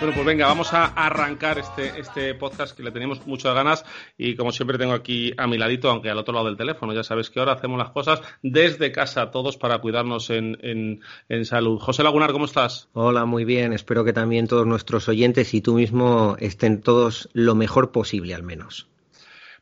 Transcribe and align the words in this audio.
Bueno, 0.00 0.14
pues 0.14 0.26
venga, 0.26 0.46
vamos 0.46 0.72
a 0.74 0.84
arrancar 0.84 1.58
este, 1.58 1.98
este 1.98 2.32
podcast 2.36 2.76
que 2.76 2.84
le 2.84 2.92
teníamos 2.92 3.26
muchas 3.26 3.52
ganas 3.52 3.84
y 4.16 4.36
como 4.36 4.52
siempre 4.52 4.78
tengo 4.78 4.92
aquí 4.92 5.32
a 5.36 5.48
mi 5.48 5.58
ladito, 5.58 5.90
aunque 5.90 6.08
al 6.08 6.18
otro 6.18 6.32
lado 6.32 6.46
del 6.46 6.56
teléfono, 6.56 6.92
ya 6.92 7.02
sabes 7.02 7.30
que 7.30 7.40
ahora 7.40 7.54
hacemos 7.54 7.78
las 7.78 7.90
cosas 7.90 8.22
desde 8.40 8.92
casa 8.92 9.32
todos 9.32 9.56
para 9.56 9.78
cuidarnos 9.78 10.30
en, 10.30 10.56
en, 10.62 11.00
en 11.28 11.44
salud. 11.44 11.80
José 11.80 12.04
Lagunar, 12.04 12.30
¿cómo 12.30 12.44
estás? 12.44 12.88
Hola, 12.92 13.24
muy 13.24 13.44
bien. 13.44 13.72
Espero 13.72 14.04
que 14.04 14.12
también 14.12 14.46
todos 14.46 14.68
nuestros 14.68 15.08
oyentes 15.08 15.52
y 15.52 15.62
tú 15.62 15.74
mismo 15.74 16.36
estén 16.38 16.80
todos 16.80 17.28
lo 17.32 17.56
mejor 17.56 17.90
posible 17.90 18.36
al 18.36 18.44
menos. 18.44 18.86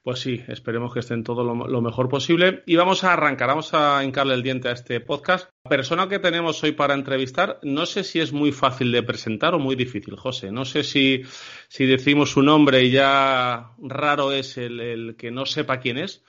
Pues 0.07 0.21
sí, 0.21 0.41
esperemos 0.47 0.95
que 0.95 1.01
estén 1.01 1.25
todo 1.25 1.43
lo, 1.43 1.83
mejor 1.83 2.09
posible. 2.09 2.63
Y 2.65 2.77
vamos 2.77 3.03
a 3.03 3.13
arrancar, 3.13 3.49
vamos 3.49 3.75
a 3.75 4.05
hincarle 4.05 4.35
el 4.35 4.43
diente 4.45 4.69
a 4.69 4.71
este 4.71 5.01
podcast. 5.01 5.51
La 5.65 5.69
persona 5.71 6.09
que 6.09 6.21
tenemos 6.21 6.63
hoy 6.63 6.71
para 6.71 6.95
entrevistar, 6.95 7.59
no 7.65 7.87
sé 7.87 8.05
si 8.05 8.21
es 8.21 8.33
muy 8.33 8.53
fácil 8.53 8.93
de 8.93 9.03
presentar 9.03 9.57
o 9.57 9.59
muy 9.59 9.75
difícil, 9.75 10.15
José. 10.15 10.53
No 10.53 10.65
sé 10.65 10.85
si, 10.85 11.23
si 11.67 11.87
decimos 11.87 12.31
su 12.31 12.43
nombre 12.43 12.85
y 12.85 12.93
ya 12.93 13.73
raro 13.83 14.31
es 14.31 14.57
el, 14.59 14.79
el, 14.79 15.17
que 15.17 15.33
no 15.33 15.45
sepa 15.45 15.81
quién 15.81 15.99
es, 15.99 16.23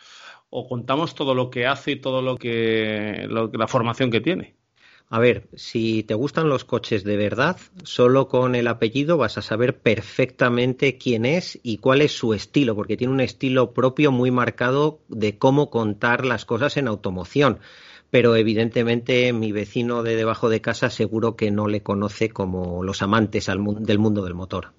o 0.50 0.68
contamos 0.68 1.14
todo 1.14 1.36
lo 1.36 1.52
que 1.52 1.68
hace 1.68 1.92
y 1.92 1.96
todo 1.98 2.24
lo 2.24 2.36
que, 2.36 3.28
lo, 3.30 3.52
la 3.54 3.68
formación 3.68 4.10
que 4.10 4.22
tiene. 4.22 4.57
A 5.10 5.20
ver, 5.20 5.48
si 5.54 6.04
te 6.04 6.16
gustan 6.16 6.50
los 6.50 6.66
coches 6.66 7.06
de 7.06 7.16
verdad, 7.16 7.58
solo 7.84 8.28
con 8.28 8.56
el 8.56 8.68
apellido 8.68 9.18
vas 9.18 9.38
a 9.38 9.42
saber 9.42 9.80
perfectamente 9.80 10.98
quién 10.98 11.26
es 11.26 11.58
y 11.64 11.78
cuál 11.78 12.02
es 12.02 12.12
su 12.12 12.34
estilo, 12.34 12.76
porque 12.76 12.98
tiene 12.98 13.14
un 13.14 13.22
estilo 13.22 13.72
propio 13.74 14.12
muy 14.12 14.32
marcado 14.32 15.00
de 15.08 15.38
cómo 15.38 15.70
contar 15.70 16.26
las 16.26 16.44
cosas 16.44 16.76
en 16.76 16.90
automoción. 16.90 17.60
Pero 18.10 18.36
evidentemente 18.36 19.32
mi 19.32 19.54
vecino 19.54 20.04
de 20.04 20.18
debajo 20.18 20.50
de 20.50 20.60
casa 20.62 20.90
seguro 20.90 21.38
que 21.38 21.52
no 21.52 21.68
le 21.68 21.84
conoce 21.84 22.30
como 22.30 22.84
los 22.84 23.02
amantes 23.02 23.48
al 23.48 23.60
mu 23.60 23.76
del 23.76 24.00
mundo 24.00 24.24
del 24.24 24.34
motor. 24.34 24.74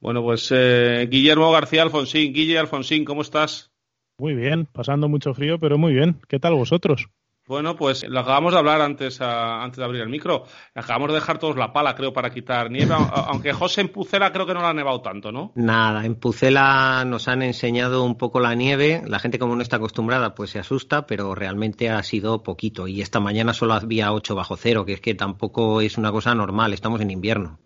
Bueno, 0.00 0.22
pues 0.22 0.50
eh, 0.50 1.08
Guillermo 1.10 1.50
García 1.50 1.82
Alfonsín. 1.82 2.32
Guille 2.32 2.58
Alfonsín, 2.58 3.04
¿cómo 3.04 3.22
estás? 3.22 3.70
Muy 4.18 4.34
bien, 4.34 4.66
pasando 4.66 5.08
mucho 5.08 5.34
frío, 5.34 5.58
pero 5.58 5.76
muy 5.76 5.92
bien. 5.92 6.20
¿Qué 6.28 6.38
tal 6.38 6.54
vosotros? 6.54 7.08
Bueno, 7.46 7.76
pues 7.76 8.08
lo 8.08 8.20
acabamos 8.20 8.54
de 8.54 8.58
hablar 8.58 8.80
antes, 8.80 9.20
a, 9.20 9.62
antes 9.62 9.76
de 9.76 9.84
abrir 9.84 10.00
el 10.00 10.08
micro. 10.08 10.44
Acabamos 10.74 11.08
de 11.08 11.16
dejar 11.16 11.38
todos 11.38 11.56
la 11.56 11.74
pala, 11.74 11.94
creo, 11.94 12.12
para 12.12 12.30
quitar 12.30 12.70
nieve. 12.70 12.94
aunque 12.96 13.52
José 13.52 13.82
en 13.82 13.88
Pucela 13.88 14.32
creo 14.32 14.46
que 14.46 14.54
no 14.54 14.62
la 14.62 14.70
ha 14.70 14.74
nevado 14.74 15.02
tanto, 15.02 15.30
¿no? 15.30 15.52
Nada, 15.54 16.06
en 16.06 16.14
Pucela 16.14 17.04
nos 17.06 17.28
han 17.28 17.42
enseñado 17.42 18.02
un 18.02 18.16
poco 18.16 18.40
la 18.40 18.54
nieve. 18.54 19.02
La 19.06 19.18
gente, 19.18 19.38
como 19.38 19.56
no 19.56 19.62
está 19.62 19.76
acostumbrada, 19.76 20.34
pues 20.34 20.50
se 20.50 20.58
asusta, 20.58 21.06
pero 21.06 21.34
realmente 21.34 21.90
ha 21.90 22.02
sido 22.02 22.42
poquito. 22.42 22.88
Y 22.88 23.02
esta 23.02 23.20
mañana 23.20 23.52
solo 23.52 23.74
había 23.74 24.12
8 24.12 24.34
bajo 24.34 24.56
cero, 24.56 24.86
que 24.86 24.94
es 24.94 25.00
que 25.02 25.14
tampoco 25.14 25.82
es 25.82 25.98
una 25.98 26.10
cosa 26.12 26.34
normal. 26.34 26.72
Estamos 26.72 27.02
en 27.02 27.10
invierno. 27.10 27.58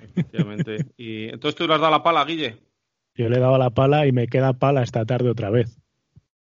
Efectivamente. 0.00 0.86
y 0.96 1.24
entonces 1.24 1.56
tú 1.56 1.66
le 1.66 1.74
has 1.74 1.80
dado 1.80 1.92
la 1.92 2.02
pala, 2.02 2.24
Guille. 2.24 2.56
Yo 3.14 3.28
le 3.28 3.36
he 3.36 3.40
dado 3.40 3.58
la 3.58 3.70
pala 3.70 4.06
y 4.06 4.12
me 4.12 4.28
queda 4.28 4.54
pala 4.54 4.82
esta 4.82 5.04
tarde 5.04 5.28
otra 5.28 5.50
vez. 5.50 5.78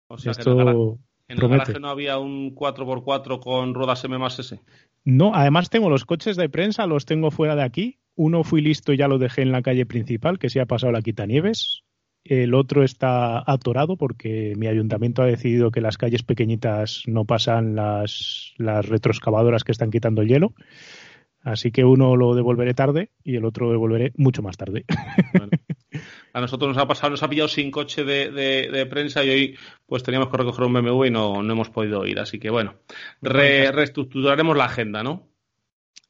O 0.07 0.17
sea, 0.17 0.31
Esto... 0.31 0.55
que 0.55 1.12
¿En 1.27 1.41
el 1.41 1.47
garaje 1.47 1.79
no 1.79 1.89
había 1.89 2.19
un 2.19 2.53
4x4 2.55 3.39
con 3.39 3.73
ruedas 3.73 4.03
M 4.03 4.17
más 4.17 4.39
S? 4.39 4.59
No, 5.05 5.33
además 5.33 5.69
tengo 5.69 5.89
los 5.89 6.05
coches 6.05 6.35
de 6.35 6.49
prensa, 6.49 6.85
los 6.87 7.05
tengo 7.05 7.31
fuera 7.31 7.55
de 7.55 7.63
aquí. 7.63 7.99
Uno 8.15 8.43
fui 8.43 8.61
listo 8.61 8.93
y 8.93 8.97
ya 8.97 9.07
lo 9.07 9.17
dejé 9.17 9.41
en 9.41 9.51
la 9.51 9.61
calle 9.61 9.85
principal, 9.85 10.39
que 10.39 10.49
se 10.49 10.61
ha 10.61 10.65
pasado 10.65 10.91
la 10.91 11.01
quitanieves. 11.01 11.83
El 12.23 12.53
otro 12.53 12.83
está 12.83 13.43
atorado 13.51 13.97
porque 13.97 14.53
mi 14.55 14.67
ayuntamiento 14.67 15.21
ha 15.21 15.25
decidido 15.25 15.71
que 15.71 15.81
las 15.81 15.97
calles 15.97 16.23
pequeñitas 16.23 17.03
no 17.05 17.25
pasan 17.25 17.75
las, 17.75 18.53
las 18.57 18.87
retroexcavadoras 18.87 19.63
que 19.63 19.73
están 19.73 19.91
quitando 19.91 20.21
el 20.21 20.29
hielo. 20.29 20.53
Así 21.41 21.71
que 21.71 21.83
uno 21.83 22.15
lo 22.15 22.35
devolveré 22.35 22.73
tarde 22.73 23.09
y 23.23 23.35
el 23.35 23.43
otro 23.43 23.65
lo 23.65 23.73
devolveré 23.73 24.13
mucho 24.15 24.41
más 24.41 24.55
tarde. 24.55 24.85
A 26.33 26.41
nosotros 26.41 26.67
nos 26.69 26.83
ha 26.83 26.87
pasado, 26.87 27.11
nos 27.11 27.23
ha 27.23 27.29
pillado 27.29 27.47
sin 27.47 27.71
coche 27.71 28.03
de, 28.03 28.31
de, 28.31 28.69
de, 28.71 28.85
prensa 28.87 29.23
y 29.23 29.29
hoy 29.29 29.57
pues 29.85 30.03
teníamos 30.03 30.29
que 30.29 30.37
recoger 30.37 30.65
un 30.65 30.73
BMW 30.73 31.05
y 31.05 31.11
no, 31.11 31.43
no 31.43 31.53
hemos 31.53 31.69
podido 31.69 32.05
ir. 32.05 32.19
Así 32.19 32.39
que 32.39 32.49
bueno, 32.49 32.75
re, 33.21 33.71
reestructuraremos 33.71 34.57
la 34.57 34.65
agenda, 34.65 35.03
¿no? 35.03 35.29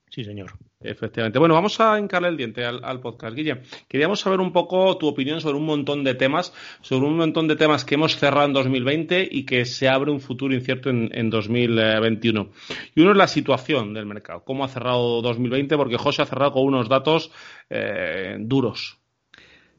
Sí, 0.09 0.23
señor. 0.23 0.53
Efectivamente. 0.83 1.39
Bueno, 1.39 1.55
vamos 1.55 1.79
a 1.79 1.97
hincarle 1.97 2.27
el 2.27 2.37
diente 2.37 2.63
al, 2.65 2.83
al, 2.83 2.99
podcast, 2.99 3.35
Guille. 3.35 3.61
Queríamos 3.87 4.19
saber 4.19 4.41
un 4.41 4.51
poco 4.51 4.97
tu 4.97 5.07
opinión 5.07 5.41
sobre 5.41 5.57
un 5.57 5.65
montón 5.65 6.03
de 6.03 6.13
temas, 6.13 6.53
sobre 6.81 7.07
un 7.07 7.17
montón 7.17 7.47
de 7.47 7.55
temas 7.55 7.85
que 7.85 7.95
hemos 7.95 8.17
cerrado 8.17 8.45
en 8.45 8.53
2020 8.53 9.27
y 9.31 9.45
que 9.45 9.65
se 9.65 9.87
abre 9.87 10.11
un 10.11 10.19
futuro 10.19 10.53
incierto 10.53 10.89
en, 10.89 11.09
en 11.13 11.29
2021. 11.29 12.49
Y 12.95 13.01
uno 13.01 13.11
es 13.11 13.17
la 13.17 13.27
situación 13.27 13.93
del 13.93 14.05
mercado. 14.05 14.43
¿Cómo 14.43 14.65
ha 14.65 14.67
cerrado 14.67 15.21
2020? 15.21 15.77
Porque 15.77 15.97
José 15.97 16.21
ha 16.21 16.25
cerrado 16.25 16.51
con 16.51 16.63
unos 16.63 16.89
datos 16.89 17.31
eh, 17.69 18.35
duros. 18.39 19.02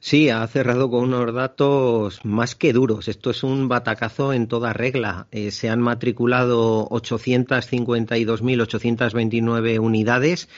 Sí, 0.06 0.28
ha 0.28 0.46
cerrado 0.48 0.90
con 0.90 1.04
unos 1.04 1.32
datos 1.32 2.22
más 2.26 2.54
que 2.54 2.74
duros. 2.74 3.08
Esto 3.08 3.30
es 3.30 3.42
un 3.42 3.68
batacazo 3.68 4.34
en 4.34 4.48
toda 4.48 4.74
regla. 4.74 5.28
Eh, 5.30 5.50
se 5.50 5.70
han 5.70 5.80
matriculado 5.80 6.86
852.829 6.90 9.78
unidades 9.78 10.50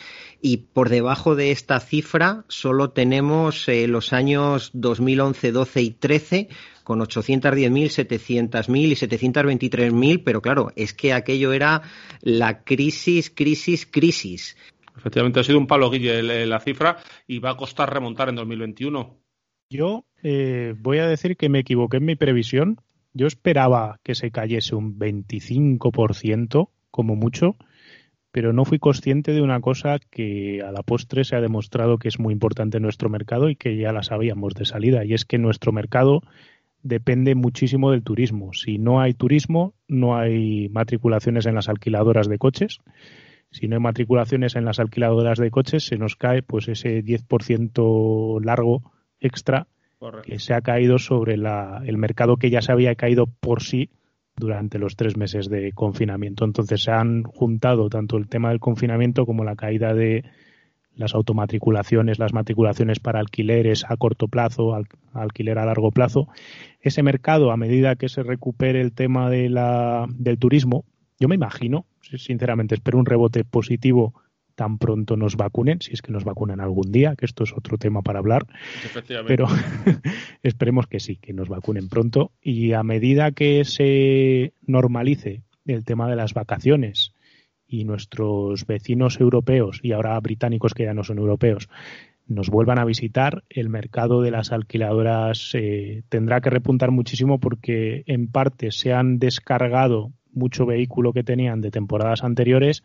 y 0.42 0.56
por 0.56 0.88
debajo 0.88 1.36
de 1.36 1.52
esta 1.52 1.78
cifra 1.78 2.44
solo 2.48 2.90
tenemos 2.90 3.68
eh, 3.68 3.86
los 3.86 4.12
años 4.12 4.70
2011, 4.72 5.52
12 5.52 5.80
y 5.80 5.90
13 5.92 6.48
con 6.82 6.98
810.000, 6.98 8.50
700.000 8.50 8.80
y 8.80 8.96
723.000, 8.96 10.22
pero 10.24 10.42
claro, 10.42 10.72
es 10.74 10.92
que 10.92 11.12
aquello 11.12 11.52
era 11.52 11.82
la 12.20 12.64
crisis, 12.64 13.30
crisis, 13.30 13.86
crisis. 13.86 14.56
Efectivamente, 14.96 15.38
ha 15.38 15.44
sido 15.44 15.58
un 15.58 15.68
palo, 15.68 15.88
Guille, 15.88 16.46
la 16.46 16.58
cifra 16.58 16.96
y 17.28 17.38
va 17.38 17.50
a 17.50 17.56
costar 17.56 17.94
remontar 17.94 18.28
en 18.28 18.34
2021. 18.34 19.25
Yo 19.68 20.04
eh, 20.22 20.74
voy 20.78 20.98
a 20.98 21.08
decir 21.08 21.36
que 21.36 21.48
me 21.48 21.60
equivoqué 21.60 21.96
en 21.96 22.04
mi 22.04 22.16
previsión. 22.16 22.80
Yo 23.12 23.26
esperaba 23.26 23.98
que 24.04 24.14
se 24.14 24.30
cayese 24.30 24.74
un 24.74 24.98
25% 24.98 26.70
como 26.90 27.16
mucho, 27.16 27.56
pero 28.30 28.52
no 28.52 28.64
fui 28.64 28.78
consciente 28.78 29.32
de 29.32 29.42
una 29.42 29.60
cosa 29.60 29.98
que 29.98 30.62
a 30.62 30.70
la 30.70 30.82
postre 30.82 31.24
se 31.24 31.36
ha 31.36 31.40
demostrado 31.40 31.98
que 31.98 32.08
es 32.08 32.18
muy 32.18 32.32
importante 32.32 32.76
en 32.76 32.84
nuestro 32.84 33.08
mercado 33.08 33.48
y 33.48 33.56
que 33.56 33.76
ya 33.76 33.92
la 33.92 34.02
sabíamos 34.02 34.54
de 34.54 34.66
salida, 34.66 35.04
y 35.04 35.14
es 35.14 35.24
que 35.24 35.38
nuestro 35.38 35.72
mercado 35.72 36.22
depende 36.82 37.34
muchísimo 37.34 37.90
del 37.90 38.04
turismo. 38.04 38.52
Si 38.52 38.78
no 38.78 39.00
hay 39.00 39.14
turismo, 39.14 39.74
no 39.88 40.16
hay 40.16 40.68
matriculaciones 40.68 41.46
en 41.46 41.54
las 41.54 41.68
alquiladoras 41.68 42.28
de 42.28 42.38
coches. 42.38 42.78
Si 43.50 43.66
no 43.66 43.76
hay 43.76 43.82
matriculaciones 43.82 44.54
en 44.54 44.64
las 44.64 44.78
alquiladoras 44.78 45.38
de 45.38 45.50
coches, 45.50 45.84
se 45.84 45.96
nos 45.96 46.14
cae 46.14 46.42
pues 46.42 46.68
ese 46.68 47.02
10% 47.02 48.44
largo 48.44 48.92
extra 49.20 49.66
Correcto. 49.98 50.28
que 50.30 50.38
se 50.38 50.54
ha 50.54 50.60
caído 50.60 50.98
sobre 50.98 51.36
la, 51.36 51.82
el 51.84 51.98
mercado 51.98 52.36
que 52.36 52.50
ya 52.50 52.62
se 52.62 52.72
había 52.72 52.94
caído 52.94 53.26
por 53.26 53.62
sí 53.62 53.90
durante 54.36 54.78
los 54.78 54.96
tres 54.96 55.16
meses 55.16 55.48
de 55.48 55.72
confinamiento. 55.72 56.44
Entonces 56.44 56.82
se 56.82 56.90
han 56.90 57.22
juntado 57.22 57.88
tanto 57.88 58.16
el 58.16 58.28
tema 58.28 58.50
del 58.50 58.60
confinamiento 58.60 59.24
como 59.24 59.44
la 59.44 59.56
caída 59.56 59.94
de 59.94 60.24
las 60.94 61.14
automatriculaciones, 61.14 62.18
las 62.18 62.32
matriculaciones 62.32 63.00
para 63.00 63.20
alquileres 63.20 63.84
a 63.88 63.96
corto 63.96 64.28
plazo, 64.28 64.74
alquiler 65.12 65.58
a 65.58 65.66
largo 65.66 65.90
plazo. 65.90 66.28
Ese 66.80 67.02
mercado, 67.02 67.52
a 67.52 67.56
medida 67.56 67.96
que 67.96 68.08
se 68.08 68.22
recupere 68.22 68.80
el 68.80 68.92
tema 68.92 69.30
de 69.30 69.50
la, 69.50 70.06
del 70.08 70.38
turismo, 70.38 70.84
yo 71.18 71.28
me 71.28 71.34
imagino, 71.34 71.86
sinceramente, 72.00 72.74
espero 72.74 72.98
un 72.98 73.06
rebote 73.06 73.44
positivo 73.44 74.14
tan 74.56 74.78
pronto 74.78 75.16
nos 75.16 75.36
vacunen, 75.36 75.80
si 75.80 75.92
es 75.92 76.02
que 76.02 76.10
nos 76.10 76.24
vacunan 76.24 76.60
algún 76.60 76.90
día, 76.90 77.14
que 77.14 77.26
esto 77.26 77.44
es 77.44 77.52
otro 77.52 77.78
tema 77.78 78.02
para 78.02 78.18
hablar, 78.18 78.46
pero 79.26 79.46
esperemos 80.42 80.86
que 80.88 80.98
sí, 80.98 81.16
que 81.16 81.32
nos 81.32 81.48
vacunen 81.48 81.88
pronto. 81.88 82.32
Y 82.42 82.72
a 82.72 82.82
medida 82.82 83.30
que 83.30 83.64
se 83.64 84.54
normalice 84.62 85.42
el 85.66 85.84
tema 85.84 86.08
de 86.08 86.16
las 86.16 86.34
vacaciones 86.34 87.12
y 87.68 87.84
nuestros 87.84 88.66
vecinos 88.66 89.20
europeos 89.20 89.80
y 89.82 89.92
ahora 89.92 90.18
británicos 90.20 90.74
que 90.74 90.84
ya 90.84 90.94
no 90.94 91.04
son 91.04 91.18
europeos 91.18 91.68
nos 92.28 92.50
vuelvan 92.50 92.80
a 92.80 92.84
visitar, 92.84 93.44
el 93.48 93.68
mercado 93.68 94.20
de 94.20 94.32
las 94.32 94.50
alquiladoras 94.50 95.52
eh, 95.54 96.02
tendrá 96.08 96.40
que 96.40 96.50
repuntar 96.50 96.90
muchísimo 96.90 97.38
porque 97.38 98.02
en 98.06 98.28
parte 98.28 98.72
se 98.72 98.92
han 98.92 99.18
descargado 99.18 100.12
mucho 100.32 100.66
vehículo 100.66 101.12
que 101.12 101.22
tenían 101.22 101.60
de 101.60 101.70
temporadas 101.70 102.24
anteriores 102.24 102.82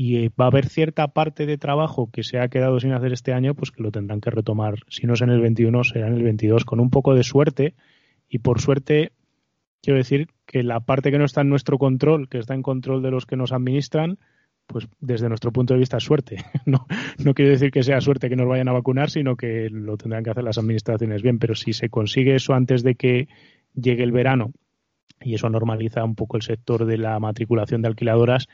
y 0.00 0.18
eh, 0.18 0.30
va 0.40 0.44
a 0.44 0.48
haber 0.48 0.68
cierta 0.68 1.08
parte 1.08 1.44
de 1.44 1.58
trabajo 1.58 2.08
que 2.12 2.22
se 2.22 2.38
ha 2.38 2.46
quedado 2.46 2.78
sin 2.78 2.92
hacer 2.92 3.12
este 3.12 3.32
año, 3.32 3.56
pues 3.56 3.72
que 3.72 3.82
lo 3.82 3.90
tendrán 3.90 4.20
que 4.20 4.30
retomar. 4.30 4.76
Si 4.88 5.08
no 5.08 5.14
es 5.14 5.22
en 5.22 5.30
el 5.30 5.40
21, 5.40 5.82
será 5.82 6.06
en 6.06 6.14
el 6.14 6.22
22, 6.22 6.64
con 6.64 6.78
un 6.78 6.88
poco 6.88 7.16
de 7.16 7.24
suerte. 7.24 7.74
Y 8.28 8.38
por 8.38 8.60
suerte, 8.60 9.10
quiero 9.82 9.98
decir 9.98 10.28
que 10.46 10.62
la 10.62 10.78
parte 10.78 11.10
que 11.10 11.18
no 11.18 11.24
está 11.24 11.40
en 11.40 11.48
nuestro 11.48 11.78
control, 11.78 12.28
que 12.28 12.38
está 12.38 12.54
en 12.54 12.62
control 12.62 13.02
de 13.02 13.10
los 13.10 13.26
que 13.26 13.34
nos 13.34 13.50
administran, 13.50 14.20
pues 14.68 14.86
desde 15.00 15.28
nuestro 15.28 15.50
punto 15.50 15.74
de 15.74 15.80
vista 15.80 15.96
es 15.96 16.04
suerte. 16.04 16.44
No, 16.64 16.86
no 17.18 17.34
quiero 17.34 17.50
decir 17.50 17.72
que 17.72 17.82
sea 17.82 18.00
suerte 18.00 18.28
que 18.28 18.36
nos 18.36 18.46
vayan 18.46 18.68
a 18.68 18.72
vacunar, 18.74 19.10
sino 19.10 19.34
que 19.34 19.68
lo 19.68 19.96
tendrán 19.96 20.22
que 20.22 20.30
hacer 20.30 20.44
las 20.44 20.58
administraciones 20.58 21.22
bien. 21.22 21.40
Pero 21.40 21.56
si 21.56 21.72
se 21.72 21.88
consigue 21.88 22.36
eso 22.36 22.54
antes 22.54 22.84
de 22.84 22.94
que 22.94 23.26
llegue 23.74 24.04
el 24.04 24.12
verano 24.12 24.52
y 25.20 25.34
eso 25.34 25.50
normaliza 25.50 26.04
un 26.04 26.14
poco 26.14 26.36
el 26.36 26.44
sector 26.44 26.84
de 26.84 26.98
la 26.98 27.18
matriculación 27.18 27.82
de 27.82 27.88
alquiladoras, 27.88 28.46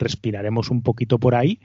respiraremos 0.00 0.70
un 0.70 0.82
poquito 0.82 1.18
por 1.18 1.34
ahí. 1.36 1.60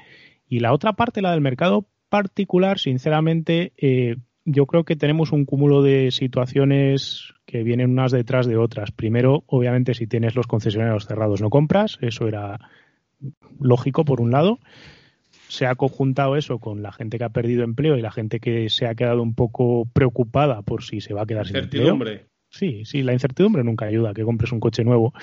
Y 0.48 0.60
la 0.60 0.74
otra 0.74 0.94
parte, 0.94 1.22
la 1.22 1.32
del 1.32 1.42
mercado 1.42 1.88
particular, 2.10 2.78
sinceramente, 2.78 3.74
eh, 3.78 4.18
yo 4.46 4.68
creo 4.68 4.84
que 4.84 4.96
tenemos 4.96 5.32
un 5.32 5.46
cúmulo 5.46 5.82
de 5.82 6.12
situaciones 6.12 7.34
que 7.46 7.64
vienen 7.64 7.90
unas 7.90 8.12
detrás 8.12 8.46
de 8.46 8.58
otras. 8.58 8.92
Primero, 8.92 9.44
obviamente, 9.48 9.96
si 9.96 10.06
tienes 10.06 10.36
los 10.36 10.48
concesionarios 10.48 11.08
cerrados 11.08 11.42
no 11.42 11.50
compras, 11.50 11.98
eso 12.02 12.28
era 12.28 12.60
lógico 13.60 14.06
por 14.06 14.22
un 14.22 14.32
lado. 14.32 14.60
Se 15.48 15.66
ha 15.66 15.76
conjuntado 15.76 16.36
eso 16.36 16.60
con 16.60 16.84
la 16.84 16.92
gente 16.92 17.18
que 17.18 17.24
ha 17.24 17.30
perdido 17.30 17.64
empleo 17.64 17.98
y 17.98 18.02
la 18.02 18.12
gente 18.12 18.40
que 18.40 18.70
se 18.70 18.88
ha 18.88 18.96
quedado 18.96 19.22
un 19.22 19.34
poco 19.34 19.88
preocupada 19.92 20.62
por 20.62 20.84
si 20.84 21.02
se 21.02 21.14
va 21.14 21.24
a 21.24 21.26
quedar 21.26 21.48
sin 21.48 21.58
empleo. 21.58 21.98
Sí, 22.50 22.86
sí, 22.86 23.04
la 23.04 23.14
incertidumbre 23.14 23.64
nunca 23.64 23.86
ayuda 23.86 24.12
a 24.12 24.14
que 24.14 24.24
compres 24.24 24.52
un 24.52 24.60
coche 24.60 24.84
nuevo. 24.84 25.14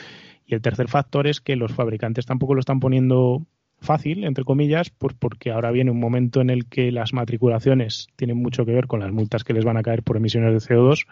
El 0.55 0.63
tercer 0.63 0.89
factor 0.89 1.27
es 1.27 1.41
que 1.41 1.57
los 1.57 1.73
fabricantes 1.73 2.27
tampoco 2.27 2.55
lo 2.55 2.61
están 2.61 2.81
poniendo 2.81 3.47
fácil, 3.81 4.25
entre 4.25 4.45
comillas, 4.45 4.91
porque 4.91 5.51
ahora 5.51 5.71
viene 5.71 5.91
un 5.91 6.01
momento 6.01 6.41
en 6.41 6.51
el 6.51 6.67
que 6.67 6.93
las 6.93 7.13
matriculaciones 7.13 8.09
tienen 8.17 8.37
mucho 8.37 8.65
que 8.65 8.73
ver 8.73 8.87
con 8.87 9.01
las 9.01 9.13
multas 9.13 9.45
que 9.45 9.53
les 9.53 9.65
van 9.65 9.77
a 9.77 9.83
caer 9.83 10.03
por 10.03 10.17
emisiones 10.17 10.53
de 10.53 10.75
CO2 10.75 11.07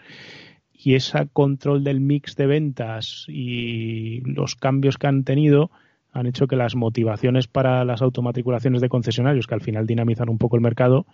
y 0.72 0.94
ese 0.94 1.28
control 1.32 1.84
del 1.84 2.00
mix 2.00 2.36
de 2.36 2.46
ventas 2.46 3.26
y 3.28 4.20
los 4.20 4.54
cambios 4.54 4.96
que 4.96 5.08
han 5.08 5.24
tenido 5.24 5.70
han 6.12 6.26
hecho 6.26 6.46
que 6.46 6.56
las 6.56 6.74
motivaciones 6.74 7.46
para 7.46 7.84
las 7.84 8.02
automatriculaciones 8.02 8.80
de 8.80 8.88
concesionarios, 8.88 9.46
que 9.46 9.54
al 9.54 9.60
final 9.60 9.86
dinamizan 9.86 10.28
un 10.28 10.38
poco 10.38 10.56
el 10.56 10.62
mercado, 10.62 11.06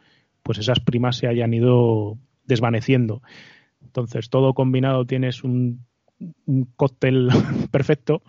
pues 0.43 0.58
esas 0.58 0.81
primas 0.81 1.17
se 1.17 1.26
hayan 1.26 1.52
ido 1.52 2.17
desvaneciendo. 2.44 3.23
Entonces, 3.82 4.31
todo 4.31 4.55
combinado 4.55 5.05
tienes 5.05 5.44
un 5.44 5.84
un 6.46 6.64
cóctel 6.76 7.28
perfecto 7.70 8.22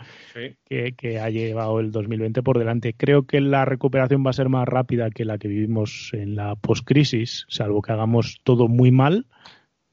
que, 0.66 1.20
ha 1.20 1.30
llevado 1.30 1.80
el 1.80 1.92
2020 1.92 2.44
por 2.44 2.60
delante. 2.60 2.94
Creo 2.94 3.24
que 3.24 3.42
la 3.42 3.66
recuperación 3.66 4.26
va 4.26 4.32
a 4.32 4.34
ser 4.34 4.50
más 4.50 4.68
rápida 4.68 5.10
que 5.10 5.26
la 5.26 5.38
que 5.38 5.48
vivimos 5.48 6.12
en 6.14 6.36
la 6.36 6.56
post-crisis, 6.56 7.46
salvo 7.50 7.82
que 7.82 7.92
hagamos 7.92 8.40
todo 8.44 8.68
muy 8.68 8.92
mal. 8.92 9.28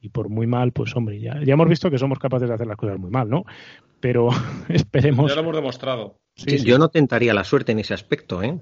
Y 0.01 0.11
por 0.11 0.29
muy 0.29 0.47
mal, 0.47 0.73
pues 0.73 0.95
hombre, 0.97 1.19
ya, 1.19 1.43
ya 1.43 1.55
hemos 1.55 1.69
visto 1.69 1.91
que 1.91 1.97
somos 1.97 2.19
capaces 2.19 2.47
de 2.47 2.55
hacer 2.55 2.67
las 2.67 2.77
cosas 2.77 2.99
muy 2.99 3.11
mal, 3.11 3.31
¿no? 3.31 3.45
Pero 4.01 4.29
esperemos. 4.69 5.31
Ya 5.31 5.37
lo 5.37 5.43
hemos 5.43 5.57
demostrado. 5.57 6.19
Yo 6.37 6.79
no 6.79 6.89
tentaría 6.89 7.33
la 7.33 7.45
suerte 7.45 7.73
en 7.73 7.79
ese 7.79 7.95
aspecto, 7.95 8.43
¿eh? 8.43 8.59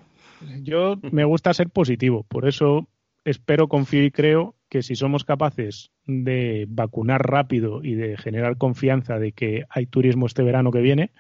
Yo 0.61 0.97
me 1.11 1.25
gusta 1.25 1.55
ser 1.55 1.71
positivo, 1.71 2.25
por 2.25 2.47
eso 2.47 2.89
espero, 3.25 3.69
confío 3.69 4.05
y 4.05 4.11
creo 4.11 4.57
que 4.69 4.83
si 4.83 4.97
somos 4.97 5.25
capaces 5.25 5.92
de 6.07 6.67
vacunar 6.69 7.29
rápido 7.29 7.83
y 7.83 7.95
de 7.95 8.17
generar 8.17 8.57
confianza 8.57 9.19
de 9.19 9.33
que 9.33 9.65
hay 9.69 9.87
turismo 9.87 10.27
este 10.27 10.43
verano 10.43 10.71
que 10.71 10.81
viene, 10.81 11.13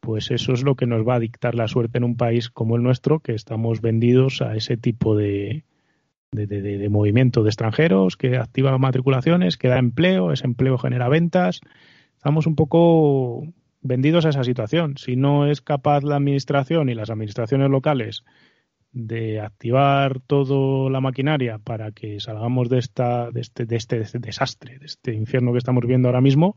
pues 0.00 0.30
eso 0.30 0.52
es 0.52 0.62
lo 0.62 0.76
que 0.76 0.86
nos 0.86 1.06
va 1.06 1.16
a 1.16 1.20
dictar 1.20 1.54
la 1.54 1.68
suerte 1.68 1.98
en 1.98 2.04
un 2.04 2.16
país 2.16 2.48
como 2.50 2.76
el 2.76 2.82
nuestro, 2.82 3.20
que 3.20 3.34
estamos 3.34 3.80
vendidos 3.80 4.40
a 4.42 4.54
ese 4.54 4.76
tipo 4.76 5.16
de, 5.16 5.64
de, 6.30 6.88
movimiento 6.88 7.42
de 7.42 7.50
extranjeros 7.50 8.16
que 8.16 8.36
activa 8.36 8.76
matriculaciones, 8.78 9.56
que 9.56 9.68
da 9.68 9.78
empleo, 9.78 10.32
ese 10.32 10.46
empleo 10.46 10.78
genera 10.78 11.08
ventas. 11.08 11.60
Estamos 12.16 12.46
un 12.46 12.54
poco 12.54 13.46
vendidos 13.82 14.26
a 14.26 14.30
esa 14.30 14.44
situación. 14.44 14.96
Si 14.96 15.16
no 15.16 15.46
es 15.46 15.60
capaz 15.60 16.02
la 16.02 16.16
administración 16.16 16.88
y 16.88 16.94
las 16.94 17.10
administraciones 17.10 17.70
locales 17.70 18.24
de 18.92 19.40
activar 19.40 20.20
toda 20.20 20.90
la 20.90 21.00
maquinaria 21.00 21.58
para 21.58 21.92
que 21.92 22.18
salgamos 22.20 22.68
de 22.68 22.78
esta 22.78 23.30
de 23.30 23.40
este, 23.40 23.66
de 23.66 23.76
este, 23.76 24.18
desastre, 24.18 24.78
de 24.78 24.86
este 24.86 25.12
infierno 25.12 25.52
que 25.52 25.58
estamos 25.58 25.84
viendo 25.86 26.08
ahora 26.08 26.20
mismo, 26.20 26.56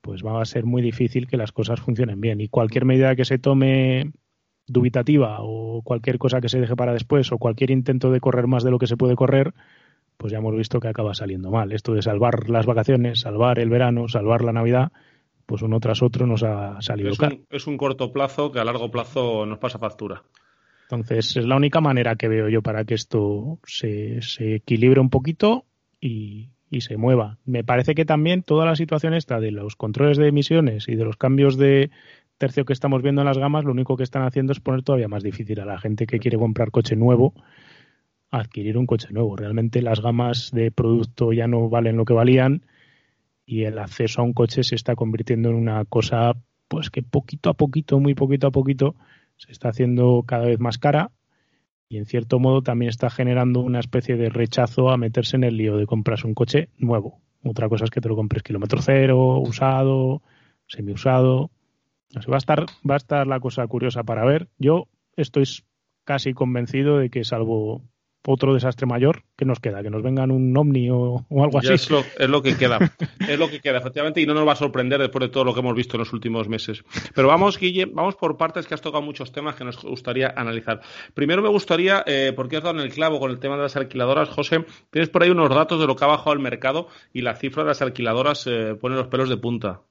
pues 0.00 0.24
va 0.24 0.40
a 0.40 0.44
ser 0.44 0.64
muy 0.64 0.82
difícil 0.82 1.26
que 1.26 1.36
las 1.36 1.52
cosas 1.52 1.80
funcionen 1.80 2.20
bien. 2.20 2.40
Y 2.40 2.48
cualquier 2.48 2.84
medida 2.84 3.16
que 3.16 3.24
se 3.24 3.38
tome 3.38 4.12
dubitativa 4.66 5.38
o 5.40 5.82
cualquier 5.82 6.18
cosa 6.18 6.40
que 6.40 6.48
se 6.48 6.60
deje 6.60 6.76
para 6.76 6.92
después 6.92 7.32
o 7.32 7.38
cualquier 7.38 7.70
intento 7.70 8.10
de 8.10 8.20
correr 8.20 8.46
más 8.46 8.62
de 8.62 8.70
lo 8.70 8.78
que 8.78 8.86
se 8.86 8.96
puede 8.96 9.16
correr, 9.16 9.54
pues 10.18 10.32
ya 10.32 10.38
hemos 10.38 10.54
visto 10.54 10.80
que 10.80 10.88
acaba 10.88 11.14
saliendo 11.14 11.50
mal. 11.50 11.72
Esto 11.72 11.94
de 11.94 12.02
salvar 12.02 12.50
las 12.50 12.66
vacaciones, 12.66 13.20
salvar 13.20 13.58
el 13.58 13.70
verano, 13.70 14.08
salvar 14.08 14.42
la 14.42 14.52
Navidad, 14.52 14.92
pues 15.46 15.62
uno 15.62 15.80
tras 15.80 16.02
otro 16.02 16.26
nos 16.26 16.42
ha 16.42 16.80
salido 16.82 17.10
es 17.10 17.18
Un, 17.18 17.46
es 17.48 17.66
un 17.66 17.78
corto 17.78 18.12
plazo 18.12 18.52
que 18.52 18.60
a 18.60 18.64
largo 18.64 18.90
plazo 18.90 19.46
nos 19.46 19.58
pasa 19.58 19.78
factura. 19.78 20.22
Entonces, 20.90 21.36
es 21.36 21.44
la 21.44 21.56
única 21.56 21.80
manera 21.80 22.16
que 22.16 22.28
veo 22.28 22.48
yo 22.48 22.62
para 22.62 22.84
que 22.84 22.94
esto 22.94 23.58
se, 23.64 24.20
equilibre 24.38 25.00
un 25.00 25.10
poquito 25.10 25.66
y, 26.00 26.50
se 26.80 26.96
mueva. 26.96 27.38
Me 27.44 27.64
parece 27.64 27.94
que 27.94 28.04
también 28.04 28.42
toda 28.42 28.64
la 28.64 28.76
situación 28.76 29.14
esta 29.14 29.40
de 29.40 29.50
los 29.50 29.76
controles 29.76 30.16
de 30.16 30.28
emisiones 30.28 30.88
y 30.88 30.96
de 30.96 31.04
los 31.04 31.16
cambios 31.16 31.56
de 31.56 31.90
tercio 32.38 32.64
que 32.64 32.72
estamos 32.72 33.02
viendo 33.02 33.22
en 33.22 33.26
las 33.26 33.38
gamas, 33.38 33.64
lo 33.64 33.72
único 33.72 33.96
que 33.96 34.02
están 34.02 34.22
haciendo 34.22 34.52
es 34.52 34.60
poner 34.60 34.82
todavía 34.82 35.08
más 35.08 35.22
difícil 35.22 35.60
a 35.60 35.64
la 35.64 35.78
gente 35.78 36.06
que 36.06 36.18
quiere 36.18 36.38
comprar 36.38 36.70
coche 36.70 36.96
nuevo 36.96 37.34
adquirir 38.30 38.76
un 38.76 38.86
coche 38.86 39.08
nuevo. 39.10 39.36
Realmente 39.36 39.82
las 39.82 40.00
gamas 40.00 40.50
de 40.52 40.70
producto 40.70 41.32
ya 41.32 41.46
no 41.46 41.68
valen 41.68 41.96
lo 41.96 42.04
que 42.04 42.14
valían 42.14 42.62
y 43.46 43.64
el 43.64 43.78
acceso 43.78 44.20
a 44.20 44.24
un 44.24 44.32
coche 44.32 44.62
se 44.62 44.74
está 44.74 44.94
convirtiendo 44.94 45.50
en 45.50 45.56
una 45.56 45.84
cosa 45.84 46.34
pues 46.68 46.90
que 46.90 47.02
poquito 47.02 47.48
a 47.48 47.54
poquito, 47.54 47.98
muy 47.98 48.14
poquito 48.14 48.48
a 48.48 48.50
poquito, 48.50 48.94
se 49.38 49.52
está 49.52 49.70
haciendo 49.70 50.24
cada 50.26 50.46
vez 50.46 50.60
más 50.60 50.78
cara 50.78 51.10
y 51.88 51.96
en 51.96 52.04
cierto 52.04 52.38
modo 52.38 52.62
también 52.62 52.90
está 52.90 53.08
generando 53.08 53.60
una 53.60 53.80
especie 53.80 54.16
de 54.16 54.28
rechazo 54.28 54.90
a 54.90 54.98
meterse 54.98 55.36
en 55.36 55.44
el 55.44 55.56
lío 55.56 55.76
de 55.76 55.86
comprarse 55.86 56.26
un 56.26 56.34
coche 56.34 56.68
nuevo. 56.76 57.20
Otra 57.42 57.68
cosa 57.68 57.84
es 57.84 57.90
que 57.90 58.00
te 58.00 58.08
lo 58.08 58.16
compres 58.16 58.42
kilómetro 58.42 58.82
cero, 58.82 59.38
usado, 59.38 60.22
semiusado. 60.66 61.50
va 62.30 62.34
a 62.34 62.38
estar, 62.38 62.66
va 62.88 62.94
a 62.94 62.98
estar 62.98 63.26
la 63.26 63.40
cosa 63.40 63.66
curiosa 63.66 64.02
para 64.02 64.24
ver. 64.24 64.48
Yo 64.58 64.88
estoy 65.16 65.44
casi 66.04 66.34
convencido 66.34 66.98
de 66.98 67.08
que 67.08 67.24
salvo 67.24 67.82
otro 68.26 68.54
desastre 68.54 68.86
mayor, 68.86 69.22
que 69.36 69.44
nos 69.44 69.60
queda? 69.60 69.82
¿Que 69.82 69.90
nos 69.90 70.02
vengan 70.02 70.30
un 70.30 70.56
ovni 70.56 70.90
o, 70.90 71.26
algo 71.30 71.58
así? 71.58 71.72
Es 71.72 71.90
lo, 71.90 72.00
es 72.18 72.28
lo, 72.28 72.42
que 72.42 72.56
queda, 72.56 72.78
es 73.28 73.38
lo 73.38 73.48
que 73.48 73.60
queda, 73.60 73.78
efectivamente, 73.78 74.20
y 74.20 74.26
no 74.26 74.34
nos 74.34 74.46
va 74.46 74.52
a 74.52 74.56
sorprender 74.56 75.00
después 75.00 75.22
de 75.22 75.28
todo 75.28 75.44
lo 75.44 75.54
que 75.54 75.60
hemos 75.60 75.74
visto 75.74 75.96
en 75.96 76.00
los 76.00 76.12
últimos 76.12 76.48
meses. 76.48 76.84
Pero 77.14 77.28
vamos, 77.28 77.58
Guille, 77.58 77.86
vamos 77.86 78.16
por 78.16 78.36
partes 78.36 78.66
que 78.66 78.74
has 78.74 78.80
tocado 78.80 79.02
muchos 79.02 79.32
temas 79.32 79.54
que 79.54 79.64
nos 79.64 79.82
gustaría 79.82 80.32
analizar. 80.36 80.80
Primero 81.14 81.42
me 81.42 81.48
gustaría, 81.48 82.02
eh, 82.06 82.32
porque 82.34 82.56
has 82.56 82.62
dado 82.62 82.78
en 82.78 82.84
el 82.84 82.92
clavo 82.92 83.18
con 83.18 83.30
el 83.30 83.38
tema 83.38 83.56
de 83.56 83.62
las 83.62 83.76
alquiladoras, 83.76 84.28
José, 84.28 84.64
tienes 84.90 85.08
por 85.08 85.22
ahí 85.22 85.30
unos 85.30 85.48
datos 85.48 85.80
de 85.80 85.86
lo 85.86 85.96
que 85.96 86.04
ha 86.04 86.08
bajado 86.08 86.32
el 86.32 86.40
mercado 86.40 86.88
y 87.12 87.22
la 87.22 87.34
cifra 87.36 87.62
de 87.62 87.68
las 87.68 87.82
alquiladoras 87.82 88.46
eh, 88.46 88.74
pone 88.80 88.96
los 88.96 89.08
pelos 89.08 89.28
de 89.28 89.36
punta. 89.36 89.82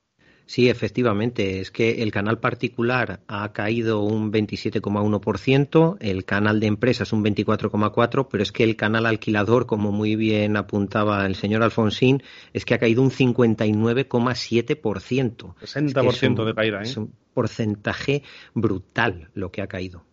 Sí, 0.48 0.70
efectivamente. 0.70 1.60
Es 1.60 1.70
que 1.72 2.02
el 2.02 2.12
canal 2.12 2.40
particular 2.40 3.20
ha 3.28 3.52
caído 3.52 4.02
un 4.02 4.32
27,1%, 4.32 5.98
el 6.00 6.24
canal 6.24 6.62
de 6.62 6.68
empresas 6.68 7.12
un 7.12 7.22
24,4%, 7.24 8.30
pero 8.32 8.42
es 8.42 8.54
que 8.54 8.64
el 8.64 8.78
canal 8.78 9.06
alquilador, 9.06 9.66
como 9.66 9.92
muy 9.92 10.16
bien 10.16 10.56
apuntaba 10.56 11.26
el 11.26 11.36
señor 11.36 11.64
Alfonsín, 11.64 12.24
es 12.54 12.64
que 12.64 12.74
ha 12.74 12.80
caído 12.80 13.02
un 13.02 13.12
59,7%. 13.12 15.56
60% 15.60 16.46
de 16.46 16.56
caída, 16.56 16.80
¿eh? 16.80 16.84
Es 16.84 16.96
un 16.96 17.14
porcentaje 17.34 18.24
brutal 18.54 19.30
lo 19.34 19.52
que 19.52 19.62
ha 19.62 19.68
caído. 19.68 20.07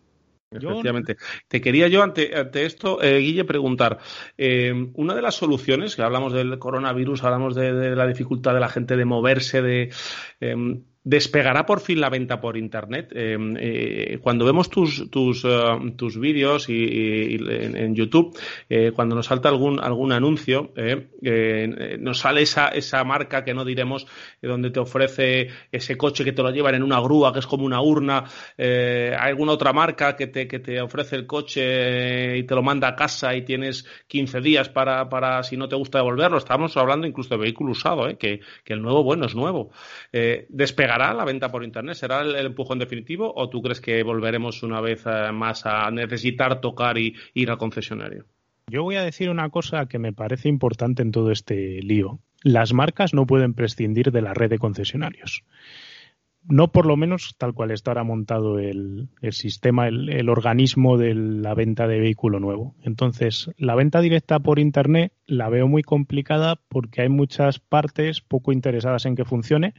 Efectivamente. 0.51 1.17
Te 1.47 1.61
quería 1.61 1.87
yo, 1.87 2.03
ante, 2.03 2.31
esto, 2.65 3.01
eh, 3.01 3.19
Guille, 3.19 3.45
preguntar. 3.45 3.99
Eh, 4.37 4.73
una 4.93 5.15
de 5.15 5.21
las 5.21 5.35
soluciones, 5.35 5.95
que 5.95 6.01
hablamos 6.01 6.33
del 6.33 6.57
coronavirus, 6.59 7.23
hablamos 7.23 7.55
de, 7.55 7.95
la 7.95 8.07
dificultad 8.07 8.53
de 8.53 8.59
la 8.59 8.69
gente 8.69 8.95
de 8.95 9.05
moverse, 9.05 9.61
de. 9.61 9.93
Em, 10.39 10.83
despegará 11.05 11.67
por 11.67 11.81
fin 11.81 12.01
la 12.01 12.09
venta 12.09 12.41
por 12.41 12.57
internet. 12.57 13.11
Em, 13.15 13.55
eh, 13.59 14.19
cuando 14.21 14.43
vemos 14.43 14.71
tus, 14.71 15.09
tus, 15.11 15.45
eh, 15.45 15.93
tus 15.95 16.19
vídeos 16.19 16.67
y, 16.67 17.37
en, 17.39 17.95
YouTube, 17.95 18.35
eh, 18.67 18.91
cuando 18.93 19.15
nos 19.15 19.27
salta 19.27 19.47
algún, 19.47 19.79
algún 19.79 20.11
anuncio, 20.11 20.73
nos 21.99 22.17
sale 22.19 22.41
esa, 22.41 22.69
esa 22.69 23.03
marca 23.03 23.43
que 23.43 23.53
no 23.53 23.63
diremos, 23.63 24.07
donde 24.41 24.71
te 24.71 24.79
ofrece 24.79 25.49
ese 25.71 25.95
coche 25.95 26.23
que 26.23 26.31
te 26.31 26.41
lo 26.41 26.49
llevan 26.49 26.75
en 26.75 26.83
una 26.83 26.99
grúa, 26.99 27.31
que 27.31 27.39
es 27.39 27.47
como 27.47 27.65
una 27.65 27.81
urna. 27.81 28.23
alguna 29.19 29.51
otra 29.51 29.73
marca 29.73 30.15
que 30.15 30.27
te, 30.27 30.47
que 30.47 30.59
te 30.59 30.81
ofrece 30.81 31.15
el 31.15 31.27
coche 31.27 32.37
y 32.37 32.43
te 32.43 32.55
lo 32.55 32.63
manda 32.63 32.87
a 32.87 32.95
casa 32.95 33.35
y 33.35 33.43
tienes 33.43 33.85
15 34.07 34.41
días 34.41 34.69
para, 34.69 35.07
para 35.07 35.43
si 35.43 35.55
no 35.55 35.69
te 35.69 35.75
gusta 35.75 35.99
devolverlo. 35.99 36.39
Estamos 36.39 36.75
hablando 36.77 37.05
incluso 37.05 37.35
de 37.35 37.41
vehículo 37.41 37.71
usado, 37.71 38.17
que, 38.17 38.39
que 38.63 38.73
el 38.73 38.81
nuevo, 38.81 39.03
bueno, 39.03 39.27
es 39.27 39.35
nuevo. 39.35 39.71
despegar 40.49 40.94
¿Llegará 40.95 41.13
la 41.13 41.25
venta 41.25 41.51
por 41.51 41.65
Internet? 41.65 41.95
¿Será 41.95 42.21
el, 42.21 42.33
empujón 42.37 42.79
definitivo 42.79 43.33
o 43.35 43.49
tú 43.49 43.61
crees 43.61 43.81
que 43.81 44.01
volveremos 44.01 44.63
una 44.63 44.79
vez 44.79 45.03
eh, 45.05 45.29
más 45.33 45.65
a 45.65 45.91
necesitar 45.91 46.61
tocar 46.61 46.97
y 46.97 47.13
ir 47.33 47.51
al 47.51 47.57
concesionario? 47.57 48.23
Yo 48.67 48.83
voy 48.83 48.95
a 48.95 49.03
decir 49.03 49.29
una 49.29 49.49
cosa 49.49 49.87
que 49.87 49.99
me 49.99 50.13
parece 50.13 50.47
importante 50.47 51.01
en 51.01 51.11
todo 51.11 51.31
este 51.31 51.81
lío. 51.81 52.19
Las 52.43 52.71
marcas 52.71 53.13
no 53.13 53.27
pueden 53.27 53.53
prescindir 53.53 54.13
de 54.13 54.21
la 54.21 54.33
red 54.33 54.49
de 54.49 54.57
concesionarios. 54.57 55.43
No 56.47 56.71
por 56.71 56.85
lo 56.85 56.95
menos 56.95 57.35
tal 57.37 57.53
cual 57.53 57.71
está 57.71 57.91
ahora 57.91 58.05
montado 58.05 58.57
el, 58.57 59.09
sistema, 59.31 59.89
el, 59.89 60.29
organismo 60.29 60.97
de 60.97 61.13
la 61.13 61.55
venta 61.55 61.87
de 61.87 61.99
vehículo 61.99 62.39
nuevo. 62.39 62.73
Entonces, 62.83 63.51
la 63.57 63.75
venta 63.75 63.99
directa 63.99 64.39
por 64.39 64.59
Internet 64.59 65.11
la 65.25 65.49
veo 65.49 65.67
muy 65.67 65.83
complicada 65.83 66.57
porque 66.69 67.01
hay 67.01 67.09
muchas 67.09 67.59
partes 67.59 68.21
poco 68.21 68.53
interesadas 68.53 69.05
en 69.05 69.17
que 69.17 69.25
funcione 69.25 69.73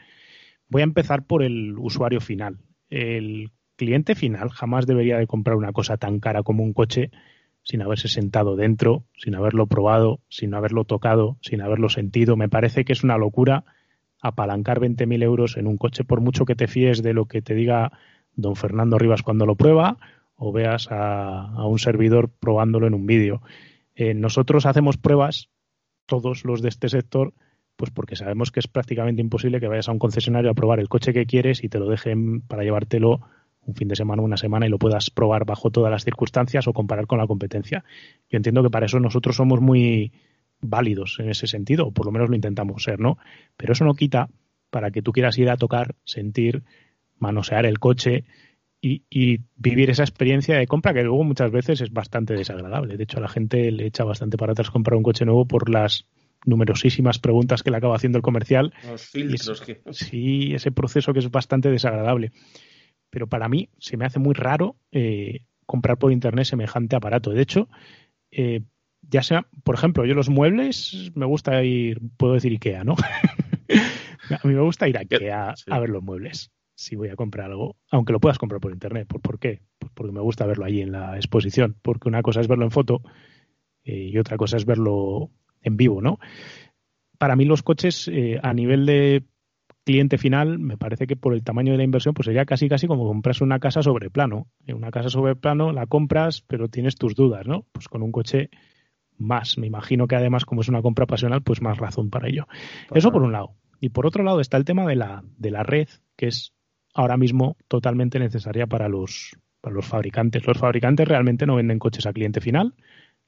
Voy 0.68 0.82
a 0.82 0.84
empezar 0.84 1.26
por 1.26 1.42
el 1.42 1.78
usuario 1.78 2.20
final. 2.20 2.58
El 2.88 3.50
cliente 3.76 4.14
final 4.14 4.50
jamás 4.50 4.86
debería 4.86 5.18
de 5.18 5.26
comprar 5.26 5.56
una 5.56 5.72
cosa 5.72 5.96
tan 5.96 6.20
cara 6.20 6.42
como 6.42 6.62
un 6.62 6.72
coche 6.72 7.10
sin 7.62 7.82
haberse 7.82 8.08
sentado 8.08 8.56
dentro, 8.56 9.04
sin 9.16 9.34
haberlo 9.34 9.66
probado, 9.66 10.20
sin 10.28 10.54
haberlo 10.54 10.84
tocado, 10.84 11.36
sin 11.42 11.60
haberlo 11.62 11.88
sentido. 11.88 12.36
Me 12.36 12.48
parece 12.48 12.84
que 12.84 12.92
es 12.92 13.02
una 13.02 13.18
locura 13.18 13.64
apalancar 14.20 14.80
20.000 14.80 15.22
euros 15.22 15.56
en 15.56 15.66
un 15.66 15.76
coche, 15.76 16.04
por 16.04 16.20
mucho 16.20 16.44
que 16.44 16.54
te 16.54 16.68
fíes 16.68 17.02
de 17.02 17.12
lo 17.12 17.26
que 17.26 17.42
te 17.42 17.54
diga 17.54 17.92
don 18.34 18.56
Fernando 18.56 18.98
Rivas 18.98 19.22
cuando 19.22 19.46
lo 19.46 19.56
prueba 19.56 19.98
o 20.36 20.52
veas 20.52 20.88
a, 20.90 21.66
un 21.66 21.78
servidor 21.78 22.30
probándolo 22.30 22.86
en 22.86 22.94
un 22.94 23.06
vídeo. 23.06 23.42
Eh, 23.94 24.14
nosotros 24.14 24.66
hacemos 24.66 24.96
pruebas, 24.96 25.48
todos 26.06 26.44
los 26.44 26.62
de 26.62 26.68
este 26.68 26.88
sector, 26.88 27.34
pues 27.76 27.90
porque 27.90 28.16
sabemos 28.16 28.50
que 28.50 28.60
es 28.60 28.68
prácticamente 28.68 29.20
imposible 29.20 29.60
que 29.60 29.68
vayas 29.68 29.88
a 29.88 29.92
un 29.92 29.98
concesionario 29.98 30.50
a 30.50 30.54
probar 30.54 30.80
el 30.80 30.88
coche 30.88 31.12
que 31.12 31.26
quieres 31.26 31.62
y 31.62 31.68
te 31.68 31.78
lo 31.78 31.88
dejen 31.88 32.40
para 32.40 32.64
llevártelo 32.64 33.20
un 33.66 33.74
fin 33.74 33.88
de 33.88 33.96
semana, 33.96 34.22
una 34.22 34.36
semana 34.36 34.66
y 34.66 34.68
lo 34.68 34.78
puedas 34.78 35.10
probar 35.10 35.44
bajo 35.44 35.70
todas 35.70 35.90
las 35.90 36.04
circunstancias 36.04 36.66
o 36.68 36.72
comparar 36.72 37.06
con 37.06 37.18
la 37.18 37.26
competencia. 37.26 37.84
Yo 38.30 38.36
entiendo 38.36 38.62
que 38.62 38.70
para 38.70 38.86
eso 38.86 39.00
nosotros 39.00 39.36
somos 39.36 39.60
muy 39.60 40.12
válidos 40.60 41.18
en 41.18 41.28
ese 41.28 41.46
sentido, 41.46 41.88
o 41.88 41.92
por 41.92 42.06
lo 42.06 42.12
menos 42.12 42.28
lo 42.30 42.36
intentamos 42.36 42.82
ser, 42.82 43.00
¿no? 43.00 43.18
Pero 43.56 43.72
eso 43.72 43.84
no 43.84 43.94
quita 43.94 44.28
para 44.70 44.90
que 44.90 45.02
tú 45.02 45.12
quieras 45.12 45.36
ir 45.38 45.50
a 45.50 45.56
tocar, 45.56 45.94
sentir, 46.04 46.62
manosear 47.18 47.66
el 47.66 47.78
coche 47.78 48.24
y, 48.80 49.02
y, 49.10 49.40
vivir 49.56 49.90
esa 49.90 50.02
experiencia 50.02 50.56
de 50.56 50.66
compra 50.66 50.94
que 50.94 51.02
luego 51.02 51.24
muchas 51.24 51.50
veces 51.50 51.80
es 51.80 51.92
bastante 51.92 52.34
desagradable. 52.34 52.96
De 52.96 53.04
hecho, 53.04 53.18
a 53.18 53.22
la 53.22 53.28
gente 53.28 53.70
le 53.72 53.86
echa 53.86 54.04
bastante 54.04 54.36
para 54.36 54.52
atrás 54.52 54.70
comprar 54.70 54.96
un 54.96 55.02
coche 55.02 55.24
nuevo 55.24 55.46
por 55.46 55.70
las 55.70 56.06
numerosísimas 56.44 57.18
preguntas 57.18 57.62
que 57.62 57.70
le 57.70 57.76
acaba 57.76 57.96
haciendo 57.96 58.18
el 58.18 58.22
comercial. 58.22 58.72
Los 58.88 59.06
filtros. 59.06 59.60
que... 59.60 59.80
Sí, 59.90 60.54
ese 60.54 60.72
proceso 60.72 61.12
que 61.12 61.20
es 61.20 61.30
bastante 61.30 61.70
desagradable. 61.70 62.32
Pero 63.10 63.28
para 63.28 63.48
mí 63.48 63.70
se 63.78 63.96
me 63.96 64.04
hace 64.04 64.18
muy 64.18 64.34
raro 64.34 64.76
eh, 64.92 65.40
comprar 65.64 65.98
por 65.98 66.12
internet 66.12 66.46
semejante 66.46 66.96
aparato. 66.96 67.30
De 67.30 67.42
hecho, 67.42 67.68
eh, 68.30 68.62
ya 69.02 69.22
sea, 69.22 69.46
por 69.64 69.74
ejemplo, 69.74 70.04
yo 70.04 70.14
los 70.14 70.28
muebles 70.28 71.12
me 71.14 71.26
gusta 71.26 71.62
ir, 71.62 72.00
puedo 72.16 72.34
decir 72.34 72.52
Ikea, 72.52 72.84
¿no? 72.84 72.94
a 74.42 74.46
mí 74.46 74.54
me 74.54 74.60
gusta 74.60 74.88
ir 74.88 74.96
a 74.96 75.00
Ikea 75.00 75.54
a 75.70 75.78
ver 75.78 75.90
los 75.90 76.02
muebles 76.02 76.50
si 76.76 76.94
voy 76.94 77.08
a 77.08 77.16
comprar 77.16 77.50
algo, 77.50 77.76
aunque 77.90 78.12
lo 78.12 78.20
puedas 78.20 78.38
comprar 78.38 78.60
por 78.60 78.70
internet. 78.70 79.08
¿Por, 79.08 79.20
por 79.20 79.38
qué? 79.38 79.62
Pues 79.78 79.90
porque 79.94 80.12
me 80.12 80.20
gusta 80.20 80.46
verlo 80.46 80.64
allí 80.64 80.82
en 80.82 80.92
la 80.92 81.16
exposición, 81.16 81.76
porque 81.82 82.08
una 82.08 82.22
cosa 82.22 82.40
es 82.40 82.48
verlo 82.48 82.64
en 82.64 82.70
foto 82.70 83.00
eh, 83.82 84.10
y 84.12 84.18
otra 84.18 84.36
cosa 84.36 84.56
es 84.56 84.66
verlo 84.66 85.30
en 85.66 85.76
vivo, 85.76 86.00
¿no? 86.00 86.18
Para 87.18 87.36
mí 87.36 87.44
los 87.44 87.62
coches 87.62 88.08
eh, 88.08 88.38
a 88.42 88.52
nivel 88.52 88.86
de 88.86 89.24
cliente 89.84 90.18
final, 90.18 90.58
me 90.58 90.76
parece 90.76 91.06
que 91.06 91.16
por 91.16 91.32
el 91.32 91.44
tamaño 91.44 91.72
de 91.72 91.78
la 91.78 91.84
inversión, 91.84 92.12
pues 92.12 92.26
sería 92.26 92.44
casi 92.44 92.68
casi 92.68 92.88
como 92.88 93.06
compras 93.06 93.40
una 93.40 93.60
casa 93.60 93.82
sobre 93.82 94.10
plano. 94.10 94.48
En 94.66 94.76
una 94.76 94.90
casa 94.90 95.08
sobre 95.08 95.36
plano 95.36 95.72
la 95.72 95.86
compras, 95.86 96.42
pero 96.46 96.68
tienes 96.68 96.96
tus 96.96 97.14
dudas, 97.14 97.46
¿no? 97.46 97.64
Pues 97.72 97.88
con 97.88 98.02
un 98.02 98.10
coche 98.10 98.50
más. 99.16 99.58
Me 99.58 99.66
imagino 99.68 100.08
que 100.08 100.16
además, 100.16 100.44
como 100.44 100.62
es 100.62 100.68
una 100.68 100.82
compra 100.82 101.06
pasional, 101.06 101.42
pues 101.42 101.62
más 101.62 101.78
razón 101.78 102.10
para 102.10 102.28
ello. 102.28 102.48
Eso 102.92 103.12
por 103.12 103.22
un 103.22 103.32
lado. 103.32 103.54
Y 103.80 103.90
por 103.90 104.06
otro 104.06 104.24
lado 104.24 104.40
está 104.40 104.56
el 104.56 104.64
tema 104.64 104.86
de 104.86 104.96
la, 104.96 105.22
de 105.38 105.50
la 105.50 105.62
red, 105.62 105.88
que 106.16 106.26
es 106.26 106.52
ahora 106.92 107.16
mismo 107.16 107.56
totalmente 107.68 108.18
necesaria 108.18 108.66
para 108.66 108.88
los, 108.88 109.36
para 109.60 109.76
los 109.76 109.86
fabricantes. 109.86 110.46
Los 110.46 110.58
fabricantes 110.58 111.06
realmente 111.06 111.46
no 111.46 111.56
venden 111.56 111.78
coches 111.78 112.06
a 112.06 112.12
cliente 112.12 112.40
final, 112.40 112.74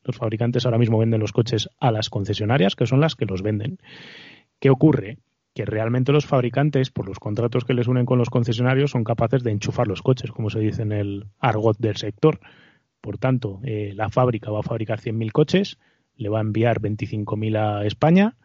los 0.05 0.17
fabricantes 0.17 0.64
ahora 0.64 0.78
mismo 0.78 0.99
venden 0.99 1.21
los 1.21 1.33
coches 1.33 1.69
a 1.78 1.90
las 1.93 2.11
concesionarias, 2.11 2.76
que 2.76 2.87
son 2.87 3.00
las 3.00 3.14
que 3.14 3.26
los 3.26 3.43
venden. 3.43 3.78
¿Qué 4.61 4.71
ocurre? 4.71 5.19
Que 5.55 5.64
realmente 5.64 6.12
los 6.12 6.26
fabricantes, 6.26 6.90
por 6.90 7.09
los 7.09 7.19
contratos 7.19 7.64
que 7.64 7.75
les 7.75 7.88
unen 7.88 8.07
con 8.07 8.19
los 8.19 8.31
concesionarios, 8.31 8.90
son 8.90 9.05
capaces 9.05 9.43
de 9.43 9.50
enchufar 9.50 9.88
los 9.88 10.02
coches, 10.02 10.31
como 10.31 10.50
se 10.50 10.61
dice 10.61 10.83
en 10.83 10.93
el 10.93 11.26
argot 11.38 11.78
del 11.78 11.97
sector. 11.97 12.40
Por 13.00 13.19
tanto, 13.19 13.61
eh, 13.64 13.93
la 13.95 14.09
fábrica 14.09 14.50
va 14.50 14.61
a 14.61 14.64
fabricar 14.64 15.00
100.000 15.00 15.33
coches, 15.33 15.78
le 16.17 16.28
va 16.28 16.38
a 16.38 16.43
enviar 16.43 16.81
25.000 16.81 17.57
a 17.57 17.87
España 17.87 18.37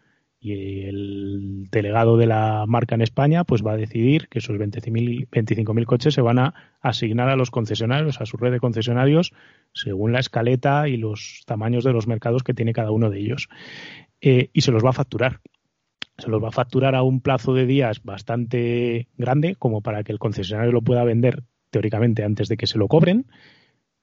y 0.44 0.82
el 0.82 1.70
delegado 1.72 2.18
de 2.18 2.26
la 2.26 2.66
marca 2.68 2.96
en 2.96 3.02
España 3.02 3.46
pues 3.46 3.66
va 3.66 3.72
a 3.72 3.78
decidir 3.78 4.28
que 4.28 4.40
esos 4.40 4.58
25.000 4.58 5.86
coches 5.86 6.14
se 6.14 6.22
van 6.22 6.38
a 6.38 6.54
asignar 6.82 7.30
a 7.30 7.38
los 7.38 7.50
concesionarios, 7.50 8.20
a 8.20 8.26
su 8.26 8.36
red 8.36 8.52
de 8.52 8.60
concesionarios, 8.60 9.32
según 9.74 10.12
la 10.12 10.20
escaleta 10.20 10.90
y 10.90 10.98
los 10.98 11.44
tamaños 11.46 11.86
de 11.86 11.94
los 11.94 12.08
mercados 12.08 12.44
que 12.44 12.54
tiene 12.54 12.74
cada 12.74 12.92
uno 12.92 13.10
de 13.10 13.20
ellos. 13.20 13.48
Eh, 14.20 14.50
y 14.52 14.62
se 14.62 14.74
los 14.74 14.84
va 14.84 14.90
a 14.90 14.94
facturar. 14.94 15.40
Se 16.18 16.28
los 16.30 16.44
va 16.44 16.50
a 16.50 16.52
facturar 16.52 16.94
a 16.94 17.04
un 17.04 17.22
plazo 17.22 17.54
de 17.54 17.66
días 17.66 18.04
bastante 18.04 19.08
grande, 19.18 19.56
como 19.56 19.80
para 19.80 20.04
que 20.04 20.12
el 20.12 20.20
concesionario 20.20 20.74
lo 20.74 20.82
pueda 20.82 21.06
vender 21.06 21.44
teóricamente 21.70 22.26
antes 22.26 22.50
de 22.50 22.58
que 22.58 22.68
se 22.68 22.78
lo 22.78 22.90
cobren, 22.90 23.28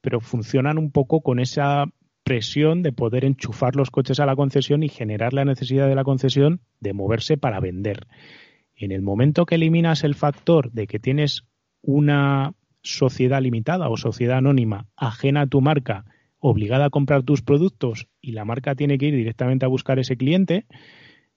pero 0.00 0.20
funcionan 0.20 0.78
un 0.78 0.90
poco 0.90 1.20
con 1.20 1.38
esa 1.38 1.85
presión 2.22 2.82
de 2.82 2.92
poder 2.92 3.24
enchufar 3.24 3.76
los 3.76 3.90
coches 3.90 4.20
a 4.20 4.26
la 4.26 4.36
concesión 4.36 4.82
y 4.82 4.88
generar 4.88 5.32
la 5.32 5.44
necesidad 5.44 5.88
de 5.88 5.94
la 5.94 6.04
concesión 6.04 6.60
de 6.80 6.92
moverse 6.92 7.36
para 7.36 7.60
vender. 7.60 8.06
En 8.74 8.92
el 8.92 9.02
momento 9.02 9.46
que 9.46 9.56
eliminas 9.56 10.04
el 10.04 10.14
factor 10.14 10.70
de 10.72 10.86
que 10.86 10.98
tienes 10.98 11.44
una 11.82 12.54
sociedad 12.82 13.42
limitada 13.42 13.88
o 13.88 13.96
sociedad 13.96 14.38
anónima 14.38 14.86
ajena 14.96 15.42
a 15.42 15.46
tu 15.46 15.60
marca, 15.60 16.04
obligada 16.38 16.86
a 16.86 16.90
comprar 16.90 17.22
tus 17.22 17.42
productos 17.42 18.08
y 18.20 18.32
la 18.32 18.44
marca 18.44 18.74
tiene 18.74 18.96
que 18.96 19.06
ir 19.06 19.14
directamente 19.14 19.66
a 19.66 19.68
buscar 19.68 19.98
ese 19.98 20.16
cliente, 20.16 20.66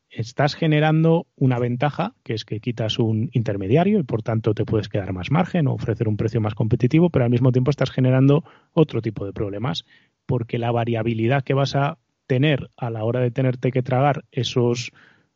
estás 0.10 0.56
generando 0.56 1.28
una 1.36 1.60
ventaja, 1.60 2.14
que 2.24 2.34
es 2.34 2.46
que 2.46 2.60
quitas 2.60 3.00
un 3.00 3.30
intermediario 3.34 4.00
y 4.00 4.04
por 4.04 4.22
tanto 4.22 4.54
te 4.54 4.64
puedes 4.64 4.88
quedar 4.88 5.12
más 5.12 5.32
margen 5.32 5.68
o 5.68 5.74
ofrecer 5.74 6.08
un 6.08 6.18
precio 6.18 6.40
más 6.40 6.56
competitivo, 6.56 7.10
pero 7.10 7.26
al 7.26 7.32
mismo 7.32 7.52
tiempo 7.52 7.72
estás 7.72 7.92
generando 7.92 8.44
otro 8.74 9.02
tipo 9.02 9.26
de 9.26 9.34
problemas 9.34 9.86
porque 10.26 10.58
la 10.58 10.72
variabilidad 10.72 11.44
que 11.44 11.54
vas 11.54 11.76
a 11.76 11.98
tener 12.28 12.72
a 12.78 12.90
la 12.90 13.04
hora 13.04 13.20
de 13.20 13.32
tenerte 13.32 13.72
que 13.72 13.84
tragar 13.84 14.26
esos, 14.32 14.92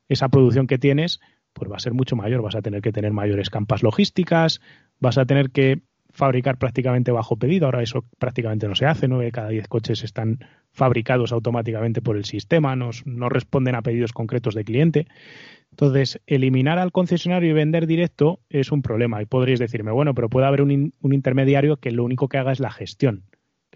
esa 0.07 0.29
producción 0.29 0.67
que 0.67 0.77
tienes, 0.77 1.19
pues 1.53 1.71
va 1.71 1.75
a 1.75 1.79
ser 1.79 1.93
mucho 1.93 2.15
mayor. 2.15 2.41
Vas 2.41 2.55
a 2.55 2.61
tener 2.61 2.81
que 2.81 2.91
tener 2.91 3.11
mayores 3.11 3.49
campas 3.49 3.83
logísticas, 3.83 4.61
vas 4.99 5.17
a 5.17 5.25
tener 5.25 5.51
que 5.51 5.81
fabricar 6.09 6.57
prácticamente 6.57 7.11
bajo 7.11 7.37
pedido. 7.37 7.65
Ahora 7.65 7.83
eso 7.83 8.05
prácticamente 8.17 8.67
no 8.67 8.75
se 8.75 8.85
hace, 8.85 9.07
nueve 9.07 9.25
de 9.25 9.31
cada 9.31 9.49
diez 9.49 9.67
coches 9.67 10.03
están 10.03 10.39
fabricados 10.71 11.31
automáticamente 11.31 12.01
por 12.01 12.17
el 12.17 12.25
sistema, 12.25 12.75
no, 12.75 12.91
responden 13.29 13.75
a 13.75 13.81
pedidos 13.81 14.13
concretos 14.13 14.55
de 14.55 14.63
cliente. 14.63 15.07
Entonces, 15.71 16.21
eliminar 16.25 16.79
al 16.79 16.91
concesionario 16.91 17.51
y 17.51 17.53
vender 17.53 17.85
directo 17.85 18.39
es 18.49 18.71
un 18.71 18.81
problema. 18.81 19.21
Y 19.21 19.25
podréis 19.25 19.59
decirme, 19.59 19.91
bueno, 19.91 20.15
pero 20.15 20.29
puede 20.29 20.47
haber 20.47 20.61
un 20.61 20.93
intermediario 21.01 21.77
que 21.77 21.91
lo 21.91 22.03
único 22.03 22.29
que 22.29 22.37
haga 22.37 22.51
es 22.51 22.59
la 22.59 22.71
gestión 22.71 23.25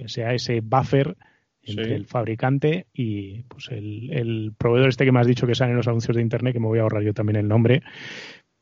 que 0.01 0.09
sea 0.09 0.33
ese 0.33 0.61
buffer 0.61 1.15
entre 1.61 1.93
el 1.93 2.07
fabricante 2.07 2.87
y 2.91 3.43
pues 3.43 3.69
el, 3.69 4.51
proveedor 4.57 4.89
este 4.89 5.05
que 5.05 5.11
me 5.11 5.19
has 5.19 5.27
dicho 5.27 5.45
que 5.45 5.53
sale 5.53 5.71
en 5.71 5.77
los 5.77 5.87
anuncios 5.87 6.15
de 6.15 6.23
internet, 6.23 6.53
que 6.53 6.59
me 6.59 6.65
voy 6.65 6.79
a 6.79 6.81
ahorrar 6.81 7.03
yo 7.03 7.13
también 7.13 7.35
el 7.35 7.47
nombre, 7.47 7.83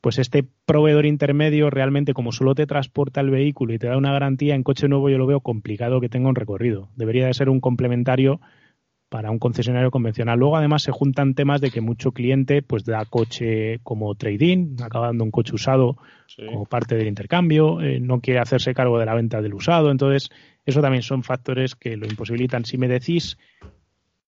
pues 0.01 0.19
este 0.19 0.45
proveedor 0.65 1.05
intermedio 1.05 1.69
realmente 1.69 2.13
como 2.13 2.33
solo 2.33 2.55
te 2.55 2.67
transporta 2.67 3.21
el 3.21 3.29
vehículo 3.29 3.73
y 3.73 3.79
te 3.79 3.87
da 3.87 3.95
una 3.95 4.11
garantía 4.11 4.53
en 4.53 4.63
coche 4.63 4.89
nuevo 4.89 5.09
yo 5.09 5.17
lo 5.17 5.27
veo 5.27 5.39
complicado 5.39 6.01
que 6.01 6.09
tenga 6.09 6.27
un 6.27 6.35
recorrido. 6.35 6.89
Debería 6.97 7.27
de 7.27 7.33
ser 7.33 7.47
un 7.47 7.61
complementario 7.61 8.41
para 9.07 9.31
un 9.31 9.39
concesionario 9.39 9.91
convencional. 9.91 10.37
Luego 10.37 10.57
además 10.57 10.83
se 10.83 10.91
juntan 10.91 11.33
temas 11.33 11.61
de 11.61 11.71
que 11.71 11.81
mucho 11.81 12.11
cliente 12.11 12.61
pues 12.61 12.85
da 12.85 13.05
coche 13.05 13.79
como 13.83 14.13
trading, 14.15 14.75
acaba 14.83 15.07
dando 15.07 15.23
un 15.23 15.31
coche 15.31 15.55
usado 15.55 15.97
como 16.35 16.65
parte 16.65 16.95
del 16.95 17.07
intercambio, 17.07 17.81
eh, 17.81 17.99
no 17.99 18.21
quiere 18.21 18.39
hacerse 18.39 18.73
cargo 18.73 18.99
de 18.99 19.05
la 19.05 19.15
venta 19.15 19.41
del 19.41 19.55
usado, 19.55 19.89
entonces 19.89 20.29
eso 20.69 20.81
también 20.81 21.03
son 21.03 21.23
factores 21.23 21.75
que 21.75 21.97
lo 21.97 22.07
imposibilitan. 22.07 22.65
Si 22.65 22.77
me 22.77 22.87
decís 22.87 23.37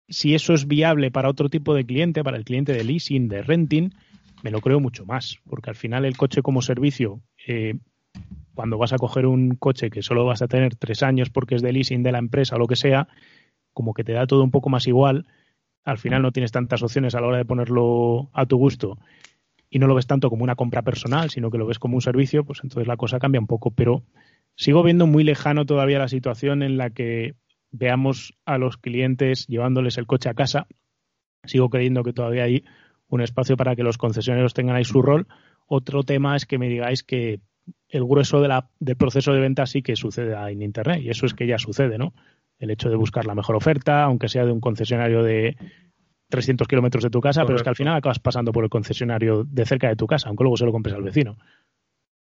si 0.08 0.34
eso 0.34 0.52
es 0.52 0.66
viable 0.66 1.10
para 1.10 1.30
otro 1.30 1.48
tipo 1.48 1.74
de 1.74 1.84
cliente, 1.84 2.22
para 2.22 2.36
el 2.36 2.44
cliente 2.44 2.72
de 2.72 2.84
leasing, 2.84 3.28
de 3.28 3.42
renting, 3.42 3.90
me 4.42 4.50
lo 4.50 4.60
creo 4.60 4.80
mucho 4.80 5.06
más, 5.06 5.38
porque 5.48 5.70
al 5.70 5.76
final 5.76 6.04
el 6.04 6.16
coche 6.16 6.42
como 6.42 6.60
servicio, 6.60 7.22
eh, 7.46 7.78
cuando 8.54 8.78
vas 8.78 8.92
a 8.92 8.98
coger 8.98 9.26
un 9.26 9.56
coche 9.56 9.90
que 9.90 10.02
solo 10.02 10.24
vas 10.24 10.42
a 10.42 10.48
tener 10.48 10.76
tres 10.76 11.02
años 11.02 11.30
porque 11.30 11.54
es 11.54 11.62
de 11.62 11.72
leasing 11.72 12.02
de 12.02 12.12
la 12.12 12.18
empresa 12.18 12.56
o 12.56 12.58
lo 12.58 12.66
que 12.66 12.76
sea, 12.76 13.08
como 13.72 13.94
que 13.94 14.04
te 14.04 14.12
da 14.12 14.26
todo 14.26 14.44
un 14.44 14.50
poco 14.50 14.68
más 14.68 14.86
igual, 14.86 15.26
al 15.84 15.98
final 15.98 16.22
no 16.22 16.32
tienes 16.32 16.52
tantas 16.52 16.82
opciones 16.82 17.14
a 17.14 17.20
la 17.20 17.26
hora 17.26 17.38
de 17.38 17.44
ponerlo 17.44 18.30
a 18.32 18.46
tu 18.46 18.56
gusto 18.56 18.98
y 19.70 19.78
no 19.78 19.86
lo 19.86 19.94
ves 19.94 20.06
tanto 20.06 20.30
como 20.30 20.44
una 20.44 20.54
compra 20.54 20.82
personal, 20.82 21.30
sino 21.30 21.50
que 21.50 21.58
lo 21.58 21.66
ves 21.66 21.78
como 21.78 21.96
un 21.96 22.00
servicio, 22.00 22.44
pues 22.44 22.60
entonces 22.62 22.86
la 22.86 22.96
cosa 22.96 23.18
cambia 23.18 23.40
un 23.40 23.48
poco. 23.48 23.72
Pero 23.72 24.04
sigo 24.56 24.82
viendo 24.82 25.06
muy 25.06 25.24
lejano 25.24 25.66
todavía 25.66 25.98
la 25.98 26.08
situación 26.08 26.62
en 26.62 26.76
la 26.76 26.90
que 26.90 27.34
veamos 27.70 28.34
a 28.44 28.58
los 28.58 28.76
clientes 28.76 29.46
llevándoles 29.46 29.98
el 29.98 30.06
coche 30.06 30.28
a 30.28 30.34
casa. 30.34 30.66
Sigo 31.44 31.68
creyendo 31.70 32.02
que 32.04 32.12
todavía 32.12 32.44
hay 32.44 32.64
un 33.08 33.20
espacio 33.20 33.56
para 33.56 33.76
que 33.76 33.82
los 33.82 33.98
concesionarios 33.98 34.54
tengan 34.54 34.76
ahí 34.76 34.84
su 34.84 35.02
rol. 35.02 35.26
Otro 35.66 36.02
tema 36.02 36.36
es 36.36 36.46
que 36.46 36.58
me 36.58 36.68
digáis 36.68 37.02
que 37.02 37.40
el 37.88 38.04
grueso 38.04 38.40
de 38.40 38.48
la, 38.48 38.70
del 38.78 38.96
proceso 38.96 39.32
de 39.32 39.40
venta 39.40 39.66
sí 39.66 39.82
que 39.82 39.96
sucede 39.96 40.34
en 40.50 40.62
Internet 40.62 41.02
y 41.02 41.10
eso 41.10 41.26
es 41.26 41.34
que 41.34 41.46
ya 41.46 41.58
sucede, 41.58 41.98
¿no? 41.98 42.14
El 42.58 42.70
hecho 42.70 42.88
de 42.90 42.96
buscar 42.96 43.26
la 43.26 43.34
mejor 43.34 43.56
oferta, 43.56 44.04
aunque 44.04 44.28
sea 44.28 44.44
de 44.44 44.52
un 44.52 44.60
concesionario 44.60 45.22
de 45.22 45.56
300 46.28 46.66
kilómetros 46.68 47.04
de 47.04 47.10
tu 47.10 47.20
casa, 47.20 47.44
pero 47.44 47.56
es 47.56 47.62
que 47.62 47.68
al 47.68 47.76
final 47.76 47.96
acabas 47.96 48.18
pasando 48.18 48.52
por 48.52 48.64
el 48.64 48.70
concesionario 48.70 49.44
de 49.44 49.66
cerca 49.66 49.88
de 49.88 49.96
tu 49.96 50.06
casa, 50.06 50.28
aunque 50.28 50.44
luego 50.44 50.56
se 50.56 50.64
lo 50.64 50.72
compres 50.72 50.94
al 50.94 51.02
vecino. 51.02 51.36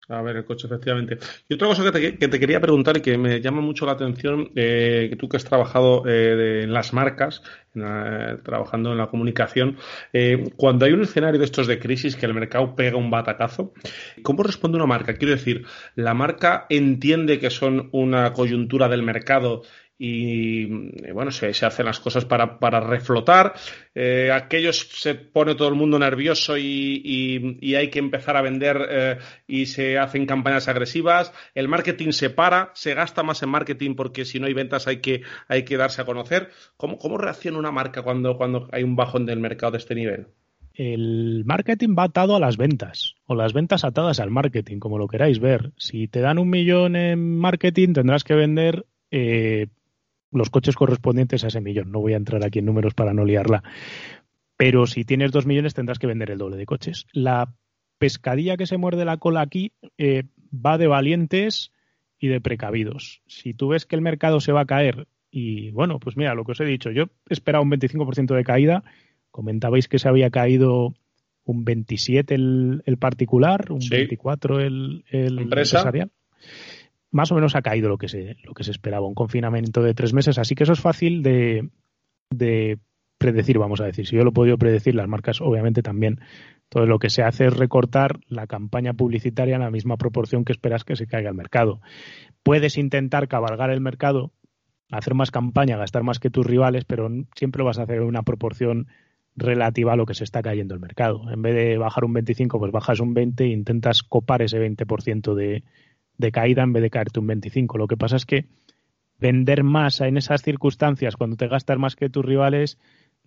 A 0.08 0.22
ver, 0.22 0.38
el 0.38 0.46
coche, 0.46 0.68
efectivamente. 0.68 1.18
Y 1.50 1.56
otra 1.56 1.68
cosa 1.68 1.92
que 1.92 2.12
te, 2.12 2.40
quería 2.40 2.62
preguntar 2.62 2.98
y 2.98 3.02
que 3.02 3.18
me 3.18 3.42
llama 3.42 3.62
mucho 3.62 3.86
la 3.86 3.94
atención, 3.94 4.52
eh, 4.56 5.08
que 5.10 5.16
tú 5.16 5.28
que 5.28 5.38
has 5.38 5.46
trabajado 5.46 6.04
eh, 6.08 6.62
en 6.64 6.74
las 6.74 6.94
marcas, 6.94 7.42
trabajando 8.44 8.92
en 8.92 8.98
la 8.98 9.08
comunicación, 9.08 9.78
eh, 10.14 10.52
cuando 10.56 10.86
hay 10.86 10.94
un 10.94 11.02
escenario 11.02 11.40
de 11.40 11.46
estos 11.46 11.68
de 11.68 11.80
crisis 11.80 12.16
que 12.16 12.26
el 12.26 12.34
mercado 12.34 12.76
pega 12.76 12.98
un 12.98 13.10
batacazo, 13.10 13.74
¿cómo 14.22 14.44
responde 14.44 14.78
una 14.78 14.86
marca? 14.86 15.16
Quiero 15.16 15.36
decir, 15.36 15.66
¿la 15.96 16.14
marca 16.14 16.68
entiende 16.70 17.40
que 17.40 17.50
son 17.50 17.90
una 17.92 18.32
coyuntura 18.34 18.88
del 18.88 19.02
mercado 19.02 19.64
y 19.98 20.64
eh, 21.06 21.12
bueno, 21.14 21.32
se, 21.32 21.48
hacen 21.48 21.86
las 21.86 22.00
cosas 22.00 22.26
para, 22.26 22.60
para 22.60 22.82
reflotar. 22.82 23.54
Eh, 23.94 24.30
aquellos 24.32 24.80
se 24.80 25.16
pone 25.16 25.56
todo 25.56 25.70
el 25.70 25.76
mundo 25.76 25.98
nervioso 25.98 26.58
y, 26.58 27.02
y, 27.62 27.76
hay 27.76 27.90
que 27.90 28.00
empezar 28.00 28.36
a 28.36 28.42
vender 28.42 28.78
eh, 28.90 29.18
y 29.48 29.68
se 29.68 29.98
hacen 29.98 30.26
campañas 30.26 30.68
agresivas. 30.68 31.34
El 31.54 31.68
marketing 31.68 32.12
se 32.12 32.30
para, 32.30 32.72
se 32.74 32.94
gasta 32.94 33.24
más 33.24 33.42
en 33.44 33.50
marketing 33.50 33.96
porque 33.96 34.26
si 34.26 34.40
no 34.40 34.48
hay 34.48 34.54
ventas 34.54 34.88
hay 34.88 34.98
que, 34.98 35.22
hay 35.48 35.64
que 35.64 35.78
darse 35.78 36.02
a 36.02 36.06
conocer. 36.06 36.50
¿Cómo, 36.78 36.98
cómo 36.98 37.18
reacciona 37.18 37.58
una 37.58 37.72
marca 37.72 38.02
cuando, 38.02 38.38
cuando 38.38 38.68
hay 38.72 38.84
un 38.84 38.96
bajón 38.96 39.26
del 39.26 39.40
mercado 39.40 39.74
de 39.74 39.78
este 39.78 39.96
nivel? 39.96 40.28
el 40.78 41.44
marketing 41.46 41.96
va 41.98 42.04
atado 42.04 42.36
a 42.36 42.40
las 42.42 42.58
ventas 42.58 43.16
o 43.28 43.36
las 43.36 43.54
ventas 43.54 43.86
atadas 43.86 44.20
al 44.20 44.30
marketing, 44.30 44.80
como 44.80 44.98
lo 44.98 45.08
queráis 45.08 45.40
ver. 45.40 45.72
Si 45.78 46.10
te 46.10 46.20
dan 46.20 46.38
un 46.38 46.50
millón 46.50 46.98
en 46.98 47.38
marketing, 47.38 47.94
tendrás 47.94 48.26
que 48.26 48.36
vender 48.36 48.86
los 50.36 50.50
coches 50.50 50.76
correspondientes 50.76 51.44
a 51.44 51.48
ese 51.48 51.62
millón. 51.62 51.92
No 51.92 52.02
voy 52.02 52.14
a 52.14 52.18
entrar 52.18 52.44
aquí 52.44 52.60
en 52.60 52.66
números 52.66 52.94
para 52.94 53.14
no 53.14 53.26
liarla. 53.26 53.64
Pero 54.58 54.88
si 54.88 55.04
tienes 55.04 55.32
dos 55.32 55.46
millones 55.46 55.74
tendrás 55.74 56.00
que 56.00 56.08
vender 56.08 56.32
el 56.32 56.38
doble 56.38 56.58
de 56.58 56.66
coches. 56.66 57.06
La 57.12 57.54
pescadilla 57.98 58.58
que 58.58 58.68
se 58.68 58.78
muerde 58.78 59.06
la 59.06 59.18
cola 59.18 59.42
aquí 59.42 59.74
eh, 59.98 60.24
va 60.54 60.78
de 60.78 60.88
valientes 60.88 61.72
y 62.20 62.28
de 62.28 62.42
precavidos. 62.42 63.22
Si 63.28 63.54
tú 63.54 63.70
ves 63.70 63.86
que 63.86 63.96
el 63.96 64.02
mercado 64.02 64.40
se 64.40 64.52
va 64.52 64.62
a 64.62 64.66
caer 64.66 65.08
y 65.32 65.72
bueno, 65.72 66.00
pues 66.00 66.16
mira, 66.16 66.34
lo 66.34 66.46
que 66.46 66.54
os 66.54 66.62
he 66.62 66.66
dicho, 66.66 66.92
yo 66.92 67.06
esperaba 67.30 67.64
un 67.64 67.70
25% 67.70 68.36
de 68.36 68.44
caída, 68.46 68.84
comentabais 69.32 69.90
que 69.90 70.00
se 70.00 70.08
había 70.08 70.30
caído 70.30 70.94
un 71.44 71.66
27 71.66 72.34
el, 72.34 72.84
el 72.86 72.98
particular, 72.98 73.70
un 73.70 73.80
24 73.80 74.62
el, 74.62 75.04
el 75.10 75.40
empresarial 75.40 76.10
más 77.16 77.32
o 77.32 77.36
menos 77.36 77.56
ha 77.56 77.62
caído 77.62 77.88
lo 77.88 77.98
que 77.98 78.10
se, 78.10 78.36
lo 78.44 78.54
que 78.54 78.66
se 78.66 78.72
esperaba, 78.72 79.08
un 79.08 79.16
confinamiento 79.16 79.82
de 79.82 79.94
tres 79.94 80.14
meses, 80.14 80.38
así 80.38 80.54
que 80.54 80.64
eso 80.64 80.74
es 80.74 80.82
fácil 80.82 81.24
de, 81.24 81.70
predecir, 83.18 83.58
vamos 83.58 83.80
a 83.80 83.86
decir. 83.86 84.06
Si 84.06 84.18
yo 84.18 84.24
lo 84.26 84.32
he 84.32 84.34
podido 84.34 84.58
predecir, 84.58 84.96
las 84.96 85.08
marcas 85.08 85.40
obviamente 85.40 85.82
también. 85.82 86.20
Todo 86.68 86.86
lo 86.86 87.00
que 87.00 87.10
se 87.10 87.24
hace 87.24 87.46
es 87.46 87.56
recortar 87.56 88.20
la 88.28 88.48
campaña 88.48 88.94
publicitaria 88.94 89.56
en 89.56 89.62
la 89.62 89.72
misma 89.72 89.96
proporción 89.96 90.44
que 90.44 90.52
esperas 90.52 90.84
que 90.84 90.98
se 90.98 91.08
caiga 91.08 91.30
el 91.30 91.36
mercado. 91.36 91.80
Puedes 92.44 92.78
intentar 92.78 93.30
cabalgar 93.30 93.70
el 93.70 93.80
mercado, 93.80 94.34
hacer 94.92 95.14
más 95.14 95.32
campaña, 95.32 95.78
gastar 95.78 96.04
más 96.04 96.20
que 96.20 96.30
tus 96.30 96.46
rivales, 96.46 96.84
pero 96.84 97.10
siempre 97.38 97.64
vas 97.64 97.80
a 97.80 97.84
hacer 97.84 98.02
una 98.02 98.24
proporción 98.24 98.88
relativa 99.38 99.94
a 99.94 99.96
lo 99.96 100.06
que 100.06 100.16
se 100.16 100.26
está 100.26 100.42
cayendo 100.42 100.74
el 100.74 100.82
mercado. 100.82 101.32
En 101.32 101.42
vez 101.42 101.56
de 101.56 101.78
bajar 101.78 102.04
un 102.04 102.12
25, 102.12 102.60
pues 102.60 102.74
bajas 102.74 103.00
un 103.00 103.14
20 103.14 103.46
e 103.46 103.48
intentas 103.48 104.04
copar 104.04 104.42
ese 104.42 104.60
20% 104.60 105.34
de, 105.34 105.64
de 106.18 106.32
caída 106.32 106.64
en 106.64 106.74
vez 106.74 106.84
de 106.84 106.90
caerte 106.90 107.20
un 107.20 107.28
25. 107.28 107.78
Lo 107.78 107.88
que 107.88 107.98
pasa 107.98 108.16
es 108.16 108.26
que 108.26 108.46
vender 109.20 109.64
más 109.64 110.02
en 110.02 110.18
esas 110.18 110.42
circunstancias, 110.42 111.16
cuando 111.16 111.38
te 111.38 111.48
gastas 111.48 111.78
más 111.78 111.96
que 111.96 112.10
tus 112.10 112.26
rivales, 112.26 112.78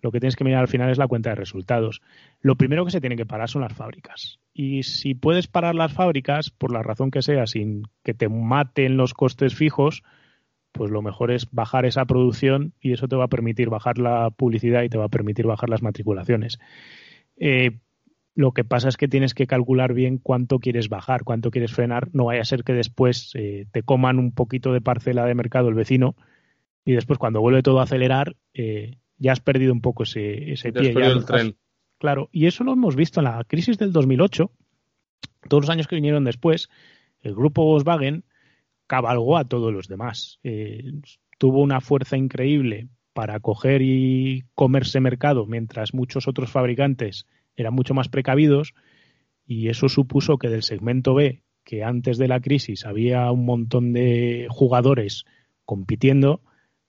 lo 0.01 0.11
que 0.11 0.19
tienes 0.19 0.35
que 0.35 0.43
mirar 0.43 0.61
al 0.61 0.67
final 0.67 0.89
es 0.89 0.97
la 0.97 1.07
cuenta 1.07 1.31
de 1.31 1.35
resultados. 1.35 2.01
Lo 2.41 2.55
primero 2.55 2.85
que 2.85 2.91
se 2.91 3.01
tiene 3.01 3.15
que 3.15 3.25
parar 3.25 3.49
son 3.49 3.61
las 3.61 3.73
fábricas. 3.73 4.39
Y 4.53 4.83
si 4.83 5.13
puedes 5.13 5.47
parar 5.47 5.75
las 5.75 5.93
fábricas, 5.93 6.49
por 6.49 6.71
la 6.71 6.83
razón 6.83 7.11
que 7.11 7.21
sea, 7.21 7.47
sin 7.47 7.83
que 8.03 8.13
te 8.13 8.29
maten 8.29 8.97
los 8.97 9.13
costes 9.13 9.55
fijos, 9.55 10.03
pues 10.71 10.91
lo 10.91 11.01
mejor 11.01 11.31
es 11.31 11.49
bajar 11.51 11.85
esa 11.85 12.05
producción 12.05 12.73
y 12.79 12.93
eso 12.93 13.07
te 13.07 13.15
va 13.15 13.25
a 13.25 13.29
permitir 13.29 13.69
bajar 13.69 13.97
la 13.97 14.29
publicidad 14.29 14.83
y 14.83 14.89
te 14.89 14.97
va 14.97 15.05
a 15.05 15.09
permitir 15.09 15.45
bajar 15.47 15.69
las 15.69 15.81
matriculaciones. 15.81 16.59
Eh, 17.37 17.79
lo 18.39 18.53
que 18.53 18.63
pasa 18.63 18.87
es 18.87 18.95
que 18.95 19.09
tienes 19.09 19.33
que 19.33 19.47
calcular 19.47 19.93
bien 19.93 20.17
cuánto 20.17 20.59
quieres 20.59 20.87
bajar, 20.87 21.25
cuánto 21.25 21.51
quieres 21.51 21.73
frenar. 21.73 22.07
No 22.13 22.23
vaya 22.23 22.39
a 22.39 22.45
ser 22.45 22.63
que 22.63 22.71
después 22.71 23.31
eh, 23.33 23.65
te 23.73 23.83
coman 23.83 24.17
un 24.17 24.31
poquito 24.31 24.71
de 24.71 24.79
parcela 24.79 25.25
de 25.25 25.35
mercado 25.35 25.67
el 25.67 25.73
vecino 25.73 26.15
y 26.85 26.93
después 26.93 27.19
cuando 27.19 27.41
vuelve 27.41 27.63
todo 27.63 27.81
a 27.81 27.83
acelerar 27.83 28.37
eh, 28.53 28.95
ya 29.17 29.33
has 29.33 29.41
perdido 29.41 29.73
un 29.73 29.81
poco 29.81 30.03
ese, 30.03 30.53
ese 30.53 30.71
pie. 30.71 30.91
el 30.91 31.25
tren. 31.25 31.57
Claro, 31.97 32.29
y 32.31 32.45
eso 32.45 32.63
lo 32.63 32.71
hemos 32.71 32.95
visto 32.95 33.19
en 33.19 33.25
la 33.25 33.43
crisis 33.43 33.77
del 33.77 33.91
2008. 33.91 34.49
Todos 35.49 35.63
los 35.63 35.69
años 35.69 35.87
que 35.87 35.95
vinieron 35.95 36.23
después, 36.23 36.69
el 37.19 37.35
grupo 37.35 37.65
Volkswagen 37.65 38.23
cabalgó 38.87 39.35
a 39.35 39.43
todos 39.43 39.73
los 39.73 39.89
demás. 39.89 40.39
Eh, 40.43 40.93
tuvo 41.37 41.59
una 41.61 41.81
fuerza 41.81 42.15
increíble 42.15 42.87
para 43.11 43.41
coger 43.41 43.81
y 43.81 44.45
comerse 44.55 45.01
mercado 45.01 45.45
mientras 45.45 45.93
muchos 45.93 46.29
otros 46.29 46.49
fabricantes 46.49 47.27
eran 47.61 47.73
mucho 47.73 47.93
más 47.93 48.09
precavidos 48.09 48.73
y 49.45 49.69
eso 49.69 49.89
supuso 49.89 50.37
que 50.37 50.49
del 50.49 50.63
segmento 50.63 51.13
B, 51.13 51.41
que 51.63 51.83
antes 51.83 52.17
de 52.17 52.27
la 52.27 52.39
crisis 52.39 52.85
había 52.85 53.31
un 53.31 53.45
montón 53.45 53.93
de 53.93 54.47
jugadores 54.49 55.25
compitiendo, 55.65 56.41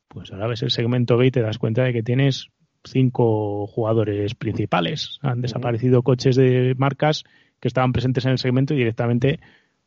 pues 0.08 0.32
ahora 0.32 0.46
ves 0.48 0.62
el 0.62 0.70
segmento 0.70 1.16
B 1.16 1.26
y 1.26 1.30
te 1.30 1.42
das 1.42 1.58
cuenta 1.58 1.84
de 1.84 1.92
que 1.92 2.02
tienes 2.02 2.48
cinco 2.84 3.66
jugadores 3.66 4.34
principales. 4.34 5.18
Han 5.22 5.42
desaparecido 5.42 6.02
coches 6.02 6.36
de 6.36 6.74
marcas 6.76 7.24
que 7.60 7.68
estaban 7.68 7.92
presentes 7.92 8.24
en 8.24 8.32
el 8.32 8.38
segmento 8.38 8.74
y 8.74 8.78
directamente 8.78 9.40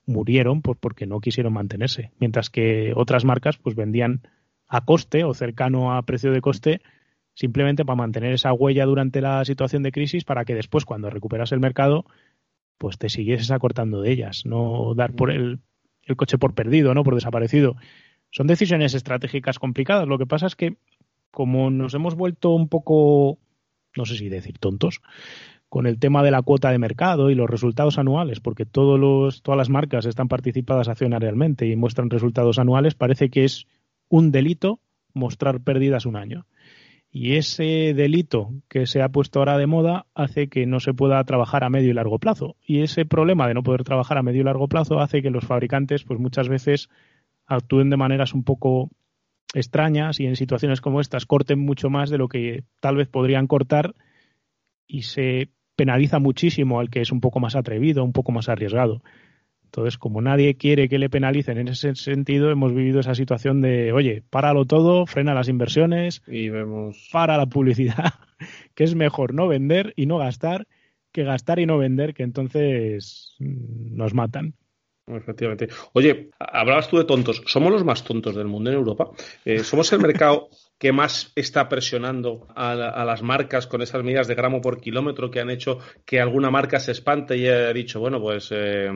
murieron 0.05 0.61
pues 0.61 0.77
porque 0.79 1.05
no 1.05 1.19
quisieron 1.19 1.53
mantenerse, 1.53 2.11
mientras 2.19 2.49
que 2.49 2.93
otras 2.95 3.25
marcas 3.25 3.57
pues 3.57 3.75
vendían 3.75 4.21
a 4.67 4.85
coste 4.85 5.23
o 5.23 5.33
cercano 5.33 5.95
a 5.95 6.01
precio 6.03 6.31
de 6.31 6.41
coste 6.41 6.81
simplemente 7.33 7.85
para 7.85 7.95
mantener 7.95 8.33
esa 8.33 8.53
huella 8.53 8.85
durante 8.85 9.21
la 9.21 9.43
situación 9.45 9.83
de 9.83 9.91
crisis 9.91 10.23
para 10.23 10.45
que 10.45 10.55
después, 10.55 10.85
cuando 10.85 11.09
recuperas 11.09 11.51
el 11.51 11.59
mercado, 11.59 12.05
pues 12.77 12.97
te 12.97 13.09
siguieses 13.09 13.51
acortando 13.51 14.01
de 14.01 14.11
ellas, 14.11 14.45
no 14.45 14.93
dar 14.95 15.13
por 15.13 15.31
el, 15.31 15.59
el 16.03 16.15
coche 16.15 16.37
por 16.37 16.53
perdido, 16.53 16.93
¿no? 16.93 17.03
Por 17.03 17.15
desaparecido. 17.15 17.75
Son 18.31 18.47
decisiones 18.47 18.93
estratégicas 18.93 19.59
complicadas. 19.59 20.07
Lo 20.07 20.17
que 20.17 20.25
pasa 20.25 20.47
es 20.47 20.55
que, 20.55 20.77
como 21.31 21.69
nos 21.69 21.93
hemos 21.93 22.15
vuelto 22.15 22.51
un 22.51 22.67
poco, 22.67 23.37
no 23.95 24.05
sé 24.05 24.17
si 24.17 24.29
decir 24.29 24.57
tontos, 24.57 25.01
con 25.69 25.87
el 25.87 25.97
tema 25.97 26.21
de 26.21 26.31
la 26.31 26.43
cuota 26.43 26.71
de 26.71 26.77
mercado 26.77 27.31
y 27.31 27.35
los 27.35 27.49
resultados 27.49 27.97
anuales, 27.97 28.39
porque 28.39 28.65
todos 28.65 28.99
los, 28.99 29.41
todas 29.41 29.57
las 29.57 29.69
marcas 29.69 30.05
están 30.05 30.27
participadas 30.27 30.87
accionarialmente 30.87 31.67
y 31.67 31.75
muestran 31.75 32.09
resultados 32.11 32.59
anuales, 32.59 32.93
parece 32.93 33.29
que 33.29 33.43
es 33.43 33.65
un 34.07 34.31
delito 34.31 34.79
mostrar 35.13 35.61
pérdidas 35.61 36.05
un 36.05 36.15
año. 36.15 36.45
Y 37.15 37.35
ese 37.35 37.93
delito 37.93 38.49
que 38.67 38.87
se 38.87 39.03
ha 39.03 39.09
puesto 39.09 39.37
ahora 39.37 39.59
de 39.59 39.67
moda 39.67 40.07
hace 40.15 40.47
que 40.49 40.65
no 40.65 40.79
se 40.79 40.95
pueda 40.95 41.23
trabajar 41.25 41.63
a 41.63 41.69
medio 41.69 41.91
y 41.91 41.93
largo 41.93 42.17
plazo. 42.17 42.55
Y 42.65 42.81
ese 42.81 43.05
problema 43.05 43.47
de 43.47 43.53
no 43.53 43.61
poder 43.61 43.83
trabajar 43.83 44.17
a 44.17 44.23
medio 44.23 44.41
y 44.41 44.43
largo 44.43 44.67
plazo 44.67 44.99
hace 44.99 45.21
que 45.21 45.29
los 45.29 45.45
fabricantes, 45.45 46.03
pues 46.05 46.19
muchas 46.19 46.49
veces 46.49 46.89
actúen 47.45 47.91
de 47.91 47.97
maneras 47.97 48.33
un 48.33 48.43
poco 48.43 48.89
extrañas 49.53 50.19
y 50.19 50.25
en 50.25 50.35
situaciones 50.35 50.81
como 50.81 51.01
estas 51.01 51.27
corten 51.27 51.59
mucho 51.59 51.91
más 51.91 52.09
de 52.09 52.17
lo 52.17 52.27
que 52.27 52.63
tal 52.79 52.95
vez 52.95 53.09
podrían 53.09 53.45
cortar 53.45 53.93
y 54.87 55.03
se 55.03 55.51
penaliza 55.75 56.17
muchísimo 56.17 56.79
al 56.79 56.89
que 56.89 57.01
es 57.01 57.11
un 57.11 57.21
poco 57.21 57.39
más 57.39 57.55
atrevido, 57.55 58.03
un 58.03 58.13
poco 58.13 58.31
más 58.31 58.49
arriesgado. 58.49 59.03
Entonces, 59.73 59.97
como 59.97 60.21
nadie 60.21 60.55
quiere 60.55 60.87
que 60.87 60.99
le 60.99 61.09
penalicen 61.09 61.57
en 61.57 61.67
ese 61.67 61.95
sentido, 61.95 62.51
hemos 62.51 62.75
vivido 62.75 62.99
esa 62.99 63.15
situación 63.15 63.59
de, 63.59 63.91
oye, 63.91 64.21
páralo 64.29 64.65
todo, 64.65 65.07
frena 65.07 65.33
las 65.33 65.49
inversiones, 65.49 66.21
y 66.27 66.49
vemos... 66.49 67.09
para 67.11 67.37
la 67.37 67.47
publicidad, 67.47 68.13
que 68.75 68.83
es 68.83 68.93
mejor 68.93 69.33
no 69.33 69.47
vender 69.47 69.91
y 69.95 70.05
no 70.05 70.19
gastar 70.19 70.67
que 71.11 71.23
gastar 71.23 71.59
y 71.59 71.65
no 71.65 71.79
vender, 71.79 72.13
que 72.13 72.23
entonces 72.23 73.35
mm, 73.39 73.95
nos 73.95 74.13
matan. 74.13 74.53
Efectivamente. 75.07 75.69
Oye, 75.93 76.29
hablabas 76.39 76.89
tú 76.89 76.97
de 76.97 77.05
tontos. 77.05 77.41
¿Somos 77.45 77.71
los 77.71 77.83
más 77.83 78.03
tontos 78.03 78.35
del 78.35 78.47
mundo 78.47 78.69
en 78.69 78.77
Europa? 78.77 79.09
Eh, 79.43 79.59
¿Somos 79.59 79.91
el 79.93 79.99
mercado 79.99 80.49
que 80.83 80.91
más 80.91 81.31
está 81.37 81.69
presionando 81.69 82.45
a, 82.57 82.75
las 82.75 83.21
marcas 83.23 83.67
con 83.67 83.81
esas 83.81 84.03
medidas 84.03 84.27
de 84.27 84.35
gramo 84.35 84.59
por 84.59 84.81
kilómetro 84.81 85.31
que 85.31 85.39
han 85.39 85.49
hecho 85.49 85.79
que 86.05 86.19
alguna 86.19 86.51
marca 86.51 86.77
se 86.77 86.91
espante 86.91 87.37
y 87.37 87.47
haya 87.47 87.71
dicho, 87.71 88.01
bueno, 88.01 88.19
pues 88.19 88.49
eh, 88.51 88.91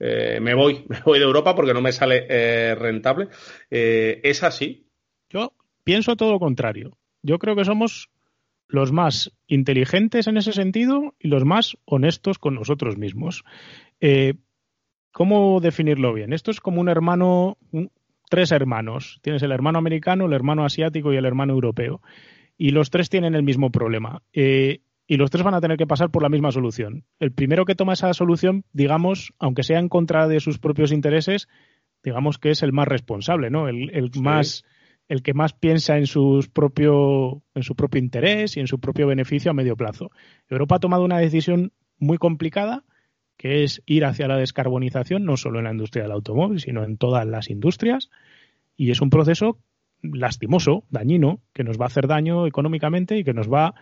eh, 0.00 0.40
me 0.42 0.54
voy, 0.54 0.84
me 0.88 1.00
voy 1.02 1.20
de 1.20 1.24
Europa 1.24 1.54
porque 1.54 1.72
no 1.72 1.80
me 1.80 1.92
sale 1.92 2.26
eh, 2.28 2.74
rentable. 2.74 3.28
¿Es 3.70 4.42
así? 4.42 4.88
Yo 5.28 5.52
pienso 5.84 6.16
todo 6.16 6.32
lo 6.32 6.40
contrario. 6.40 6.98
Yo 7.22 7.38
creo 7.38 7.54
que 7.54 7.64
somos 7.64 8.10
los 8.66 8.90
más 8.90 9.30
inteligentes 9.46 10.26
en 10.26 10.36
ese 10.36 10.52
sentido 10.52 11.14
y 11.20 11.28
los 11.28 11.44
más 11.44 11.78
honestos 11.84 12.40
con 12.40 12.56
nosotros 12.56 12.96
mismos. 12.96 13.44
¿Cómo 15.12 15.60
definirlo 15.60 16.12
bien? 16.12 16.32
Esto 16.32 16.50
es 16.50 16.60
como 16.60 16.80
un 16.80 16.88
hermano, 16.88 17.56
tres 18.30 18.52
hermanos. 18.52 19.18
Tienes 19.20 19.42
el 19.42 19.52
hermano 19.52 19.78
americano, 19.78 20.24
el 20.24 20.32
hermano 20.32 20.64
asiático 20.64 21.12
y 21.12 21.16
el 21.16 21.26
hermano 21.26 21.52
europeo. 21.52 22.00
Y 22.56 22.70
los 22.70 22.88
tres 22.88 23.10
tienen 23.10 23.34
el 23.34 23.42
mismo 23.42 23.70
problema. 23.70 24.22
Eh, 24.32 24.80
y 25.06 25.16
los 25.16 25.30
tres 25.30 25.42
van 25.42 25.54
a 25.54 25.60
tener 25.60 25.76
que 25.76 25.86
pasar 25.86 26.10
por 26.10 26.22
la 26.22 26.28
misma 26.28 26.52
solución. 26.52 27.04
El 27.18 27.32
primero 27.32 27.64
que 27.64 27.74
toma 27.74 27.94
esa 27.94 28.14
solución, 28.14 28.64
digamos, 28.72 29.34
aunque 29.38 29.64
sea 29.64 29.80
en 29.80 29.88
contra 29.88 30.28
de 30.28 30.38
sus 30.40 30.58
propios 30.58 30.92
intereses, 30.92 31.48
digamos 32.04 32.38
que 32.38 32.50
es 32.50 32.62
el 32.62 32.72
más 32.72 32.86
responsable, 32.86 33.50
¿no? 33.50 33.68
El, 33.68 34.10
más, 34.20 34.64
el 35.08 35.22
que 35.22 35.34
más 35.34 35.52
piensa 35.52 35.98
en, 35.98 36.06
sus 36.06 36.48
propio, 36.48 37.42
en 37.54 37.64
su 37.64 37.74
propio 37.74 38.00
interés 38.00 38.56
y 38.56 38.60
en 38.60 38.68
su 38.68 38.78
propio 38.78 39.08
beneficio 39.08 39.50
a 39.50 39.54
medio 39.54 39.76
plazo. 39.76 40.10
Europa 40.48 40.76
ha 40.76 40.80
tomado 40.80 41.04
una 41.04 41.18
decisión 41.18 41.72
muy 41.98 42.16
complicada, 42.16 42.84
que 43.40 43.64
es 43.64 43.82
ir 43.86 44.04
hacia 44.04 44.28
la 44.28 44.36
descarbonización, 44.36 45.24
no 45.24 45.38
solo 45.38 45.60
en 45.60 45.64
la 45.64 45.70
industria 45.70 46.02
del 46.02 46.12
automóvil, 46.12 46.60
sino 46.60 46.84
en 46.84 46.98
todas 46.98 47.26
las 47.26 47.48
industrias. 47.48 48.10
Y 48.76 48.90
es 48.90 49.00
un 49.00 49.08
proceso 49.08 49.56
lastimoso, 50.02 50.84
dañino, 50.90 51.40
que 51.54 51.64
nos 51.64 51.80
va 51.80 51.84
a 51.84 51.86
hacer 51.86 52.06
daño 52.06 52.46
económicamente 52.46 53.16
y 53.16 53.24
que 53.24 53.32
nos 53.32 53.50
va 53.50 53.74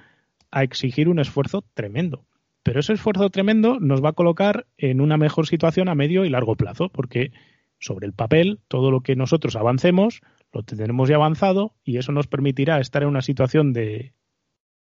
a 0.52 0.62
exigir 0.62 1.08
un 1.08 1.18
esfuerzo 1.18 1.64
tremendo. 1.74 2.24
Pero 2.62 2.78
ese 2.78 2.92
esfuerzo 2.92 3.30
tremendo 3.30 3.80
nos 3.80 4.00
va 4.00 4.10
a 4.10 4.12
colocar 4.12 4.66
en 4.76 5.00
una 5.00 5.16
mejor 5.16 5.48
situación 5.48 5.88
a 5.88 5.96
medio 5.96 6.24
y 6.24 6.28
largo 6.28 6.54
plazo, 6.54 6.88
porque 6.88 7.32
sobre 7.80 8.06
el 8.06 8.12
papel 8.12 8.60
todo 8.68 8.92
lo 8.92 9.00
que 9.00 9.16
nosotros 9.16 9.56
avancemos 9.56 10.20
lo 10.52 10.62
tendremos 10.62 11.08
ya 11.08 11.16
avanzado 11.16 11.74
y 11.82 11.96
eso 11.96 12.12
nos 12.12 12.28
permitirá 12.28 12.78
estar 12.78 13.02
en 13.02 13.08
una 13.08 13.22
situación 13.22 13.72
de 13.72 14.12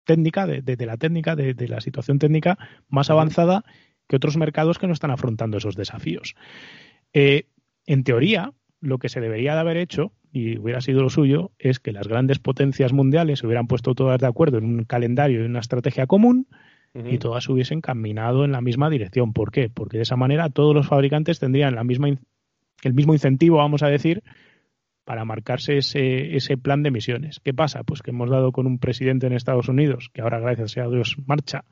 técnica, 0.03 0.45
de, 0.47 0.85
la 0.85 0.97
técnica, 0.97 1.37
de, 1.37 1.53
de, 1.53 1.67
la 1.69 1.79
situación 1.79 2.19
técnica 2.19 2.57
más 2.89 3.09
avanzada 3.09 3.63
que 4.09 4.15
otros 4.15 4.35
mercados 4.35 4.79
que 4.79 4.87
no 4.87 4.93
están 4.93 5.11
afrontando 5.11 5.57
esos 5.57 5.75
desafíos. 5.75 6.35
Eh, 7.13 7.45
en 7.85 8.03
teoría, 8.03 8.51
lo 8.81 8.97
que 8.97 9.07
se 9.07 9.21
debería 9.21 9.53
de 9.53 9.59
haber 9.59 9.77
hecho, 9.77 10.11
y 10.33 10.57
hubiera 10.57 10.81
sido 10.81 11.01
lo 11.01 11.09
suyo, 11.09 11.51
es 11.59 11.79
que 11.79 11.91
las 11.91 12.07
grandes 12.07 12.39
potencias 12.39 12.91
mundiales 12.91 13.39
se 13.39 13.45
hubieran 13.45 13.67
puesto 13.67 13.93
todas 13.93 14.19
de 14.19 14.27
acuerdo 14.27 14.57
en 14.57 14.65
un 14.65 14.83
calendario 14.83 15.41
y 15.41 15.45
una 15.45 15.59
estrategia 15.59 16.07
común 16.07 16.47
y 16.95 17.19
todas 17.19 17.47
hubiesen 17.49 17.81
caminado 17.81 18.43
en 18.45 18.51
la 18.51 18.61
misma 18.61 18.89
dirección. 18.89 19.31
¿Por 19.31 19.51
qué? 19.51 19.69
Porque 19.69 19.97
de 19.97 20.03
esa 20.03 20.15
manera 20.15 20.49
todos 20.49 20.73
los 20.73 20.87
fabricantes 20.87 21.39
tendrían 21.39 21.75
la 21.75 21.83
misma, 21.83 22.09
el 22.83 22.93
mismo 22.93 23.13
incentivo, 23.13 23.57
vamos 23.57 23.83
a 23.83 23.87
decir, 23.87 24.23
para 25.05 25.23
marcarse 25.23 25.77
ese, 25.77 26.35
ese 26.35 26.57
plan 26.57 26.81
de 26.81 26.89
emisiones. 26.89 27.39
¿Qué 27.41 27.53
pasa? 27.53 27.83
Pues 27.83 28.01
que 28.01 28.09
hemos 28.09 28.31
dado 28.31 28.51
con 28.51 28.65
un 28.65 28.79
presidente 28.79 29.27
en 29.27 29.33
Estados 29.33 29.69
Unidos, 29.69 30.09
que 30.13 30.21
ahora 30.21 30.39
gracias 30.39 30.77
a 30.77 30.89
Dios 30.89 31.15
marcha, 31.27 31.63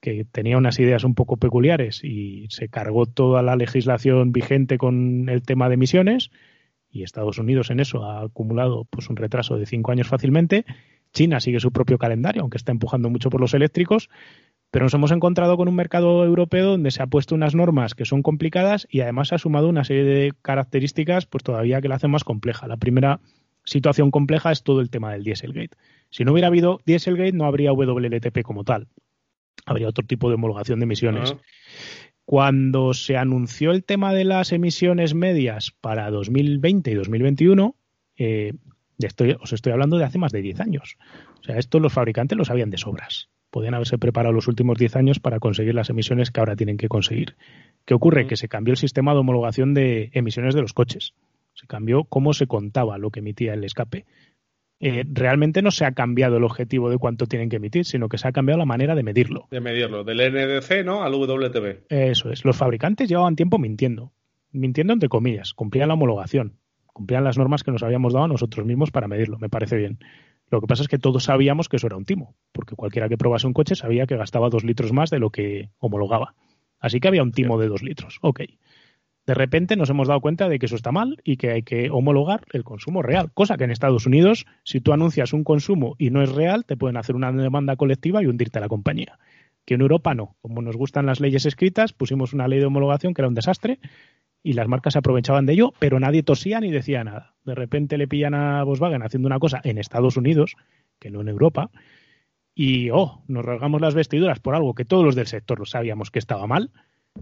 que 0.00 0.24
tenía 0.24 0.58
unas 0.58 0.78
ideas 0.78 1.04
un 1.04 1.14
poco 1.14 1.36
peculiares 1.36 2.02
y 2.04 2.46
se 2.48 2.68
cargó 2.68 3.06
toda 3.06 3.42
la 3.42 3.56
legislación 3.56 4.32
vigente 4.32 4.78
con 4.78 5.28
el 5.28 5.42
tema 5.42 5.68
de 5.68 5.74
emisiones 5.74 6.30
y 6.90 7.02
Estados 7.02 7.38
Unidos 7.38 7.70
en 7.70 7.80
eso 7.80 8.04
ha 8.04 8.22
acumulado 8.22 8.84
pues 8.90 9.08
un 9.08 9.16
retraso 9.16 9.56
de 9.56 9.66
cinco 9.66 9.92
años 9.92 10.08
fácilmente. 10.08 10.64
China 11.12 11.40
sigue 11.40 11.60
su 11.60 11.72
propio 11.72 11.98
calendario, 11.98 12.42
aunque 12.42 12.56
está 12.56 12.72
empujando 12.72 13.10
mucho 13.10 13.30
por 13.30 13.40
los 13.40 13.54
eléctricos, 13.54 14.08
pero 14.70 14.84
nos 14.84 14.94
hemos 14.94 15.10
encontrado 15.10 15.56
con 15.56 15.68
un 15.68 15.74
mercado 15.74 16.24
europeo 16.24 16.66
donde 16.66 16.90
se 16.90 17.02
ha 17.02 17.06
puesto 17.06 17.34
unas 17.34 17.54
normas 17.54 17.94
que 17.94 18.04
son 18.04 18.22
complicadas 18.22 18.86
y 18.90 19.00
además 19.00 19.28
se 19.28 19.34
ha 19.34 19.38
sumado 19.38 19.68
una 19.68 19.84
serie 19.84 20.04
de 20.04 20.32
características 20.42 21.26
pues 21.26 21.44
todavía 21.44 21.80
que 21.80 21.88
la 21.88 21.96
hacen 21.96 22.10
más 22.10 22.24
compleja. 22.24 22.66
La 22.68 22.76
primera 22.76 23.20
situación 23.64 24.10
compleja 24.10 24.52
es 24.52 24.62
todo 24.62 24.80
el 24.80 24.90
tema 24.90 25.12
del 25.12 25.24
Dieselgate. 25.24 25.76
Si 26.10 26.24
no 26.24 26.32
hubiera 26.32 26.48
habido 26.48 26.80
Dieselgate 26.86 27.32
no 27.32 27.44
habría 27.44 27.72
WLTP 27.72 28.42
como 28.42 28.64
tal 28.64 28.88
habría 29.66 29.88
otro 29.88 30.06
tipo 30.06 30.28
de 30.28 30.34
homologación 30.34 30.80
de 30.80 30.84
emisiones. 30.84 31.36
Cuando 32.24 32.94
se 32.94 33.16
anunció 33.16 33.72
el 33.72 33.84
tema 33.84 34.12
de 34.12 34.24
las 34.24 34.52
emisiones 34.52 35.14
medias 35.14 35.72
para 35.80 36.10
2020 36.10 36.90
y 36.90 36.94
2021, 36.94 37.74
eh, 38.16 38.52
estoy, 38.98 39.36
os 39.40 39.52
estoy 39.52 39.72
hablando 39.72 39.98
de 39.98 40.04
hace 40.04 40.18
más 40.18 40.32
de 40.32 40.42
10 40.42 40.60
años. 40.60 40.96
O 41.40 41.42
sea, 41.42 41.58
esto 41.58 41.80
los 41.80 41.92
fabricantes 41.92 42.38
lo 42.38 42.44
sabían 42.44 42.70
de 42.70 42.78
sobras. 42.78 43.30
Podían 43.50 43.74
haberse 43.74 43.98
preparado 43.98 44.32
los 44.32 44.46
últimos 44.46 44.78
10 44.78 44.96
años 44.96 45.18
para 45.18 45.40
conseguir 45.40 45.74
las 45.74 45.90
emisiones 45.90 46.30
que 46.30 46.38
ahora 46.38 46.54
tienen 46.54 46.76
que 46.76 46.88
conseguir. 46.88 47.36
¿Qué 47.84 47.94
ocurre? 47.94 48.28
Que 48.28 48.36
se 48.36 48.48
cambió 48.48 48.72
el 48.72 48.78
sistema 48.78 49.12
de 49.12 49.18
homologación 49.18 49.74
de 49.74 50.10
emisiones 50.12 50.54
de 50.54 50.62
los 50.62 50.72
coches. 50.72 51.14
Se 51.54 51.66
cambió 51.66 52.04
cómo 52.04 52.32
se 52.32 52.46
contaba 52.46 52.96
lo 52.98 53.10
que 53.10 53.20
emitía 53.20 53.54
el 53.54 53.64
escape. 53.64 54.06
Eh, 54.82 55.04
realmente 55.06 55.60
no 55.60 55.70
se 55.70 55.84
ha 55.84 55.92
cambiado 55.92 56.38
el 56.38 56.44
objetivo 56.44 56.88
de 56.88 56.96
cuánto 56.96 57.26
tienen 57.26 57.50
que 57.50 57.56
emitir, 57.56 57.84
sino 57.84 58.08
que 58.08 58.16
se 58.16 58.26
ha 58.26 58.32
cambiado 58.32 58.58
la 58.58 58.64
manera 58.64 58.94
de 58.94 59.02
medirlo. 59.02 59.46
De 59.50 59.60
medirlo, 59.60 60.04
del 60.04 60.18
NDC 60.18 60.84
¿no? 60.86 61.02
al 61.02 61.12
WTB. 61.12 61.84
Eso 61.90 62.30
es. 62.30 62.46
Los 62.46 62.56
fabricantes 62.56 63.08
llevaban 63.08 63.36
tiempo 63.36 63.58
mintiendo. 63.58 64.12
Mintiendo 64.52 64.94
entre 64.94 65.10
comillas. 65.10 65.52
Cumplían 65.52 65.88
la 65.88 65.94
homologación. 65.94 66.56
Cumplían 66.86 67.24
las 67.24 67.36
normas 67.36 67.62
que 67.62 67.70
nos 67.70 67.82
habíamos 67.82 68.14
dado 68.14 68.24
a 68.24 68.28
nosotros 68.28 68.64
mismos 68.64 68.90
para 68.90 69.06
medirlo. 69.06 69.38
Me 69.38 69.50
parece 69.50 69.76
bien. 69.76 69.98
Lo 70.50 70.62
que 70.62 70.66
pasa 70.66 70.82
es 70.82 70.88
que 70.88 70.98
todos 70.98 71.24
sabíamos 71.24 71.68
que 71.68 71.76
eso 71.76 71.86
era 71.86 71.96
un 71.96 72.04
timo, 72.04 72.34
porque 72.50 72.74
cualquiera 72.74 73.08
que 73.08 73.16
probase 73.16 73.46
un 73.46 73.52
coche 73.52 73.76
sabía 73.76 74.06
que 74.06 74.16
gastaba 74.16 74.48
dos 74.48 74.64
litros 74.64 74.92
más 74.92 75.10
de 75.10 75.20
lo 75.20 75.30
que 75.30 75.68
homologaba. 75.78 76.34
Así 76.80 76.98
que 76.98 77.06
había 77.06 77.22
un 77.22 77.32
timo 77.32 77.60
de 77.60 77.68
dos 77.68 77.82
litros. 77.82 78.18
Ok 78.22 78.40
de 79.26 79.34
repente 79.34 79.76
nos 79.76 79.90
hemos 79.90 80.08
dado 80.08 80.20
cuenta 80.20 80.48
de 80.48 80.58
que 80.58 80.66
eso 80.66 80.76
está 80.76 80.92
mal 80.92 81.18
y 81.24 81.36
que 81.36 81.50
hay 81.50 81.62
que 81.62 81.90
homologar 81.90 82.44
el 82.52 82.64
consumo 82.64 83.02
real, 83.02 83.30
cosa 83.32 83.56
que 83.56 83.64
en 83.64 83.70
Estados 83.70 84.06
Unidos, 84.06 84.46
si 84.64 84.80
tú 84.80 84.92
anuncias 84.92 85.32
un 85.32 85.44
consumo 85.44 85.94
y 85.98 86.10
no 86.10 86.22
es 86.22 86.32
real, 86.32 86.64
te 86.64 86.76
pueden 86.76 86.96
hacer 86.96 87.14
una 87.14 87.30
demanda 87.32 87.76
colectiva 87.76 88.22
y 88.22 88.26
hundirte 88.26 88.58
a 88.58 88.62
la 88.62 88.68
compañía. 88.68 89.18
Que 89.66 89.74
en 89.74 89.82
Europa 89.82 90.14
no. 90.14 90.36
Como 90.40 90.62
nos 90.62 90.76
gustan 90.76 91.06
las 91.06 91.20
leyes 91.20 91.46
escritas, 91.46 91.92
pusimos 91.92 92.32
una 92.32 92.48
ley 92.48 92.58
de 92.58 92.66
homologación 92.66 93.14
que 93.14 93.20
era 93.20 93.28
un 93.28 93.34
desastre 93.34 93.78
y 94.42 94.54
las 94.54 94.68
marcas 94.68 94.94
se 94.94 94.98
aprovechaban 94.98 95.46
de 95.46 95.52
ello, 95.52 95.74
pero 95.78 96.00
nadie 96.00 96.22
tosía 96.22 96.60
ni 96.60 96.70
decía 96.70 97.04
nada. 97.04 97.34
De 97.44 97.54
repente 97.54 97.98
le 97.98 98.08
pillan 98.08 98.34
a 98.34 98.64
Volkswagen 98.64 99.02
haciendo 99.02 99.26
una 99.26 99.38
cosa 99.38 99.60
en 99.62 99.78
Estados 99.78 100.16
Unidos, 100.16 100.56
que 100.98 101.10
no 101.10 101.20
en 101.20 101.28
Europa, 101.28 101.70
y 102.54 102.90
oh, 102.90 103.22
nos 103.28 103.44
rasgamos 103.44 103.80
las 103.80 103.94
vestiduras 103.94 104.40
por 104.40 104.54
algo 104.54 104.74
que 104.74 104.84
todos 104.84 105.04
los 105.04 105.14
del 105.14 105.26
sector 105.26 105.66
sabíamos 105.68 106.10
que 106.10 106.18
estaba 106.18 106.46
mal 106.46 106.70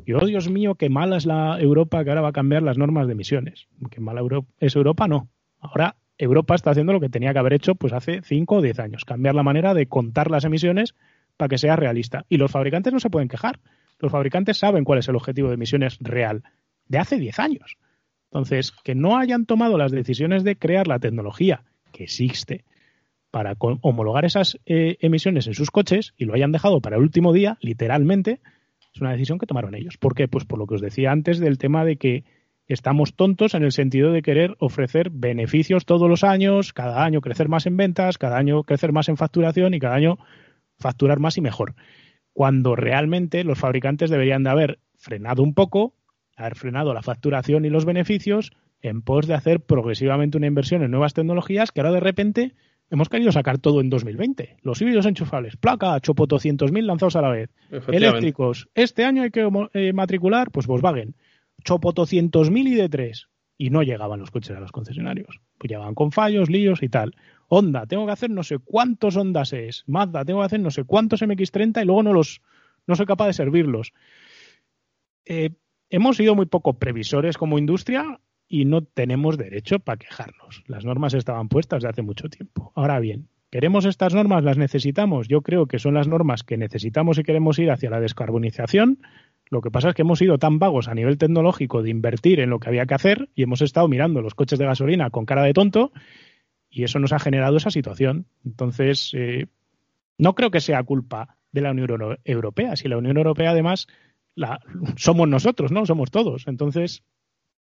y 0.05 0.13
oh, 0.13 0.27
Dios 0.27 0.51
mío, 0.51 0.75
qué 0.75 0.89
mala 0.89 1.17
es 1.17 1.27
la 1.27 1.59
Europa 1.61 2.05
que 2.05 2.11
ahora 2.11 2.23
va 2.23 2.29
a 2.29 2.33
cambiar 2.33 2.63
las 2.63 2.79
normas 2.79 3.07
de 3.07 3.13
emisiones. 3.13 3.69
Qué 3.91 4.01
mala 4.01 4.23
es 4.61 4.77
Europa, 4.77 5.09
no. 5.09 5.29
Ahora 5.61 5.97
Europa 6.19 6.55
está 6.55 6.71
haciendo 6.71 6.93
lo 6.93 7.01
que 7.01 7.09
tenía 7.09 7.33
que 7.33 7.39
haber 7.39 7.55
hecho 7.55 7.75
pues 7.75 7.93
hace 7.93 8.23
5 8.23 8.57
o 8.57 8.63
10 8.63 8.79
años, 8.81 9.05
cambiar 9.05 9.35
la 9.35 9.43
manera 9.43 9.75
de 9.75 9.87
contar 9.87 10.31
las 10.31 10.45
emisiones 10.45 10.95
para 11.37 11.49
que 11.49 11.59
sea 11.59 11.77
realista. 11.77 12.25
Y 12.29 12.37
los 12.37 12.51
fabricantes 12.51 12.93
no 12.93 13.01
se 13.01 13.11
pueden 13.11 13.29
quejar. 13.29 13.61
Los 13.99 14.13
fabricantes 14.13 14.59
saben 14.59 14.85
cuál 14.85 14.99
es 14.99 15.09
el 15.09 15.17
objetivo 15.17 15.49
de 15.49 15.55
emisiones 15.55 15.99
real 16.01 16.43
de 16.87 16.99
hace 16.99 17.19
10 17.19 17.39
años. 17.39 17.77
Entonces, 18.31 18.73
que 18.85 18.95
no 18.95 19.17
hayan 19.17 19.47
tomado 19.47 19.79
las 19.79 19.93
decisiones 19.93 20.45
de 20.45 20.57
crear 20.57 20.87
la 20.87 20.99
tecnología 20.99 21.63
que 21.93 22.05
existe 22.05 22.65
para 23.31 23.55
homologar 23.59 24.25
esas 24.25 24.59
eh, 24.67 24.97
emisiones 25.01 25.47
en 25.47 25.55
sus 25.55 25.71
coches 25.71 26.15
y 26.17 26.25
lo 26.25 26.35
hayan 26.35 26.53
dejado 26.53 26.81
para 26.81 26.97
el 26.97 27.03
último 27.03 27.33
día, 27.33 27.59
literalmente, 27.61 28.41
es 28.95 29.01
una 29.01 29.13
decisión 29.13 29.39
que 29.39 29.47
tomaron 29.47 29.75
ellos. 29.75 29.97
¿Por 29.99 30.15
qué? 30.15 30.29
Pues 30.29 30.45
por 30.45 30.59
lo 30.59 30.67
que 30.67 30.75
os 30.75 30.81
decía 30.81 31.13
antes 31.13 31.39
del 31.39 31.59
tema 31.59 31.85
de 31.85 31.97
que 31.97 32.25
estamos 32.67 33.15
tontos 33.15 33.55
en 33.55 33.65
el 33.65 33.73
sentido 33.73 34.13
de 34.13 34.23
querer 34.23 34.57
ofrecer 34.59 35.11
beneficios 35.11 35.87
todos 35.87 36.09
los 36.09 36.25
años, 36.25 36.73
cada 36.73 37.05
año 37.05 37.21
crecer 37.21 37.49
más 37.49 37.67
en 37.67 37.77
ventas, 37.77 38.19
cada 38.19 38.37
año 38.37 38.63
crecer 38.65 38.93
más 38.93 39.09
en 39.09 39.17
facturación 39.17 39.75
y 39.75 39.81
cada 39.81 39.95
año 39.95 40.19
facturar 40.79 41.19
más 41.19 41.39
y 41.39 41.41
mejor. 41.41 41.75
Cuando 42.33 42.77
realmente 42.77 43.43
los 43.43 43.59
fabricantes 43.59 44.11
deberían 44.11 44.45
de 44.45 44.51
haber 44.51 44.79
frenado 44.97 45.43
un 45.43 45.55
poco, 45.55 45.95
haber 46.37 46.55
frenado 46.55 46.95
la 46.95 47.03
facturación 47.03 47.65
y 47.65 47.71
los 47.71 47.85
beneficios 47.85 48.53
en 48.81 49.03
pos 49.03 49.27
de 49.27 49.35
hacer 49.35 49.61
progresivamente 49.61 50.37
una 50.37 50.47
inversión 50.47 50.83
en 50.83 50.91
nuevas 50.91 51.15
tecnologías 51.15 51.73
que 51.73 51.81
ahora 51.81 51.93
de 51.93 52.01
repente 52.01 52.55
hemos 52.91 53.09
querido 53.09 53.33
sacar 53.33 53.59
todo 53.59 53.81
en 53.81 53.91
2020. 53.91 54.57
Los 54.63 54.81
híbridos 54.81 55.07
enchufables, 55.07 55.57
placa, 55.57 56.01
chopo 56.01 56.27
200.000 56.27 56.83
lanzados 56.83 57.17
a 57.17 57.23
la 57.23 57.31
vez. 57.31 57.51
Eléctricos. 57.89 58.69
Este 58.75 59.05
año 59.05 59.23
hay 59.23 59.31
que 59.31 59.49
eh, 59.75 59.93
matricular, 59.93 60.51
pues 60.51 60.67
Volkswagen. 60.67 61.15
Chopo 61.65 61.93
200.000 61.93 62.69
y 62.69 62.75
de 62.75 62.89
tres. 62.89 63.29
Y 63.57 63.71
no 63.71 63.83
llegaban 63.83 64.21
los 64.21 64.31
coches 64.31 64.57
a 64.57 64.61
los 64.61 64.73
concesionarios. 64.73 65.41
Pues 65.59 65.71
llegaban 65.71 65.95
con 65.95 66.13
fallos, 66.13 66.49
líos 66.49 66.83
y 66.83 66.89
tal. 66.89 67.17
Honda, 67.49 67.87
tengo 67.87 68.07
que 68.07 68.13
hacer 68.13 68.31
no 68.31 68.43
sé 68.43 68.59
cuántos 68.59 69.17
Hondas 69.17 69.53
es. 69.53 69.85
Mazda, 69.87 70.25
tengo 70.25 70.41
que 70.41 70.47
hacer 70.47 70.61
no 70.61 70.71
sé 70.71 70.85
cuántos 70.85 71.23
MX30 71.23 71.83
y 71.83 71.85
luego 71.85 72.03
no 72.03 72.13
los 72.13 72.41
no 72.87 72.95
soy 72.95 73.07
capaz 73.07 73.27
de 73.27 73.33
servirlos. 73.33 73.93
Eh, 75.27 75.51
hemos 75.91 76.17
sido 76.17 76.35
muy 76.35 76.47
poco 76.47 76.79
previsores 76.79 77.37
como 77.37 77.59
industria 77.59 78.21
y 78.49 78.65
no 78.65 78.83
tenemos 78.83 79.37
derecho 79.37 79.79
para 79.79 79.99
quejarnos. 79.99 80.65
Las 80.67 80.85
normas 80.85 81.15
estaban 81.15 81.49
puestas 81.49 81.83
de 81.83 81.89
hace 81.91 82.03
mucho 82.03 82.29
tiempo. 82.29 82.73
Ahora 82.75 82.99
bien, 82.99 83.29
¿queremos 83.51 83.85
estas 83.85 84.15
normas? 84.15 84.43
¿Las 84.43 84.57
necesitamos? 84.57 85.29
Yo 85.29 85.43
creo 85.43 85.67
que 85.67 85.79
son 85.79 85.95
las 85.95 86.09
normas 86.09 86.43
que 86.43 86.57
necesitamos 86.57 87.19
y 87.19 87.23
queremos 87.23 87.59
ir 87.59 87.71
hacia 87.71 87.91
la 87.91 88.01
descarbonización. 88.01 89.01
Lo 89.51 89.61
que 89.61 89.71
pasa 89.71 89.91
es 89.91 89.95
que 89.95 90.03
hemos 90.03 90.19
sido 90.19 90.39
tan 90.39 90.59
vagos 90.59 90.89
a 90.89 90.95
nivel 90.95 91.19
tecnológico 91.19 91.83
de 91.83 91.91
invertir 91.91 92.41
en 92.41 92.51
lo 92.51 92.59
que 92.59 92.69
había 92.69 92.87
que 92.87 92.95
hacer 92.95 93.29
y 93.35 93.43
hemos 93.43 93.61
estado 93.61 93.89
mirando 93.89 94.23
los 94.23 94.35
coches 94.35 94.59
de 94.59 94.67
gasolina 94.67 95.11
con 95.11 95.27
cara 95.27 95.43
de 95.43 95.53
tonto 95.53 95.93
y 96.71 96.85
eso 96.85 96.99
nos 96.99 97.13
ha 97.13 97.19
generado 97.19 97.57
esa 97.57 97.71
situación. 97.71 98.27
Entonces, 98.45 99.13
eh, 99.15 99.47
no 100.19 100.35
creo 100.35 100.51
que 100.51 100.61
sea 100.61 100.83
culpa 100.83 101.37
de 101.53 101.61
la 101.61 101.71
Unión 101.71 102.19
Europea. 102.25 102.77
Si 102.77 102.89
la 102.89 102.99
Unión 102.99 103.17
Europea, 103.17 103.51
además, 103.51 103.87
la, 104.35 104.61
somos 104.97 105.29
nosotros, 105.29 105.73
¿no? 105.73 105.87
Somos 105.87 106.11
todos. 106.11 106.47
Entonces, 106.47 107.03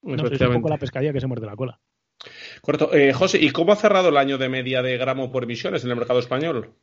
no, 0.03 0.27
es 0.27 0.41
un 0.41 0.53
poco 0.53 0.69
la 0.69 0.77
pescadilla 0.77 1.13
que 1.13 1.21
se 1.21 1.27
muerde 1.27 1.45
la 1.45 1.55
cola. 1.55 1.79
Correcto. 2.61 2.93
Eh, 2.93 3.13
José, 3.13 3.39
¿y 3.41 3.49
cómo 3.49 3.73
ha 3.73 3.75
cerrado 3.75 4.09
el 4.09 4.17
año 4.17 4.37
de 4.37 4.49
media 4.49 4.81
de 4.81 4.97
gramo 4.97 5.31
por 5.31 5.43
emisiones 5.43 5.83
en 5.83 5.91
el 5.91 5.97
mercado 5.97 6.19
español? 6.19 6.73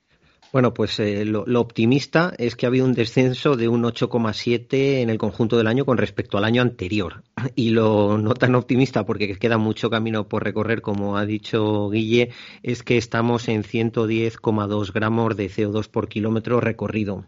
Bueno, 0.52 0.74
pues 0.74 0.98
eh, 0.98 1.24
lo, 1.24 1.44
optimista 1.60 2.34
es 2.36 2.56
que 2.56 2.66
ha 2.66 2.70
habido 2.70 2.84
un 2.84 2.92
descenso 2.92 3.56
de 3.56 3.68
un 3.68 3.84
8,7 3.84 5.00
en 5.00 5.08
el 5.08 5.16
conjunto 5.16 5.56
del 5.56 5.68
año 5.68 5.84
con 5.84 5.96
respecto 5.96 6.38
al 6.38 6.44
año 6.44 6.60
anterior. 6.60 7.22
Y 7.54 7.70
lo 7.70 8.18
no 8.18 8.34
tan 8.34 8.56
optimista, 8.56 9.06
porque 9.06 9.38
queda 9.38 9.58
mucho 9.58 9.90
camino 9.90 10.28
por 10.28 10.42
recorrer, 10.42 10.82
como 10.82 11.16
ha 11.16 11.24
dicho 11.24 11.88
Guille, 11.88 12.30
es 12.64 12.82
que 12.82 12.98
estamos 12.98 13.48
en 13.48 13.62
110,2 13.62 14.92
gramos 14.92 15.36
de 15.36 15.48
CO2 15.48 15.88
por 15.88 16.08
kilómetro 16.08 16.60
recorrido. 16.60 17.26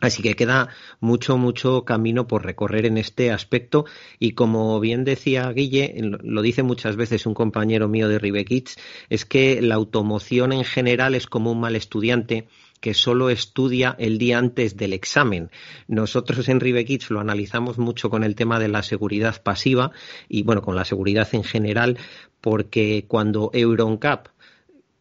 Así 0.00 0.22
que 0.22 0.36
queda 0.36 0.68
mucho, 1.00 1.36
mucho 1.36 1.84
camino 1.84 2.26
por 2.26 2.44
recorrer 2.44 2.86
en 2.86 2.96
este 2.96 3.30
aspecto 3.30 3.84
y 4.18 4.32
como 4.32 4.80
bien 4.80 5.04
decía 5.04 5.50
Guille, 5.52 5.94
lo 6.22 6.42
dice 6.42 6.62
muchas 6.62 6.96
veces 6.96 7.26
un 7.26 7.34
compañero 7.34 7.88
mío 7.88 8.08
de 8.08 8.18
Ribekids, 8.18 8.76
es 9.08 9.24
que 9.24 9.60
la 9.60 9.74
automoción 9.74 10.52
en 10.52 10.64
general 10.64 11.14
es 11.14 11.26
como 11.26 11.52
un 11.52 11.60
mal 11.60 11.76
estudiante 11.76 12.48
que 12.80 12.94
solo 12.94 13.28
estudia 13.28 13.94
el 13.98 14.16
día 14.16 14.38
antes 14.38 14.76
del 14.76 14.94
examen. 14.94 15.50
Nosotros 15.86 16.48
en 16.48 16.60
Ribekids 16.60 17.10
lo 17.10 17.20
analizamos 17.20 17.78
mucho 17.78 18.08
con 18.08 18.24
el 18.24 18.34
tema 18.34 18.58
de 18.58 18.68
la 18.68 18.82
seguridad 18.82 19.42
pasiva 19.42 19.92
y 20.28 20.42
bueno, 20.44 20.62
con 20.62 20.76
la 20.76 20.86
seguridad 20.86 21.28
en 21.32 21.44
general, 21.44 21.98
porque 22.40 23.04
cuando 23.06 23.50
EuronCap 23.52 24.28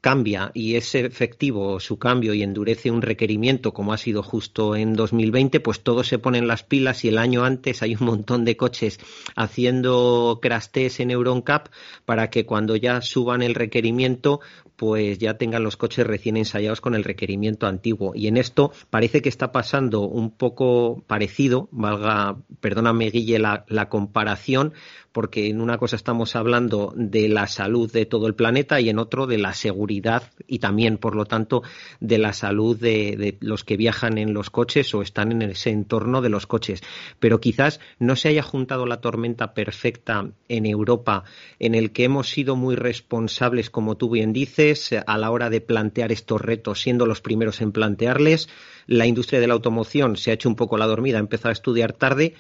cambia 0.01 0.51
y 0.53 0.75
es 0.75 0.95
efectivo 0.95 1.79
su 1.79 1.99
cambio 1.99 2.33
y 2.33 2.43
endurece 2.43 2.91
un 2.91 3.01
requerimiento 3.01 3.73
como 3.73 3.93
ha 3.93 3.97
sido 3.97 4.23
justo 4.23 4.75
en 4.75 4.93
2020, 4.93 5.59
pues 5.59 5.81
todos 5.81 6.07
se 6.07 6.19
ponen 6.19 6.47
las 6.47 6.63
pilas 6.63 7.03
y 7.03 7.09
el 7.09 7.17
año 7.17 7.43
antes 7.43 7.81
hay 7.81 7.95
un 7.95 8.05
montón 8.05 8.45
de 8.45 8.55
coches 8.55 8.99
haciendo 9.35 10.39
crash 10.41 10.59
en 10.99 11.11
EuronCap 11.11 11.67
para 12.05 12.29
que 12.29 12.45
cuando 12.45 12.75
ya 12.75 13.01
suban 13.01 13.41
el 13.41 13.55
requerimiento 13.55 14.39
pues 14.75 15.19
ya 15.19 15.33
tengan 15.37 15.63
los 15.63 15.75
coches 15.75 16.07
recién 16.07 16.37
ensayados 16.37 16.79
con 16.79 16.95
el 16.95 17.03
requerimiento 17.03 17.67
antiguo. 17.67 18.13
Y 18.15 18.27
en 18.27 18.37
esto 18.37 18.71
parece 18.89 19.21
que 19.21 19.27
está 19.27 19.51
pasando 19.51 20.07
un 20.07 20.31
poco 20.31 21.03
parecido, 21.05 21.67
valga, 21.71 22.37
perdóname 22.61 23.09
Guille 23.09 23.39
la, 23.39 23.65
la 23.67 23.89
comparación, 23.89 24.71
porque 25.11 25.49
en 25.49 25.59
una 25.59 25.77
cosa 25.77 25.97
estamos 25.97 26.37
hablando 26.37 26.93
de 26.95 27.27
la 27.27 27.47
salud 27.47 27.91
de 27.91 28.05
todo 28.05 28.27
el 28.27 28.35
planeta 28.35 28.79
y 28.79 28.87
en 28.87 28.99
otro 28.99 29.27
de 29.27 29.37
la 29.37 29.53
seguridad 29.53 29.88
y 29.89 30.59
también, 30.59 30.97
por 30.97 31.15
lo 31.15 31.25
tanto, 31.25 31.63
de 31.99 32.17
la 32.17 32.33
salud 32.33 32.77
de, 32.77 33.15
de, 33.17 33.37
los 33.41 33.63
que 33.63 33.77
viajan 33.77 34.17
en 34.17 34.33
los 34.33 34.49
coches 34.49 34.93
o 34.93 35.01
están 35.01 35.31
en 35.31 35.41
ese 35.41 35.71
entorno 35.71 36.21
de 36.21 36.29
los 36.29 36.47
coches. 36.47 36.81
Pero 37.19 37.39
quizás 37.39 37.79
no 37.97 38.15
se 38.15 38.29
haya 38.29 38.43
juntado 38.43 38.85
la 38.85 39.01
tormenta 39.01 39.53
perfecta 39.53 40.29
en 40.47 40.65
Europa, 40.65 41.23
en 41.59 41.75
el 41.75 41.91
que 41.91 42.03
hemos 42.03 42.29
sido 42.29 42.55
muy 42.55 42.75
responsables, 42.75 43.69
como 43.69 43.97
tú 43.97 44.09
bien 44.09 44.33
dices, 44.33 44.91
a 45.05 45.17
la 45.17 45.31
hora 45.31 45.49
de 45.49 45.61
plantear 45.61 46.11
estos 46.11 46.41
retos, 46.41 46.81
siendo 46.81 47.05
los 47.05 47.21
primeros 47.21 47.61
en 47.61 47.71
plantearles. 47.71 48.49
La 48.87 49.05
industria 49.05 49.39
de 49.39 49.47
la 49.47 49.53
automoción 49.53 50.17
se 50.17 50.31
ha 50.31 50.33
hecho 50.33 50.49
un 50.49 50.55
poco 50.55 50.77
la 50.77 50.87
dormida, 50.87 51.17
ha 51.17 51.21
empezado 51.21 51.49
a 51.49 51.53
estudiar 51.53 51.93
tarde, 51.93 52.33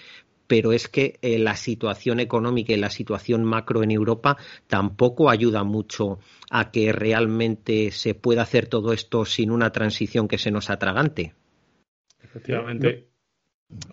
pero 0.49 0.73
es 0.73 0.87
que 0.87 1.19
eh, 1.21 1.37
la 1.37 1.55
situación 1.55 2.19
económica 2.19 2.73
y 2.73 2.77
la 2.77 2.89
situación 2.89 3.43
macro 3.43 3.83
en 3.83 3.91
Europa 3.91 4.35
tampoco 4.65 5.29
ayuda 5.29 5.63
mucho 5.63 6.17
a 6.49 6.71
que 6.71 6.91
realmente 6.91 7.91
se 7.91 8.15
pueda 8.15 8.41
hacer 8.41 8.65
todo 8.65 8.91
esto 8.91 9.25
sin 9.25 9.51
una 9.51 9.71
transición 9.71 10.27
que 10.27 10.39
se 10.39 10.49
nos 10.49 10.71
atragante. 10.71 11.35
Efectivamente. 12.23 13.09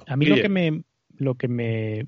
A 0.07 0.16
mí 0.16 0.25
lo 0.25 0.37
que 0.37 0.49
me 0.49 0.83
lo 1.19 1.35
que 1.35 1.49
me 1.49 2.07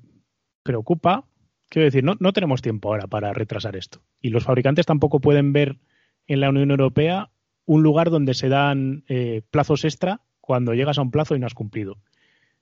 preocupa, 0.63 1.25
quiero 1.69 1.85
decir, 1.85 2.03
no, 2.03 2.15
no 2.19 2.33
tenemos 2.33 2.63
tiempo 2.63 2.89
ahora 2.89 3.05
para 3.05 3.31
retrasar 3.33 3.75
esto. 3.75 4.01
Y 4.19 4.29
los 4.29 4.45
fabricantes 4.45 4.87
tampoco 4.87 5.19
pueden 5.19 5.53
ver 5.53 5.77
en 6.25 6.39
la 6.39 6.49
Unión 6.49 6.71
Europea 6.71 7.29
un 7.65 7.83
lugar 7.83 8.09
donde 8.09 8.33
se 8.33 8.49
dan 8.49 9.03
eh, 9.09 9.43
plazos 9.51 9.85
extra 9.85 10.21
cuando 10.41 10.73
llegas 10.73 10.97
a 10.97 11.03
un 11.03 11.11
plazo 11.11 11.35
y 11.35 11.39
no 11.39 11.45
has 11.45 11.53
cumplido. 11.53 11.97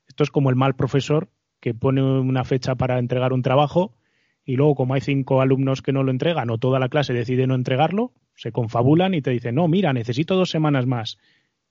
Esto 0.06 0.24
es 0.24 0.32
como 0.32 0.50
el 0.50 0.58
mal 0.58 0.76
profesor 0.76 1.30
que 1.68 1.74
pone 1.74 2.02
una 2.02 2.46
fecha 2.46 2.76
para 2.76 2.98
entregar 2.98 3.34
un 3.34 3.42
trabajo 3.42 3.94
y 4.46 4.56
luego 4.56 4.74
como 4.76 4.94
hay 4.94 5.02
cinco 5.02 5.42
alumnos 5.42 5.82
que 5.82 5.92
no 5.92 6.02
lo 6.02 6.12
entregan 6.12 6.50
o 6.50 6.58
toda 6.58 6.80
la 6.80 6.88
clase 6.88 7.12
decide 7.12 7.46
no 7.46 7.56
entregarlo, 7.56 8.14
se 8.36 8.54
confabulan 8.54 9.14
y 9.14 9.22
te 9.22 9.32
dicen, 9.32 9.56
no, 9.56 9.68
mira, 9.68 9.92
necesito 9.92 10.38
dos 10.38 10.50
semanas 10.50 10.86
más. 10.86 11.18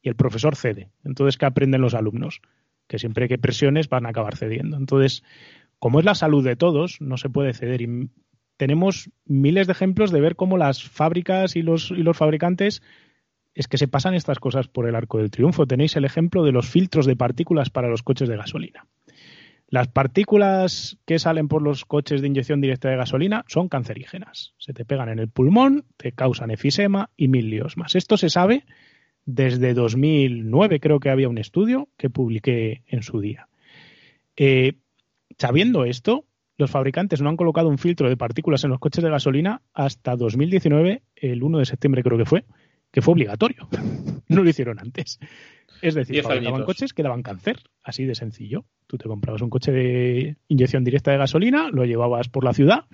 Y 0.03 0.11
el 0.11 0.15
profesor 0.15 0.55
cede. 0.55 0.91
Entonces, 1.03 1.39
¿qué 1.39 1.47
aprenden 1.47 1.81
los 1.81 1.95
alumnos? 1.95 2.43
Que 2.87 2.99
siempre 2.99 3.27
que 3.27 3.39
presiones 3.39 3.89
van 3.89 4.05
a 4.05 4.11
acabar 4.11 4.37
cediendo. 4.37 4.77
Entonces, 4.77 5.23
como 5.79 5.99
es 5.99 6.05
la 6.05 6.15
salud 6.15 6.45
de 6.45 6.57
todos, 6.57 7.01
no 7.01 7.17
se 7.17 7.31
puede 7.31 7.55
ceder. 7.55 7.81
Y 7.81 8.11
tenemos 8.59 9.09
miles 9.25 9.67
de 9.67 9.73
ejemplos 9.73 10.11
de 10.11 10.21
ver 10.21 10.37
cómo 10.37 10.59
las 10.59 10.85
fábricas 10.85 11.57
y 11.57 11.63
los, 11.63 11.91
y 11.91 12.03
los 12.03 12.19
fabricantes 12.19 12.83
es 13.55 13.67
que 13.67 13.79
se 13.79 13.89
pasan 13.89 14.13
estas 14.13 14.41
cosas 14.41 14.69
por 14.69 14.87
el 14.87 14.95
arco 14.95 15.17
del 15.17 15.31
triunfo. 15.31 15.67
Tenéis 15.67 15.97
el 15.97 16.05
ejemplo 16.05 16.45
de 16.45 16.53
los 16.53 16.69
filtros 16.69 17.07
de 17.07 17.17
partículas 17.17 17.71
para 17.71 17.89
los 17.89 18.03
coches 18.03 18.29
de 18.29 18.37
gasolina. 18.37 18.87
Las 19.69 19.89
partículas 19.89 20.99
que 21.07 21.19
salen 21.19 21.49
por 21.49 21.61
los 21.61 21.85
coches 21.85 22.21
de 22.21 22.29
inyección 22.29 22.61
directa 22.61 22.89
de 22.89 22.97
gasolina 22.97 23.45
son 23.49 23.69
cancerígenas. 23.69 24.55
Se 24.59 24.73
te 24.73 24.85
pegan 24.85 25.09
en 25.09 25.19
el 25.19 25.29
pulmón, 25.29 25.85
te 25.97 26.13
causan 26.13 26.53
efisema 26.53 27.11
y 27.17 27.29
mil 27.29 27.51
líos 27.51 27.77
más. 27.77 27.97
Esto 27.97 28.17
se 28.17 28.31
sabe 28.31 28.65
desde 29.25 29.75
2009, 29.75 30.79
creo 30.79 31.01
que 31.01 31.11
había 31.11 31.29
un 31.29 31.39
estudio 31.39 31.89
que 31.97 32.11
publiqué 32.11 32.83
en 32.87 33.03
su 33.03 33.21
día. 33.21 33.49
Eh, 34.37 34.75
sabiendo 35.37 35.85
esto, 35.85 36.25
los 36.57 36.71
fabricantes 36.71 37.21
no 37.21 37.29
han 37.29 37.37
colocado 37.37 37.69
un 37.69 37.79
filtro 37.79 38.09
de 38.09 38.17
partículas 38.17 38.63
en 38.63 38.71
los 38.71 38.79
coches 38.79 39.03
de 39.03 39.11
gasolina 39.11 39.63
hasta 39.75 40.15
2019, 40.15 41.03
el 41.17 41.43
1 41.43 41.59
de 41.59 41.67
septiembre 41.67 42.05
creo 42.05 42.17
que 42.17 42.25
fue, 42.25 42.45
que 42.93 43.03
fue 43.03 43.13
obligatorio. 43.13 43.69
no 44.29 44.43
lo 44.45 44.49
hicieron 44.49 44.79
antes. 44.79 45.19
Es 45.83 45.95
decir, 45.95 46.23
fabricaban 46.23 46.65
coches 46.65 46.93
que 46.93 47.03
daban 47.03 47.23
cáncer, 47.23 47.63
así 47.83 48.05
de 48.05 48.15
sencillo. 48.15 48.65
Tú 48.87 48.99
te 48.99 49.09
comprabas 49.09 49.43
un 49.43 49.51
coche 49.51 49.73
de 49.73 50.37
inyección 50.49 50.85
directa 50.85 51.13
de 51.13 51.19
gasolina, 51.19 51.71
lo 51.71 51.85
llevabas 51.85 52.29
por 52.29 52.45
la 52.45 52.53
ciudad 52.53 52.87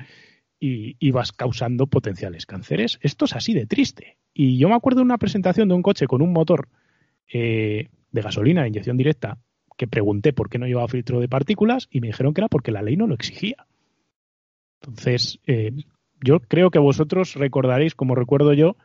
y 0.59 0.97
ibas 1.01 1.33
causando 1.33 1.87
potenciales 1.87 2.47
cánceres. 2.47 2.99
Esto 3.03 3.25
es 3.25 3.35
así 3.35 3.53
de 3.55 3.67
triste. 3.67 4.19
Y 4.33 4.59
yo 4.59 4.69
me 4.69 4.75
acuerdo 4.75 5.01
de 5.01 5.07
una 5.07 5.19
presentación 5.19 5.69
de 5.69 5.75
un 5.75 5.83
coche 5.83 6.07
con 6.07 6.23
un 6.23 6.33
motor 6.33 6.69
eh, 7.33 7.89
de 8.11 8.23
gasolina 8.23 8.63
de 8.63 8.69
inyección 8.69 8.97
directa 8.97 9.39
que 9.77 9.89
pregunté 9.89 10.33
por 10.33 10.49
qué 10.49 10.59
no 10.59 10.67
llevaba 10.67 10.89
filtro 10.89 11.21
de 11.21 11.29
partículas 11.29 11.89
y 11.91 12.01
me 12.01 12.09
dijeron 12.09 12.35
que 12.35 12.43
era 12.43 12.49
porque 12.49 12.73
la 12.73 12.83
ley 12.83 12.97
no 12.97 13.07
lo 13.07 13.15
exigía. 13.15 13.67
Entonces, 14.81 15.41
eh, 15.47 15.73
yo 16.21 16.41
creo 16.41 16.71
que 16.71 16.79
vosotros 16.79 17.35
recordaréis, 17.35 17.95
como 17.95 18.15
recuerdo 18.15 18.53
yo, 18.53 18.77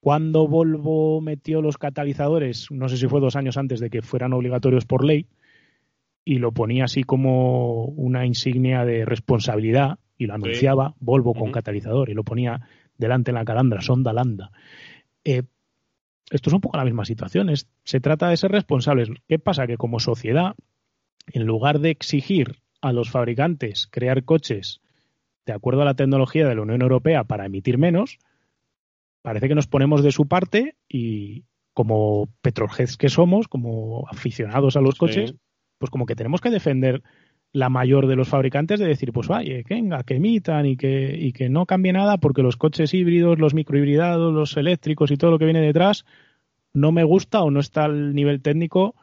cuando 0.00 0.46
Volvo 0.46 1.20
metió 1.20 1.62
los 1.62 1.78
catalizadores, 1.78 2.70
no 2.70 2.88
sé 2.88 2.96
si 2.96 3.08
fue 3.08 3.20
dos 3.20 3.36
años 3.36 3.56
antes 3.56 3.80
de 3.80 3.90
que 3.90 4.02
fueran 4.02 4.32
obligatorios 4.32 4.84
por 4.84 5.04
ley, 5.04 5.26
y 6.24 6.38
lo 6.38 6.52
ponía 6.52 6.84
así 6.84 7.02
como 7.04 7.84
una 7.84 8.26
insignia 8.26 8.84
de 8.84 9.04
responsabilidad, 9.04 9.98
y 10.18 10.26
lo 10.26 10.34
anunciaba 10.34 10.94
Volvo 10.98 11.34
con 11.34 11.52
catalizador 11.52 12.10
y 12.10 12.14
lo 12.14 12.24
ponía 12.24 12.60
delante 12.96 13.30
en 13.30 13.36
la 13.36 13.44
calandra, 13.44 13.80
sonda 13.80 14.12
landa. 14.12 14.50
Eh, 15.24 15.42
esto 16.30 16.50
es 16.50 16.54
un 16.54 16.60
poco 16.60 16.76
la 16.76 16.84
misma 16.84 17.04
situación. 17.04 17.50
se 17.84 18.00
trata 18.00 18.28
de 18.28 18.36
ser 18.36 18.50
responsables. 18.50 19.10
¿Qué 19.28 19.38
pasa? 19.38 19.66
Que 19.66 19.76
como 19.76 20.00
sociedad, 20.00 20.54
en 21.26 21.44
lugar 21.44 21.80
de 21.80 21.90
exigir 21.90 22.56
a 22.80 22.92
los 22.92 23.10
fabricantes 23.10 23.88
crear 23.90 24.24
coches 24.24 24.80
de 25.44 25.52
acuerdo 25.52 25.82
a 25.82 25.84
la 25.84 25.94
tecnología 25.94 26.48
de 26.48 26.54
la 26.54 26.62
Unión 26.62 26.82
Europea 26.82 27.24
para 27.24 27.46
emitir 27.46 27.78
menos, 27.78 28.18
parece 29.26 29.48
que 29.48 29.56
nos 29.56 29.66
ponemos 29.66 30.04
de 30.04 30.12
su 30.12 30.28
parte 30.28 30.76
y 30.88 31.42
como 31.74 32.28
petrolheads 32.42 32.96
que 32.96 33.08
somos, 33.08 33.48
como 33.48 34.06
aficionados 34.08 34.76
a 34.76 34.80
los 34.80 34.94
coches, 34.94 35.34
pues 35.78 35.90
como 35.90 36.06
que 36.06 36.14
tenemos 36.14 36.40
que 36.40 36.50
defender 36.50 37.02
la 37.50 37.68
mayor 37.68 38.06
de 38.06 38.14
los 38.14 38.28
fabricantes 38.28 38.78
de 38.78 38.86
decir, 38.86 39.12
pues 39.12 39.26
vaya, 39.26 39.64
que 39.64 39.74
venga, 39.74 40.04
que 40.04 40.14
emitan 40.14 40.64
y 40.64 40.76
que, 40.76 41.16
y 41.18 41.32
que 41.32 41.48
no 41.48 41.66
cambie 41.66 41.92
nada 41.92 42.18
porque 42.18 42.44
los 42.44 42.56
coches 42.56 42.94
híbridos, 42.94 43.40
los 43.40 43.52
microhibridados, 43.52 44.32
los 44.32 44.56
eléctricos 44.56 45.10
y 45.10 45.16
todo 45.16 45.32
lo 45.32 45.40
que 45.40 45.46
viene 45.46 45.60
detrás 45.60 46.04
no 46.72 46.92
me 46.92 47.02
gusta 47.02 47.42
o 47.42 47.50
no 47.50 47.58
está 47.58 47.86
al 47.86 48.14
nivel 48.14 48.42
técnico 48.42 48.94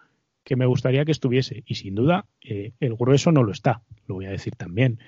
que 0.46 0.56
me 0.56 0.66
gustaría 0.66 1.04
que 1.04 1.12
estuviese. 1.12 1.64
Y 1.66 1.76
sin 1.76 1.96
duda, 1.96 2.28
eh, 2.42 2.72
el 2.80 2.96
grueso 2.96 3.34
no 3.34 3.44
lo 3.44 3.52
está, 3.52 3.82
lo 4.08 4.16
voy 4.16 4.28
a 4.28 4.32
decir 4.32 4.56
también. 4.56 5.00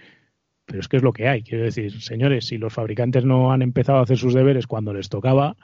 Pero 0.66 0.80
es 0.80 0.88
que 0.88 0.98
es 0.98 1.04
lo 1.04 1.14
que 1.14 1.28
hay. 1.28 1.44
Quiero 1.44 1.64
decir, 1.64 2.02
señores, 2.02 2.48
si 2.48 2.58
los 2.58 2.74
fabricantes 2.74 3.24
no 3.24 3.52
han 3.52 3.62
empezado 3.62 4.00
a 4.00 4.04
hacer 4.04 4.18
sus 4.18 4.34
deberes 4.34 4.68
cuando 4.68 4.94
les 4.94 5.10
tocaba, 5.10 5.56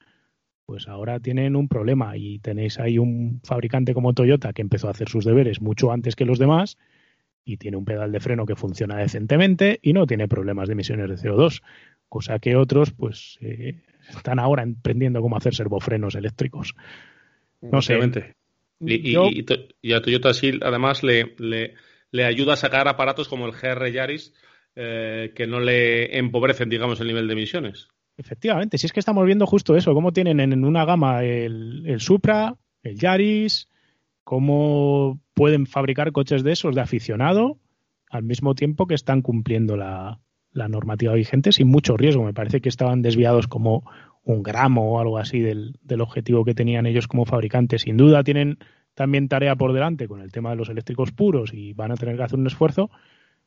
pues 0.65 0.87
ahora 0.87 1.19
tienen 1.19 1.55
un 1.55 1.67
problema 1.67 2.15
y 2.15 2.39
tenéis 2.39 2.79
ahí 2.79 2.97
un 2.97 3.41
fabricante 3.43 3.93
como 3.93 4.13
Toyota 4.13 4.53
que 4.53 4.61
empezó 4.61 4.87
a 4.87 4.91
hacer 4.91 5.09
sus 5.09 5.25
deberes 5.25 5.61
mucho 5.61 5.91
antes 5.91 6.15
que 6.15 6.25
los 6.25 6.39
demás 6.39 6.77
y 7.43 7.57
tiene 7.57 7.77
un 7.77 7.85
pedal 7.85 8.11
de 8.11 8.19
freno 8.19 8.45
que 8.45 8.55
funciona 8.55 8.97
decentemente 8.97 9.79
y 9.81 9.93
no 9.93 10.05
tiene 10.05 10.27
problemas 10.27 10.67
de 10.67 10.73
emisiones 10.73 11.09
de 11.09 11.29
CO2, 11.29 11.61
cosa 12.07 12.39
que 12.39 12.55
otros 12.55 12.91
pues 12.91 13.37
eh, 13.41 13.81
están 14.09 14.39
ahora 14.39 14.63
emprendiendo 14.63 15.21
cómo 15.21 15.37
hacer 15.37 15.55
servofrenos 15.55 16.15
eléctricos. 16.15 16.75
No 17.61 17.81
sé. 17.81 17.99
Y, 18.79 19.15
y, 19.81 19.93
a 19.93 20.01
Toyota 20.01 20.33
sí, 20.33 20.59
además 20.61 21.03
le, 21.03 21.35
le, 21.37 22.25
ayuda 22.25 22.53
a 22.53 22.57
sacar 22.57 22.87
aparatos 22.87 23.27
como 23.27 23.45
el 23.45 23.51
GR 23.51 23.91
Yaris 23.91 24.33
eh, 24.75 25.33
que 25.35 25.47
no 25.47 25.59
le 25.59 26.17
empobrecen, 26.17 26.69
digamos, 26.69 26.99
el 27.01 27.07
nivel 27.07 27.27
de 27.27 27.33
emisiones. 27.33 27.87
Efectivamente, 28.17 28.77
si 28.77 28.85
es 28.85 28.93
que 28.93 28.99
estamos 28.99 29.25
viendo 29.25 29.45
justo 29.45 29.75
eso, 29.75 29.93
cómo 29.93 30.11
tienen 30.11 30.39
en 30.39 30.63
una 30.63 30.85
gama 30.85 31.23
el, 31.23 31.83
el 31.87 31.99
Supra, 31.99 32.55
el 32.83 32.97
Yaris, 32.97 33.67
cómo 34.23 35.19
pueden 35.33 35.65
fabricar 35.65 36.11
coches 36.11 36.43
de 36.43 36.51
esos 36.51 36.75
de 36.75 36.81
aficionado 36.81 37.59
al 38.09 38.23
mismo 38.23 38.55
tiempo 38.55 38.87
que 38.87 38.95
están 38.95 39.21
cumpliendo 39.21 39.77
la, 39.77 40.19
normativa 40.53 41.13
vigente 41.13 41.51
sin 41.51 41.67
mucho 41.67 41.97
riesgo. 41.97 42.23
Me 42.23 42.33
parece 42.33 42.61
que 42.61 42.69
estaban 42.69 43.01
desviados 43.01 43.47
como 43.47 43.83
un 44.23 44.43
gramo 44.43 44.93
o 44.93 44.99
algo 44.99 45.17
así 45.17 45.39
del, 45.39 45.79
del, 45.81 46.01
objetivo 46.01 46.43
que 46.43 46.53
tenían 46.53 46.85
ellos 46.85 47.07
como 47.07 47.25
fabricantes. 47.25 47.83
Sin 47.83 47.97
duda 47.97 48.23
tienen 48.23 48.59
también 48.93 49.29
tarea 49.29 49.55
por 49.55 49.73
delante 49.73 50.07
con 50.07 50.21
el 50.21 50.31
tema 50.31 50.51
de 50.51 50.57
los 50.57 50.69
eléctricos 50.69 51.11
puros 51.11 51.53
y 51.53 51.73
van 51.73 51.91
a 51.91 51.95
tener 51.95 52.17
que 52.17 52.23
hacer 52.23 52.37
un 52.37 52.47
esfuerzo, 52.47 52.91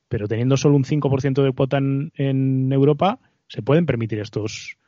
pero 0.08 0.28
teniendo 0.28 0.56
solo 0.56 0.76
un 0.76 0.84
5% 0.84 1.42
de 1.42 1.52
cuota 1.52 1.78
en, 1.78 2.72
Europa, 2.72 3.20
se 3.48 3.62
pueden 3.62 3.86
permitir 3.86 4.20
estos, 4.20 4.78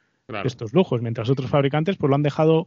estos 0.44 0.72
lujos, 0.72 1.02
mientras 1.02 1.31
otros 1.31 1.50
fabricantes 1.50 1.96
pues 1.96 2.09
lo 2.09 2.16
han 2.16 2.22
dejado 2.22 2.66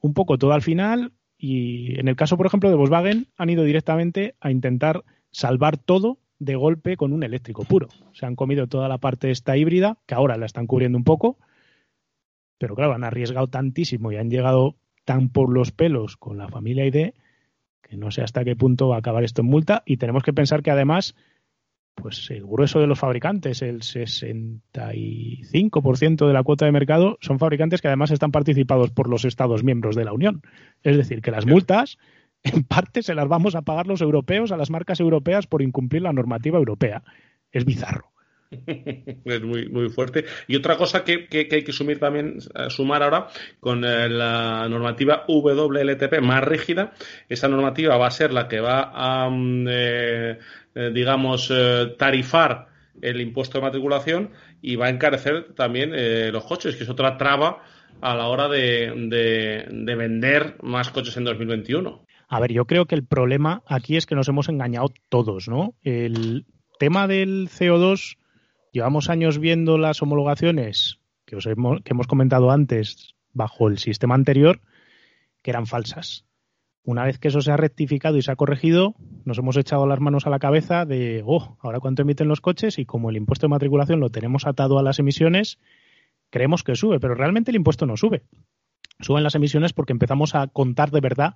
un 0.00 0.14
poco 0.14 0.38
todo 0.38 0.52
al 0.52 0.62
final 0.62 1.12
y 1.38 1.98
en 1.98 2.08
el 2.08 2.16
caso, 2.16 2.36
por 2.36 2.46
ejemplo, 2.46 2.68
de 2.68 2.76
Volkswagen, 2.76 3.28
han 3.36 3.50
ido 3.50 3.64
directamente 3.64 4.34
a 4.40 4.50
intentar 4.50 5.04
salvar 5.30 5.78
todo 5.78 6.18
de 6.38 6.54
golpe 6.54 6.96
con 6.96 7.12
un 7.12 7.22
eléctrico 7.22 7.64
puro. 7.64 7.88
Se 8.12 8.26
han 8.26 8.36
comido 8.36 8.66
toda 8.66 8.88
la 8.88 8.98
parte 8.98 9.30
esta 9.30 9.56
híbrida, 9.56 9.98
que 10.06 10.14
ahora 10.14 10.36
la 10.36 10.46
están 10.46 10.66
cubriendo 10.66 10.98
un 10.98 11.04
poco, 11.04 11.38
pero 12.58 12.74
claro, 12.74 12.92
han 12.92 13.04
arriesgado 13.04 13.48
tantísimo 13.48 14.12
y 14.12 14.16
han 14.16 14.30
llegado 14.30 14.76
tan 15.04 15.30
por 15.30 15.50
los 15.50 15.72
pelos 15.72 16.16
con 16.16 16.36
la 16.36 16.48
familia 16.48 16.86
ID 16.86 17.12
que 17.90 17.96
no 17.96 18.10
sé 18.10 18.22
hasta 18.22 18.44
qué 18.44 18.54
punto 18.54 18.88
va 18.88 18.96
a 18.96 18.98
acabar 19.00 19.24
esto 19.24 19.42
en 19.42 19.48
multa 19.48 19.82
y 19.84 19.96
tenemos 19.96 20.22
que 20.22 20.32
pensar 20.32 20.62
que 20.62 20.70
además 20.70 21.16
pues 22.00 22.30
el 22.30 22.46
grueso 22.46 22.80
de 22.80 22.86
los 22.86 22.98
fabricantes, 22.98 23.60
el 23.62 23.80
65% 23.80 26.26
de 26.26 26.32
la 26.32 26.42
cuota 26.42 26.64
de 26.64 26.72
mercado, 26.72 27.18
son 27.20 27.38
fabricantes 27.38 27.80
que 27.80 27.88
además 27.88 28.10
están 28.10 28.32
participados 28.32 28.90
por 28.90 29.08
los 29.08 29.24
Estados 29.24 29.64
miembros 29.64 29.96
de 29.96 30.04
la 30.04 30.12
Unión. 30.12 30.42
Es 30.82 30.96
decir, 30.96 31.22
que 31.22 31.30
las 31.30 31.46
multas 31.46 31.98
en 32.42 32.64
parte 32.64 33.02
se 33.02 33.14
las 33.14 33.28
vamos 33.28 33.54
a 33.54 33.62
pagar 33.62 33.86
los 33.86 34.00
europeos 34.00 34.52
a 34.52 34.56
las 34.56 34.70
marcas 34.70 35.00
europeas 35.00 35.46
por 35.46 35.62
incumplir 35.62 36.02
la 36.02 36.12
normativa 36.12 36.58
europea. 36.58 37.02
Es 37.52 37.64
bizarro. 37.64 38.10
Es 39.24 39.42
muy, 39.42 39.68
muy 39.68 39.88
fuerte. 39.90 40.24
Y 40.48 40.56
otra 40.56 40.76
cosa 40.76 41.04
que, 41.04 41.28
hay 41.32 41.64
que 41.64 41.72
sumir 41.72 41.98
también, 41.98 42.38
eh, 42.54 42.70
sumar 42.70 43.02
ahora 43.02 43.28
con 43.60 43.84
eh, 43.84 44.08
la 44.08 44.68
normativa 44.68 45.24
WLTP 45.28 46.20
más 46.20 46.42
rígida, 46.42 46.92
esa 47.28 47.48
normativa 47.48 47.96
va 47.96 48.06
a 48.06 48.10
ser 48.10 48.32
la 48.32 48.48
que 48.48 48.60
va 48.60 48.90
a 48.92 49.28
mm, 49.30 49.66
eh, 49.68 50.38
digamos, 50.92 51.52
tarifar 51.98 52.68
el 53.02 53.20
impuesto 53.20 53.58
de 53.58 53.64
matriculación 53.64 54.30
y 54.62 54.76
va 54.76 54.86
a 54.86 54.90
encarecer 54.90 55.52
también 55.54 55.90
los 56.32 56.44
coches, 56.44 56.76
que 56.76 56.84
es 56.84 56.88
otra 56.88 57.18
traba 57.18 57.62
a 58.00 58.14
la 58.14 58.28
hora 58.28 58.48
de, 58.48 59.64
vender 59.98 60.56
más 60.62 60.90
coches 60.90 61.16
en 61.16 61.24
2021. 61.24 62.06
A 62.28 62.40
ver, 62.40 62.52
yo 62.52 62.66
creo 62.66 62.86
que 62.86 62.94
el 62.94 63.04
problema 63.04 63.62
aquí 63.66 63.96
es 63.96 64.06
que 64.06 64.14
nos 64.14 64.28
hemos 64.28 64.48
engañado 64.48 64.92
todos, 65.08 65.48
¿no? 65.48 65.74
El 65.82 66.46
tema 66.78 67.08
del 67.08 67.48
CO2, 67.48 68.16
llevamos 68.72 69.10
años 69.10 69.38
viendo 69.38 69.78
las 69.78 70.02
homologaciones 70.02 71.00
que, 71.24 71.36
os 71.36 71.46
hemos, 71.46 71.82
que 71.82 71.92
hemos 71.92 72.06
comentado 72.06 72.50
antes 72.50 73.14
bajo 73.32 73.68
el 73.68 73.78
sistema 73.78 74.14
anterior, 74.14 74.60
que 75.42 75.50
eran 75.50 75.66
falsas. 75.66 76.24
Una 76.82 77.04
vez 77.04 77.18
que 77.18 77.28
eso 77.28 77.40
se 77.40 77.52
ha 77.52 77.56
rectificado 77.56 78.16
y 78.16 78.22
se 78.22 78.32
ha 78.32 78.36
corregido, 78.36 78.94
nos 79.24 79.38
hemos 79.38 79.56
echado 79.56 79.86
las 79.86 80.00
manos 80.00 80.26
a 80.26 80.30
la 80.30 80.38
cabeza 80.38 80.86
de, 80.86 81.22
oh, 81.24 81.56
ahora 81.60 81.78
cuánto 81.78 82.02
emiten 82.02 82.28
los 82.28 82.40
coches 82.40 82.78
y 82.78 82.86
como 82.86 83.10
el 83.10 83.16
impuesto 83.16 83.46
de 83.46 83.50
matriculación 83.50 84.00
lo 84.00 84.10
tenemos 84.10 84.46
atado 84.46 84.78
a 84.78 84.82
las 84.82 84.98
emisiones, 84.98 85.58
creemos 86.30 86.64
que 86.64 86.74
sube, 86.74 86.98
pero 86.98 87.14
realmente 87.14 87.50
el 87.50 87.56
impuesto 87.56 87.86
no 87.86 87.96
sube. 87.96 88.22
Suben 89.00 89.22
las 89.22 89.34
emisiones 89.34 89.72
porque 89.72 89.92
empezamos 89.92 90.34
a 90.34 90.46
contar 90.46 90.90
de 90.90 91.00
verdad 91.00 91.34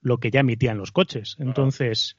lo 0.00 0.18
que 0.18 0.30
ya 0.30 0.40
emitían 0.40 0.78
los 0.78 0.92
coches. 0.92 1.36
Entonces, 1.38 2.16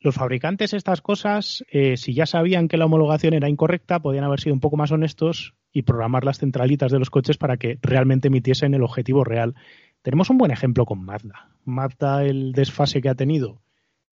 los 0.00 0.14
fabricantes 0.14 0.72
estas 0.72 1.00
cosas, 1.00 1.64
eh, 1.70 1.96
si 1.96 2.14
ya 2.14 2.26
sabían 2.26 2.68
que 2.68 2.76
la 2.76 2.86
homologación 2.86 3.34
era 3.34 3.48
incorrecta, 3.48 4.00
podían 4.00 4.24
haber 4.24 4.40
sido 4.40 4.54
un 4.54 4.60
poco 4.60 4.76
más 4.76 4.92
honestos 4.92 5.54
y 5.72 5.82
programar 5.82 6.24
las 6.24 6.38
centralitas 6.38 6.92
de 6.92 6.98
los 6.98 7.10
coches 7.10 7.38
para 7.38 7.56
que 7.56 7.78
realmente 7.82 8.28
emitiesen 8.28 8.74
el 8.74 8.82
objetivo 8.82 9.24
real. 9.24 9.54
Tenemos 10.02 10.30
un 10.30 10.38
buen 10.38 10.52
ejemplo 10.52 10.84
con 10.84 11.04
Mazda. 11.04 11.50
Mazda, 11.64 12.24
el 12.24 12.52
desfase 12.52 13.00
que 13.00 13.08
ha 13.08 13.14
tenido 13.14 13.62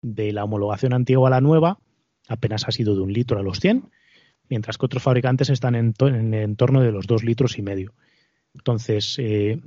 de 0.02 0.32
la 0.32 0.44
homologación 0.44 0.92
antigua 0.92 1.28
a 1.28 1.30
la 1.30 1.40
nueva, 1.40 1.78
apenas 2.28 2.66
ha 2.66 2.72
sido 2.72 2.94
de 2.94 3.02
un 3.02 3.12
litro 3.12 3.38
a 3.38 3.42
los 3.42 3.60
100, 3.60 3.90
mientras 4.48 4.78
que 4.78 4.86
otros 4.86 5.02
fabricantes 5.02 5.50
están 5.50 5.74
en, 5.74 5.94
en, 6.34 6.56
torno 6.56 6.80
de 6.80 6.92
los 6.92 7.06
dos 7.06 7.24
litros 7.24 7.58
y 7.58 7.62
medio. 7.62 7.94
Entonces, 8.54 9.16
eh, 9.18 9.60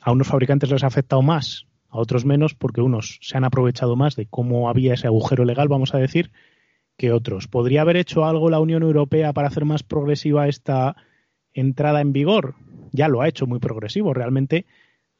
a 0.00 0.12
unos 0.12 0.28
fabricantes 0.28 0.70
les 0.70 0.84
ha 0.84 0.86
afectado 0.86 1.22
más, 1.22 1.66
a 1.92 1.98
otros 1.98 2.24
menos, 2.24 2.54
porque 2.54 2.80
unos 2.80 3.18
se 3.20 3.36
han 3.36 3.44
aprovechado 3.44 3.96
más 3.96 4.16
de 4.16 4.26
cómo 4.26 4.70
había 4.70 4.94
ese 4.94 5.06
agujero 5.06 5.44
legal, 5.44 5.68
vamos 5.68 5.94
a 5.94 5.98
decir, 5.98 6.32
que 6.96 7.12
otros. 7.12 7.48
¿Podría 7.48 7.82
haber 7.82 7.98
hecho 7.98 8.24
algo 8.24 8.50
la 8.50 8.60
Unión 8.60 8.82
Europea 8.82 9.32
para 9.32 9.48
hacer 9.48 9.66
más 9.66 9.82
progresiva 9.82 10.48
esta 10.48 10.96
entrada 11.52 12.00
en 12.00 12.12
vigor? 12.12 12.54
Ya 12.92 13.08
lo 13.08 13.20
ha 13.20 13.28
hecho 13.28 13.46
muy 13.46 13.58
progresivo. 13.58 14.14
Realmente 14.14 14.64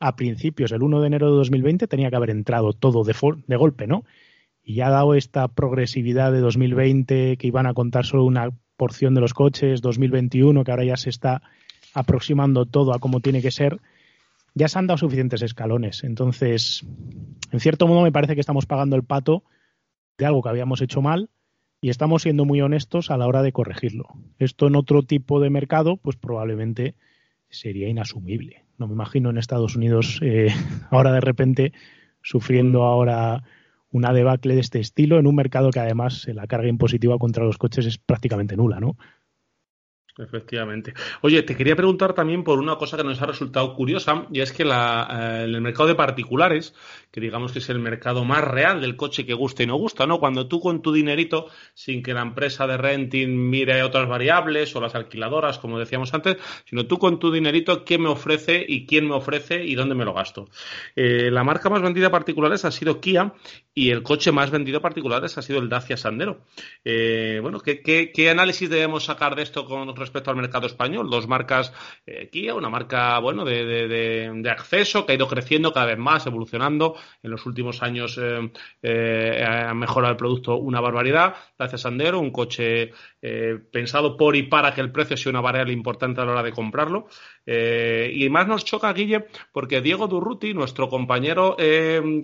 a 0.00 0.16
principios, 0.16 0.72
el 0.72 0.82
1 0.82 1.00
de 1.00 1.06
enero 1.06 1.30
de 1.30 1.36
2020, 1.36 1.86
tenía 1.86 2.10
que 2.10 2.16
haber 2.16 2.30
entrado 2.30 2.72
todo 2.72 3.04
de, 3.04 3.14
de 3.46 3.56
golpe, 3.56 3.86
¿no? 3.86 4.04
Y 4.64 4.76
ya 4.76 4.86
ha 4.88 4.90
dado 4.90 5.14
esta 5.14 5.48
progresividad 5.48 6.32
de 6.32 6.40
2020, 6.40 7.36
que 7.36 7.46
iban 7.46 7.66
a 7.66 7.74
contar 7.74 8.06
solo 8.06 8.24
una 8.24 8.50
porción 8.76 9.14
de 9.14 9.20
los 9.20 9.34
coches, 9.34 9.82
2021, 9.82 10.64
que 10.64 10.70
ahora 10.70 10.84
ya 10.84 10.96
se 10.96 11.10
está 11.10 11.42
aproximando 11.94 12.64
todo 12.64 12.94
a 12.94 12.98
cómo 12.98 13.20
tiene 13.20 13.42
que 13.42 13.50
ser, 13.50 13.80
ya 14.54 14.68
se 14.68 14.78
han 14.78 14.86
dado 14.86 14.98
suficientes 14.98 15.42
escalones. 15.42 16.04
Entonces, 16.04 16.84
en 17.50 17.60
cierto 17.60 17.86
modo 17.86 18.02
me 18.02 18.12
parece 18.12 18.34
que 18.34 18.40
estamos 18.40 18.66
pagando 18.66 18.96
el 18.96 19.04
pato 19.04 19.44
de 20.18 20.26
algo 20.26 20.42
que 20.42 20.48
habíamos 20.48 20.80
hecho 20.82 21.02
mal 21.02 21.30
y 21.80 21.90
estamos 21.90 22.22
siendo 22.22 22.44
muy 22.44 22.60
honestos 22.60 23.10
a 23.10 23.16
la 23.16 23.26
hora 23.26 23.42
de 23.42 23.52
corregirlo. 23.52 24.06
Esto 24.38 24.66
en 24.66 24.76
otro 24.76 25.02
tipo 25.02 25.40
de 25.40 25.50
mercado, 25.50 25.96
pues 25.96 26.16
probablemente 26.16 26.94
sería 27.48 27.88
inasumible. 27.88 28.64
No 28.78 28.86
me 28.86 28.94
imagino 28.94 29.30
en 29.30 29.38
Estados 29.38 29.76
Unidos 29.76 30.20
eh, 30.22 30.48
ahora 30.90 31.12
de 31.12 31.20
repente 31.20 31.72
sufriendo 32.22 32.84
ahora 32.84 33.42
una 33.90 34.12
debacle 34.12 34.54
de 34.54 34.60
este 34.60 34.80
estilo 34.80 35.18
en 35.18 35.26
un 35.26 35.34
mercado 35.34 35.70
que 35.70 35.80
además 35.80 36.26
la 36.32 36.46
carga 36.46 36.68
impositiva 36.68 37.18
contra 37.18 37.44
los 37.44 37.58
coches 37.58 37.84
es 37.84 37.98
prácticamente 37.98 38.56
nula, 38.56 38.80
¿no? 38.80 38.96
Efectivamente. 40.18 40.92
Oye, 41.22 41.42
te 41.42 41.56
quería 41.56 41.74
preguntar 41.74 42.12
también 42.12 42.44
por 42.44 42.58
una 42.58 42.76
cosa 42.76 42.98
que 42.98 43.04
nos 43.04 43.22
ha 43.22 43.26
resultado 43.26 43.74
curiosa, 43.74 44.26
y 44.30 44.40
es 44.40 44.52
que 44.52 44.62
la, 44.62 45.08
eh, 45.10 45.44
en 45.44 45.54
el 45.54 45.60
mercado 45.62 45.88
de 45.88 45.94
particulares, 45.94 46.74
que 47.10 47.20
digamos 47.20 47.52
que 47.52 47.60
es 47.60 47.68
el 47.70 47.78
mercado 47.78 48.22
más 48.22 48.44
real 48.44 48.82
del 48.82 48.96
coche 48.96 49.24
que 49.24 49.32
gusta 49.32 49.62
y 49.62 49.66
no 49.66 49.76
gusta, 49.76 50.06
¿no? 50.06 50.18
Cuando 50.18 50.48
tú 50.48 50.60
con 50.60 50.82
tu 50.82 50.92
dinerito, 50.92 51.46
sin 51.72 52.02
que 52.02 52.12
la 52.12 52.20
empresa 52.20 52.66
de 52.66 52.76
renting 52.76 53.28
mire 53.28 53.82
otras 53.82 54.06
variables 54.06 54.76
o 54.76 54.82
las 54.82 54.94
alquiladoras, 54.94 55.58
como 55.58 55.78
decíamos 55.78 56.12
antes, 56.12 56.36
sino 56.66 56.86
tú 56.86 56.98
con 56.98 57.18
tu 57.18 57.32
dinerito, 57.32 57.82
¿qué 57.84 57.96
me 57.96 58.08
ofrece 58.08 58.62
y 58.68 58.84
quién 58.86 59.08
me 59.08 59.14
ofrece 59.14 59.64
y 59.64 59.74
dónde 59.74 59.94
me 59.94 60.04
lo 60.04 60.12
gasto? 60.12 60.46
Eh, 60.94 61.30
la 61.30 61.42
marca 61.42 61.70
más 61.70 61.80
vendida 61.80 62.10
particulares 62.10 62.66
ha 62.66 62.70
sido 62.70 63.00
Kia 63.00 63.32
y 63.74 63.90
el 63.90 64.02
coche 64.02 64.32
más 64.32 64.50
vendido 64.50 64.82
particulares 64.82 65.38
ha 65.38 65.42
sido 65.42 65.58
el 65.58 65.68
Dacia 65.68 65.96
Sandero. 65.96 66.44
Eh, 66.84 67.38
bueno, 67.40 67.60
¿qué, 67.60 67.80
qué, 67.82 68.30
análisis 68.30 68.68
debemos 68.68 69.04
sacar 69.04 69.34
de 69.34 69.42
esto 69.42 69.64
con 69.64 69.88
respecto 70.02 70.30
al 70.30 70.36
mercado 70.36 70.66
español? 70.66 71.08
Dos 71.10 71.26
marcas 71.26 71.72
eh, 72.06 72.28
Kia, 72.30 72.54
una 72.54 72.68
marca, 72.68 73.18
bueno, 73.18 73.44
de, 73.44 73.64
de, 73.64 74.50
acceso 74.50 75.06
que 75.06 75.12
ha 75.12 75.14
ido 75.14 75.28
creciendo 75.28 75.72
cada 75.72 75.86
vez 75.86 75.98
más, 75.98 76.26
evolucionando. 76.26 76.96
En 77.22 77.30
los 77.30 77.46
últimos 77.46 77.82
años 77.82 78.20
eh, 78.20 79.44
ha 79.44 79.72
mejorado 79.74 80.12
el 80.12 80.18
producto 80.18 80.56
una 80.56 80.80
barbaridad. 80.80 81.34
Dacia 81.58 81.78
Sandero, 81.78 82.20
un 82.20 82.30
coche 82.30 82.92
pensado 83.70 84.16
por 84.16 84.34
y 84.34 84.42
para 84.42 84.74
que 84.74 84.80
el 84.80 84.90
precio 84.90 85.16
sea 85.16 85.30
una 85.30 85.40
variable 85.40 85.72
importante 85.72 86.20
a 86.20 86.24
la 86.24 86.32
hora 86.32 86.42
de 86.42 86.50
comprarlo. 86.50 87.06
y 87.46 88.28
más 88.30 88.48
nos 88.48 88.64
choca, 88.64 88.92
Guille, 88.92 89.26
porque 89.52 89.80
Diego 89.80 90.08
Durruti, 90.08 90.54
nuestro 90.54 90.88
compañero 90.88 91.56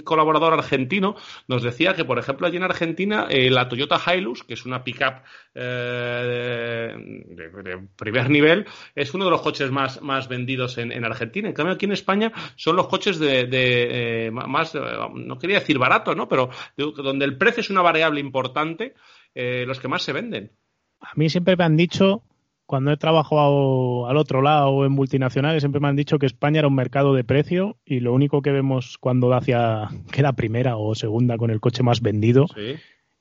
colaborador 0.05 0.55
argentino, 0.55 1.15
nos 1.47 1.63
decía 1.63 1.95
que, 1.95 2.05
por 2.05 2.19
ejemplo, 2.19 2.47
allí 2.47 2.57
en 2.57 2.65
Argentina, 2.65 3.27
eh, 3.31 3.51
la 3.51 3.69
Toyota 3.69 4.01
Hilux, 4.07 4.43
que 4.45 4.55
es 4.55 4.67
una 4.67 4.83
pickup 4.83 5.23
eh, 5.55 6.95
de, 7.29 7.68
primer 7.97 8.31
nivel, 8.31 8.67
es 8.95 9.15
uno 9.15 9.25
de 9.25 9.31
los 9.31 9.43
coches 9.43 9.71
más, 9.71 10.03
más 10.03 10.29
vendidos 10.29 10.79
en, 10.79 11.05
Argentina. 11.05 11.49
En 11.49 11.55
cambio, 11.55 11.75
aquí 11.75 11.87
en 11.87 11.93
España 11.93 12.33
son 12.57 12.77
los 12.77 12.89
coches 12.89 13.19
de, 13.19 13.47
eh, 13.51 14.31
más, 14.31 14.75
no 14.75 15.39
quería 15.39 15.61
decir 15.61 15.79
barato, 15.79 16.15
¿no? 16.15 16.29
Pero 16.29 16.51
donde 16.77 17.25
el 17.25 17.37
precio 17.37 17.61
es 17.61 17.71
una 17.71 17.83
variable 17.83 18.21
importante, 18.21 18.95
los 19.35 19.79
que 19.79 19.89
más 19.89 20.03
se 20.03 20.13
venden. 20.13 20.53
A 21.01 21.13
mí 21.15 21.29
siempre 21.29 21.57
me 21.57 21.65
han 21.65 21.77
dicho 21.77 22.23
cuando 22.69 22.93
he 22.93 22.99
trabajado 22.99 24.09
al 24.09 24.19
otro 24.19 24.43
lado 24.43 24.85
en 24.85 24.93
multinacionales, 24.93 25.63
siempre 25.63 25.81
me 25.81 25.89
han 25.89 25.97
dicho 25.97 26.19
que 26.19 26.27
España 26.27 26.59
era 26.59 26.69
un 26.69 26.75
mercado 26.75 27.15
de 27.15 27.25
precio 27.25 27.79
y 27.83 28.01
lo 28.01 28.13
único 28.13 28.43
que 28.43 28.53
vemos 28.53 28.99
cuando 28.99 29.33
hacia 29.33 29.89
queda 30.13 30.35
primera 30.35 30.77
o 30.77 30.95
segunda 30.95 31.39
con 31.39 31.51
el 31.51 31.61
coche 31.61 31.83
más 31.83 32.03
vendido 32.03 32.45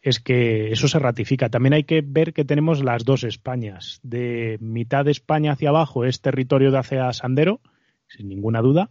es 0.08 0.20
que 0.22 0.72
eso 0.72 0.88
se 0.88 1.00
ratifica. 1.00 1.50
También 1.50 1.74
hay 1.74 1.84
que 1.84 2.02
ver 2.02 2.34
que 2.34 2.46
tenemos 2.46 2.84
las 2.84 3.04
dos 3.04 3.24
Españas. 3.24 4.00
De 4.04 4.58
mitad 4.62 5.04
de 5.04 5.12
España 5.12 5.52
hacia 5.52 5.70
abajo 5.70 6.06
es 6.06 6.22
territorio 6.22 6.72
de 6.72 6.78
hacia 6.78 7.12
Sandero, 7.12 7.60
sin 8.08 8.30
ninguna 8.30 8.62
duda, 8.62 8.90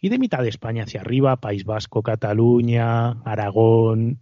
y 0.00 0.08
de 0.08 0.18
mitad 0.18 0.42
de 0.42 0.48
España 0.48 0.82
hacia 0.82 1.00
arriba, 1.00 1.36
País 1.36 1.64
Vasco, 1.64 2.02
Cataluña, 2.02 3.22
Aragón, 3.22 4.18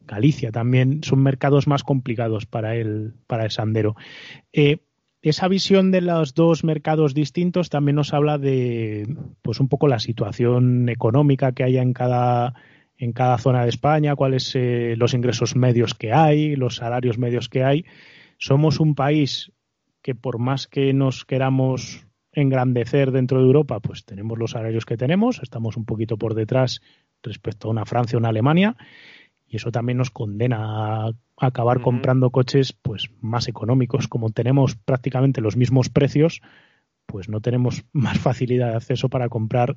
Galicia 0.00 0.50
también 0.50 1.02
son 1.02 1.22
mercados 1.22 1.66
más 1.66 1.82
complicados 1.82 2.46
para 2.46 2.76
el, 2.76 3.12
para 3.26 3.44
el 3.44 3.50
Sandero. 3.50 3.96
Eh, 4.52 4.78
esa 5.20 5.48
visión 5.48 5.90
de 5.90 6.00
los 6.00 6.34
dos 6.34 6.64
mercados 6.64 7.12
distintos 7.12 7.68
también 7.68 7.96
nos 7.96 8.14
habla 8.14 8.38
de 8.38 9.14
pues 9.42 9.60
un 9.60 9.68
poco 9.68 9.88
la 9.88 9.98
situación 9.98 10.88
económica 10.88 11.52
que 11.52 11.64
haya 11.64 11.82
en 11.82 11.92
cada 11.92 12.54
en 12.98 13.12
cada 13.12 13.38
zona 13.38 13.62
de 13.62 13.68
España, 13.68 14.16
cuáles 14.16 14.54
eh, 14.54 14.94
los 14.96 15.14
ingresos 15.14 15.56
medios 15.56 15.94
que 15.94 16.12
hay, 16.12 16.56
los 16.56 16.76
salarios 16.76 17.18
medios 17.18 17.48
que 17.48 17.64
hay. 17.64 17.84
Somos 18.38 18.80
un 18.80 18.94
país 18.94 19.52
que 20.02 20.14
por 20.14 20.38
más 20.38 20.66
que 20.66 20.92
nos 20.92 21.24
queramos 21.24 22.06
engrandecer 22.32 23.12
dentro 23.12 23.38
de 23.40 23.46
Europa, 23.46 23.80
pues 23.80 24.04
tenemos 24.04 24.38
los 24.38 24.52
salarios 24.52 24.84
que 24.84 24.96
tenemos, 24.96 25.40
estamos 25.42 25.76
un 25.76 25.84
poquito 25.84 26.18
por 26.18 26.34
detrás 26.34 26.80
respecto 27.22 27.68
a 27.68 27.70
una 27.70 27.86
Francia 27.86 28.16
o 28.16 28.20
una 28.20 28.28
Alemania 28.28 28.76
y 29.48 29.56
eso 29.56 29.70
también 29.70 29.98
nos 29.98 30.10
condena 30.10 31.06
a 31.06 31.12
acabar 31.36 31.80
comprando 31.80 32.30
coches 32.30 32.72
pues 32.72 33.10
más 33.20 33.48
económicos 33.48 34.08
como 34.08 34.30
tenemos 34.30 34.76
prácticamente 34.76 35.40
los 35.40 35.56
mismos 35.56 35.88
precios 35.88 36.40
pues 37.06 37.28
no 37.28 37.40
tenemos 37.40 37.84
más 37.92 38.18
facilidad 38.18 38.70
de 38.70 38.76
acceso 38.76 39.08
para 39.08 39.28
comprar 39.28 39.76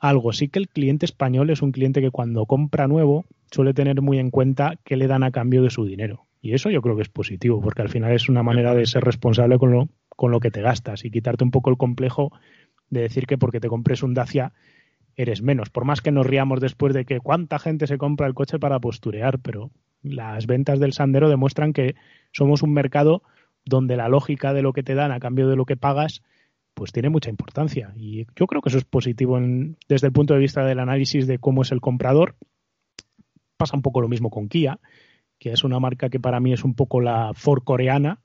algo 0.00 0.32
sí 0.32 0.48
que 0.48 0.58
el 0.58 0.68
cliente 0.68 1.06
español 1.06 1.50
es 1.50 1.62
un 1.62 1.72
cliente 1.72 2.00
que 2.00 2.10
cuando 2.10 2.46
compra 2.46 2.88
nuevo 2.88 3.26
suele 3.50 3.74
tener 3.74 4.00
muy 4.02 4.18
en 4.18 4.30
cuenta 4.30 4.74
qué 4.84 4.96
le 4.96 5.06
dan 5.06 5.22
a 5.22 5.30
cambio 5.30 5.62
de 5.62 5.70
su 5.70 5.84
dinero 5.84 6.26
y 6.40 6.54
eso 6.54 6.70
yo 6.70 6.82
creo 6.82 6.96
que 6.96 7.02
es 7.02 7.08
positivo 7.08 7.60
porque 7.60 7.82
al 7.82 7.88
final 7.88 8.12
es 8.12 8.28
una 8.28 8.42
manera 8.42 8.74
de 8.74 8.86
ser 8.86 9.04
responsable 9.04 9.58
con 9.58 9.70
lo 9.72 9.88
con 10.20 10.30
lo 10.30 10.40
que 10.40 10.50
te 10.50 10.60
gastas 10.60 11.04
y 11.06 11.10
quitarte 11.10 11.44
un 11.44 11.50
poco 11.50 11.70
el 11.70 11.78
complejo 11.78 12.30
de 12.90 13.00
decir 13.00 13.26
que 13.26 13.38
porque 13.38 13.58
te 13.58 13.68
compres 13.68 14.02
un 14.02 14.12
Dacia 14.12 14.52
eres 15.16 15.42
menos. 15.42 15.70
Por 15.70 15.86
más 15.86 16.02
que 16.02 16.12
nos 16.12 16.26
riamos 16.26 16.60
después 16.60 16.92
de 16.92 17.04
que 17.04 17.20
cuánta 17.20 17.58
gente 17.58 17.86
se 17.86 17.96
compra 17.96 18.26
el 18.26 18.34
coche 18.34 18.58
para 18.58 18.80
posturear, 18.80 19.38
pero 19.38 19.70
las 20.02 20.46
ventas 20.46 20.78
del 20.78 20.92
Sandero 20.92 21.28
demuestran 21.28 21.72
que 21.72 21.94
somos 22.32 22.62
un 22.62 22.72
mercado 22.72 23.22
donde 23.64 23.96
la 23.96 24.08
lógica 24.08 24.52
de 24.52 24.62
lo 24.62 24.72
que 24.72 24.82
te 24.82 24.94
dan 24.94 25.12
a 25.12 25.20
cambio 25.20 25.48
de 25.48 25.56
lo 25.56 25.64
que 25.64 25.76
pagas 25.76 26.22
pues 26.74 26.92
tiene 26.92 27.10
mucha 27.10 27.30
importancia 27.30 27.92
y 27.96 28.26
yo 28.36 28.46
creo 28.46 28.62
que 28.62 28.70
eso 28.70 28.78
es 28.78 28.84
positivo 28.84 29.38
desde 29.88 30.06
el 30.06 30.12
punto 30.12 30.34
de 30.34 30.40
vista 30.40 30.64
del 30.64 30.78
análisis 30.78 31.26
de 31.26 31.38
cómo 31.38 31.62
es 31.62 31.72
el 31.72 31.80
comprador. 31.80 32.36
Pasa 33.56 33.76
un 33.76 33.82
poco 33.82 34.00
lo 34.00 34.08
mismo 34.08 34.30
con 34.30 34.48
Kia, 34.48 34.78
que 35.38 35.52
es 35.52 35.64
una 35.64 35.78
marca 35.80 36.08
que 36.08 36.20
para 36.20 36.40
mí 36.40 36.52
es 36.52 36.64
un 36.64 36.74
poco 36.74 37.00
la 37.00 37.32
Ford 37.34 37.62
coreana. 37.62 38.20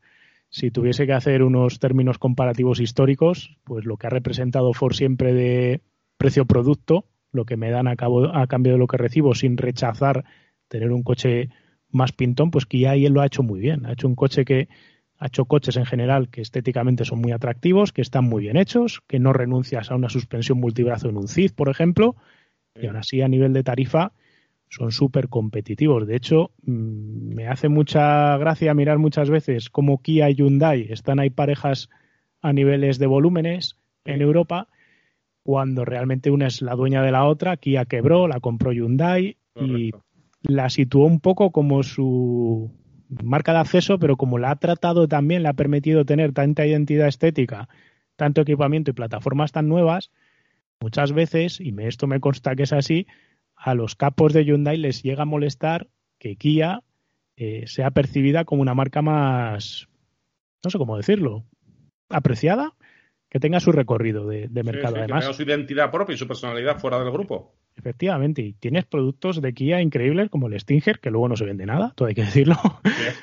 Si 0.49 0.71
tuviese 0.71 1.05
que 1.05 1.13
hacer 1.13 1.43
unos 1.43 1.79
términos 1.79 2.17
comparativos 2.17 2.79
históricos, 2.79 3.57
pues 3.63 3.85
lo 3.85 3.97
que 3.97 4.07
ha 4.07 4.09
representado 4.09 4.73
Ford 4.73 4.93
siempre 4.93 5.33
de 5.33 5.81
precio-producto, 6.17 7.05
lo 7.31 7.45
que 7.45 7.57
me 7.57 7.71
dan 7.71 7.87
a, 7.87 7.95
cabo, 7.95 8.33
a 8.33 8.47
cambio 8.47 8.73
de 8.73 8.79
lo 8.79 8.87
que 8.87 8.97
recibo, 8.97 9.35
sin 9.35 9.57
rechazar 9.57 10.23
tener 10.69 10.91
un 10.91 11.03
coche 11.03 11.49
más 11.89 12.11
pintón, 12.11 12.51
pues 12.51 12.65
ya 12.69 12.91
ahí 12.91 13.05
él 13.05 13.13
lo 13.13 13.21
ha 13.21 13.25
hecho 13.25 13.43
muy 13.43 13.59
bien. 13.59 13.85
Ha 13.85 13.93
hecho 13.93 14.07
un 14.07 14.15
coche 14.15 14.45
que 14.45 14.67
ha 15.17 15.27
hecho 15.27 15.45
coches 15.45 15.77
en 15.77 15.85
general 15.85 16.29
que 16.29 16.41
estéticamente 16.41 17.05
son 17.05 17.19
muy 17.19 17.31
atractivos, 17.31 17.93
que 17.93 18.01
están 18.01 18.25
muy 18.25 18.43
bien 18.43 18.57
hechos, 18.57 19.01
que 19.07 19.19
no 19.19 19.33
renuncias 19.33 19.91
a 19.91 19.95
una 19.95 20.09
suspensión 20.09 20.59
multibrazo 20.59 21.09
en 21.09 21.17
un 21.17 21.27
CID, 21.27 21.51
por 21.53 21.69
ejemplo, 21.69 22.15
y 22.75 22.87
aún 22.87 22.97
así 22.97 23.21
a 23.21 23.27
nivel 23.27 23.53
de 23.53 23.63
tarifa 23.63 24.11
son 24.69 24.91
súper 24.91 25.29
competitivos. 25.29 26.05
De 26.05 26.15
hecho, 26.15 26.51
mm, 26.63 27.33
me 27.33 27.47
hace 27.47 27.69
mucha 27.69 28.37
gracia 28.37 28.73
mirar 28.73 28.97
muchas 28.97 29.29
veces 29.29 29.69
cómo 29.69 30.01
Kia 30.01 30.29
y 30.29 30.35
Hyundai 30.35 30.87
están 30.89 31.19
ahí 31.19 31.29
parejas 31.29 31.89
a 32.41 32.51
niveles 32.51 32.99
de 32.99 33.07
volúmenes 33.07 33.77
en 34.03 34.21
Europa 34.21 34.67
cuando 35.43 35.85
realmente 35.85 36.31
una 36.31 36.47
es 36.47 36.63
la 36.63 36.75
dueña 36.75 37.03
de 37.03 37.11
la 37.11 37.25
otra, 37.25 37.55
Kia 37.57 37.85
quebró, 37.85 38.27
la 38.27 38.39
compró 38.39 38.71
Hyundai 38.71 39.37
y 39.55 39.91
la 40.41 40.69
situó 40.69 41.05
un 41.05 41.19
poco 41.19 41.51
como 41.51 41.83
su 41.83 42.71
marca 43.09 43.53
de 43.53 43.59
acceso, 43.59 43.99
pero 43.99 44.17
como 44.17 44.37
la 44.37 44.51
ha 44.51 44.55
tratado 44.55 45.07
también, 45.07 45.43
le 45.43 45.49
ha 45.49 45.53
permitido 45.53 46.05
tener 46.05 46.33
tanta 46.33 46.65
identidad 46.65 47.07
estética, 47.07 47.69
tanto 48.15 48.41
equipamiento 48.41 48.91
y 48.91 48.93
plataformas 48.93 49.51
tan 49.51 49.67
nuevas, 49.67 50.11
muchas 50.79 51.13
veces, 51.13 51.59
y 51.59 51.73
esto 51.79 52.07
me 52.07 52.19
consta 52.19 52.55
que 52.55 52.63
es 52.63 52.73
así, 52.73 53.07
a 53.55 53.73
los 53.73 53.95
capos 53.95 54.33
de 54.33 54.45
Hyundai 54.45 54.77
les 54.77 55.03
llega 55.03 55.23
a 55.23 55.25
molestar 55.25 55.87
que 56.19 56.35
Kia 56.35 56.81
eh, 57.37 57.63
sea 57.67 57.91
percibida 57.91 58.45
como 58.45 58.61
una 58.61 58.73
marca 58.73 59.01
más, 59.01 59.87
no 60.63 60.69
sé 60.69 60.77
cómo 60.77 60.97
decirlo, 60.97 61.45
apreciada 62.09 62.73
que 63.29 63.39
tenga 63.39 63.59
su 63.59 63.71
recorrido 63.71 64.27
de, 64.27 64.47
mercado 64.63 64.95
además. 64.95 65.19
Que 65.19 65.25
tenga 65.25 65.33
su 65.33 65.43
identidad 65.43 65.91
propia 65.91 66.13
y 66.13 66.17
su 66.17 66.27
personalidad 66.27 66.79
fuera 66.79 66.99
del 66.99 67.11
grupo. 67.11 67.53
Efectivamente, 67.77 68.41
y 68.41 68.53
tienes 68.53 68.85
productos 68.85 69.41
de 69.41 69.53
Kia 69.53 69.81
increíbles 69.81 70.29
como 70.29 70.47
el 70.47 70.59
Stinger, 70.59 70.99
que 70.99 71.11
luego 71.11 71.27
no 71.27 71.35
se 71.35 71.45
vende 71.45 71.65
nada, 71.65 71.93
todo 71.95 72.07
hay 72.07 72.15
que 72.15 72.23
decirlo. 72.23 72.55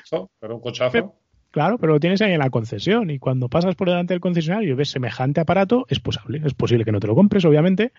Eso, 0.03 0.29
pero 0.39 0.55
un 0.55 0.61
cochazo. 0.61 1.15
claro, 1.51 1.77
pero 1.79 1.93
lo 1.93 1.99
tienes 1.99 2.21
ahí 2.21 2.33
en 2.33 2.39
la 2.39 2.49
concesión 2.49 3.09
y 3.09 3.19
cuando 3.19 3.49
pasas 3.49 3.75
por 3.75 3.89
delante 3.89 4.13
del 4.13 4.21
concesionario 4.21 4.73
y 4.73 4.75
ves 4.75 4.89
semejante 4.89 5.41
aparato, 5.41 5.85
es 5.89 5.99
posible, 5.99 6.41
es 6.45 6.53
posible 6.53 6.85
que 6.85 6.91
no 6.91 6.99
te 6.99 7.07
lo 7.07 7.15
compres, 7.15 7.45
obviamente, 7.45 7.93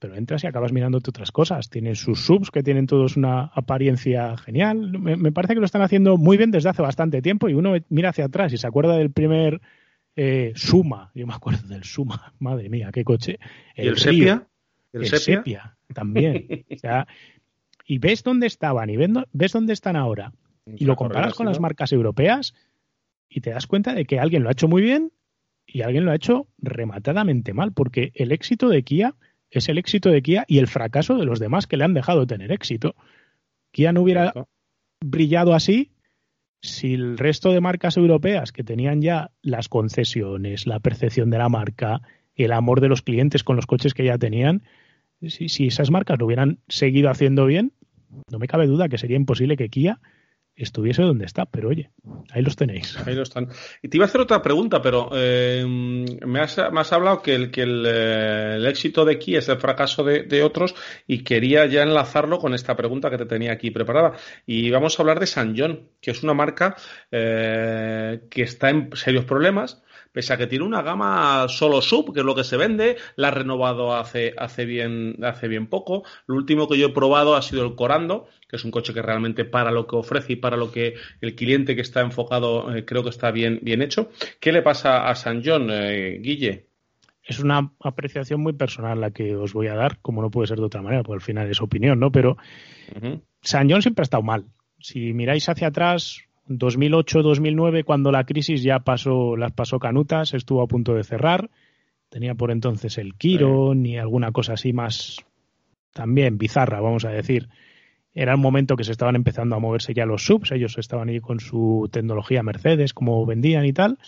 pero 0.00 0.14
entras 0.14 0.44
y 0.44 0.46
acabas 0.46 0.72
mirándote 0.72 1.10
otras 1.10 1.32
cosas. 1.32 1.70
Tienen 1.70 1.96
sus 1.96 2.24
subs 2.24 2.50
que 2.50 2.62
tienen 2.62 2.86
todos 2.86 3.16
una 3.16 3.50
apariencia 3.54 4.36
genial. 4.36 4.98
Me, 4.98 5.16
me, 5.16 5.32
parece 5.32 5.54
que 5.54 5.60
lo 5.60 5.66
están 5.66 5.82
haciendo 5.82 6.16
muy 6.16 6.36
bien 6.36 6.50
desde 6.50 6.68
hace 6.68 6.82
bastante 6.82 7.22
tiempo 7.22 7.48
y 7.48 7.54
uno 7.54 7.74
mira 7.88 8.10
hacia 8.10 8.26
atrás 8.26 8.52
y 8.52 8.58
se 8.58 8.66
acuerda 8.66 8.96
del 8.96 9.10
primer 9.10 9.60
eh, 10.20 10.52
Suma, 10.56 11.12
yo 11.14 11.28
me 11.28 11.34
acuerdo 11.34 11.68
del 11.68 11.84
Suma, 11.84 12.34
madre 12.40 12.68
mía, 12.68 12.90
qué 12.92 13.04
coche. 13.04 13.38
El 13.76 13.84
¿Y 13.84 13.88
el 13.88 13.98
Sepia? 13.98 14.48
El, 15.02 15.18
sepia? 15.18 15.76
también. 15.94 16.66
y 17.86 17.98
ves 17.98 18.22
dónde 18.22 18.46
estaban 18.46 18.90
y 18.90 18.96
ves 18.96 19.52
dónde 19.52 19.72
están 19.72 19.96
ahora. 19.96 20.32
Y 20.76 20.84
lo 20.84 20.96
comparas 20.96 21.34
con 21.34 21.46
las 21.46 21.60
marcas 21.60 21.92
europeas 21.92 22.54
y 23.28 23.40
te 23.40 23.50
das 23.50 23.66
cuenta 23.66 23.94
de 23.94 24.04
que 24.04 24.20
alguien 24.20 24.42
lo 24.42 24.48
ha 24.48 24.52
hecho 24.52 24.68
muy 24.68 24.82
bien 24.82 25.12
y 25.66 25.82
alguien 25.82 26.04
lo 26.04 26.10
ha 26.10 26.16
hecho 26.16 26.46
rematadamente 26.58 27.52
mal, 27.52 27.72
porque 27.72 28.12
el 28.14 28.32
éxito 28.32 28.68
de 28.68 28.82
Kia 28.82 29.14
es 29.50 29.68
el 29.68 29.78
éxito 29.78 30.10
de 30.10 30.22
Kia 30.22 30.44
y 30.46 30.58
el 30.58 30.66
fracaso 30.66 31.16
de 31.16 31.24
los 31.24 31.38
demás 31.38 31.66
que 31.66 31.76
le 31.76 31.84
han 31.84 31.94
dejado 31.94 32.26
tener 32.26 32.52
éxito. 32.52 32.94
Kia 33.70 33.92
no 33.92 34.02
hubiera 34.02 34.32
brillado 35.00 35.54
así 35.54 35.92
si 36.60 36.94
el 36.94 37.18
resto 37.18 37.52
de 37.52 37.60
marcas 37.60 37.96
europeas 37.96 38.52
que 38.52 38.64
tenían 38.64 39.00
ya 39.00 39.30
las 39.42 39.68
concesiones, 39.68 40.66
la 40.66 40.80
percepción 40.80 41.30
de 41.30 41.38
la 41.38 41.48
marca, 41.48 42.00
el 42.34 42.52
amor 42.52 42.80
de 42.80 42.88
los 42.88 43.02
clientes 43.02 43.44
con 43.44 43.56
los 43.56 43.66
coches 43.66 43.94
que 43.94 44.04
ya 44.04 44.18
tenían, 44.18 44.62
si, 45.26 45.48
si 45.48 45.66
esas 45.66 45.90
marcas 45.90 46.18
lo 46.18 46.26
hubieran 46.26 46.58
seguido 46.68 47.10
haciendo 47.10 47.46
bien, 47.46 47.72
no 48.30 48.38
me 48.38 48.48
cabe 48.48 48.66
duda 48.66 48.88
que 48.88 48.98
sería 48.98 49.16
imposible 49.16 49.56
que 49.56 49.68
Kia 49.68 50.00
estuviese 50.58 51.02
donde 51.02 51.24
está, 51.24 51.46
pero 51.46 51.68
oye, 51.68 51.90
ahí 52.32 52.42
los 52.42 52.56
tenéis. 52.56 52.98
Ahí 53.06 53.14
lo 53.14 53.22
están. 53.22 53.48
Y 53.80 53.88
te 53.88 53.96
iba 53.96 54.04
a 54.04 54.08
hacer 54.08 54.20
otra 54.20 54.42
pregunta, 54.42 54.82
pero 54.82 55.08
eh, 55.14 55.64
me, 55.64 56.40
has, 56.40 56.58
hablado 56.92 57.22
que, 57.22 57.34
eh, 57.34 58.54
el, 58.56 58.66
éxito 58.66 59.04
de 59.04 59.18
Kia 59.18 59.38
es 59.38 59.48
el 59.48 59.58
fracaso 59.58 60.02
de, 60.02 60.42
otros 60.42 60.74
y 61.06 61.22
quería 61.22 61.66
ya 61.66 61.82
enlazarlo 61.82 62.38
con 62.38 62.54
esta 62.54 62.74
pregunta 62.76 63.08
que 63.08 63.18
te 63.18 63.26
tenía 63.26 63.52
aquí 63.52 63.70
preparada. 63.70 64.14
Y 64.46 64.70
vamos 64.70 64.98
a 64.98 65.02
hablar 65.02 65.20
de 65.20 65.26
San 65.26 65.56
John, 65.56 65.90
que 66.00 66.10
es 66.10 66.24
una 66.24 66.34
marca 66.34 66.76
eh, 67.12 68.22
que 68.28 68.42
está 68.42 68.70
en 68.70 68.90
serios 68.94 69.24
problemas 69.24 69.82
pese 70.18 70.32
a 70.32 70.36
que 70.36 70.48
tiene 70.48 70.64
una 70.64 70.82
gama 70.82 71.46
solo 71.46 71.80
sub, 71.80 72.12
que 72.12 72.18
es 72.18 72.26
lo 72.26 72.34
que 72.34 72.42
se 72.42 72.56
vende, 72.56 72.96
la 73.14 73.28
ha 73.28 73.30
renovado 73.30 73.94
hace, 73.94 74.34
hace, 74.36 74.64
bien, 74.64 75.14
hace 75.22 75.46
bien 75.46 75.68
poco. 75.68 76.02
Lo 76.26 76.34
último 76.34 76.66
que 76.66 76.76
yo 76.76 76.88
he 76.88 76.92
probado 76.92 77.36
ha 77.36 77.42
sido 77.42 77.64
el 77.64 77.76
Corando, 77.76 78.26
que 78.48 78.56
es 78.56 78.64
un 78.64 78.72
coche 78.72 78.92
que 78.92 79.00
realmente 79.00 79.44
para 79.44 79.70
lo 79.70 79.86
que 79.86 79.94
ofrece 79.94 80.32
y 80.32 80.36
para 80.36 80.56
lo 80.56 80.72
que 80.72 80.94
el 81.20 81.36
cliente 81.36 81.76
que 81.76 81.82
está 81.82 82.00
enfocado 82.00 82.74
eh, 82.74 82.84
creo 82.84 83.04
que 83.04 83.10
está 83.10 83.30
bien, 83.30 83.60
bien 83.62 83.80
hecho. 83.80 84.10
¿Qué 84.40 84.50
le 84.50 84.60
pasa 84.60 85.08
a 85.08 85.14
San 85.14 85.40
John, 85.44 85.68
eh, 85.70 86.18
Guille? 86.20 86.66
es 87.22 87.38
una 87.38 87.70
apreciación 87.78 88.40
muy 88.40 88.54
personal 88.54 89.00
la 89.00 89.12
que 89.12 89.36
os 89.36 89.52
voy 89.52 89.68
a 89.68 89.76
dar, 89.76 90.00
como 90.00 90.20
no 90.20 90.32
puede 90.32 90.48
ser 90.48 90.58
de 90.58 90.64
otra 90.64 90.82
manera, 90.82 91.04
porque 91.04 91.18
al 91.18 91.24
final 91.24 91.48
es 91.48 91.60
opinión, 91.60 92.00
¿no? 92.00 92.10
Pero 92.10 92.38
San 93.40 93.70
John 93.70 93.82
siempre 93.82 94.02
ha 94.02 94.08
estado 94.10 94.24
mal. 94.24 94.46
Si 94.80 95.12
miráis 95.12 95.48
hacia 95.48 95.68
atrás, 95.68 96.27
2008-2009, 96.48 97.84
cuando 97.84 98.10
la 98.10 98.24
crisis 98.24 98.62
ya 98.62 98.80
pasó, 98.80 99.36
las 99.36 99.52
pasó 99.52 99.78
canutas, 99.78 100.34
estuvo 100.34 100.62
a 100.62 100.66
punto 100.66 100.94
de 100.94 101.04
cerrar. 101.04 101.50
Tenía 102.08 102.34
por 102.34 102.50
entonces 102.50 102.96
el 102.98 103.14
Kiro, 103.14 103.74
ni 103.74 103.98
alguna 103.98 104.32
cosa 104.32 104.54
así 104.54 104.72
más 104.72 105.18
también 105.92 106.38
bizarra, 106.38 106.80
vamos 106.80 107.04
a 107.04 107.10
decir. 107.10 107.48
Era 108.14 108.34
un 108.34 108.40
momento 108.40 108.76
que 108.76 108.84
se 108.84 108.92
estaban 108.92 109.14
empezando 109.14 109.54
a 109.54 109.60
moverse 109.60 109.94
ya 109.94 110.06
los 110.06 110.24
subs, 110.24 110.52
ellos 110.52 110.78
estaban 110.78 111.08
ahí 111.08 111.20
con 111.20 111.38
su 111.40 111.88
tecnología 111.92 112.42
Mercedes, 112.42 112.94
como 112.94 113.24
vendían 113.26 113.66
y 113.66 113.72
tal, 113.72 113.98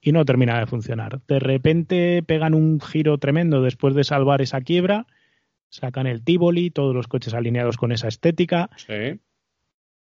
y 0.00 0.12
no 0.12 0.24
terminaba 0.24 0.60
de 0.60 0.66
funcionar. 0.66 1.20
De 1.26 1.38
repente 1.38 2.22
pegan 2.22 2.54
un 2.54 2.80
giro 2.80 3.18
tremendo 3.18 3.62
después 3.62 3.94
de 3.94 4.04
salvar 4.04 4.42
esa 4.42 4.60
quiebra, 4.60 5.06
sacan 5.70 6.06
el 6.06 6.22
Tivoli, 6.22 6.70
todos 6.70 6.94
los 6.94 7.08
coches 7.08 7.32
alineados 7.34 7.76
con 7.76 7.92
esa 7.92 8.08
estética. 8.08 8.70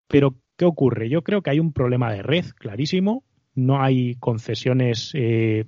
Pero 0.08 0.36
¿Qué 0.58 0.66
ocurre? 0.66 1.10
Yo 1.10 1.22
creo 1.22 1.42
que 1.42 1.50
hay 1.50 1.60
un 1.60 1.74
problema 1.74 2.12
de 2.12 2.22
red 2.22 2.46
clarísimo. 2.58 3.24
No 3.56 3.82
hay 3.82 4.16
concesiones 4.16 5.12
eh, 5.14 5.66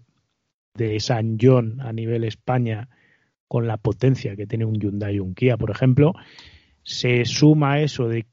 de 0.75 0.99
San 0.99 1.37
John 1.41 1.81
a 1.81 1.91
nivel 1.91 2.23
España 2.23 2.89
con 3.47 3.67
la 3.67 3.77
potencia 3.77 4.35
que 4.35 4.47
tiene 4.47 4.65
un 4.65 4.79
Hyundai 4.79 5.15
y 5.15 5.19
un 5.19 5.33
Kia, 5.33 5.57
por 5.57 5.71
ejemplo. 5.71 6.13
Se 6.83 7.25
suma 7.25 7.79
eso 7.81 8.07
de 8.07 8.27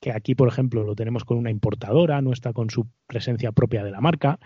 que 0.00 0.12
aquí, 0.12 0.34
por 0.34 0.48
ejemplo, 0.48 0.82
lo 0.82 0.94
tenemos 0.94 1.24
con 1.24 1.36
una 1.36 1.50
importadora, 1.50 2.22
no 2.22 2.32
está 2.32 2.52
con 2.52 2.70
su 2.70 2.86
presencia 3.06 3.52
propia 3.52 3.84
de 3.84 3.90
la 3.90 4.00
marca. 4.00 4.38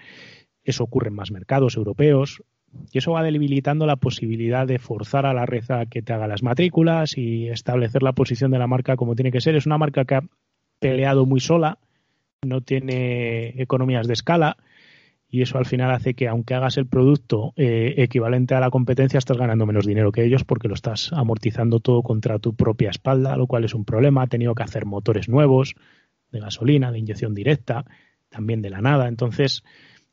Eso 0.65 0.85
ocurre 0.85 1.09
en 1.09 1.15
más 1.15 1.31
mercados 1.31 1.77
europeos. 1.77 2.43
Y 2.91 2.99
eso 2.99 3.13
va 3.13 3.23
debilitando 3.23 3.87
la 3.87 3.97
posibilidad 3.97 4.67
de 4.67 4.81
forzar 4.81 5.27
a 5.27 5.35
la 5.35 5.47
red 5.47 5.71
a 5.71 5.87
que 5.87 6.03
te 6.03 6.13
haga 6.13 6.27
las 6.27 6.43
matrículas 6.43 7.17
y 7.17 7.49
establecer 7.49 8.03
la 8.03 8.15
posición 8.15 8.51
de 8.51 8.59
la 8.59 8.67
marca 8.67 8.97
como 8.97 9.15
tiene 9.15 9.31
que 9.31 9.41
ser. 9.41 9.55
Es 9.55 9.67
una 9.67 9.79
marca 9.79 10.05
que 10.05 10.19
peleado 10.79 11.27
muy 11.27 11.41
sola, 11.41 11.79
no 12.43 12.61
tiene 12.61 13.61
economías 13.61 14.07
de 14.07 14.13
escala 14.13 14.57
y 15.35 15.43
eso 15.43 15.59
al 15.59 15.67
final 15.67 15.91
hace 15.91 16.15
que 16.15 16.29
aunque 16.29 16.55
hagas 16.55 16.77
el 16.77 16.87
producto 16.87 17.55
eh, 17.57 17.95
equivalente 17.97 18.55
a 18.55 18.61
la 18.61 18.71
competencia, 18.71 19.19
estás 19.19 19.37
ganando 19.37 19.67
menos 19.67 19.85
dinero 19.85 20.13
que 20.13 20.23
ellos 20.23 20.45
porque 20.45 20.69
lo 20.69 20.75
estás 20.75 21.13
amortizando 21.13 21.81
todo 21.81 22.03
contra 22.03 22.39
tu 22.39 22.55
propia 22.55 22.91
espalda, 22.91 23.37
lo 23.37 23.49
cual 23.49 23.65
es 23.65 23.75
un 23.75 23.85
problema. 23.85 24.23
Ha 24.23 24.27
tenido 24.29 24.55
que 24.55 24.63
hacer 24.63 24.87
motores 24.87 25.29
nuevos 25.29 25.75
de 26.31 26.39
gasolina, 26.39 26.93
de 26.93 27.01
inyección 27.01 27.35
directa, 27.35 27.85
también 28.29 28.63
de 28.63 28.71
la 28.71 28.81
nada. 28.81 29.09
Entonces, 29.09 29.65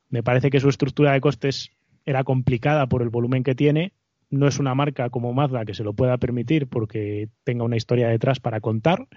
me 0.09 0.23
parece 0.23 0.49
que 0.49 0.59
su 0.59 0.69
estructura 0.69 1.13
de 1.13 1.21
costes 1.21 1.69
era 2.03 2.23
complicada 2.23 2.87
por 2.87 3.03
el 3.03 3.09
volumen 3.09 3.43
que 3.43 3.53
tiene. 3.53 3.93
No 4.31 4.47
es 4.47 4.57
una 4.57 4.73
marca 4.73 5.11
como 5.11 5.33
Mazda 5.33 5.65
que 5.65 5.75
se 5.75 5.83
lo 5.83 5.93
pueda 5.93 6.17
permitir 6.17 6.65
porque 6.65 7.29
tenga 7.43 7.63
una 7.63 7.77
historia 7.77 8.07
detrás 8.07 8.39
para 8.39 8.59
contar 8.59 9.07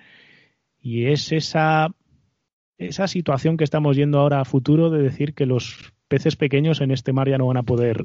y 0.84 1.06
es 1.06 1.32
esa, 1.32 1.88
esa 2.76 3.08
situación 3.08 3.56
que 3.56 3.64
estamos 3.64 3.96
yendo 3.96 4.20
ahora 4.20 4.42
a 4.42 4.44
futuro 4.44 4.90
de 4.90 5.02
decir 5.02 5.32
que 5.32 5.46
los 5.46 5.94
peces 6.08 6.36
pequeños 6.36 6.82
en 6.82 6.90
este 6.90 7.14
mar 7.14 7.26
ya 7.26 7.38
no 7.38 7.46
van 7.46 7.56
a 7.56 7.62
poder 7.62 8.04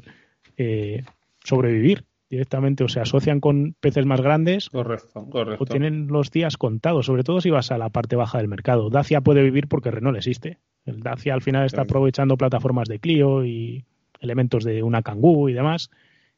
eh, 0.56 1.04
sobrevivir 1.44 2.06
directamente 2.30 2.82
o 2.82 2.88
se 2.88 3.00
asocian 3.00 3.38
con 3.38 3.74
peces 3.78 4.06
más 4.06 4.22
grandes 4.22 4.70
correcto, 4.70 5.28
correcto. 5.28 5.62
o 5.62 5.66
tienen 5.66 6.06
los 6.06 6.30
días 6.30 6.56
contados, 6.56 7.04
sobre 7.04 7.22
todo 7.22 7.42
si 7.42 7.50
vas 7.50 7.70
a 7.70 7.76
la 7.76 7.90
parte 7.90 8.16
baja 8.16 8.38
del 8.38 8.48
mercado. 8.48 8.88
Dacia 8.88 9.20
puede 9.20 9.42
vivir 9.42 9.68
porque 9.68 9.90
Renault 9.90 10.16
existe. 10.16 10.56
El 10.86 11.00
Dacia 11.00 11.34
al 11.34 11.42
final 11.42 11.66
está 11.66 11.82
aprovechando 11.82 12.38
plataformas 12.38 12.88
de 12.88 12.98
Clio 12.98 13.44
y 13.44 13.84
elementos 14.20 14.64
de 14.64 14.82
una 14.82 15.02
Kangoo 15.02 15.50
y 15.50 15.52
demás 15.52 15.90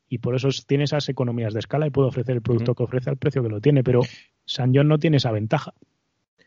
y 0.08 0.18
por 0.18 0.34
eso 0.34 0.48
tiene 0.66 0.84
esas 0.84 1.08
economías 1.08 1.54
de 1.54 1.60
escala 1.60 1.86
y 1.86 1.90
puede 1.90 2.08
ofrecer 2.08 2.34
el 2.34 2.42
producto 2.42 2.74
que 2.74 2.82
ofrece 2.82 3.10
al 3.10 3.16
precio 3.16 3.44
que 3.44 3.48
lo 3.48 3.60
tiene, 3.60 3.84
pero 3.84 4.00
San 4.44 4.74
John 4.74 4.88
no 4.88 4.98
tiene 4.98 5.18
esa 5.18 5.30
ventaja. 5.30 5.72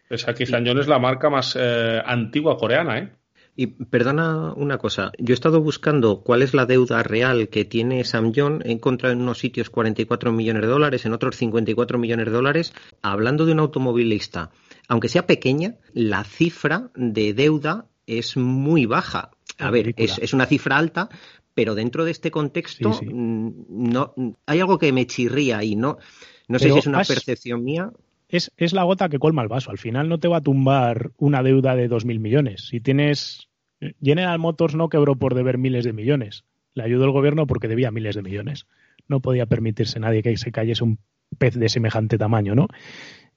Es 0.09 0.27
aquí 0.27 0.45
Sanyon 0.45 0.79
es 0.79 0.87
la 0.87 0.99
marca 0.99 1.29
más 1.29 1.57
eh, 1.59 2.01
antigua 2.05 2.57
coreana, 2.57 2.99
¿eh? 2.99 3.11
Y 3.57 3.67
perdona 3.67 4.53
una 4.53 4.77
cosa, 4.77 5.13
yo 5.17 5.31
he 5.31 5.33
estado 5.33 5.61
buscando 5.61 6.21
cuál 6.23 6.41
es 6.41 6.53
la 6.53 6.65
deuda 6.65 7.03
real 7.03 7.47
que 7.47 7.63
tiene 7.63 8.03
Samyong, 8.03 8.61
he 8.65 8.73
encontrado 8.73 9.13
en 9.13 9.21
unos 9.21 9.39
sitios 9.39 9.69
44 9.69 10.33
millones 10.33 10.63
de 10.63 10.67
dólares, 10.67 11.05
en 11.05 11.13
otros 11.13 11.37
54 11.37 11.97
millones 11.97 12.25
de 12.25 12.31
dólares. 12.33 12.73
Hablando 13.01 13.45
de 13.45 13.53
un 13.53 13.59
automovilista, 13.59 14.51
aunque 14.89 15.07
sea 15.07 15.25
pequeña, 15.25 15.75
la 15.93 16.25
cifra 16.25 16.91
de 16.95 17.33
deuda 17.33 17.85
es 18.07 18.35
muy 18.35 18.85
baja. 18.85 19.31
A 19.57 19.71
ver, 19.71 19.93
es, 19.95 20.33
una 20.33 20.47
cifra 20.47 20.77
alta, 20.77 21.07
pero 21.53 21.75
dentro 21.75 22.03
de 22.03 22.11
este 22.11 22.31
contexto 22.31 22.99
mm, 23.01 23.51
no 23.69 24.13
hay 24.45 24.59
algo 24.59 24.77
que 24.77 24.91
me 24.91 25.07
chirría 25.07 25.63
y 25.63 25.77
no 25.77 25.97
no 26.47 26.59
sé 26.59 26.71
si 26.71 26.77
es 26.77 26.87
una 26.87 27.03
percepción 27.03 27.63
mía 27.63 27.91
es, 28.35 28.51
es, 28.57 28.73
la 28.73 28.83
gota 28.83 29.09
que 29.09 29.19
colma 29.19 29.41
el 29.41 29.47
vaso. 29.47 29.71
Al 29.71 29.77
final 29.77 30.09
no 30.09 30.19
te 30.19 30.27
va 30.27 30.37
a 30.37 30.41
tumbar 30.41 31.11
una 31.17 31.43
deuda 31.43 31.75
de 31.75 31.89
2.000 31.89 32.19
millones. 32.19 32.67
Si 32.67 32.79
tienes. 32.79 33.49
General 34.01 34.39
Motors 34.39 34.73
no 34.73 34.89
quebró 34.89 35.15
por 35.15 35.35
deber 35.35 35.57
miles 35.57 35.83
de 35.83 35.93
millones. 35.93 36.45
Le 36.73 36.83
ayudó 36.83 37.05
el 37.05 37.11
gobierno 37.11 37.45
porque 37.45 37.67
debía 37.67 37.91
miles 37.91 38.15
de 38.15 38.21
millones. 38.21 38.67
No 39.07 39.19
podía 39.19 39.45
permitirse 39.45 39.99
nadie 39.99 40.23
que 40.23 40.35
se 40.37 40.51
cayese 40.51 40.83
un 40.83 40.99
pez 41.37 41.55
de 41.55 41.69
semejante 41.69 42.17
tamaño, 42.17 42.55
¿no? 42.55 42.67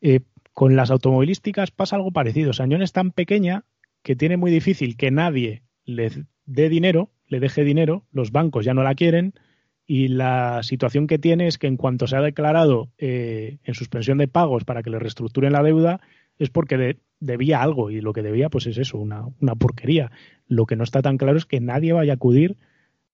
Eh, 0.01 0.21
con 0.53 0.77
las 0.77 0.91
automovilísticas 0.91 1.71
pasa 1.71 1.97
algo 1.97 2.13
parecido. 2.13 2.53
Sañón 2.53 2.83
es 2.83 2.93
tan 2.93 3.11
pequeña 3.11 3.65
que 4.03 4.17
tiene 4.17 4.37
muy 4.37 4.51
difícil 4.51 4.97
que 4.97 5.11
nadie 5.11 5.63
le 5.85 6.11
dé 6.47 6.69
dinero, 6.69 7.11
le 7.27 7.41
deje 7.41 7.65
dinero, 7.65 8.07
los 8.11 8.33
bancos 8.33 8.65
ya 8.65 8.75
no 8.75 8.83
la 8.83 8.95
quieren, 8.95 9.35
y 9.91 10.09
la 10.09 10.63
situación 10.63 11.07
que 11.07 11.19
tiene 11.19 11.47
es 11.47 11.57
que 11.57 11.67
en 11.67 11.79
cuanto 11.79 12.07
se 12.07 12.15
ha 12.15 12.21
declarado 12.21 12.91
eh, 12.99 13.57
en 13.65 13.73
suspensión 13.73 14.19
de 14.19 14.29
pagos 14.29 14.65
para 14.65 14.83
que 14.83 14.91
le 14.91 14.99
reestructuren 14.99 15.55
la 15.55 15.63
deuda 15.63 16.03
es 16.39 16.51
porque 16.51 16.99
debía 17.21 17.63
algo 17.63 17.91
y 17.91 18.03
lo 18.03 18.13
que 18.13 18.21
debía 18.21 18.51
pues 18.51 18.67
es 18.67 18.77
eso, 18.77 18.99
una, 18.99 19.25
una 19.41 19.55
porquería. 19.55 20.13
Lo 20.47 20.67
que 20.67 20.77
no 20.77 20.85
está 20.85 21.01
tan 21.01 21.17
claro 21.17 21.39
es 21.39 21.47
que 21.47 21.61
nadie 21.61 21.95
vaya 21.95 22.13
a 22.13 22.17
acudir 22.17 22.59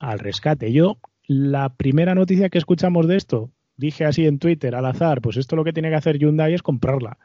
al 0.00 0.18
rescate. 0.18 0.72
Yo, 0.72 0.98
la 1.28 1.76
primera 1.76 2.16
noticia 2.16 2.48
que 2.48 2.58
escuchamos 2.58 3.06
de 3.06 3.16
esto, 3.18 3.52
dije 3.76 4.04
así 4.04 4.26
en 4.26 4.40
Twitter 4.40 4.74
al 4.74 4.86
azar, 4.86 5.20
pues 5.20 5.36
esto 5.36 5.54
lo 5.54 5.62
que 5.62 5.72
tiene 5.72 5.90
que 5.90 5.96
hacer 5.96 6.18
Hyundai 6.18 6.54
es 6.54 6.62
comprarla. 6.64 7.18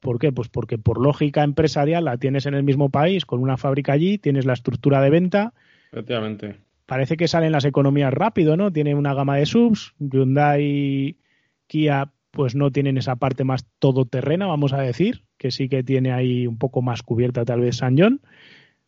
¿Por 0.00 0.18
qué? 0.18 0.32
Pues 0.32 0.48
porque 0.48 0.78
por 0.78 0.98
lógica 0.98 1.44
empresarial 1.44 2.06
la 2.06 2.16
tienes 2.16 2.46
en 2.46 2.54
el 2.54 2.62
mismo 2.62 2.88
país, 2.88 3.26
con 3.26 3.42
una 3.42 3.58
fábrica 3.58 3.92
allí, 3.92 4.16
tienes 4.16 4.46
la 4.46 4.54
estructura 4.54 5.02
de 5.02 5.10
venta. 5.10 5.52
Efectivamente 5.92 6.67
parece 6.88 7.18
que 7.18 7.28
salen 7.28 7.52
las 7.52 7.66
economías 7.66 8.14
rápido, 8.14 8.56
¿no? 8.56 8.72
Tiene 8.72 8.94
una 8.94 9.12
gama 9.12 9.36
de 9.36 9.44
subs, 9.44 9.94
Hyundai, 9.98 11.18
Kia, 11.66 12.12
pues 12.30 12.54
no 12.54 12.70
tienen 12.70 12.96
esa 12.96 13.16
parte 13.16 13.44
más 13.44 13.66
todoterrena, 13.78 14.46
vamos 14.46 14.72
a 14.72 14.80
decir, 14.80 15.24
que 15.36 15.50
sí 15.50 15.68
que 15.68 15.82
tiene 15.82 16.12
ahí 16.12 16.46
un 16.46 16.56
poco 16.56 16.80
más 16.80 17.02
cubierta 17.02 17.44
tal 17.44 17.60
vez 17.60 17.76
San 17.76 17.98
John, 17.98 18.22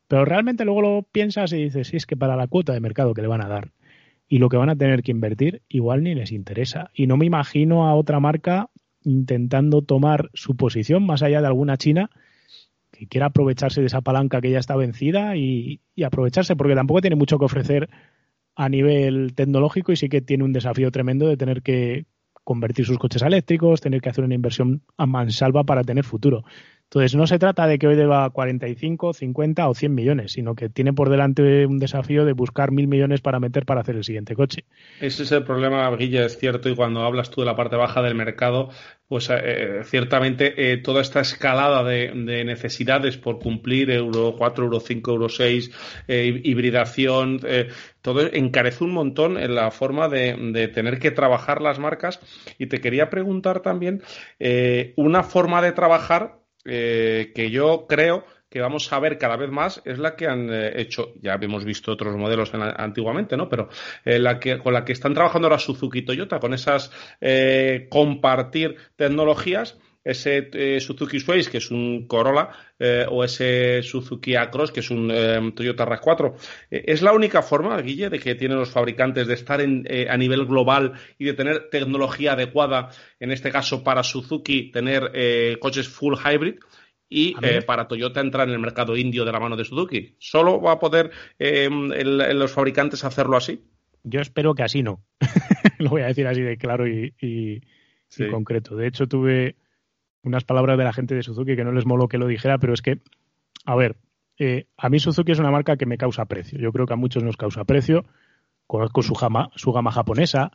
pero 0.09 0.25
realmente 0.25 0.65
luego 0.65 0.81
lo 0.81 1.03
piensas 1.13 1.53
y 1.53 1.65
dices, 1.65 1.89
sí, 1.89 1.99
es 1.99 2.07
que 2.07 2.17
para 2.17 2.37
la 2.37 2.47
cuota 2.47 2.73
de 2.73 2.81
mercado 2.81 3.13
que 3.13 3.21
le 3.21 3.29
van 3.29 3.43
a 3.43 3.49
dar 3.49 3.71
y 4.27 4.39
lo 4.39 4.49
que 4.49 4.57
van 4.57 4.71
a 4.71 4.77
tener 4.77 5.03
que 5.03 5.11
invertir, 5.11 5.61
igual 5.69 6.03
ni 6.03 6.15
les 6.15 6.33
interesa. 6.33 6.91
Y 6.95 7.07
no 7.07 7.19
me 7.19 7.27
imagino 7.27 7.87
a 7.87 7.95
otra 7.95 8.19
marca 8.19 8.71
intentando 9.05 9.83
tomar 9.83 10.31
su 10.33 10.57
posición 10.57 11.05
más 11.05 11.23
allá 11.23 11.43
de 11.43 11.49
alguna 11.49 11.77
China 11.77 12.09
que 13.01 13.07
quiera 13.07 13.27
aprovecharse 13.27 13.81
de 13.81 13.87
esa 13.87 14.03
palanca 14.03 14.43
que 14.43 14.51
ya 14.51 14.59
está 14.59 14.77
vencida 14.77 15.35
y, 15.35 15.81
aprovecharse, 16.05 16.55
porque 16.55 16.75
tampoco 16.75 17.01
tiene 17.01 17.17
mucho 17.17 17.39
que 17.39 17.47
ofrecer 17.47 17.89
a 18.55 18.69
nivel 18.69 19.33
tecnológico 19.35 19.91
y 19.91 19.97
sí 19.97 20.11
que 20.11 20.21
tiene 20.21 20.45
un 20.45 20.53
desafío 20.53 20.91
tremendo 20.91 21.27
de 21.27 21.39
tener 21.39 21.63
que 21.63 22.05
convertir 22.45 22.85
sus 22.85 22.99
coches 22.99 23.23
eléctricos, 23.23 23.81
tener 23.81 24.03
que 24.03 24.11
hacer 24.11 24.23
una 24.23 24.35
inversión 24.35 24.83
a 24.99 25.07
mansalva 25.07 25.65
para 25.65 25.83
tener 25.83 26.05
futuro. 26.05 26.45
Entonces, 26.85 27.15
no 27.15 27.27
se 27.27 27.39
trata 27.39 27.67
de 27.67 27.79
que 27.79 27.87
hoy 27.87 27.97
deba 27.97 28.29
45, 28.29 29.15
50 29.15 29.69
o 29.69 29.75
100 29.75 29.95
millones, 29.95 30.33
sino 30.33 30.55
que 30.55 30.69
tiene 30.69 30.93
por 30.93 31.09
delante 31.09 31.65
un 31.65 31.79
desafío 31.79 32.27
de 32.27 32.33
buscar 32.33 32.71
mil 32.71 32.87
millones 32.87 33.23
para 33.23 33.41
meter 33.41 33.65
para 33.65 33.81
hacer 33.81 33.97
el 33.97 34.05
siguiente 34.05 34.35
coche. 34.35 34.65
Ese 35.01 35.23
es 35.23 35.33
el 35.33 35.45
problema, 35.45 35.89
Guille, 35.97 36.25
es 36.25 36.37
cierto, 36.39 36.69
y 36.69 36.75
cuando 36.75 37.03
hablas 37.03 37.31
tú 37.31 37.41
de 37.41 37.47
la 37.47 37.57
parte 37.57 37.77
baja 37.77 38.03
del 38.03 38.17
mercado, 38.17 38.71
pues 39.11 39.29
eh, 39.29 39.81
ciertamente 39.87 40.73
eh, 40.73 40.77
toda 40.77 41.03
esta 41.03 41.19
escalada 41.19 41.83
de, 41.83 42.15
necesidades 42.45 43.17
por 43.17 43.41
cumplir 43.41 43.91
Euro 43.91 44.37
4, 44.39 44.67
Euro 44.67 44.79
5, 44.79 45.11
Euro 45.11 45.29
6, 45.29 45.69
eh, 46.07 46.41
hibridación, 46.45 47.41
todo 48.03 48.33
encarece 48.33 48.85
un 48.85 48.93
montón 48.93 49.37
en 49.37 49.57
la 49.57 49.73
forma 49.73 50.09
de, 50.09 50.37
de, 50.53 50.69
tener 50.69 51.01
que 51.01 51.11
trabajar 51.11 51.61
las 51.61 51.81
marcas. 51.81 52.21
Y 52.57 52.67
te 52.67 52.81
quería 52.81 53.11
preguntar 53.11 53.63
también 53.63 54.01
una 54.95 55.25
forma 55.25 55.61
de 55.61 55.73
trabajar 55.73 56.41
eh, 56.67 57.33
que 57.35 57.51
yo 57.51 57.87
creo 57.89 58.25
que 58.51 58.61
vamos 58.61 58.93
a 58.93 58.99
ver 58.99 59.17
cada 59.17 59.37
vez 59.37 59.51
más 59.51 59.81
es 59.85 59.99
la 59.99 60.17
que 60.17 60.27
han 60.27 60.53
eh, 60.53 60.73
hecho, 60.81 61.15
ya 61.23 61.39
hemos 61.41 61.65
visto 61.65 61.93
otros 61.93 62.17
modelos 62.17 62.51
antiguamente, 62.53 63.37
¿no? 63.37 63.49
Pero 63.49 63.69
eh, 64.05 64.19
la 64.19 64.41
que, 64.41 64.59
con 64.59 64.75
la 64.75 64.85
que 64.85 64.93
están 64.93 65.15
trabajando 65.15 65.47
ahora 65.47 65.59
Suzuki 65.59 66.03
Toyota, 66.03 66.41
con 66.41 66.53
esas 66.53 66.91
compartir 67.89 68.77
tecnologías, 68.97 69.79
ese 70.03 70.81
Suzuki 70.81 71.21
Sways, 71.21 71.49
que 71.49 71.59
es 71.59 71.71
un 71.71 72.07
Corolla, 72.07 72.49
o 73.11 73.23
ese 73.23 73.83
Suzuki 73.83 74.35
Across, 74.35 74.73
que 74.73 74.81
es 74.81 74.91
un 74.91 75.53
Toyota 75.55 75.87
RAV4. 75.87 76.35
¿Es 76.71 77.03
la 77.03 77.13
única 77.13 77.43
forma, 77.43 77.81
Guille, 77.81 78.09
de 78.09 78.19
que 78.19 78.35
tienen 78.35 78.59
los 78.59 78.71
fabricantes 78.71 79.27
de 79.27 79.35
estar 79.35 79.61
en, 79.61 79.87
a 80.09 80.17
nivel 80.17 80.47
global 80.47 80.95
y 81.19 81.27
de 81.27 81.35
tener 81.35 81.69
tecnología 81.71 82.33
adecuada, 82.33 82.89
en 83.21 83.31
este 83.31 83.51
caso 83.51 83.85
para 83.85 84.03
Suzuki, 84.03 84.71
tener 84.73 85.59
coches 85.61 85.89
full 85.89 86.15
hybrid? 86.15 86.57
Y 87.13 87.35
eh, 87.43 87.61
para 87.63 87.89
Toyota 87.89 88.21
entrar 88.21 88.49
en 88.49 88.55
el 88.55 88.61
mercado 88.61 88.97
indio 88.97 89.25
de 89.25 89.33
la 89.33 89.41
mano 89.41 89.57
de 89.57 89.65
Suzuki. 89.65 90.15
¿Solo 90.19 90.61
va 90.61 90.73
a 90.73 90.79
poder 90.79 91.11
em, 91.41 91.89
los 91.89 92.53
fabricantes 92.53 93.05
hacerlo 93.05 93.37
así? 93.37 93.65
Yo 94.05 94.21
espero 94.21 94.55
que 94.55 94.63
así 94.63 94.85
no. 94.85 95.03
Lo 95.79 95.91
voy 95.91 96.03
a 96.03 96.07
decir 96.07 96.27
así 96.29 96.41
de 96.41 96.57
claro 96.57 96.87
y, 96.87 97.13
concreto. 98.31 98.77
De 98.77 98.87
hecho, 98.87 99.09
tuve 99.09 99.57
unas 100.23 100.45
palabras 100.45 100.79
de 100.79 100.85
la 100.85 100.93
gente 100.93 101.17
de 101.17 101.23
Suzuki 101.23 101.57
que 101.57 101.65
no 101.65 101.73
les 101.73 101.85
moló 101.85 102.07
que 102.07 102.19
lo 102.19 102.27
dijera, 102.27 102.59
pero 102.59 102.75
es 102.75 102.83
que, 102.83 103.01
a 103.65 103.75
ver, 103.75 103.97
eh, 104.39 104.67
a 104.77 104.89
mí 104.89 105.01
Suzuki 105.01 105.33
es 105.33 105.39
una 105.39 105.51
marca 105.51 105.77
que 105.77 105.87
me 105.87 105.99
causa 105.99 106.27
precio. 106.27 106.59
Yo 106.59 106.73
creo 106.73 106.87
que 106.87 106.93
a 106.93 106.97
muchos 106.97 107.25
nos 107.25 107.37
causa 107.37 107.65
precio. 107.65 108.05
Conozco 108.67 109.03
su 109.03 109.15
gama, 109.15 109.51
su 109.57 109.73
gama 109.73 109.91
japonesa, 109.91 110.53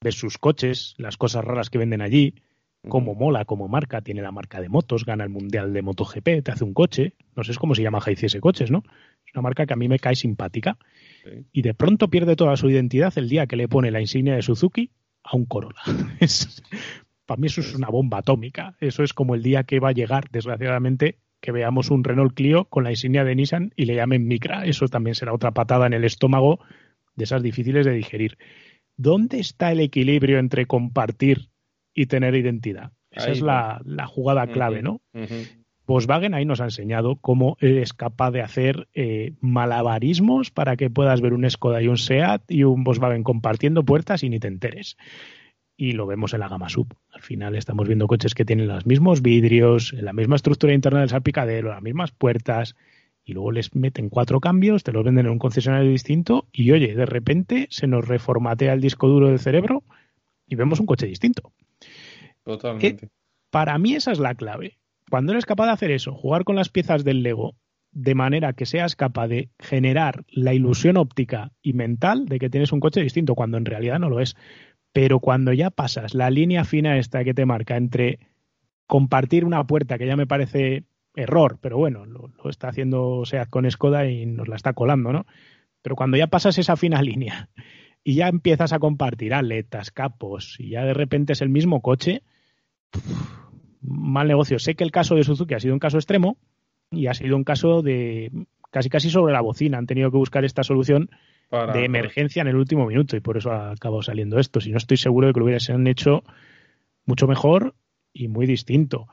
ves 0.00 0.14
sus 0.14 0.38
coches, 0.38 0.94
las 0.96 1.18
cosas 1.18 1.44
raras 1.44 1.68
que 1.68 1.78
venden 1.78 2.00
allí 2.00 2.34
como 2.88 3.14
mola 3.14 3.44
como 3.44 3.68
marca, 3.68 4.00
tiene 4.00 4.22
la 4.22 4.32
marca 4.32 4.60
de 4.60 4.68
motos, 4.68 5.04
gana 5.04 5.24
el 5.24 5.30
mundial 5.30 5.72
de 5.72 5.82
MotoGP, 5.82 6.42
te 6.42 6.50
hace 6.50 6.64
un 6.64 6.72
coche, 6.72 7.14
no 7.36 7.44
sé 7.44 7.54
cómo 7.54 7.74
se 7.74 7.82
llama 7.82 8.00
ese 8.06 8.40
Coches, 8.40 8.70
¿no? 8.70 8.82
Es 9.26 9.34
una 9.34 9.42
marca 9.42 9.66
que 9.66 9.74
a 9.74 9.76
mí 9.76 9.88
me 9.88 9.98
cae 9.98 10.16
simpática. 10.16 10.78
Y 11.52 11.62
de 11.62 11.74
pronto 11.74 12.08
pierde 12.08 12.36
toda 12.36 12.56
su 12.56 12.70
identidad 12.70 13.12
el 13.16 13.28
día 13.28 13.46
que 13.46 13.56
le 13.56 13.68
pone 13.68 13.90
la 13.90 14.00
insignia 14.00 14.34
de 14.34 14.42
Suzuki 14.42 14.90
a 15.22 15.36
un 15.36 15.44
Corolla. 15.44 15.80
para 17.26 17.40
mí 17.40 17.46
eso 17.46 17.60
es 17.60 17.74
una 17.74 17.88
bomba 17.88 18.18
atómica. 18.18 18.76
Eso 18.80 19.02
es 19.02 19.12
como 19.12 19.34
el 19.34 19.42
día 19.42 19.64
que 19.64 19.78
va 19.78 19.90
a 19.90 19.92
llegar, 19.92 20.30
desgraciadamente, 20.30 21.18
que 21.40 21.52
veamos 21.52 21.90
un 21.90 22.02
Renault 22.02 22.34
Clio 22.34 22.64
con 22.64 22.84
la 22.84 22.90
insignia 22.90 23.24
de 23.24 23.34
Nissan 23.34 23.72
y 23.76 23.84
le 23.84 23.94
llamen 23.94 24.26
Micra. 24.26 24.64
Eso 24.64 24.88
también 24.88 25.14
será 25.14 25.32
otra 25.32 25.52
patada 25.52 25.86
en 25.86 25.92
el 25.92 26.04
estómago 26.04 26.60
de 27.14 27.24
esas 27.24 27.42
difíciles 27.42 27.84
de 27.86 27.92
digerir. 27.92 28.38
¿Dónde 28.96 29.38
está 29.38 29.70
el 29.70 29.80
equilibrio 29.80 30.38
entre 30.38 30.66
compartir 30.66 31.49
y 32.00 32.06
tener 32.06 32.34
identidad. 32.34 32.92
Esa 33.10 33.30
es 33.30 33.42
la, 33.42 33.82
jugada 34.06 34.46
clave, 34.46 34.80
¿no? 34.80 35.02
Volkswagen 35.86 36.32
ahí 36.32 36.46
nos 36.46 36.62
ha 36.62 36.64
enseñado 36.64 37.16
cómo 37.16 37.58
es 37.60 37.92
capaz 37.92 38.30
de 38.30 38.40
hacer 38.40 38.88
eh, 38.94 39.34
malabarismos 39.40 40.50
para 40.50 40.76
que 40.76 40.88
puedas 40.88 41.20
ver 41.20 41.34
un 41.34 41.50
Skoda 41.50 41.82
y 41.82 41.88
un 41.88 41.98
Seat 41.98 42.42
y 42.48 42.64
un 42.64 42.84
Volkswagen 42.84 43.22
compartiendo 43.22 43.84
puertas 43.84 44.22
y 44.22 44.30
ni 44.30 44.38
te 44.38 44.48
enteres. 44.48 44.96
Y 45.76 45.92
lo 45.92 46.06
vemos 46.06 46.32
en 46.32 46.40
la 46.40 46.48
gama 46.48 46.70
sub. 46.70 46.94
Al 47.12 47.20
final 47.20 47.54
estamos 47.54 47.86
viendo 47.86 48.06
coches 48.06 48.34
que 48.34 48.46
tienen 48.46 48.66
los 48.66 48.86
mismos 48.86 49.20
vidrios, 49.20 49.92
la 49.92 50.14
misma 50.14 50.36
estructura 50.36 50.72
interna 50.72 51.00
del 51.00 51.10
salpicadero, 51.10 51.68
las 51.68 51.82
mismas 51.82 52.12
puertas, 52.12 52.76
y 53.22 53.34
luego 53.34 53.52
les 53.52 53.74
meten 53.74 54.08
cuatro 54.08 54.40
cambios, 54.40 54.84
te 54.84 54.92
los 54.92 55.04
venden 55.04 55.26
en 55.26 55.32
un 55.32 55.38
concesionario 55.38 55.90
distinto 55.90 56.46
y 56.50 56.70
oye, 56.70 56.94
de 56.94 57.06
repente 57.06 57.66
se 57.68 57.86
nos 57.86 58.08
reformatea 58.08 58.72
el 58.72 58.80
disco 58.80 59.06
duro 59.06 59.28
del 59.28 59.38
cerebro 59.38 59.82
y 60.46 60.54
vemos 60.54 60.80
un 60.80 60.86
coche 60.86 61.06
distinto. 61.06 61.52
Totalmente. 62.56 63.08
para 63.50 63.78
mí 63.78 63.94
esa 63.94 64.12
es 64.12 64.18
la 64.18 64.34
clave. 64.34 64.78
Cuando 65.10 65.32
eres 65.32 65.46
capaz 65.46 65.66
de 65.66 65.72
hacer 65.72 65.90
eso, 65.90 66.14
jugar 66.14 66.44
con 66.44 66.56
las 66.56 66.68
piezas 66.68 67.04
del 67.04 67.22
Lego 67.22 67.56
de 67.92 68.14
manera 68.14 68.52
que 68.52 68.66
seas 68.66 68.96
capaz 68.96 69.28
de 69.28 69.50
generar 69.58 70.24
la 70.28 70.54
ilusión 70.54 70.96
óptica 70.96 71.52
y 71.62 71.72
mental 71.72 72.26
de 72.26 72.38
que 72.38 72.50
tienes 72.50 72.72
un 72.72 72.80
coche 72.80 73.00
distinto, 73.00 73.34
cuando 73.34 73.58
en 73.58 73.64
realidad 73.64 73.98
no 73.98 74.08
lo 74.08 74.20
es. 74.20 74.36
Pero 74.92 75.20
cuando 75.20 75.52
ya 75.52 75.70
pasas 75.70 76.14
la 76.14 76.30
línea 76.30 76.64
fina 76.64 76.98
esta 76.98 77.24
que 77.24 77.34
te 77.34 77.46
marca 77.46 77.76
entre 77.76 78.20
compartir 78.86 79.44
una 79.44 79.66
puerta, 79.66 79.98
que 79.98 80.06
ya 80.06 80.16
me 80.16 80.26
parece 80.26 80.84
error, 81.14 81.58
pero 81.60 81.78
bueno, 81.78 82.06
lo, 82.06 82.30
está 82.48 82.68
haciendo 82.68 83.24
SEAT 83.24 83.48
con 83.48 83.70
Skoda 83.70 84.06
y 84.06 84.26
nos 84.26 84.48
la 84.48 84.56
está 84.56 84.72
colando, 84.72 85.12
¿no? 85.12 85.26
Pero 85.82 85.96
cuando 85.96 86.16
ya 86.16 86.26
pasas 86.28 86.58
esa 86.58 86.76
fina 86.76 87.02
línea 87.02 87.48
y 88.02 88.14
ya 88.14 88.28
empiezas 88.28 88.72
a 88.72 88.78
compartir 88.78 89.34
aletas, 89.34 89.90
capos, 89.90 90.56
y 90.58 90.70
ya 90.70 90.84
de 90.84 90.94
repente 90.94 91.32
es 91.32 91.42
el 91.42 91.50
mismo 91.50 91.82
coche, 91.82 92.22
mal 93.82 94.28
negocio. 94.28 94.58
Sé 94.58 94.74
que 94.74 94.84
el 94.84 94.90
caso 94.90 95.14
de 95.14 95.24
Suzuki 95.24 95.54
ha 95.54 95.60
sido 95.60 95.74
un 95.74 95.80
caso 95.80 95.98
extremo 95.98 96.36
y 96.90 97.06
ha 97.06 97.14
sido 97.14 97.36
un 97.36 97.44
caso 97.44 97.82
de 97.82 98.30
casi 98.70 98.88
casi 98.88 99.10
sobre 99.10 99.32
la 99.32 99.40
bocina. 99.40 99.78
Han 99.78 99.86
tenido 99.86 100.10
que 100.10 100.16
buscar 100.16 100.44
esta 100.44 100.62
solución 100.62 101.10
de 101.50 101.84
emergencia 101.84 102.42
en 102.42 102.48
el 102.48 102.56
último 102.56 102.86
minuto 102.86 103.16
y 103.16 103.20
por 103.20 103.36
eso 103.36 103.50
ha 103.50 103.72
acabado 103.72 104.02
saliendo 104.02 104.38
esto. 104.38 104.60
Si 104.60 104.70
no 104.70 104.78
estoy 104.78 104.96
seguro 104.96 105.26
de 105.26 105.32
que 105.32 105.40
lo 105.40 105.46
hubiesen 105.46 105.86
hecho 105.86 106.22
mucho 107.06 107.26
mejor 107.26 107.74
y 108.12 108.28
muy 108.28 108.46
distinto. 108.46 109.08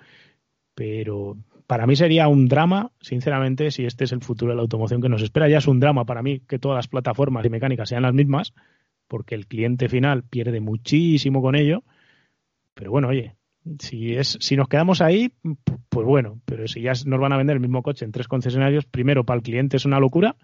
Pero 0.75 1.38
para 1.65 1.88
mí 1.88 1.95
sería 1.95 2.28
un 2.28 2.47
drama, 2.47 2.91
sinceramente, 3.01 3.71
si 3.71 3.86
este 3.86 4.03
es 4.03 4.11
el 4.11 4.21
futuro 4.21 4.51
de 4.51 4.57
la 4.57 4.61
automoción 4.61 5.01
que 5.01 5.09
nos 5.09 5.23
espera. 5.23 5.49
Ya 5.49 5.57
es 5.57 5.67
un 5.67 5.80
drama 5.80 6.05
para 6.05 6.21
mí 6.21 6.41
que 6.41 6.59
todas 6.59 6.78
las 6.78 6.88
plataformas 6.88 7.45
y 7.45 7.49
mecánicas 7.49 7.89
sean 7.89 8.03
las 8.03 8.13
mismas, 8.13 8.53
porque 9.07 9.34
el 9.34 9.47
cliente 9.47 9.89
final 9.89 10.23
pierde 10.23 10.59
muchísimo 10.59 11.41
con 11.41 11.55
ello. 11.55 11.84
Pero 12.75 12.91
bueno, 12.91 13.07
oye, 13.07 13.36
si 13.80 14.15
es 14.15 14.38
si 14.39 14.55
nos 14.55 14.68
quedamos 14.68 15.01
ahí, 15.01 15.34
pues 15.89 16.05
bueno, 16.05 16.39
pero 16.45 16.68
si 16.68 16.82
ya 16.82 16.93
nos 17.05 17.20
van 17.20 17.34
a 17.34 17.38
vender 17.38 17.55
el 17.55 17.61
mismo 17.61 17.84
coche 17.84 18.05
en 18.05 18.11
tres 18.11 18.28
concesionarios, 18.28 18.86
primero 18.86 19.26
para 19.26 19.38
el 19.38 19.43
cliente 19.43 19.78
es 19.78 19.86
una 19.86 19.99
locura 19.99 20.36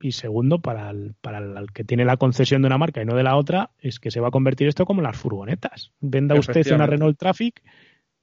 y 0.00 0.12
segundo 0.12 0.60
para 0.60 0.90
el, 0.90 1.14
para 1.20 1.38
el 1.38 1.72
que 1.72 1.84
tiene 1.84 2.04
la 2.04 2.16
concesión 2.16 2.62
de 2.62 2.66
una 2.66 2.78
marca 2.78 3.02
y 3.02 3.04
no 3.04 3.16
de 3.16 3.22
la 3.22 3.36
otra, 3.36 3.70
es 3.78 3.98
que 3.98 4.10
se 4.10 4.20
va 4.20 4.28
a 4.28 4.32
convertir 4.32 4.68
esto 4.68 4.86
como 4.86 5.02
las 5.02 5.16
furgonetas. 5.16 5.92
Venda 6.00 6.36
usted 6.36 6.72
una 6.72 6.86
Renault 6.86 7.18
Traffic 7.18 7.62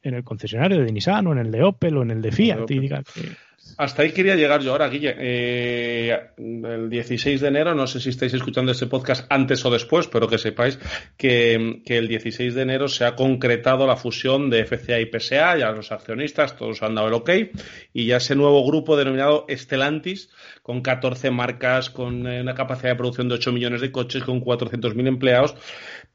en 0.06 0.16
el 0.16 0.24
concesionario 0.24 0.82
de 0.82 0.92
Nissan 0.92 1.28
o 1.28 1.34
en 1.34 1.40
el 1.40 1.52
de 1.52 1.64
Opel 1.64 1.98
o 1.98 2.04
en 2.04 2.12
el 2.12 2.22
de 2.22 2.32
Fiat 2.32 2.70
y 2.70 2.80
diga 2.80 3.04
que 3.04 3.36
hasta 3.78 4.04
ahí 4.04 4.12
quería 4.12 4.36
llegar 4.36 4.62
yo 4.62 4.72
ahora, 4.72 4.88
Guille. 4.88 5.16
Eh, 5.18 6.18
el 6.38 6.90
16 6.90 7.42
de 7.42 7.48
enero, 7.48 7.76
no 7.76 7.88
sé 7.88 8.00
si 8.00 8.10
estáis 8.10 8.34
escuchando 8.34 8.72
este 8.72 8.88
podcast 8.88 9.26
antes 9.30 9.66
o 9.66 9.70
después, 9.70 10.08
pero 10.08 10.30
que 10.30 10.38
sepáis 10.38 10.80
que, 11.18 11.82
el 11.86 12.08
16 12.08 12.56
de 12.56 12.62
enero 12.62 12.88
se 12.88 13.04
ha 13.04 13.16
concretado 13.16 13.86
la 13.86 13.98
fusión 13.98 14.50
de 14.50 14.66
FCA 14.66 15.00
y 15.02 15.08
PSA, 15.12 15.58
ya 15.58 15.72
los 15.72 15.92
accionistas, 15.92 16.56
todos 16.56 16.82
han 16.84 16.96
dado 16.96 17.10
el 17.10 17.16
ok, 17.16 17.30
y 17.92 18.06
ya 18.06 18.18
ese 18.18 18.36
nuevo 18.36 18.66
grupo 18.66 18.96
denominado 18.96 19.46
Estelantis, 19.50 20.30
con 20.62 20.82
14 20.82 21.32
marcas, 21.32 21.90
con 21.90 22.28
eh, 22.28 22.42
una 22.42 22.56
capacidad 22.56 22.92
de 22.92 22.96
producción 22.96 23.28
de 23.28 23.36
8 23.36 23.52
millones 23.52 23.82
de 23.82 23.92
coches, 23.92 24.24
con 24.24 24.42
400.000 24.42 25.08
empleados, 25.08 25.56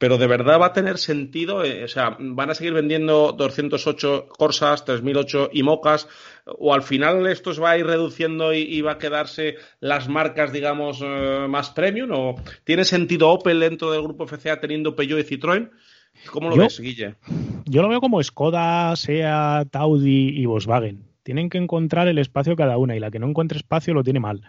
pero 0.00 0.16
de 0.16 0.26
verdad 0.26 0.58
va 0.58 0.68
a 0.68 0.72
tener 0.72 0.96
sentido, 0.96 1.62
eh, 1.62 1.84
o 1.84 1.88
sea, 1.88 2.16
van 2.18 2.48
a 2.48 2.54
seguir 2.54 2.72
vendiendo 2.72 3.32
208 3.32 4.28
Corsas, 4.30 4.86
3008 4.86 5.50
IMOCAS, 5.52 6.08
o 6.46 6.72
al 6.72 6.82
final 6.82 7.26
esto 7.26 7.52
se 7.52 7.60
va 7.60 7.72
a 7.72 7.78
ir 7.78 7.84
reduciendo 7.84 8.54
y, 8.54 8.80
va 8.80 8.92
a 8.92 8.98
quedarse 8.98 9.56
las 9.78 10.08
marcas, 10.08 10.54
digamos, 10.54 11.02
eh, 11.04 11.46
más 11.50 11.68
premium? 11.72 12.12
¿O 12.14 12.34
tiene 12.64 12.84
sentido 12.84 13.28
Opel 13.28 13.60
dentro 13.60 13.92
del 13.92 14.02
grupo 14.02 14.26
FCA 14.26 14.58
teniendo 14.58 14.96
Peugeot 14.96 15.20
y 15.20 15.36
Citroën? 15.36 15.70
¿Cómo 16.32 16.48
lo 16.48 16.56
ves, 16.56 16.80
Guille? 16.80 17.16
Yo 17.66 17.82
lo 17.82 17.90
veo 17.90 18.00
como 18.00 18.22
Skoda, 18.22 18.96
Seat, 18.96 19.76
Audi 19.76 20.30
y 20.30 20.46
Volkswagen. 20.46 21.04
Tienen 21.22 21.50
que 21.50 21.58
encontrar 21.58 22.08
el 22.08 22.16
espacio 22.16 22.56
cada 22.56 22.78
una 22.78 22.96
y 22.96 23.00
la 23.00 23.10
que 23.10 23.18
no 23.18 23.28
encuentre 23.28 23.58
espacio 23.58 23.92
lo 23.92 24.02
tiene 24.02 24.20
mal. 24.20 24.40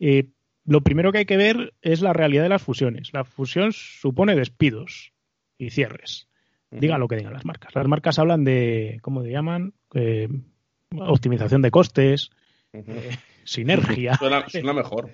Eh, 0.00 0.28
lo 0.68 0.82
primero 0.82 1.12
que 1.12 1.18
hay 1.18 1.24
que 1.24 1.38
ver 1.38 1.72
es 1.80 2.02
la 2.02 2.12
realidad 2.12 2.42
de 2.42 2.50
las 2.50 2.62
fusiones. 2.62 3.10
La 3.14 3.24
fusión 3.24 3.72
supone 3.72 4.34
despidos 4.34 5.14
y 5.56 5.70
cierres. 5.70 6.28
Digan 6.70 7.00
lo 7.00 7.08
que 7.08 7.16
digan 7.16 7.32
las 7.32 7.46
marcas. 7.46 7.74
Las 7.74 7.88
marcas 7.88 8.18
hablan 8.18 8.44
de, 8.44 8.98
¿cómo 9.00 9.22
se 9.22 9.30
llaman? 9.30 9.72
Eh, 9.94 10.28
optimización 10.90 11.62
de 11.62 11.70
costes, 11.70 12.30
eh, 12.74 13.16
sinergia. 13.44 14.14
Suena, 14.18 14.44
mejor. 14.74 15.10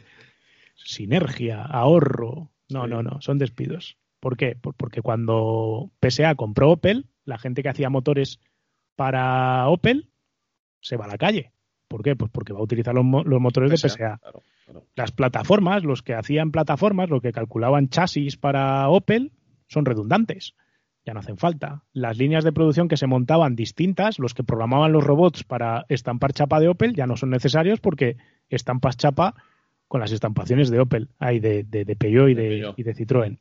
Sinergia, 0.74 1.62
ahorro. 1.62 2.50
No, 2.68 2.88
no, 2.88 3.04
no, 3.04 3.20
son 3.20 3.38
despidos. 3.38 3.96
¿Por 4.18 4.36
qué? 4.36 4.56
Porque 4.60 5.02
cuando 5.02 5.92
PSA 6.00 6.34
compró 6.34 6.72
Opel, 6.72 7.06
la 7.24 7.38
gente 7.38 7.62
que 7.62 7.68
hacía 7.68 7.90
motores 7.90 8.40
para 8.96 9.68
Opel 9.68 10.10
se 10.80 10.96
va 10.96 11.04
a 11.04 11.08
la 11.08 11.18
calle. 11.18 11.52
¿Por 11.88 12.02
qué? 12.02 12.16
Pues 12.16 12.30
porque 12.30 12.52
va 12.52 12.60
a 12.60 12.62
utilizar 12.62 12.94
los, 12.94 13.04
motores 13.04 13.70
de 13.70 13.76
PSA. 13.88 14.20
Las 14.96 15.12
plataformas, 15.12 15.84
los 15.84 16.02
que 16.02 16.14
hacían 16.14 16.50
plataformas, 16.50 17.10
los 17.10 17.22
que 17.22 17.32
calculaban 17.32 17.88
chasis 17.88 18.36
para 18.36 18.88
Opel, 18.88 19.32
son 19.68 19.84
redundantes. 19.84 20.54
Ya 21.04 21.12
no 21.12 21.20
hacen 21.20 21.36
falta. 21.36 21.82
Las 21.92 22.16
líneas 22.16 22.44
de 22.44 22.52
producción 22.52 22.88
que 22.88 22.96
se 22.96 23.06
montaban 23.06 23.56
distintas, 23.56 24.18
los 24.18 24.32
que 24.32 24.42
programaban 24.42 24.92
los 24.92 25.04
robots 25.04 25.44
para 25.44 25.84
estampar 25.88 26.32
chapa 26.32 26.60
de 26.60 26.68
Opel, 26.68 26.94
ya 26.94 27.06
no 27.06 27.16
son 27.16 27.30
necesarios 27.30 27.80
porque 27.80 28.16
estampas 28.48 28.96
chapa 28.96 29.34
con 29.86 30.00
las 30.00 30.12
estampaciones 30.12 30.70
de 30.70 30.80
Opel, 30.80 31.10
hay 31.18 31.40
de, 31.40 31.62
de, 31.62 31.96
Peugeot 31.96 32.30
y 32.30 32.34
de, 32.34 32.74
y 32.76 32.82
de 32.82 32.94
Citroën. 32.94 33.38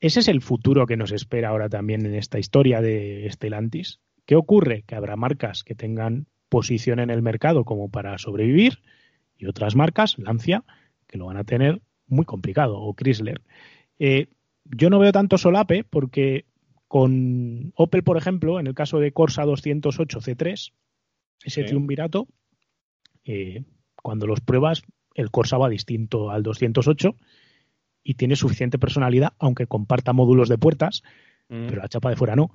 Ese 0.00 0.20
es 0.20 0.28
el 0.28 0.42
futuro 0.42 0.86
que 0.86 0.96
nos 0.96 1.12
espera 1.12 1.48
ahora 1.50 1.68
también 1.68 2.04
en 2.04 2.14
esta 2.14 2.38
historia 2.38 2.80
de 2.80 3.26
Stellantis. 3.30 4.00
¿Qué 4.26 4.36
ocurre? 4.36 4.82
Que 4.86 4.96
habrá 4.96 5.16
marcas 5.16 5.62
que 5.62 5.74
tengan 5.74 6.26
posición 6.48 7.00
en 7.00 7.10
el 7.10 7.22
mercado 7.22 7.64
como 7.64 7.90
para 7.90 8.18
sobrevivir 8.18 8.80
y 9.36 9.46
otras 9.46 9.76
marcas, 9.76 10.18
Lancia, 10.18 10.64
que 11.06 11.18
lo 11.18 11.26
van 11.26 11.36
a 11.36 11.44
tener 11.44 11.82
muy 12.06 12.24
complicado, 12.24 12.78
o 12.80 12.94
Chrysler. 12.94 13.42
Eh, 13.98 14.28
yo 14.64 14.90
no 14.90 14.98
veo 14.98 15.12
tanto 15.12 15.38
solape 15.38 15.84
porque 15.84 16.46
con 16.88 17.72
Opel, 17.76 18.02
por 18.02 18.16
ejemplo, 18.16 18.60
en 18.60 18.66
el 18.66 18.74
caso 18.74 18.98
de 18.98 19.12
Corsa 19.12 19.44
208 19.44 20.20
C3, 20.20 20.72
ese 21.44 21.64
triunvirato, 21.64 22.28
eh, 23.24 23.64
cuando 24.02 24.26
los 24.26 24.40
pruebas, 24.40 24.82
el 25.14 25.30
Corsa 25.30 25.58
va 25.58 25.68
distinto 25.68 26.30
al 26.30 26.42
208 26.42 27.16
y 28.02 28.14
tiene 28.14 28.36
suficiente 28.36 28.78
personalidad, 28.78 29.32
aunque 29.38 29.66
comparta 29.66 30.12
módulos 30.12 30.48
de 30.48 30.58
puertas, 30.58 31.02
mm. 31.48 31.66
pero 31.66 31.82
la 31.82 31.88
chapa 31.88 32.10
de 32.10 32.16
fuera 32.16 32.36
no. 32.36 32.52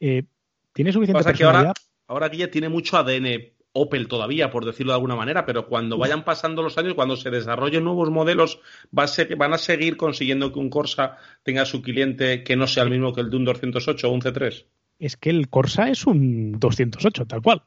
Eh, 0.00 0.24
tiene 0.72 0.92
suficiente 0.92 1.22
personalidad. 1.22 1.66
ahora, 1.68 1.72
ahora 2.06 2.30
tiene 2.30 2.68
mucho 2.68 2.96
ADN 2.96 3.54
Opel 3.76 4.06
todavía, 4.06 4.50
por 4.50 4.64
decirlo 4.64 4.92
de 4.92 4.96
alguna 4.96 5.16
manera, 5.16 5.44
pero 5.44 5.66
cuando 5.66 5.98
vayan 5.98 6.24
pasando 6.24 6.62
los 6.62 6.78
años, 6.78 6.94
cuando 6.94 7.16
se 7.16 7.30
desarrollen 7.30 7.82
nuevos 7.82 8.08
modelos, 8.08 8.60
van 8.92 9.52
a 9.52 9.58
seguir 9.58 9.96
consiguiendo 9.96 10.52
que 10.52 10.60
un 10.60 10.70
Corsa 10.70 11.16
tenga 11.42 11.64
su 11.64 11.82
cliente 11.82 12.44
que 12.44 12.54
no 12.54 12.68
sea 12.68 12.84
el 12.84 12.90
mismo 12.90 13.12
que 13.12 13.20
el 13.20 13.30
de 13.30 13.36
un 13.36 13.44
208 13.44 14.08
o 14.08 14.12
un 14.12 14.20
C3. 14.20 14.66
Es 15.00 15.16
que 15.16 15.30
el 15.30 15.48
Corsa 15.48 15.90
es 15.90 16.06
un 16.06 16.52
208, 16.60 17.26
tal 17.26 17.42
cual. 17.42 17.62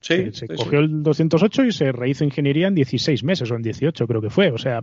Sí, 0.00 0.30
se, 0.32 0.46
cogió 0.46 0.80
el 0.80 1.02
208 1.02 1.64
y 1.64 1.72
se 1.72 1.90
rehizo 1.90 2.24
ingeniería 2.24 2.68
en 2.68 2.74
16 2.74 3.24
meses 3.24 3.50
o 3.50 3.56
en 3.56 3.62
18, 3.62 4.06
creo 4.06 4.20
que 4.20 4.28
fue. 4.28 4.50
O 4.50 4.58
sea, 4.58 4.82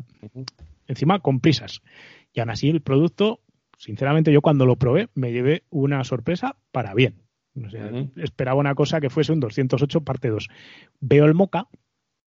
encima 0.87 1.19
con 1.19 1.39
prisas. 1.39 1.81
Y 2.33 2.39
aún 2.39 2.49
así 2.49 2.69
el 2.69 2.81
producto, 2.81 3.41
sinceramente 3.77 4.33
yo 4.33 4.41
cuando 4.41 4.65
lo 4.65 4.75
probé 4.75 5.09
me 5.13 5.31
llevé 5.31 5.63
una 5.69 6.03
sorpresa 6.03 6.55
para 6.71 6.95
bien. 6.95 7.22
Esperaba 8.15 8.59
una 8.59 8.75
cosa 8.75 8.99
que 8.99 9.09
fuese 9.09 9.31
un 9.31 9.39
208 9.39 10.01
parte 10.01 10.29
2. 10.29 10.49
Veo 10.99 11.25
el 11.25 11.33
Moca, 11.33 11.67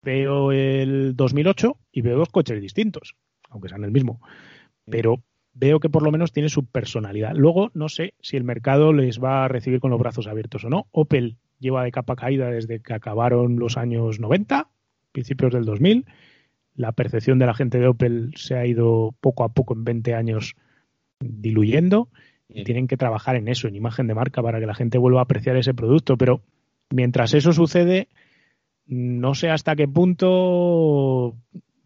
veo 0.01 0.51
el 0.51 1.15
2008 1.15 1.77
y 1.91 2.01
veo 2.01 2.17
dos 2.17 2.29
coches 2.29 2.61
distintos, 2.61 3.15
aunque 3.49 3.69
sean 3.69 3.83
el 3.83 3.91
mismo. 3.91 4.21
Pero 4.85 5.23
veo 5.53 5.79
que 5.79 5.89
por 5.89 6.03
lo 6.03 6.11
menos 6.11 6.31
tiene 6.31 6.49
su 6.49 6.65
personalidad. 6.65 7.33
Luego, 7.33 7.71
no 7.73 7.89
sé 7.89 8.13
si 8.21 8.37
el 8.37 8.43
mercado 8.43 8.93
les 8.93 9.21
va 9.21 9.45
a 9.45 9.47
recibir 9.47 9.79
con 9.79 9.91
los 9.91 9.99
brazos 9.99 10.27
abiertos 10.27 10.65
o 10.65 10.69
no. 10.69 10.87
Opel 10.91 11.37
lleva 11.59 11.83
de 11.83 11.91
capa 11.91 12.15
caída 12.15 12.51
desde 12.51 12.81
que 12.81 12.93
acabaron 12.93 13.57
los 13.57 13.77
años 13.77 14.19
90, 14.19 14.69
principios 15.11 15.53
del 15.53 15.65
2000. 15.65 16.05
La 16.75 16.91
percepción 16.91 17.39
de 17.39 17.45
la 17.45 17.53
gente 17.53 17.79
de 17.79 17.87
Opel 17.87 18.33
se 18.35 18.55
ha 18.55 18.65
ido 18.65 19.15
poco 19.21 19.45
a 19.45 19.53
poco 19.53 19.73
en 19.73 19.85
20 19.85 20.13
años 20.13 20.55
diluyendo 21.21 22.09
tienen 22.47 22.87
que 22.87 22.97
trabajar 22.97 23.35
en 23.35 23.47
eso, 23.47 23.67
en 23.67 23.75
imagen 23.75 24.07
de 24.07 24.15
marca, 24.15 24.41
para 24.41 24.59
que 24.59 24.65
la 24.65 24.75
gente 24.75 24.97
vuelva 24.97 25.19
a 25.19 25.23
apreciar 25.23 25.57
ese 25.57 25.73
producto. 25.73 26.17
Pero 26.17 26.41
mientras 26.89 27.33
eso 27.33 27.51
sucede, 27.53 28.07
no 28.85 29.33
sé 29.35 29.49
hasta 29.49 29.75
qué 29.75 29.87
punto 29.87 31.35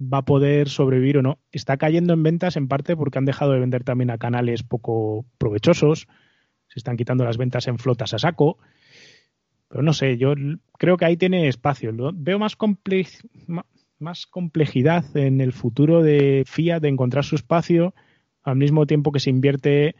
va 0.01 0.19
a 0.19 0.25
poder 0.25 0.69
sobrevivir 0.69 1.17
o 1.17 1.21
no. 1.21 1.39
Está 1.51 1.77
cayendo 1.77 2.13
en 2.13 2.23
ventas 2.23 2.55
en 2.55 2.67
parte 2.67 2.95
porque 2.95 3.17
han 3.17 3.25
dejado 3.25 3.51
de 3.53 3.59
vender 3.59 3.83
también 3.83 4.11
a 4.11 4.17
canales 4.17 4.63
poco 4.63 5.25
provechosos, 5.37 6.07
se 6.67 6.79
están 6.79 6.97
quitando 6.97 7.25
las 7.25 7.37
ventas 7.37 7.67
en 7.67 7.79
flotas 7.79 8.13
a 8.13 8.19
saco. 8.19 8.57
Pero 9.67 9.83
no 9.83 9.93
sé, 9.93 10.17
yo 10.17 10.33
creo 10.77 10.97
que 10.97 11.05
ahí 11.05 11.17
tiene 11.17 11.47
espacio. 11.47 11.91
Veo 12.13 12.39
más, 12.39 12.57
más 13.99 14.25
complejidad 14.25 15.05
en 15.15 15.41
el 15.41 15.53
futuro 15.53 16.01
de 16.01 16.43
Fiat 16.45 16.81
de 16.81 16.89
encontrar 16.89 17.23
su 17.23 17.35
espacio 17.35 17.93
al 18.41 18.55
mismo 18.55 18.87
tiempo 18.87 19.11
que 19.11 19.19
se 19.19 19.29
invierte 19.29 19.95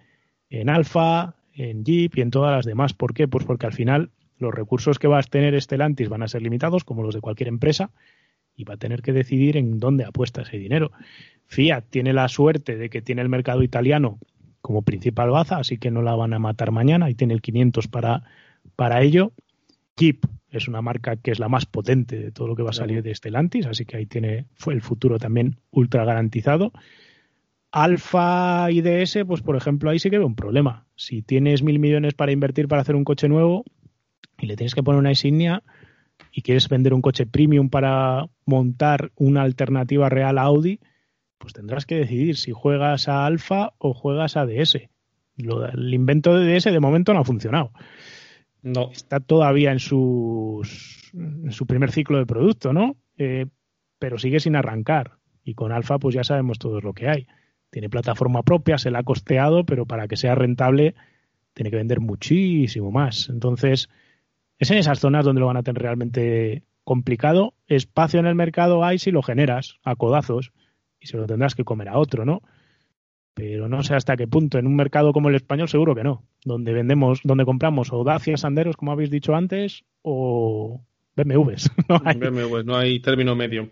en 0.49 0.69
Alfa, 0.69 1.35
en 1.53 1.83
Jeep 1.83 2.17
y 2.17 2.21
en 2.21 2.31
todas 2.31 2.51
las 2.51 2.65
demás. 2.65 2.93
¿Por 2.93 3.13
qué? 3.13 3.27
Pues 3.27 3.45
porque 3.45 3.65
al 3.65 3.73
final 3.73 4.11
los 4.37 4.53
recursos 4.53 4.99
que 4.99 5.07
va 5.07 5.19
a 5.19 5.23
tener 5.23 5.59
Stellantis 5.61 6.09
van 6.09 6.23
a 6.23 6.27
ser 6.27 6.41
limitados, 6.41 6.83
como 6.83 7.03
los 7.03 7.13
de 7.13 7.21
cualquier 7.21 7.49
empresa, 7.49 7.91
y 8.55 8.63
va 8.63 8.75
a 8.75 8.77
tener 8.77 9.01
que 9.01 9.13
decidir 9.13 9.57
en 9.57 9.79
dónde 9.79 10.05
apuesta 10.05 10.41
ese 10.41 10.57
dinero. 10.57 10.91
Fiat 11.47 11.85
tiene 11.89 12.13
la 12.13 12.27
suerte 12.27 12.77
de 12.77 12.89
que 12.89 13.01
tiene 13.01 13.21
el 13.21 13.29
mercado 13.29 13.63
italiano 13.63 14.19
como 14.61 14.81
principal 14.81 15.29
baza, 15.29 15.57
así 15.57 15.77
que 15.77 15.91
no 15.91 16.01
la 16.01 16.15
van 16.15 16.33
a 16.33 16.39
matar 16.39 16.71
mañana 16.71 17.09
y 17.09 17.15
tiene 17.15 17.33
el 17.33 17.41
500 17.41 17.87
para, 17.87 18.23
para 18.75 19.01
ello. 19.01 19.33
Jeep 19.95 20.25
es 20.51 20.67
una 20.67 20.81
marca 20.81 21.15
que 21.17 21.31
es 21.31 21.39
la 21.39 21.49
más 21.49 21.65
potente 21.65 22.17
de 22.17 22.31
todo 22.31 22.47
lo 22.47 22.55
que 22.55 22.63
va 22.63 22.71
a 22.71 22.73
salir 22.73 23.03
de 23.03 23.13
Stellantis, 23.13 23.65
así 23.65 23.85
que 23.85 23.97
ahí 23.97 24.05
tiene 24.05 24.45
fue 24.55 24.73
el 24.73 24.81
futuro 24.81 25.19
también 25.19 25.57
ultra 25.71 26.05
garantizado. 26.05 26.71
Alfa 27.71 28.71
y 28.71 28.81
DS, 28.81 29.19
pues 29.27 29.41
por 29.41 29.55
ejemplo, 29.55 29.89
ahí 29.89 29.99
sí 29.99 30.09
que 30.09 30.17
veo 30.17 30.27
un 30.27 30.35
problema. 30.35 30.87
Si 30.95 31.21
tienes 31.21 31.61
mil 31.61 31.79
millones 31.79 32.13
para 32.13 32.31
invertir 32.31 32.67
para 32.67 32.81
hacer 32.81 32.95
un 32.95 33.03
coche 33.03 33.29
nuevo 33.29 33.63
y 34.39 34.47
le 34.47 34.55
tienes 34.55 34.73
que 34.73 34.83
poner 34.83 34.99
una 34.99 35.11
insignia 35.11 35.63
y 36.31 36.41
quieres 36.41 36.67
vender 36.67 36.93
un 36.93 37.01
coche 37.01 37.25
premium 37.25 37.69
para 37.69 38.25
montar 38.45 39.11
una 39.15 39.43
alternativa 39.43 40.09
real 40.09 40.37
a 40.37 40.43
Audi, 40.43 40.79
pues 41.37 41.53
tendrás 41.53 41.85
que 41.85 41.95
decidir 41.95 42.37
si 42.37 42.51
juegas 42.51 43.07
a 43.07 43.25
Alfa 43.25 43.73
o 43.77 43.93
juegas 43.93 44.35
a 44.35 44.45
DS. 44.45 44.89
el 45.37 45.93
invento 45.93 46.37
de 46.37 46.53
DS 46.53 46.65
de 46.65 46.79
momento 46.79 47.13
no 47.13 47.19
ha 47.19 47.25
funcionado. 47.25 47.71
No. 48.61 48.89
Está 48.91 49.19
todavía 49.19 49.71
en, 49.71 49.79
sus, 49.79 51.11
en 51.13 51.51
su 51.51 51.65
primer 51.65 51.91
ciclo 51.91 52.17
de 52.17 52.25
producto, 52.25 52.73
¿no? 52.73 52.97
Eh, 53.17 53.45
pero 53.99 54.17
sigue 54.17 54.39
sin 54.39 54.55
arrancar. 54.55 55.17
Y 55.43 55.53
con 55.53 55.71
Alfa, 55.71 55.97
pues 55.99 56.15
ya 56.15 56.23
sabemos 56.23 56.59
todo 56.59 56.81
lo 56.81 56.93
que 56.93 57.07
hay 57.07 57.27
tiene 57.69 57.89
plataforma 57.89 58.43
propia, 58.43 58.77
se 58.77 58.91
la 58.91 58.99
ha 58.99 59.03
costeado, 59.03 59.65
pero 59.65 59.85
para 59.85 60.07
que 60.07 60.17
sea 60.17 60.35
rentable 60.35 60.95
tiene 61.53 61.71
que 61.71 61.77
vender 61.77 61.99
muchísimo 61.99 62.91
más. 62.91 63.29
Entonces, 63.29 63.89
es 64.57 64.71
en 64.71 64.77
esas 64.77 64.99
zonas 64.99 65.25
donde 65.25 65.41
lo 65.41 65.47
van 65.47 65.57
a 65.57 65.63
tener 65.63 65.81
realmente 65.81 66.63
complicado. 66.83 67.53
Espacio 67.67 68.19
en 68.19 68.25
el 68.25 68.35
mercado 68.35 68.83
hay 68.83 68.97
si 68.97 69.11
lo 69.11 69.21
generas 69.21 69.79
a 69.83 69.95
codazos 69.95 70.51
y 70.99 71.07
se 71.07 71.17
lo 71.17 71.25
tendrás 71.27 71.55
que 71.55 71.63
comer 71.63 71.89
a 71.89 71.97
otro, 71.97 72.25
¿no? 72.25 72.41
Pero 73.33 73.69
no 73.69 73.83
sé 73.83 73.95
hasta 73.95 74.17
qué 74.17 74.27
punto. 74.27 74.57
En 74.57 74.67
un 74.67 74.75
mercado 74.75 75.13
como 75.13 75.29
el 75.29 75.35
español 75.35 75.69
seguro 75.69 75.95
que 75.95 76.03
no. 76.03 76.23
Donde 76.43 76.73
vendemos, 76.73 77.21
donde 77.23 77.45
compramos 77.45 77.93
o 77.93 78.03
Dacia, 78.03 78.35
Sanderos, 78.37 78.75
como 78.75 78.91
habéis 78.91 79.11
dicho 79.11 79.35
antes, 79.35 79.85
o, 80.01 80.81
BMWs. 81.15 81.71
No 81.89 82.01
hay, 82.05 82.17
BMWs, 82.17 82.65
no 82.65 82.77
hay 82.77 82.99
término 82.99 83.35
medio. 83.35 83.69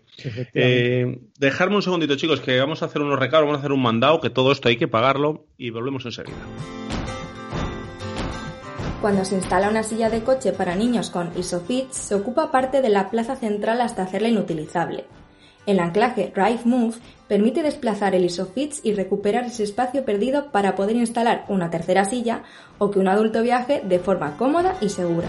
Eh, 0.54 1.20
dejarme 1.38 1.76
un 1.76 1.82
segundito, 1.82 2.16
chicos, 2.16 2.40
que 2.40 2.58
vamos 2.58 2.82
a 2.82 2.86
hacer 2.86 3.00
unos 3.00 3.18
recados, 3.18 3.46
vamos 3.46 3.58
a 3.58 3.60
hacer 3.60 3.72
un 3.72 3.82
mandado, 3.82 4.20
que 4.20 4.30
todo 4.30 4.52
esto 4.52 4.68
hay 4.68 4.76
que 4.76 4.88
pagarlo 4.88 5.46
y 5.56 5.70
volvemos 5.70 6.04
enseguida. 6.04 6.36
Cuando 9.00 9.24
se 9.24 9.36
instala 9.36 9.68
una 9.68 9.84
silla 9.84 10.10
de 10.10 10.24
coche 10.24 10.52
para 10.52 10.74
niños 10.74 11.10
con 11.10 11.30
Isofix, 11.38 11.96
se 11.96 12.16
ocupa 12.16 12.50
parte 12.50 12.82
de 12.82 12.88
la 12.88 13.10
plaza 13.10 13.36
central 13.36 13.80
hasta 13.80 14.02
hacerla 14.02 14.28
inutilizable. 14.28 15.04
El 15.66 15.78
anclaje 15.78 16.32
Drive 16.34 16.62
Move 16.64 16.96
permite 17.28 17.62
desplazar 17.62 18.14
el 18.14 18.24
Isofix 18.24 18.80
y 18.82 18.94
recuperar 18.94 19.44
ese 19.44 19.62
espacio 19.62 20.04
perdido 20.04 20.50
para 20.50 20.74
poder 20.74 20.96
instalar 20.96 21.44
una 21.48 21.70
tercera 21.70 22.06
silla 22.06 22.42
o 22.78 22.90
que 22.90 22.98
un 22.98 23.06
adulto 23.06 23.42
viaje 23.42 23.82
de 23.84 23.98
forma 24.00 24.36
cómoda 24.36 24.76
y 24.80 24.88
segura. 24.88 25.28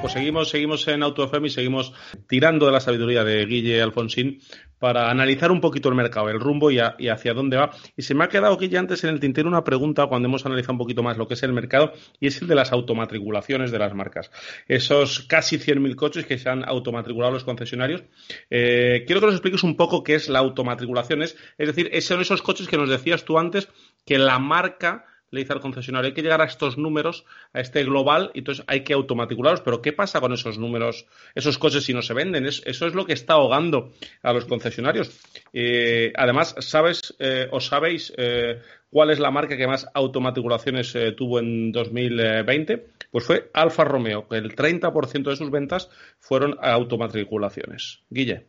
Pues 0.00 0.14
seguimos, 0.14 0.48
seguimos 0.48 0.88
en 0.88 1.02
AutoFM 1.02 1.48
y 1.48 1.50
seguimos 1.50 1.92
tirando 2.26 2.64
de 2.64 2.72
la 2.72 2.80
sabiduría 2.80 3.22
de 3.22 3.44
Guille 3.44 3.82
Alfonsín 3.82 4.40
para 4.78 5.10
analizar 5.10 5.52
un 5.52 5.60
poquito 5.60 5.90
el 5.90 5.94
mercado, 5.94 6.30
el 6.30 6.40
rumbo 6.40 6.70
y, 6.70 6.78
hacia 6.78 7.34
dónde 7.34 7.58
va. 7.58 7.70
Y 7.98 8.02
se 8.02 8.14
me 8.14 8.24
ha 8.24 8.28
quedado, 8.28 8.56
Guille, 8.56 8.78
antes 8.78 9.04
en 9.04 9.10
el 9.10 9.20
tintero 9.20 9.46
una 9.46 9.62
pregunta 9.62 10.06
cuando 10.06 10.26
hemos 10.26 10.46
analizado 10.46 10.72
un 10.72 10.78
poquito 10.78 11.02
más 11.02 11.18
lo 11.18 11.28
que 11.28 11.34
es 11.34 11.42
el 11.42 11.52
mercado 11.52 11.92
y 12.18 12.28
es 12.28 12.40
el 12.40 12.48
de 12.48 12.54
las 12.54 12.72
automatriculaciones 12.72 13.70
de 13.70 13.78
las 13.78 13.94
marcas. 13.94 14.30
Esos 14.68 15.20
casi 15.20 15.58
100.000 15.58 15.94
coches 15.96 16.24
que 16.24 16.38
se 16.38 16.48
han 16.48 16.66
automatriculado 16.66 17.34
los 17.34 17.44
concesionarios. 17.44 18.02
Eh, 18.48 19.04
quiero 19.06 19.20
que 19.20 19.26
nos 19.26 19.34
expliques 19.34 19.62
un 19.62 19.76
poco 19.76 20.02
qué 20.02 20.14
es 20.14 20.30
la 20.30 20.38
automatriculación. 20.38 21.22
Es, 21.22 21.36
es 21.58 21.66
decir, 21.66 21.90
son 22.00 22.22
esos 22.22 22.40
coches 22.40 22.68
que 22.68 22.78
nos 22.78 22.88
decías 22.88 23.26
tú 23.26 23.38
antes 23.38 23.68
que 24.06 24.18
la 24.18 24.38
marca 24.38 25.04
le 25.30 25.40
dice 25.40 25.52
al 25.52 25.60
concesionario, 25.60 26.08
hay 26.08 26.14
que 26.14 26.22
llegar 26.22 26.40
a 26.40 26.44
estos 26.44 26.76
números, 26.76 27.24
a 27.52 27.60
este 27.60 27.84
global, 27.84 28.30
y 28.34 28.40
entonces 28.40 28.64
hay 28.66 28.82
que 28.82 28.92
automatricularlos. 28.92 29.60
Pero 29.60 29.80
¿qué 29.80 29.92
pasa 29.92 30.20
con 30.20 30.32
esos 30.32 30.58
números, 30.58 31.06
esos 31.34 31.58
coches 31.58 31.84
si 31.84 31.94
no 31.94 32.02
se 32.02 32.14
venden? 32.14 32.46
eso 32.46 32.86
es 32.86 32.94
lo 32.94 33.06
que 33.06 33.12
está 33.12 33.34
ahogando 33.34 33.92
a 34.22 34.32
los 34.32 34.44
concesionarios. 34.44 35.20
Eh, 35.52 36.12
además, 36.16 36.54
¿sabes 36.58 37.14
eh, 37.18 37.48
o 37.50 37.60
sabéis 37.60 38.12
eh, 38.16 38.60
cuál 38.90 39.10
es 39.10 39.18
la 39.18 39.30
marca 39.30 39.56
que 39.56 39.66
más 39.66 39.86
automatriculaciones 39.94 40.96
tuvo 41.16 41.38
en 41.38 41.72
2020? 41.72 42.86
Pues 43.10 43.24
fue 43.24 43.50
Alfa 43.54 43.84
Romeo, 43.84 44.28
que 44.28 44.36
el 44.36 44.54
30% 44.54 45.30
de 45.30 45.36
sus 45.36 45.50
ventas 45.50 45.90
fueron 46.18 46.56
automatriculaciones. 46.60 48.00
Guille. 48.10 48.46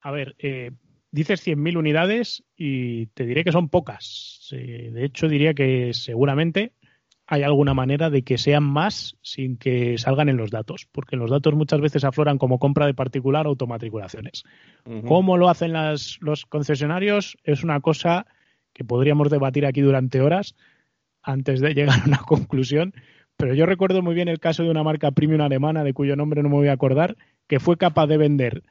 A 0.00 0.12
ver, 0.12 0.36
dices 1.10 1.46
100.000 1.46 1.76
unidades 1.76 2.44
y 2.56 3.06
te 3.06 3.24
diré 3.24 3.44
que 3.44 3.52
son 3.52 3.68
pocas. 3.68 4.48
de 4.50 5.04
hecho, 5.04 5.28
diría 5.28 5.54
que 5.54 5.92
seguramente 5.94 6.72
hay 7.30 7.42
alguna 7.42 7.74
manera 7.74 8.08
de 8.08 8.22
que 8.22 8.38
sean 8.38 8.64
más 8.64 9.16
sin 9.20 9.58
que 9.58 9.98
salgan 9.98 10.30
en 10.30 10.38
los 10.38 10.50
datos, 10.50 10.88
porque 10.90 11.16
los 11.16 11.30
datos 11.30 11.54
muchas 11.54 11.80
veces 11.80 12.04
afloran 12.04 12.38
como 12.38 12.58
compra 12.58 12.86
de 12.86 12.94
particular 12.94 13.46
o 13.46 13.50
automatriculaciones. 13.50 14.44
¿Cómo 15.06 15.36
lo 15.36 15.50
hacen 15.50 15.74
los 15.74 16.46
concesionarios? 16.48 17.36
Es 17.44 17.64
una 17.64 17.80
cosa 17.80 18.26
que 18.72 18.82
podríamos 18.82 19.28
debatir 19.28 19.66
aquí 19.66 19.82
durante 19.82 20.22
horas 20.22 20.56
antes 21.22 21.60
de 21.60 21.74
llegar 21.74 22.00
a 22.00 22.06
una 22.06 22.18
conclusión, 22.26 22.94
pero 23.36 23.52
yo 23.52 23.66
recuerdo 23.66 24.00
muy 24.00 24.14
bien 24.14 24.28
el 24.28 24.40
caso 24.40 24.62
de 24.62 24.70
una 24.70 24.82
marca 24.82 25.10
premium 25.10 25.42
alemana, 25.42 25.84
de 25.84 25.92
cuyo 25.92 26.16
nombre 26.16 26.42
no 26.42 26.48
me 26.48 26.56
voy 26.56 26.68
a 26.68 26.72
acordar, 26.72 27.16
que 27.46 27.60
fue 27.60 27.76
capaz 27.76 28.06
de 28.06 28.16
vender 28.16 28.62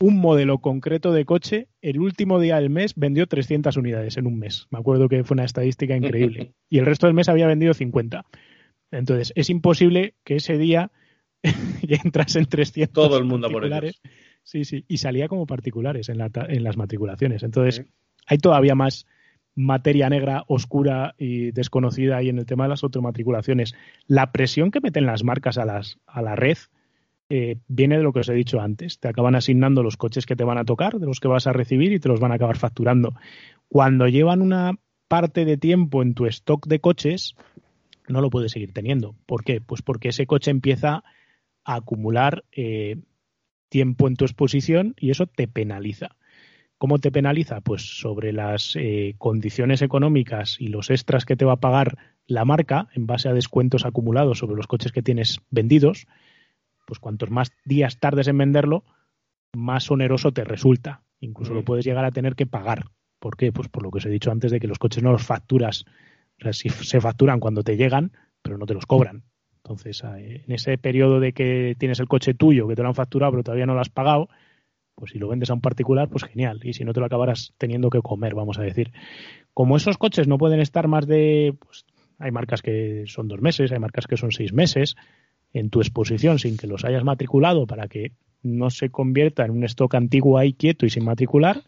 un 0.00 0.18
modelo 0.18 0.58
concreto 0.58 1.12
de 1.12 1.24
coche, 1.24 1.68
el 1.82 2.00
último 2.00 2.40
día 2.40 2.56
del 2.56 2.70
mes 2.70 2.94
vendió 2.96 3.26
300 3.26 3.76
unidades 3.76 4.16
en 4.16 4.26
un 4.26 4.38
mes. 4.38 4.66
Me 4.70 4.78
acuerdo 4.78 5.08
que 5.08 5.24
fue 5.24 5.34
una 5.34 5.44
estadística 5.44 5.96
increíble. 5.96 6.52
Y 6.70 6.78
el 6.78 6.86
resto 6.86 7.06
del 7.06 7.14
mes 7.14 7.28
había 7.28 7.46
vendido 7.46 7.72
50. 7.72 8.24
Entonces, 8.90 9.32
es 9.36 9.48
imposible 9.48 10.14
que 10.24 10.36
ese 10.36 10.58
día 10.58 10.90
entras 11.82 12.36
en 12.36 12.46
300 12.46 12.92
Todo 12.92 13.18
el 13.18 13.24
mundo 13.24 13.48
por 13.50 13.64
ellos. 13.64 14.00
Sí, 14.42 14.64
sí, 14.64 14.84
y 14.88 14.98
salía 14.98 15.28
como 15.28 15.46
particulares 15.46 16.08
en, 16.08 16.18
las 16.18 16.76
matriculaciones. 16.76 17.42
Entonces, 17.42 17.86
hay 18.26 18.38
todavía 18.38 18.74
más 18.74 19.06
materia 19.54 20.10
negra, 20.10 20.44
oscura 20.48 21.14
y 21.16 21.52
desconocida 21.52 22.16
ahí 22.16 22.28
en 22.28 22.38
el 22.38 22.46
tema 22.46 22.64
de 22.64 22.70
las 22.70 22.82
automatriculaciones. 22.82 23.74
La 24.06 24.32
presión 24.32 24.70
que 24.70 24.80
meten 24.80 25.06
las 25.06 25.24
marcas 25.24 25.58
a, 25.58 25.64
las, 25.64 25.98
a 26.06 26.22
la 26.22 26.36
red 26.36 26.58
eh, 27.36 27.56
viene 27.66 27.96
de 27.96 28.04
lo 28.04 28.12
que 28.12 28.20
os 28.20 28.28
he 28.28 28.34
dicho 28.34 28.60
antes. 28.60 29.00
Te 29.00 29.08
acaban 29.08 29.34
asignando 29.34 29.82
los 29.82 29.96
coches 29.96 30.24
que 30.24 30.36
te 30.36 30.44
van 30.44 30.56
a 30.56 30.64
tocar, 30.64 31.00
de 31.00 31.06
los 31.06 31.18
que 31.18 31.26
vas 31.26 31.48
a 31.48 31.52
recibir 31.52 31.92
y 31.92 31.98
te 31.98 32.08
los 32.08 32.20
van 32.20 32.30
a 32.30 32.36
acabar 32.36 32.56
facturando. 32.56 33.14
Cuando 33.66 34.06
llevan 34.06 34.40
una 34.40 34.78
parte 35.08 35.44
de 35.44 35.56
tiempo 35.56 36.02
en 36.02 36.14
tu 36.14 36.26
stock 36.26 36.68
de 36.68 36.78
coches, 36.78 37.34
no 38.06 38.20
lo 38.20 38.30
puedes 38.30 38.52
seguir 38.52 38.72
teniendo. 38.72 39.16
¿Por 39.26 39.42
qué? 39.42 39.60
Pues 39.60 39.82
porque 39.82 40.10
ese 40.10 40.28
coche 40.28 40.52
empieza 40.52 41.02
a 41.64 41.74
acumular 41.74 42.44
eh, 42.52 42.98
tiempo 43.68 44.06
en 44.06 44.14
tu 44.14 44.24
exposición 44.26 44.94
y 44.96 45.10
eso 45.10 45.26
te 45.26 45.48
penaliza. 45.48 46.14
¿Cómo 46.78 47.00
te 47.00 47.10
penaliza? 47.10 47.62
Pues 47.62 47.82
sobre 47.98 48.32
las 48.32 48.76
eh, 48.76 49.16
condiciones 49.18 49.82
económicas 49.82 50.56
y 50.60 50.68
los 50.68 50.88
extras 50.88 51.24
que 51.24 51.34
te 51.34 51.44
va 51.44 51.54
a 51.54 51.60
pagar 51.60 51.98
la 52.28 52.44
marca 52.44 52.86
en 52.94 53.08
base 53.08 53.28
a 53.28 53.32
descuentos 53.32 53.84
acumulados 53.84 54.38
sobre 54.38 54.54
los 54.54 54.68
coches 54.68 54.92
que 54.92 55.02
tienes 55.02 55.40
vendidos 55.50 56.06
pues 56.84 56.98
cuantos 56.98 57.30
más 57.30 57.52
días 57.64 57.98
tardes 57.98 58.28
en 58.28 58.38
venderlo, 58.38 58.84
más 59.54 59.90
oneroso 59.90 60.32
te 60.32 60.44
resulta. 60.44 61.02
Incluso 61.20 61.54
lo 61.54 61.62
mm. 61.62 61.64
puedes 61.64 61.84
llegar 61.84 62.04
a 62.04 62.10
tener 62.10 62.34
que 62.34 62.46
pagar. 62.46 62.86
¿Por 63.18 63.36
qué? 63.36 63.52
Pues 63.52 63.68
por 63.68 63.82
lo 63.82 63.90
que 63.90 63.98
os 63.98 64.06
he 64.06 64.10
dicho 64.10 64.30
antes 64.30 64.50
de 64.50 64.60
que 64.60 64.66
los 64.66 64.78
coches 64.78 65.02
no 65.02 65.12
los 65.12 65.24
facturas. 65.24 65.84
se 66.38 67.00
facturan 67.00 67.40
cuando 67.40 67.62
te 67.62 67.76
llegan, 67.76 68.12
pero 68.42 68.58
no 68.58 68.66
te 68.66 68.74
los 68.74 68.86
cobran. 68.86 69.24
Entonces, 69.56 70.04
en 70.04 70.52
ese 70.52 70.76
periodo 70.76 71.20
de 71.20 71.32
que 71.32 71.74
tienes 71.78 71.98
el 71.98 72.06
coche 72.06 72.34
tuyo, 72.34 72.68
que 72.68 72.74
te 72.74 72.82
lo 72.82 72.88
han 72.88 72.94
facturado, 72.94 73.32
pero 73.32 73.42
todavía 73.44 73.64
no 73.64 73.72
lo 73.72 73.80
has 73.80 73.88
pagado, 73.88 74.28
pues 74.94 75.12
si 75.12 75.18
lo 75.18 75.28
vendes 75.28 75.48
a 75.48 75.54
un 75.54 75.62
particular, 75.62 76.08
pues 76.10 76.24
genial. 76.24 76.60
Y 76.62 76.74
si 76.74 76.84
no 76.84 76.92
te 76.92 77.00
lo 77.00 77.06
acabarás 77.06 77.54
teniendo 77.56 77.88
que 77.88 78.02
comer, 78.02 78.34
vamos 78.34 78.58
a 78.58 78.62
decir. 78.62 78.92
Como 79.54 79.76
esos 79.76 79.96
coches 79.96 80.28
no 80.28 80.36
pueden 80.36 80.60
estar 80.60 80.86
más 80.86 81.06
de. 81.06 81.56
Pues, 81.58 81.86
hay 82.18 82.30
marcas 82.30 82.60
que 82.60 83.04
son 83.06 83.26
dos 83.26 83.40
meses, 83.40 83.72
hay 83.72 83.78
marcas 83.78 84.06
que 84.06 84.16
son 84.16 84.32
seis 84.32 84.52
meses 84.52 84.96
en 85.54 85.70
tu 85.70 85.80
exposición 85.80 86.38
sin 86.38 86.58
que 86.58 86.66
los 86.66 86.84
hayas 86.84 87.04
matriculado 87.04 87.66
para 87.66 87.88
que 87.88 88.12
no 88.42 88.68
se 88.68 88.90
convierta 88.90 89.44
en 89.44 89.52
un 89.52 89.64
stock 89.64 89.94
antiguo 89.94 90.36
ahí 90.36 90.52
quieto 90.52 90.84
y 90.84 90.90
sin 90.90 91.04
matricular, 91.04 91.62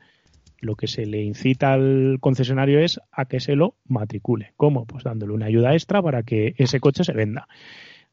lo 0.60 0.74
que 0.74 0.88
se 0.88 1.06
le 1.06 1.22
incita 1.22 1.72
al 1.72 2.18
concesionario 2.20 2.80
es 2.80 3.00
a 3.12 3.24
que 3.24 3.40
se 3.40 3.56
lo 3.56 3.76
matricule. 3.86 4.52
¿Cómo? 4.56 4.84
Pues 4.84 5.04
dándole 5.04 5.32
una 5.32 5.46
ayuda 5.46 5.72
extra 5.72 6.02
para 6.02 6.22
que 6.22 6.54
ese 6.58 6.80
coche 6.80 7.04
se 7.04 7.12
venda. 7.12 7.48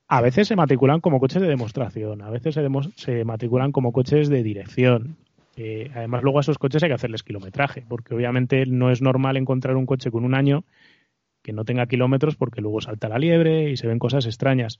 A 0.07 0.21
veces 0.21 0.47
se 0.47 0.55
matriculan 0.55 1.01
como 1.01 1.19
coches 1.19 1.41
de 1.41 1.47
demostración, 1.47 2.21
a 2.21 2.29
veces 2.29 2.53
se, 2.55 2.67
se 2.95 3.25
matriculan 3.25 3.71
como 3.71 3.91
coches 3.91 4.29
de 4.29 4.43
dirección. 4.43 5.17
Eh, 5.55 5.89
además, 5.93 6.23
luego 6.23 6.39
a 6.39 6.41
esos 6.41 6.57
coches 6.57 6.83
hay 6.83 6.89
que 6.89 6.95
hacerles 6.95 7.23
kilometraje, 7.23 7.83
porque 7.87 8.13
obviamente 8.13 8.65
no 8.65 8.91
es 8.91 9.01
normal 9.01 9.37
encontrar 9.37 9.75
un 9.75 9.85
coche 9.85 10.11
con 10.11 10.23
un 10.23 10.35
año 10.35 10.63
que 11.41 11.53
no 11.53 11.65
tenga 11.65 11.87
kilómetros 11.87 12.35
porque 12.35 12.61
luego 12.61 12.81
salta 12.81 13.09
la 13.09 13.19
liebre 13.19 13.69
y 13.69 13.77
se 13.77 13.87
ven 13.87 13.99
cosas 13.99 14.25
extrañas. 14.25 14.79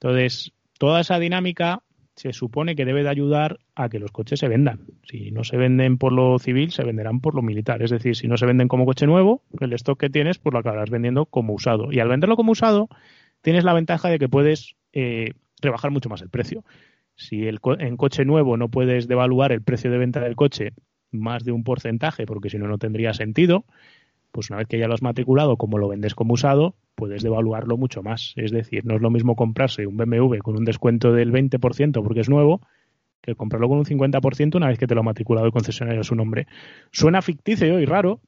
Entonces, 0.00 0.52
toda 0.78 1.00
esa 1.00 1.18
dinámica 1.18 1.82
se 2.14 2.32
supone 2.32 2.74
que 2.74 2.84
debe 2.84 3.04
de 3.04 3.08
ayudar 3.08 3.60
a 3.76 3.88
que 3.88 4.00
los 4.00 4.10
coches 4.10 4.40
se 4.40 4.48
vendan. 4.48 4.86
Si 5.04 5.30
no 5.30 5.44
se 5.44 5.56
venden 5.56 5.98
por 5.98 6.12
lo 6.12 6.38
civil, 6.38 6.72
se 6.72 6.82
venderán 6.82 7.20
por 7.20 7.34
lo 7.34 7.42
militar. 7.42 7.82
Es 7.82 7.90
decir, 7.90 8.16
si 8.16 8.26
no 8.26 8.36
se 8.36 8.46
venden 8.46 8.66
como 8.66 8.86
coche 8.86 9.06
nuevo, 9.06 9.44
el 9.60 9.72
stock 9.74 9.98
que 9.98 10.10
tienes, 10.10 10.38
pues 10.38 10.52
lo 10.52 10.58
acabarás 10.58 10.90
vendiendo 10.90 11.26
como 11.26 11.52
usado. 11.52 11.92
Y 11.92 12.00
al 12.00 12.08
venderlo 12.08 12.36
como 12.36 12.52
usado, 12.52 12.88
tienes 13.40 13.62
la 13.62 13.72
ventaja 13.72 14.08
de 14.08 14.18
que 14.18 14.28
puedes 14.28 14.76
eh, 14.92 15.32
rebajar 15.60 15.92
mucho 15.92 16.08
más 16.08 16.20
el 16.22 16.28
precio. 16.28 16.64
Si 17.14 17.46
el 17.46 17.60
en 17.78 17.96
coche 17.96 18.24
nuevo 18.24 18.56
no 18.56 18.68
puedes 18.68 19.06
devaluar 19.06 19.52
el 19.52 19.62
precio 19.62 19.90
de 19.90 19.98
venta 19.98 20.20
del 20.20 20.36
coche 20.36 20.72
más 21.10 21.44
de 21.44 21.52
un 21.52 21.64
porcentaje, 21.64 22.26
porque 22.26 22.50
si 22.50 22.58
no, 22.58 22.66
no 22.66 22.78
tendría 22.78 23.14
sentido, 23.14 23.64
pues 24.32 24.50
una 24.50 24.58
vez 24.58 24.68
que 24.68 24.78
ya 24.78 24.86
lo 24.86 24.94
has 24.94 25.02
matriculado, 25.02 25.56
como 25.56 25.78
lo 25.78 25.88
vendes 25.88 26.14
como 26.14 26.34
usado, 26.34 26.74
puedes 26.94 27.22
devaluarlo 27.22 27.76
mucho 27.76 28.02
más. 28.02 28.34
Es 28.36 28.50
decir, 28.50 28.84
no 28.84 28.96
es 28.96 29.02
lo 29.02 29.10
mismo 29.10 29.36
comprarse 29.36 29.86
un 29.86 29.96
BMW 29.96 30.38
con 30.38 30.56
un 30.56 30.64
descuento 30.64 31.12
del 31.12 31.32
20% 31.32 32.02
porque 32.02 32.20
es 32.20 32.28
nuevo 32.28 32.60
que 33.20 33.34
comprarlo 33.34 33.68
con 33.68 33.78
un 33.78 33.84
50% 33.84 34.56
una 34.56 34.68
vez 34.68 34.78
que 34.78 34.86
te 34.86 34.94
lo 34.94 35.00
ha 35.00 35.04
matriculado 35.04 35.46
el 35.46 35.52
concesionario 35.52 36.00
a 36.00 36.04
su 36.04 36.14
nombre. 36.14 36.46
Suena 36.92 37.22
ficticio 37.22 37.80
y 37.80 37.84
raro, 37.84 38.20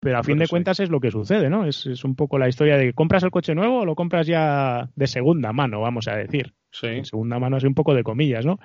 pero 0.00 0.18
a 0.18 0.22
fin 0.22 0.38
de 0.38 0.48
cuentas 0.48 0.80
es 0.80 0.90
lo 0.90 1.00
que 1.00 1.10
sucede, 1.10 1.50
¿no? 1.50 1.66
Es, 1.66 2.04
un 2.04 2.16
poco 2.16 2.38
la 2.38 2.48
historia 2.48 2.76
de 2.76 2.86
que 2.86 2.92
compras 2.92 3.22
el 3.22 3.30
coche 3.30 3.54
nuevo 3.54 3.80
o 3.80 3.84
lo 3.84 3.94
compras 3.94 4.26
ya 4.26 4.90
de 4.94 5.06
segunda 5.06 5.52
mano, 5.52 5.80
vamos 5.80 6.08
a 6.08 6.16
decir. 6.16 6.54
Sí. 6.70 7.04
segunda 7.04 7.38
mano 7.38 7.56
es 7.56 7.64
un 7.64 7.74
poco 7.74 7.94
de 7.94 8.02
comillas, 8.02 8.46
¿no? 8.46 8.58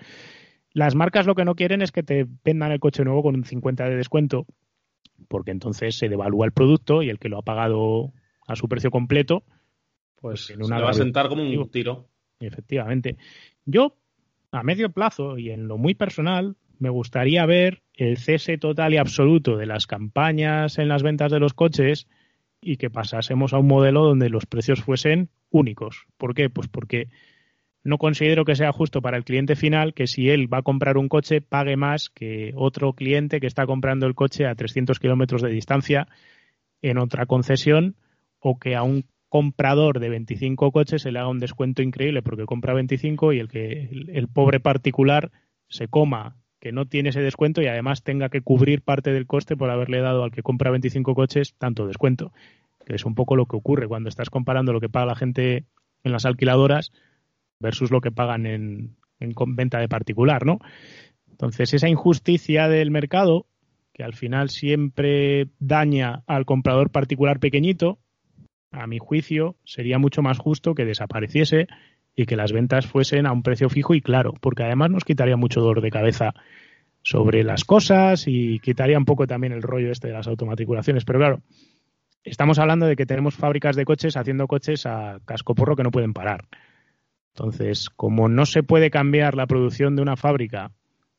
Las 0.72 0.94
marcas 0.94 1.26
lo 1.26 1.36
que 1.36 1.46
no 1.46 1.56
quieren 1.56 1.82
es 1.82 1.92
que 1.92 2.04
te 2.04 2.28
vendan 2.44 2.72
el 2.72 2.80
coche 2.80 3.04
nuevo 3.04 3.24
con 3.24 3.36
un 3.36 3.46
50 3.46 3.90
de 3.90 3.96
descuento 3.96 4.46
porque 5.28 5.52
entonces 5.52 5.98
se 5.98 6.10
devalúa 6.10 6.46
el 6.46 6.52
producto 6.52 7.02
y 7.02 7.10
el 7.10 7.20
que 7.20 7.30
lo 7.30 7.38
ha 7.38 7.44
pagado 7.44 8.14
a 8.48 8.56
su 8.56 8.68
precio 8.68 8.92
completo, 8.92 9.44
pues 10.16 10.50
en 10.50 10.64
una 10.64 10.80
va 10.82 10.92
a 10.92 10.94
sentar 10.94 11.30
como 11.30 11.44
un 11.44 11.70
tiro. 11.70 12.08
Efectivamente. 12.40 13.18
Yo, 13.66 13.96
a 14.52 14.64
medio 14.64 14.92
plazo 14.92 15.38
y 15.38 15.52
en 15.52 15.68
lo 15.68 15.78
muy 15.78 15.96
personal, 15.96 16.56
me 16.80 16.90
gustaría 16.90 17.46
ver 17.46 17.82
el 17.94 18.18
cese 18.18 18.58
total 18.58 18.94
y 18.94 18.98
absoluto 18.98 19.58
de 19.58 19.66
las 19.66 19.88
campañas 19.88 20.78
en 20.78 20.90
las 20.90 21.04
ventas 21.04 21.32
de 21.32 21.40
los 21.40 21.54
coches 21.54 22.08
y 22.62 22.78
que 22.78 22.90
pasásemos 22.90 23.54
a 23.54 23.60
un 23.60 23.68
modelo 23.68 24.04
donde 24.04 24.30
los 24.30 24.46
precios 24.46 24.82
fuesen 24.82 25.30
únicos. 25.50 26.08
¿Por 26.18 26.34
qué? 26.34 26.50
Pues 26.50 26.68
porque 26.68 27.10
no 27.86 28.00
considero 28.00 28.46
que 28.46 28.56
sea 28.56 28.72
justo 28.72 29.02
para 29.02 29.16
el 29.16 29.24
cliente 29.24 29.56
final 29.56 29.94
que 29.94 30.08
si 30.08 30.30
él 30.30 30.52
va 30.52 30.58
a 30.58 30.64
comprar 30.64 30.98
un 30.98 31.08
coche 31.08 31.40
pague 31.40 31.78
más 31.78 32.10
que 32.10 32.52
otro 32.56 32.94
cliente 32.94 33.40
que 33.40 33.46
está 33.46 33.68
comprando 33.68 34.08
el 34.08 34.16
coche 34.16 34.48
a 34.48 34.56
300 34.56 35.00
kilómetros 35.00 35.44
de 35.44 35.50
distancia 35.50 36.08
en 36.82 36.98
otra 36.98 37.28
concesión 37.28 37.96
o 38.40 38.58
que 38.58 38.76
a 38.76 38.82
un 38.82 39.06
comprador 39.30 40.00
de 40.00 40.10
25 40.10 40.72
coches 40.72 41.04
se 41.04 41.12
le 41.12 41.20
haga 41.20 41.30
un 41.30 41.40
descuento 41.40 41.84
increíble 41.84 42.24
porque 42.24 42.46
compra 42.46 42.74
25 42.74 43.34
y 43.34 43.40
el 43.40 43.50
que 43.50 43.90
el, 43.92 44.28
pobre 44.30 44.60
particular 44.60 45.32
se 45.68 45.88
coma 45.88 46.38
que 46.60 46.72
no 46.72 46.88
tiene 46.88 47.10
ese 47.10 47.22
descuento 47.22 47.62
y 47.62 47.68
además 47.68 48.02
tenga 48.02 48.30
que 48.30 48.42
cubrir 48.42 48.82
parte 48.82 49.14
del 49.14 49.28
coste 49.28 49.56
por 49.56 49.70
haberle 49.70 50.02
dado 50.02 50.24
al 50.24 50.32
que 50.32 50.42
compra 50.42 50.72
25 50.72 51.14
coches 51.14 51.54
tanto 51.60 51.86
descuento, 51.86 52.34
que 52.84 52.96
es 52.96 53.06
un 53.06 53.14
poco 53.14 53.36
lo 53.36 53.46
que 53.46 53.58
ocurre 53.58 53.88
cuando 53.88 54.10
estás 54.10 54.32
comparando 54.32 54.74
lo 54.74 54.82
que 54.82 54.90
paga 54.90 55.06
la 55.06 55.16
gente 55.16 55.66
en 56.04 56.12
las 56.12 56.26
alquiladoras 56.26 56.92
versus 57.60 57.92
lo 57.92 58.02
que 58.02 58.12
pagan 58.12 58.46
en, 58.46 58.96
en 59.20 59.34
venta 59.56 59.80
de 59.80 59.88
particular, 59.88 60.46
¿no? 60.46 60.60
Entonces, 61.30 61.74
esa 61.74 61.90
injusticia 61.90 62.68
del 62.68 62.92
mercado, 62.92 63.46
que 63.94 64.04
al 64.04 64.14
final 64.14 64.50
siempre 64.50 65.48
daña 65.60 66.24
al 66.28 66.46
comprador 66.46 66.92
particular 66.92 67.40
pequeñito, 67.40 68.00
a 68.72 68.88
mi 68.88 69.00
juicio, 69.00 69.56
sería 69.64 70.00
mucho 70.00 70.22
más 70.22 70.38
justo 70.38 70.76
que 70.76 70.86
desapareciese 70.86 71.68
y 72.16 72.26
que 72.26 72.36
las 72.36 72.52
ventas 72.52 72.86
fuesen 72.86 73.26
a 73.26 73.32
un 73.32 73.44
precio 73.44 73.70
fijo 73.70 73.94
y 73.94 74.02
claro, 74.02 74.34
porque 74.40 74.64
además 74.64 74.92
nos 74.92 75.04
quitaría 75.04 75.38
mucho 75.38 75.62
dolor 75.62 75.82
de 75.82 75.92
cabeza 75.92 76.34
sobre 77.04 77.44
las 77.44 77.66
cosas 77.66 78.26
y 78.28 78.60
quitaría 78.60 78.98
un 78.98 79.06
poco 79.06 79.28
también 79.28 79.54
el 79.54 79.62
rollo 79.62 79.92
este 79.92 80.08
de 80.08 80.14
las 80.14 80.28
automatriculaciones. 80.28 81.06
Pero 81.06 81.20
claro, 81.20 81.42
estamos 82.24 82.58
hablando 82.60 82.86
de 82.88 82.96
que 82.96 83.06
tenemos 83.06 83.36
fábricas 83.36 83.76
de 83.76 83.86
coches 83.86 84.18
haciendo 84.18 84.48
coches 84.48 84.86
a 84.86 85.20
cascoporro 85.26 85.76
que 85.76 85.84
no 85.84 85.92
pueden 85.92 86.14
parar. 86.14 86.46
Entonces, 87.38 87.90
como 87.90 88.30
no 88.30 88.46
se 88.46 88.64
puede 88.64 88.90
cambiar 88.90 89.36
la 89.36 89.46
producción 89.46 89.98
de 89.98 90.02
una 90.02 90.16
fábrica 90.16 90.72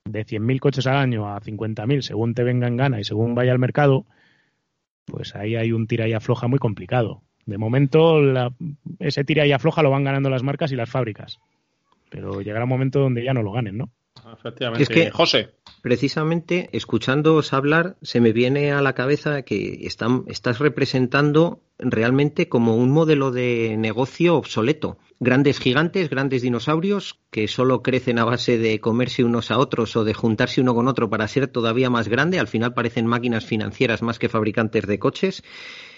de 0.06 0.24
100.000 0.24 0.60
coches 0.60 0.86
al 0.86 0.96
año 0.96 1.28
a 1.28 1.40
50.000 1.40 2.00
según 2.00 2.32
te 2.32 2.42
venga 2.42 2.66
en 2.66 2.78
gana 2.78 2.98
y 2.98 3.04
según 3.04 3.34
vaya 3.34 3.52
al 3.52 3.58
mercado, 3.58 4.06
pues 5.04 5.36
ahí 5.36 5.56
hay 5.56 5.72
un 5.72 5.86
tira 5.86 6.08
y 6.08 6.14
afloja 6.14 6.48
muy 6.48 6.58
complicado. 6.58 7.20
De 7.44 7.58
momento, 7.58 8.18
ese 8.98 9.24
tira 9.24 9.46
y 9.46 9.52
afloja 9.52 9.82
lo 9.82 9.90
van 9.90 10.04
ganando 10.04 10.30
las 10.30 10.42
marcas 10.42 10.72
y 10.72 10.76
las 10.76 10.88
fábricas. 10.88 11.38
Pero 12.08 12.40
llegará 12.40 12.64
un 12.64 12.70
momento 12.70 12.98
donde 12.98 13.22
ya 13.22 13.34
no 13.34 13.42
lo 13.42 13.52
ganen, 13.52 13.76
¿no? 13.76 13.90
Efectivamente. 14.32 14.82
Es 14.82 14.88
que, 14.88 15.10
José. 15.10 15.50
Precisamente, 15.82 16.68
escuchándoos 16.72 17.52
hablar, 17.52 17.96
se 18.02 18.20
me 18.20 18.32
viene 18.32 18.72
a 18.72 18.80
la 18.82 18.94
cabeza 18.94 19.42
que 19.42 19.86
están, 19.86 20.24
estás 20.26 20.58
representando 20.58 21.60
realmente 21.78 22.48
como 22.48 22.76
un 22.76 22.90
modelo 22.90 23.30
de 23.30 23.76
negocio 23.78 24.36
obsoleto. 24.36 24.98
Grandes 25.20 25.60
gigantes, 25.60 26.10
grandes 26.10 26.42
dinosaurios 26.42 27.20
que 27.30 27.48
solo 27.48 27.82
crecen 27.82 28.18
a 28.18 28.24
base 28.24 28.58
de 28.58 28.80
comerse 28.80 29.24
unos 29.24 29.50
a 29.50 29.58
otros 29.58 29.94
o 29.96 30.04
de 30.04 30.14
juntarse 30.14 30.60
uno 30.60 30.74
con 30.74 30.88
otro 30.88 31.08
para 31.08 31.28
ser 31.28 31.48
todavía 31.48 31.90
más 31.90 32.08
grande. 32.08 32.38
Al 32.38 32.48
final 32.48 32.74
parecen 32.74 33.06
máquinas 33.06 33.44
financieras 33.44 34.02
más 34.02 34.18
que 34.18 34.28
fabricantes 34.28 34.86
de 34.86 34.98
coches 34.98 35.42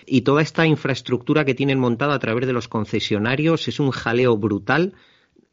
y 0.06 0.22
toda 0.22 0.42
esta 0.42 0.66
infraestructura 0.66 1.44
que 1.44 1.54
tienen 1.54 1.78
montada 1.78 2.14
a 2.14 2.18
través 2.18 2.46
de 2.46 2.52
los 2.52 2.68
concesionarios 2.68 3.68
es 3.68 3.80
un 3.80 3.90
jaleo 3.90 4.36
brutal. 4.36 4.94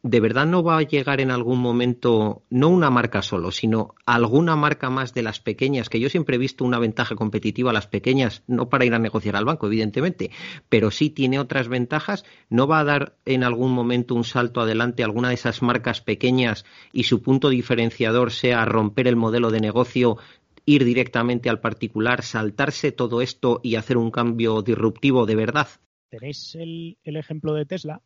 ¿De 0.07 0.19
verdad 0.19 0.45
no 0.45 0.61
va 0.61 0.77
a 0.77 0.83
llegar 0.83 1.19
en 1.19 1.31
algún 1.31 1.57
momento, 1.57 2.43
no 2.51 2.69
una 2.69 2.91
marca 2.91 3.23
solo, 3.23 3.49
sino 3.49 3.95
alguna 4.05 4.55
marca 4.55 4.91
más 4.91 5.15
de 5.15 5.23
las 5.23 5.39
pequeñas, 5.39 5.89
que 5.89 5.99
yo 5.99 6.11
siempre 6.11 6.35
he 6.35 6.37
visto 6.37 6.63
una 6.63 6.77
ventaja 6.77 7.15
competitiva 7.15 7.71
a 7.71 7.73
las 7.73 7.87
pequeñas, 7.87 8.43
no 8.45 8.69
para 8.69 8.85
ir 8.85 8.93
a 8.93 8.99
negociar 8.99 9.35
al 9.35 9.45
banco, 9.45 9.65
evidentemente, 9.65 10.29
pero 10.69 10.91
sí 10.91 11.09
tiene 11.09 11.39
otras 11.39 11.69
ventajas? 11.69 12.23
¿No 12.51 12.67
va 12.67 12.81
a 12.81 12.83
dar 12.83 13.17
en 13.25 13.43
algún 13.43 13.71
momento 13.71 14.13
un 14.13 14.25
salto 14.25 14.61
adelante 14.61 15.03
alguna 15.03 15.29
de 15.29 15.33
esas 15.33 15.63
marcas 15.63 16.01
pequeñas 16.01 16.65
y 16.93 17.05
su 17.05 17.23
punto 17.23 17.49
diferenciador 17.49 18.31
sea 18.31 18.63
romper 18.63 19.07
el 19.07 19.15
modelo 19.15 19.49
de 19.49 19.59
negocio 19.59 20.19
ir 20.67 20.85
directamente 20.85 21.49
al 21.49 21.61
particular, 21.61 22.21
saltarse 22.21 22.91
todo 22.91 23.23
esto 23.23 23.59
y 23.63 23.73
hacer 23.73 23.97
un 23.97 24.11
cambio 24.11 24.61
disruptivo 24.61 25.25
de 25.25 25.35
verdad? 25.35 25.67
Tenéis 26.09 26.53
el, 26.53 26.95
ejemplo 27.05 27.55
de 27.55 27.65
Tesla, 27.65 28.03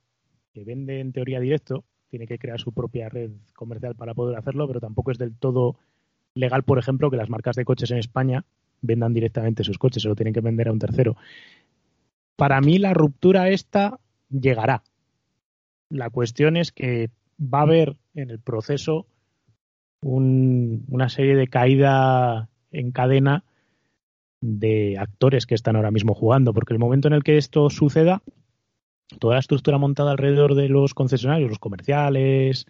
vende 0.64 0.99
en 0.99 1.12
teoría 1.12 1.39
directo, 1.39 1.84
tiene 2.10 2.28
que 2.28 2.39
crear 2.39 2.60
su 2.60 2.72
propia 2.72 3.10
red 3.10 3.32
comercial 3.55 3.95
para 3.95 4.14
poder 4.14 4.38
hacerlo, 4.38 4.68
pero 4.68 4.80
tampoco 4.80 5.12
es 5.12 5.18
del 5.18 5.36
todo 5.36 5.78
legal, 6.34 6.64
por 6.64 6.80
ejemplo, 6.80 7.10
que 7.10 7.18
las 7.18 7.30
marcas 7.30 7.55
de 7.55 7.66
coches 7.66 7.91
en 7.91 7.97
España 7.97 8.45
vendan 8.82 9.14
directamente 9.14 9.64
sus 9.64 9.78
coches, 9.78 10.03
se 10.03 10.10
lo 10.10 10.16
tienen 10.16 10.34
que 10.34 10.41
vender 10.41 10.68
a 10.68 10.72
un 10.72 10.80
tercero. 10.80 11.18
Para 12.36 12.62
mí 12.62 12.78
la 12.78 12.93
ruptura 12.93 13.49
esta 13.49 13.99
llegará. 14.30 14.84
La 15.89 16.10
cuestión 16.10 16.55
es 16.55 16.72
que 16.72 17.10
va 17.41 17.60
a 17.60 17.64
haber 17.64 17.97
en 18.14 18.30
el 18.30 18.39
proceso 18.39 19.07
una 20.01 21.10
serie 21.10 21.36
de 21.36 21.47
caída 21.47 22.47
en 22.72 22.91
cadena 22.91 23.43
de 24.41 24.97
actores 24.97 25.45
que 25.45 25.55
están 25.55 25.76
ahora 25.76 25.91
mismo 25.91 26.14
jugando, 26.14 26.53
porque 26.53 26.74
el 26.74 26.80
momento 26.80 27.07
en 27.07 27.14
el 27.14 27.24
que 27.24 27.38
esto 27.38 27.70
suceda, 27.70 28.22
toda 29.18 29.36
la 29.36 29.39
estructura 29.39 29.78
montada 29.78 30.12
alrededor 30.12 30.55
de 30.55 30.70
los 30.70 30.93
concesionarios, 30.93 31.49
los 31.49 31.60
comerciales, 31.60 32.68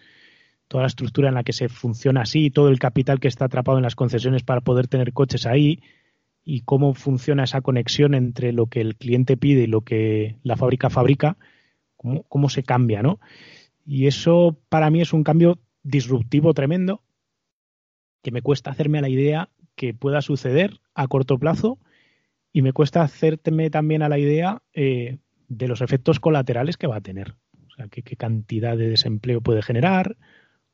toda 0.69 0.83
la 0.83 0.87
estructura 0.87 1.29
en 1.29 1.35
la 1.35 1.43
que 1.43 1.51
se 1.51 1.67
funciona 1.67 2.21
así, 2.21 2.51
todo 2.51 2.69
el 2.69 2.79
capital 2.79 3.19
que 3.19 3.27
está 3.27 3.45
atrapado 3.45 3.77
en 3.77 3.83
las 3.83 3.95
concesiones 3.95 4.43
para 4.43 4.61
poder 4.61 4.87
tener 4.87 5.11
coches 5.11 5.45
ahí 5.45 5.81
y 6.45 6.61
cómo 6.61 6.93
funciona 6.93 7.43
esa 7.43 7.61
conexión 7.61 8.13
entre 8.13 8.53
lo 8.53 8.67
que 8.67 8.79
el 8.81 8.95
cliente 8.95 9.35
pide 9.35 9.63
y 9.63 9.67
lo 9.67 9.81
que 9.81 10.37
la 10.43 10.55
fábrica 10.55 10.89
fabrica, 10.89 11.37
cómo, 11.97 12.49
se 12.49 12.63
cambia, 12.63 13.01
¿no? 13.01 13.19
Y 13.85 14.07
eso 14.07 14.57
para 14.69 14.89
mí 14.89 15.01
es 15.01 15.11
un 15.11 15.23
cambio 15.23 15.59
disruptivo 15.83 16.53
tremendo 16.53 17.03
que 18.21 18.31
me 18.31 18.41
cuesta 18.41 18.71
hacerme 18.71 18.99
a 18.99 19.01
la 19.01 19.09
idea 19.09 19.49
que 19.75 19.93
pueda 19.93 20.21
suceder 20.21 20.79
a 20.93 21.07
corto 21.07 21.39
plazo 21.39 21.79
y 22.53 22.61
me 22.61 22.73
cuesta 22.73 23.01
hacerme 23.01 23.69
también 23.69 24.01
a 24.01 24.09
la 24.09 24.19
idea 24.19 24.61
eh, 24.73 25.17
de 25.49 25.67
los 25.67 25.81
efectos 25.81 26.19
colaterales 26.19 26.77
que 26.77 26.87
va 26.87 26.97
a 26.97 27.01
tener. 27.01 27.35
O 27.67 27.71
sea, 27.75 27.87
qué, 27.89 28.01
cantidad 28.15 28.77
de 28.77 28.89
desempleo 28.89 29.41
puede 29.41 29.61
generar, 29.61 30.15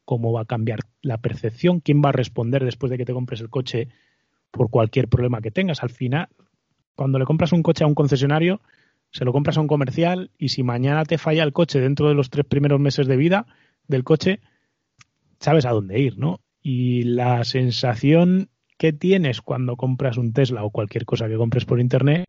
cómo 0.05 0.31
va 0.31 0.41
a 0.41 0.45
cambiar 0.45 0.79
la 1.01 1.17
percepción, 1.17 1.79
quién 1.79 2.01
va 2.03 2.09
a 2.09 2.13
responder 2.13 2.63
después 2.63 2.91
de 2.91 2.97
que 2.97 3.05
te 3.05 3.13
compres 3.13 3.41
el 3.41 3.49
coche 3.49 3.87
por 4.51 4.69
cualquier 4.69 5.07
problema 5.07 5.41
que 5.41 5.51
tengas. 5.51 5.81
Al 5.81 5.89
final, 5.89 6.27
cuando 6.95 7.17
le 7.17 7.25
compras 7.25 7.51
un 7.51 7.63
coche 7.63 7.83
a 7.83 7.87
un 7.87 7.95
concesionario, 7.95 8.61
se 9.11 9.25
lo 9.25 9.33
compras 9.33 9.57
a 9.57 9.61
un 9.61 9.67
comercial 9.67 10.29
y 10.37 10.49
si 10.49 10.61
mañana 10.61 11.05
te 11.05 11.17
falla 11.17 11.43
el 11.43 11.53
coche 11.53 11.79
dentro 11.79 12.07
de 12.09 12.15
los 12.15 12.29
tres 12.29 12.45
primeros 12.45 12.79
meses 12.79 13.07
de 13.07 13.17
vida 13.17 13.47
del 13.87 14.03
coche, 14.03 14.41
sabes 15.39 15.65
a 15.65 15.71
dónde 15.71 15.99
ir, 15.99 16.17
¿no? 16.17 16.41
y 16.67 17.03
la 17.03 17.43
sensación 17.43 18.49
que 18.79 18.91
tienes 18.91 19.39
cuando 19.39 19.75
compras 19.75 20.17
un 20.17 20.33
Tesla 20.33 20.63
o 20.63 20.71
cualquier 20.71 21.05
cosa 21.05 21.27
que 21.27 21.37
compres 21.37 21.63
por 21.63 21.79
internet 21.79 22.25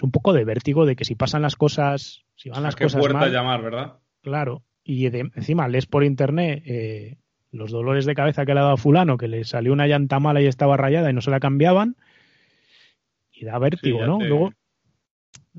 es 0.00 0.02
un 0.02 0.10
poco 0.10 0.32
de 0.32 0.46
vértigo 0.46 0.86
de 0.86 0.96
que 0.96 1.04
si 1.04 1.14
pasan 1.14 1.42
las 1.42 1.56
cosas, 1.56 2.22
si 2.34 2.48
van 2.48 2.62
las 2.62 2.74
cosas 2.74 2.98
puerta 2.98 3.18
mal, 3.18 3.32
llamar, 3.32 3.62
¿verdad? 3.62 3.98
Claro, 4.22 4.62
y 4.82 5.04
encima 5.06 5.68
lees 5.68 5.84
por 5.84 6.04
internet 6.04 6.62
eh, 6.64 7.18
los 7.52 7.70
dolores 7.70 8.06
de 8.06 8.14
cabeza 8.14 8.46
que 8.46 8.54
le 8.54 8.60
ha 8.60 8.62
dado 8.62 8.74
a 8.74 8.78
fulano, 8.78 9.18
que 9.18 9.28
le 9.28 9.44
salió 9.44 9.74
una 9.74 9.86
llanta 9.86 10.18
mala 10.18 10.40
y 10.40 10.46
estaba 10.46 10.78
rayada 10.78 11.10
y 11.10 11.12
no 11.12 11.20
se 11.20 11.30
la 11.30 11.38
cambiaban, 11.38 11.96
y 13.30 13.44
da 13.44 13.58
vértigo, 13.58 14.06
¿no? 14.06 14.20
Luego 14.20 14.52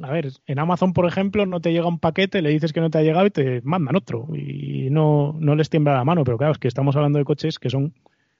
a 0.01 0.11
ver, 0.11 0.31
en 0.47 0.57
Amazon, 0.57 0.93
por 0.93 1.05
ejemplo, 1.05 1.45
no 1.45 1.59
te 1.59 1.71
llega 1.71 1.85
un 1.85 1.99
paquete, 1.99 2.41
le 2.41 2.49
dices 2.49 2.73
que 2.73 2.81
no 2.81 2.89
te 2.89 2.97
ha 2.97 3.03
llegado 3.03 3.27
y 3.27 3.31
te 3.31 3.61
mandan 3.61 3.95
otro. 3.95 4.27
Y 4.33 4.89
no, 4.89 5.35
no 5.37 5.53
les 5.53 5.69
tiembla 5.69 5.93
la 5.93 6.05
mano, 6.05 6.23
pero 6.23 6.37
claro, 6.37 6.53
es 6.53 6.57
que 6.57 6.67
estamos 6.67 6.95
hablando 6.95 7.19
de 7.19 7.25
coches 7.25 7.59
que 7.59 7.69
son 7.69 7.93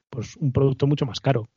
pues 0.10 0.36
un 0.38 0.52
producto 0.52 0.88
mucho 0.88 1.06
más 1.06 1.20
caro. 1.20 1.48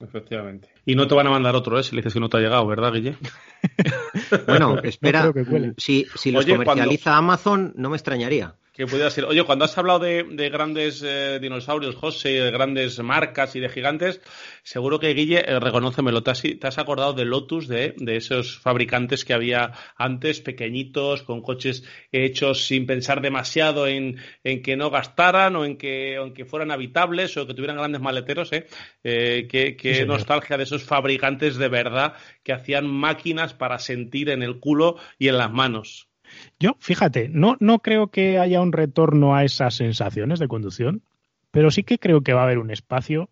Efectivamente. 0.00 0.68
Y 0.86 0.94
no 0.94 1.06
te 1.06 1.14
van 1.14 1.26
a 1.26 1.30
mandar 1.30 1.54
otro, 1.54 1.78
¿eh? 1.78 1.82
Si 1.82 1.94
le 1.94 2.00
dices 2.00 2.14
que 2.14 2.20
no 2.20 2.28
te 2.28 2.38
ha 2.38 2.40
llegado, 2.40 2.66
¿verdad, 2.66 2.92
Guille? 2.92 3.16
bueno, 4.46 4.78
espera. 4.82 5.30
si, 5.76 6.06
si 6.14 6.30
los 6.30 6.46
comercializa 6.46 7.16
Amazon, 7.16 7.74
no 7.76 7.90
me 7.90 7.96
extrañaría 7.96 8.54
que 8.72 8.86
pudiera 8.86 9.10
ser. 9.10 9.24
Oye, 9.24 9.42
cuando 9.44 9.64
has 9.64 9.76
hablado 9.76 9.98
de, 9.98 10.50
grandes 10.50 11.02
eh, 11.02 11.38
dinosaurios, 11.40 11.96
José, 11.96 12.30
de 12.30 12.50
grandes 12.50 12.98
marcas 13.00 13.56
y 13.56 13.60
de 13.60 13.68
gigantes, 13.68 14.20
seguro 14.62 15.00
que 15.00 15.12
Guille, 15.14 15.40
eh, 15.40 15.58
reconócemelo, 15.58 16.22
te 16.22 16.30
has, 16.30 16.42
te 16.42 16.66
has, 16.66 16.78
acordado 16.78 17.12
de 17.12 17.24
Lotus, 17.24 17.68
de, 17.68 17.94
esos 18.06 18.58
fabricantes 18.58 19.24
que 19.24 19.34
había 19.34 19.72
antes, 19.96 20.40
pequeñitos, 20.40 21.22
con 21.22 21.42
coches 21.42 21.84
hechos 22.12 22.64
sin 22.66 22.86
pensar 22.86 23.20
demasiado 23.20 23.86
en, 23.86 24.16
que 24.42 24.76
no 24.76 24.90
gastaran 24.90 25.56
o 25.56 25.64
en 25.64 25.76
que, 25.76 26.46
fueran 26.48 26.70
habitables 26.70 27.36
o 27.36 27.46
que 27.46 27.54
tuvieran 27.54 27.76
grandes 27.76 28.00
maleteros. 28.00 28.52
¿eh? 28.52 28.66
eh 29.04 29.46
qué, 29.48 30.04
nostalgia 30.06 30.56
de 30.56 30.64
esos 30.64 30.84
fabricantes 30.84 31.56
de 31.56 31.68
verdad 31.68 32.14
que 32.42 32.52
hacían 32.52 32.86
máquinas 32.86 33.54
para 33.54 33.78
sentir 33.78 34.30
en 34.30 34.42
el 34.42 34.58
culo 34.60 34.96
y 35.18 35.28
en 35.28 35.38
las 35.38 35.50
manos. 35.50 36.09
Yo, 36.58 36.76
fíjate, 36.78 37.28
no, 37.28 37.56
no 37.60 37.80
creo 37.80 38.08
que 38.08 38.38
haya 38.38 38.60
un 38.60 38.72
retorno 38.72 39.34
a 39.34 39.44
esas 39.44 39.74
sensaciones 39.74 40.38
de 40.38 40.48
conducción, 40.48 41.02
pero 41.50 41.70
sí 41.70 41.82
que 41.82 41.98
creo 41.98 42.22
que 42.22 42.32
va 42.32 42.40
a 42.42 42.44
haber 42.44 42.58
un 42.58 42.70
espacio 42.70 43.30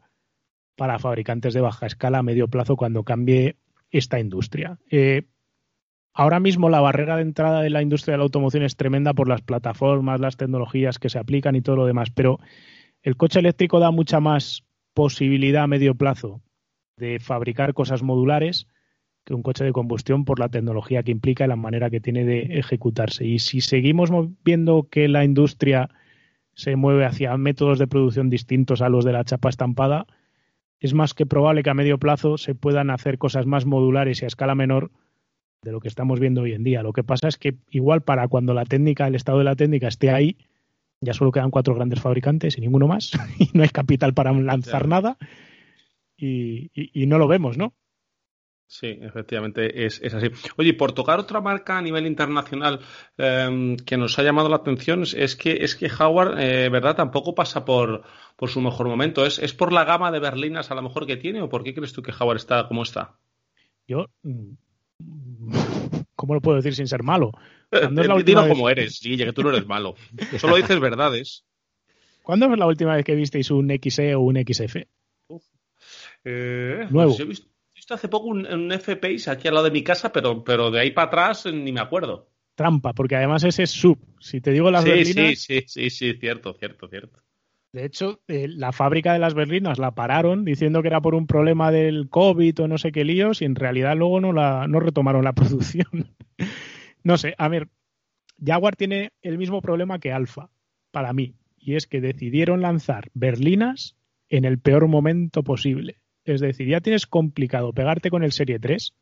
para 0.77 0.99
fabricantes 0.99 1.55
de 1.55 1.61
baja 1.61 1.87
escala 1.87 2.19
a 2.19 2.23
medio 2.23 2.49
plazo 2.49 2.77
cuando 2.77 3.03
cambie 3.03 3.57
esta 3.91 4.21
industria. 4.21 4.79
Eh, 4.91 5.25
ahora 6.13 6.41
mismo 6.41 6.69
la 6.69 6.81
barrera 6.81 7.17
de 7.17 7.23
entrada 7.23 7.63
de 7.63 7.71
la 7.71 7.83
industria 7.83 8.13
de 8.13 8.19
la 8.19 8.25
automoción 8.25 8.63
es 8.63 8.77
tremenda 8.77 9.13
por 9.13 9.29
las 9.29 9.43
plataformas, 9.43 10.21
las 10.21 10.37
tecnologías 10.37 10.99
que 10.99 11.11
se 11.11 11.19
aplican 11.19 11.57
y 11.57 11.63
todo 11.63 11.77
lo 11.77 11.87
demás, 11.87 12.11
pero 12.11 12.39
el 13.03 13.17
coche 13.17 13.41
eléctrico 13.41 13.81
da 13.81 13.91
mucha 13.91 14.21
más 14.21 14.65
posibilidad 14.95 15.65
a 15.65 15.69
medio 15.69 15.95
plazo 15.95 16.43
de 16.97 17.21
fabricar 17.21 17.75
cosas 17.75 18.03
modulares 18.03 18.67
que 19.29 19.35
un 19.35 19.43
coche 19.43 19.63
de 19.63 19.73
combustión 19.73 20.25
por 20.25 20.41
la 20.41 20.49
tecnología 20.49 21.03
que 21.03 21.13
implica 21.13 21.45
y 21.45 21.49
la 21.49 21.57
manera 21.57 21.91
que 21.91 22.01
tiene 22.01 22.25
de 22.25 22.59
ejecutarse. 22.59 23.27
Y 23.27 23.41
si 23.41 23.61
seguimos 23.61 24.11
viendo 24.43 24.89
que 24.91 25.07
la 25.07 25.23
industria 25.23 25.91
se 26.55 26.77
mueve 26.77 27.05
hacia 27.05 27.37
métodos 27.37 27.79
de 27.79 27.87
producción 27.87 28.31
distintos 28.31 28.81
a 28.81 28.89
los 28.89 29.05
de 29.05 29.13
la 29.13 29.25
chapa 29.25 29.51
estampada, 29.51 30.07
es 30.81 30.95
más 30.95 31.13
que 31.13 31.27
probable 31.27 31.63
que 31.63 31.69
a 31.69 31.75
medio 31.75 31.99
plazo 31.99 32.39
se 32.39 32.55
puedan 32.55 32.89
hacer 32.89 33.19
cosas 33.19 33.45
más 33.45 33.67
modulares 33.67 34.23
y 34.23 34.25
a 34.25 34.29
escala 34.29 34.55
menor 34.55 34.91
de 35.61 35.73
lo 35.73 35.81
que 35.81 35.89
estamos 35.89 36.21
viendo 36.21 36.41
hoy 36.41 36.55
en 36.55 36.65
día. 36.65 36.83
Lo 36.83 36.95
que 36.95 37.05
pasa 37.05 37.29
es 37.29 37.37
que 37.37 37.59
igual 37.69 38.01
para 38.01 38.29
cuando 38.29 38.55
la 38.55 38.65
técnica, 38.65 39.07
el 39.07 39.15
estado 39.15 39.39
de 39.39 39.45
la 39.45 39.57
técnica 39.57 39.89
esté 39.89 40.11
ahí, 40.11 40.39
Ya 41.03 41.13
solo 41.13 41.33
quedan 41.33 41.51
cuatro 41.51 41.75
grandes 41.75 42.01
fabricantes 42.01 42.57
y 42.57 42.63
ninguno 42.63 42.89
más. 42.89 43.11
y 43.39 43.51
no 43.53 43.63
hay 43.63 43.69
capital 43.69 44.15
para 44.15 44.33
lanzar 44.33 44.89
nada. 44.89 45.19
y, 46.17 46.71
no 47.07 47.19
lo 47.19 47.29
vemos, 47.29 47.59
¿no? 47.59 47.75
Sí, 48.71 48.99
efectivamente 49.01 49.87
es, 49.87 49.99
así. 50.13 50.29
Oye, 50.59 50.75
por 50.75 50.93
tocar 50.93 51.19
otra 51.19 51.41
marca 51.41 51.79
a 51.79 51.83
nivel 51.83 52.07
internacional 52.07 52.81
em, 53.17 53.79
que 53.79 53.97
nos 53.97 54.19
ha 54.19 54.23
llamado 54.23 54.51
la 54.51 54.57
atención 54.57 55.05
es 55.17 55.37
que 55.37 55.65
es 55.65 55.75
que 55.75 55.91
Howard, 55.91 56.39
eh, 56.39 56.69
verdad, 56.69 56.95
tampoco 56.95 57.35
pasa 57.35 57.65
por, 57.65 58.03
por 58.37 58.51
su 58.51 58.61
mejor 58.61 58.87
momento. 58.87 59.25
¿Es, 59.25 59.39
¿Es 59.39 59.55
por 59.55 59.73
la 59.73 59.85
gama 59.85 60.13
de 60.13 60.21
berlinas 60.21 60.71
a 60.71 60.75
lo 60.75 60.83
mejor 60.83 61.07
que 61.07 61.17
tiene 61.17 61.41
o 61.41 61.49
por 61.49 61.65
qué 61.65 61.75
crees 61.75 61.95
tú 61.95 62.03
que 62.03 62.13
Howard 62.13 62.37
está 62.37 62.69
como 62.69 62.83
está? 62.83 63.17
Yo, 63.87 64.05
mm, 64.23 64.53
¿cómo 66.15 66.35
lo 66.35 66.43
puedo 66.43 66.57
decir 66.57 66.75
sin 66.75 66.89
ser 66.89 67.03
malo? 67.03 67.33
¿Cuándo 67.71 68.03
es 68.03 68.09
la 68.09 68.17
última 68.17 68.43
vez... 68.43 68.51
como 68.51 68.69
eres, 68.69 68.99
sí, 68.99 69.17
que 69.17 69.33
tú 69.33 69.45
no 69.45 69.49
eres 69.49 69.67
malo. 69.67 69.95
Solo 70.39 70.57
dices 70.57 70.79
verdades. 70.79 71.43
¿Cuándo 72.23 72.53
es 72.53 72.59
la 72.59 72.67
última 72.67 72.95
vez 72.97 73.05
que 73.07 73.15
visteis 73.15 73.51
un 73.51 73.71
XE 73.83 74.15
o 74.15 74.21
un 74.21 74.37
XF? 74.37 74.77
Eh, 76.25 76.87
Nuevo. 76.91 77.13
Pues 77.13 77.21
he 77.21 77.25
visto 77.25 77.49
hace 77.95 78.09
poco 78.09 78.27
un, 78.27 78.47
un 78.47 78.73
F-Pace 78.73 79.31
aquí 79.31 79.49
al 79.49 79.55
lado 79.55 79.67
de 79.67 79.73
mi 79.73 79.83
casa, 79.83 80.13
pero, 80.13 80.45
pero 80.45 80.71
de 80.71 80.81
ahí 80.81 80.91
para 80.91 81.09
atrás 81.09 81.47
ni 81.47 81.73
me 81.73 81.81
acuerdo. 81.81 82.29
Trampa, 82.55 82.93
porque 82.93 83.17
además 83.17 83.45
ese 83.45 83.63
es 83.63 83.71
sub. 83.71 83.99
Si 84.19 84.41
te 84.41 84.51
digo 84.51 84.71
las 84.71 84.85
berlinas... 84.85 85.39
Sí, 85.39 85.61
sí, 85.61 85.65
sí, 85.67 85.91
sí, 85.91 86.15
cierto, 86.15 86.55
cierto, 86.55 86.89
cierto. 86.89 87.23
De 87.73 87.85
hecho, 87.85 88.21
eh, 88.29 88.49
la 88.49 88.73
fábrica 88.73 89.13
de 89.13 89.19
las 89.19 89.35
berlinas 89.35 89.79
la 89.79 89.95
pararon 89.95 90.45
diciendo 90.45 90.83
que 90.83 90.89
era 90.89 91.01
por 91.01 91.15
un 91.15 91.27
problema 91.27 91.71
del 91.71 92.09
COVID 92.09 92.63
o 92.63 92.69
no 92.69 92.79
sé 92.79 92.93
qué 92.93 93.05
líos 93.05 93.43
y 93.43 93.45
en 93.45 93.55
realidad 93.55 93.95
luego 93.97 94.21
no, 94.21 94.33
la, 94.33 94.67
no 94.67 94.81
retomaron 94.81 95.23
la 95.23 95.33
producción. 95.35 96.15
no 97.05 97.19
sé, 97.19 97.35
a 97.39 97.49
ver, 97.49 97.69
Jaguar 98.45 98.75
tiene 98.75 99.13
el 99.23 99.39
mismo 99.39 99.61
problema 99.61 99.99
que 99.99 100.13
Alfa, 100.13 100.51
para 100.91 101.13
mí, 101.13 101.35
y 101.59 101.77
es 101.77 101.87
que 101.87 102.01
decidieron 102.01 102.63
lanzar 102.63 103.11
berlinas 103.15 103.97
en 104.31 104.45
el 104.45 104.59
peor 104.59 104.89
momento 104.89 105.43
posible. 105.43 106.01
Es 106.29 106.41
decir, 106.41 106.69
ya 106.69 106.81
tienes 106.81 107.07
complicado 107.07 107.73
pegarte 107.73 108.11
con 108.11 108.23
el 108.23 108.33
Serie 108.33 108.59
3 108.59 108.93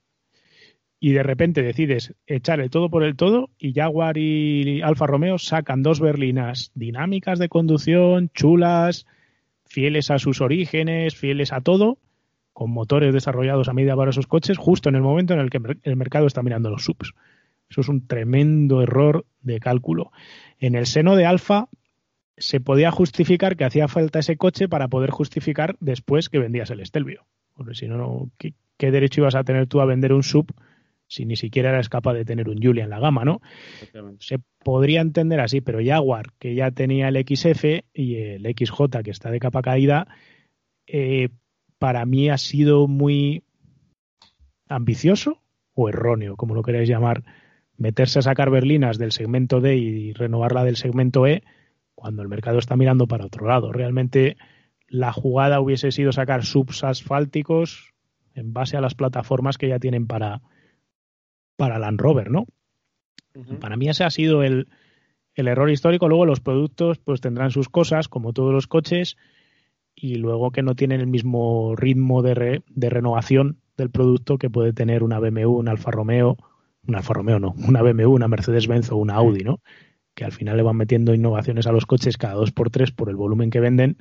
y 1.01 1.13
de 1.13 1.23
repente 1.23 1.63
decides 1.63 2.15
echar 2.27 2.61
el 2.61 2.71
todo 2.71 2.89
por 2.89 3.03
el 3.03 3.17
todo 3.17 3.51
y 3.59 3.75
Jaguar 3.75 4.17
y 4.17 4.81
Alfa 4.83 5.07
Romeo 5.07 5.39
sacan 5.39 5.83
dos 5.83 6.01
berlinas 6.01 6.71
dinámicas 6.75 7.39
de 7.39 7.49
conducción, 7.49 8.31
chulas, 8.33 9.07
fieles 9.65 10.11
a 10.11 10.19
sus 10.19 10.41
orígenes, 10.41 11.17
fieles 11.17 11.53
a 11.53 11.61
todo, 11.61 11.99
con 12.53 12.71
motores 12.71 13.13
desarrollados 13.13 13.69
a 13.69 13.75
medida 13.75 13.97
para 13.97 14.11
esos 14.11 14.29
coches, 14.29 14.57
justo 14.57 14.89
en 14.89 14.95
el 14.95 15.03
momento 15.03 15.35
en 15.35 15.41
el 15.41 15.51
que 15.51 15.61
el 15.83 15.97
mercado 15.97 16.27
está 16.27 16.43
mirando 16.43 16.71
los 16.71 16.85
subs. 16.85 17.13
Eso 17.69 17.81
es 17.81 17.89
un 17.89 18.07
tremendo 18.07 18.83
error 18.83 19.27
de 19.43 19.59
cálculo. 19.59 20.13
En 20.61 20.77
el 20.77 20.87
seno 20.87 21.17
de 21.17 21.27
Alfa 21.27 21.69
se 22.37 22.61
podía 22.61 22.91
justificar 22.91 23.57
que 23.57 23.65
hacía 23.65 23.89
falta 23.89 24.19
ese 24.19 24.37
coche 24.37 24.69
para 24.69 24.89
poder 24.89 25.11
justificar 25.11 25.77
después 25.81 26.29
que 26.29 26.39
vendías 26.39 26.71
el 26.71 26.85
Stelvio. 26.85 27.27
Porque 27.55 27.75
si 27.75 27.89
no, 27.89 28.31
¿qué, 28.39 28.55
derecho 28.79 29.23
ibas 29.23 29.35
a 29.35 29.45
tener 29.45 29.67
tú 29.67 29.81
a 29.81 29.87
vender 29.87 30.13
un 30.13 30.23
sub 30.23 30.53
si 31.09 31.25
ni 31.25 31.37
siquiera 31.37 31.71
eras 31.71 31.89
capaz 31.89 32.15
de 32.15 32.25
tener 32.25 32.49
un 32.49 32.61
Julia 32.61 32.83
en 32.83 32.91
la 32.91 32.99
gama, 32.99 33.25
¿no? 33.25 33.41
Se 34.19 34.41
podría 34.65 35.01
entender 35.01 35.39
así, 35.39 35.61
pero 35.61 35.79
Jaguar, 35.83 36.33
que 36.41 36.57
ya 36.57 36.73
tenía 36.73 37.09
el 37.09 37.25
XF 37.25 37.65
y 37.95 38.17
el 38.17 38.43
XJ, 38.43 39.03
que 39.05 39.13
está 39.13 39.31
de 39.31 39.39
capa 39.39 39.63
caída, 39.63 40.09
eh, 40.89 41.29
para 41.79 42.05
mí 42.07 42.29
ha 42.29 42.39
sido 42.39 42.89
muy 42.89 43.45
ambicioso 44.69 45.41
o 45.75 45.89
erróneo, 45.89 46.37
como 46.37 46.57
lo 46.57 46.63
queráis 46.63 46.89
llamar, 46.89 47.23
meterse 47.77 48.19
a 48.19 48.23
sacar 48.23 48.51
berlinas 48.51 48.99
del 48.99 49.13
segmento 49.13 49.61
D 49.61 49.77
y 49.77 50.13
renovarla 50.13 50.65
del 50.65 50.77
segmento 50.77 51.27
E 51.27 51.45
cuando 51.97 52.23
el 52.23 52.29
mercado 52.29 52.59
está 52.59 52.77
mirando 52.77 53.09
para 53.09 53.27
otro 53.27 53.49
lado. 53.49 53.73
Realmente 53.73 54.37
la 54.87 55.13
jugada 55.13 55.61
hubiese 55.61 55.91
sido 55.91 56.13
sacar 56.13 56.45
subs 56.45 56.85
asfálticos 56.85 57.95
en 58.35 58.53
base 58.53 58.77
a 58.77 58.81
las 58.81 58.95
plataformas 58.95 59.59
que 59.59 59.69
ya 59.69 59.81
tienen 59.81 60.07
para, 60.07 60.43
para 61.57 61.81
Land 61.81 62.01
Rover, 62.01 62.31
¿no? 62.31 62.47
Para 63.61 63.77
mí 63.77 63.89
ese 63.89 64.05
ha 64.05 64.11
sido 64.11 64.43
el, 64.43 64.69
el, 65.35 65.49
error 65.49 65.71
histórico. 65.71 66.09
Luego 66.09 66.25
los 66.25 66.41
productos 66.41 66.99
pues 66.99 67.21
tendrán 67.21 67.51
sus 67.51 67.69
cosas, 67.69 68.09
como 68.09 68.33
todos 68.33 68.53
los 68.53 68.67
coches, 68.67 69.17
y 69.95 70.15
luego 70.17 70.53
que 70.53 70.63
no 70.63 70.75
tienen 70.75 71.01
el 71.01 71.07
mismo 71.07 71.75
ritmo 71.77 72.23
de, 72.23 72.63
de 72.67 72.91
renovación 72.91 73.59
del 73.77 73.91
producto 73.91 74.39
que 74.39 74.51
puede 74.51 74.73
tener 74.73 75.03
una 75.03 75.19
BMW, 75.19 75.49
un 75.49 75.69
Alfa 75.69 75.91
Romeo, 75.91 76.37
un 76.87 76.95
Alfa 76.95 77.15
Romeo 77.15 77.39
no, 77.39 77.55
una 77.67 77.83
BMW, 77.83 78.11
una 78.11 78.29
Mercedes-Benz 78.29 78.93
o 78.93 78.97
una 78.97 79.15
Audi, 79.15 79.43
¿no? 79.45 79.61
Que 80.17 80.25
al 80.25 80.33
final 80.33 80.57
le 80.57 80.63
van 80.65 80.77
metiendo 80.77 81.15
innovaciones 81.15 81.67
a 81.69 81.73
los 81.73 81.87
coches 81.87 82.17
cada 82.17 82.35
dos 82.35 82.51
por 82.51 82.71
tres 82.71 82.91
por 82.91 83.11
el 83.11 83.17
volumen 83.17 83.51
que 83.51 83.61
venden 83.61 83.99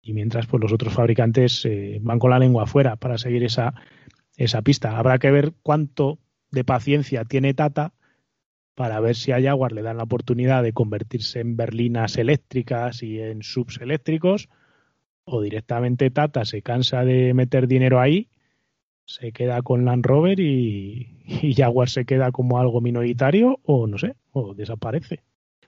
y 0.00 0.12
mientras 0.12 0.46
pues 0.46 0.62
los 0.62 0.72
otros 0.72 0.94
fabricantes 0.94 1.64
eh, 1.64 1.98
van 2.00 2.20
con 2.20 2.30
la 2.30 2.38
lengua 2.38 2.62
afuera 2.62 2.96
para 2.96 3.18
seguir 3.18 3.42
esa, 3.42 3.74
esa 4.36 4.62
pista. 4.62 4.96
Habrá 4.96 5.18
que 5.18 5.32
ver 5.32 5.52
cuánto 5.62 6.20
de 6.52 6.62
paciencia 6.62 7.24
tiene 7.24 7.52
Tata 7.52 7.94
para 8.76 9.00
ver 9.00 9.16
si 9.16 9.32
a 9.32 9.42
Jaguar 9.42 9.72
le 9.72 9.82
dan 9.82 9.96
la 9.96 10.04
oportunidad 10.04 10.62
de 10.62 10.72
convertirse 10.72 11.40
en 11.40 11.56
berlinas 11.56 12.16
eléctricas 12.16 13.02
y 13.02 13.18
en 13.18 13.42
subs 13.42 13.80
eléctricos 13.80 14.48
o 15.24 15.40
directamente 15.40 16.10
Tata 16.10 16.44
se 16.44 16.62
cansa 16.62 17.04
de 17.04 17.34
meter 17.34 17.66
dinero 17.66 17.98
ahí, 17.98 18.28
se 19.06 19.32
queda 19.32 19.62
con 19.62 19.84
Land 19.84 20.06
Rover 20.06 20.40
y, 20.40 21.18
y 21.24 21.54
Jaguar 21.54 21.88
se 21.88 22.04
queda 22.04 22.32
como 22.32 22.58
algo 22.58 22.80
minoritario 22.80 23.60
o 23.64 23.86
no 23.86 23.98
sé, 23.98 24.16
o 24.32 24.54
desaparece. 24.54 25.22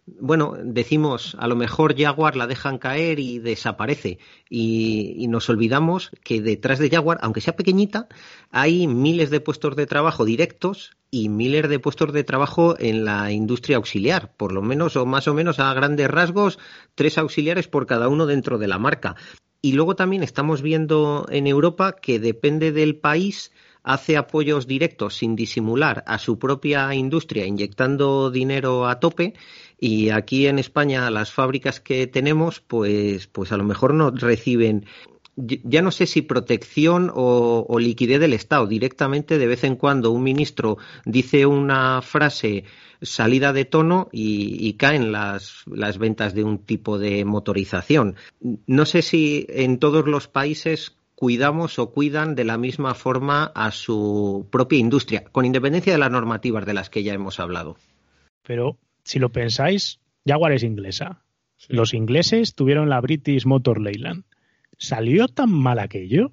Bueno, 0.08 0.54
decimos, 0.62 1.36
a 1.40 1.48
lo 1.48 1.56
mejor 1.56 1.98
Jaguar 1.98 2.36
la 2.36 2.46
dejan 2.46 2.78
caer 2.78 3.18
y 3.18 3.40
desaparece. 3.40 4.20
Y, 4.48 5.26
nos 5.28 5.50
olvidamos 5.50 6.12
que 6.22 6.40
detrás 6.40 6.78
de 6.78 6.88
Jaguar, 6.88 7.18
aunque 7.22 7.40
sea 7.40 7.56
pequeñita, 7.56 8.06
hay 8.52 8.86
miles 8.86 9.30
de 9.30 9.40
puestos 9.40 9.74
de 9.74 9.86
trabajo 9.86 10.24
directos 10.24 10.96
y 11.10 11.28
miles 11.28 11.68
de 11.68 11.80
puestos 11.80 12.12
de 12.12 12.22
trabajo 12.22 12.76
en 12.78 13.04
la 13.04 13.32
industria 13.32 13.78
auxiliar. 13.78 14.32
Por 14.36 14.52
lo 14.52 14.62
menos, 14.62 14.94
o 14.94 15.06
más 15.06 15.26
o 15.26 15.34
menos 15.34 15.58
a 15.58 15.74
grandes 15.74 16.08
rasgos, 16.08 16.60
tres 16.94 17.18
auxiliares 17.18 17.66
por 17.66 17.86
cada 17.86 18.08
uno 18.08 18.26
dentro 18.26 18.58
de 18.58 18.68
la 18.68 18.78
marca. 18.78 19.16
Y 19.62 19.72
luego 19.72 19.96
también 19.96 20.22
estamos 20.22 20.62
viendo 20.62 21.26
en 21.30 21.46
Europa 21.46 21.96
que 21.96 22.18
depende 22.20 22.72
del 22.72 22.96
país, 22.96 23.52
hace 23.82 24.16
apoyos 24.16 24.66
directos 24.66 25.16
sin 25.16 25.36
disimular 25.36 26.02
a 26.06 26.18
su 26.18 26.38
propia 26.38 26.92
industria, 26.94 27.46
inyectando 27.46 28.30
dinero 28.30 28.86
a 28.88 28.98
tope. 28.98 29.34
Y 29.78 30.10
aquí 30.10 30.46
en 30.48 30.58
España 30.58 31.10
las 31.10 31.32
fábricas 31.32 31.80
que 31.80 32.06
tenemos, 32.06 32.60
pues, 32.60 33.28
pues 33.28 33.52
a 33.52 33.56
lo 33.56 33.64
mejor 33.64 33.94
no 33.94 34.10
reciben 34.10 34.86
ya 35.36 35.82
no 35.82 35.90
sé 35.90 36.06
si 36.06 36.22
protección 36.22 37.10
o, 37.14 37.78
liquidez 37.78 38.20
del 38.20 38.32
Estado. 38.32 38.66
Directamente, 38.66 39.38
de 39.38 39.46
vez 39.46 39.64
en 39.64 39.76
cuando, 39.76 40.10
un 40.10 40.22
ministro 40.22 40.78
dice 41.04 41.46
una 41.46 42.00
frase 42.02 42.64
salida 43.02 43.52
de 43.52 43.66
tono 43.66 44.08
y, 44.10 44.56
y 44.66 44.74
caen 44.74 45.12
las, 45.12 45.62
las, 45.66 45.98
ventas 45.98 46.34
de 46.34 46.44
un 46.44 46.58
tipo 46.58 46.98
de 46.98 47.24
motorización. 47.24 48.16
No 48.66 48.86
sé 48.86 49.02
si 49.02 49.46
en 49.50 49.78
todos 49.78 50.06
los 50.06 50.28
países 50.28 50.96
cuidamos 51.14 51.78
o 51.78 51.90
cuidan 51.90 52.34
de 52.34 52.44
la 52.44 52.58
misma 52.58 52.94
forma 52.94 53.44
a 53.54 53.70
su 53.72 54.46
propia 54.50 54.78
industria, 54.78 55.24
con 55.24 55.44
independencia 55.44 55.92
de 55.92 55.98
las 55.98 56.10
normativas 56.10 56.64
de 56.64 56.74
las 56.74 56.90
que 56.90 57.02
ya 57.02 57.12
hemos 57.12 57.40
hablado. 57.40 57.76
Pero 58.42 58.78
si 59.02 59.18
lo 59.18 59.30
pensáis, 59.30 59.98
Jaguar 60.26 60.52
es 60.52 60.62
inglesa. 60.62 61.22
Los 61.68 61.94
ingleses 61.94 62.54
tuvieron 62.54 62.88
la 62.88 63.00
British 63.00 63.46
Motor 63.46 63.80
Leyland. 63.80 64.24
Salió 64.78 65.28
tan 65.28 65.50
mal 65.50 65.78
aquello 65.78 66.32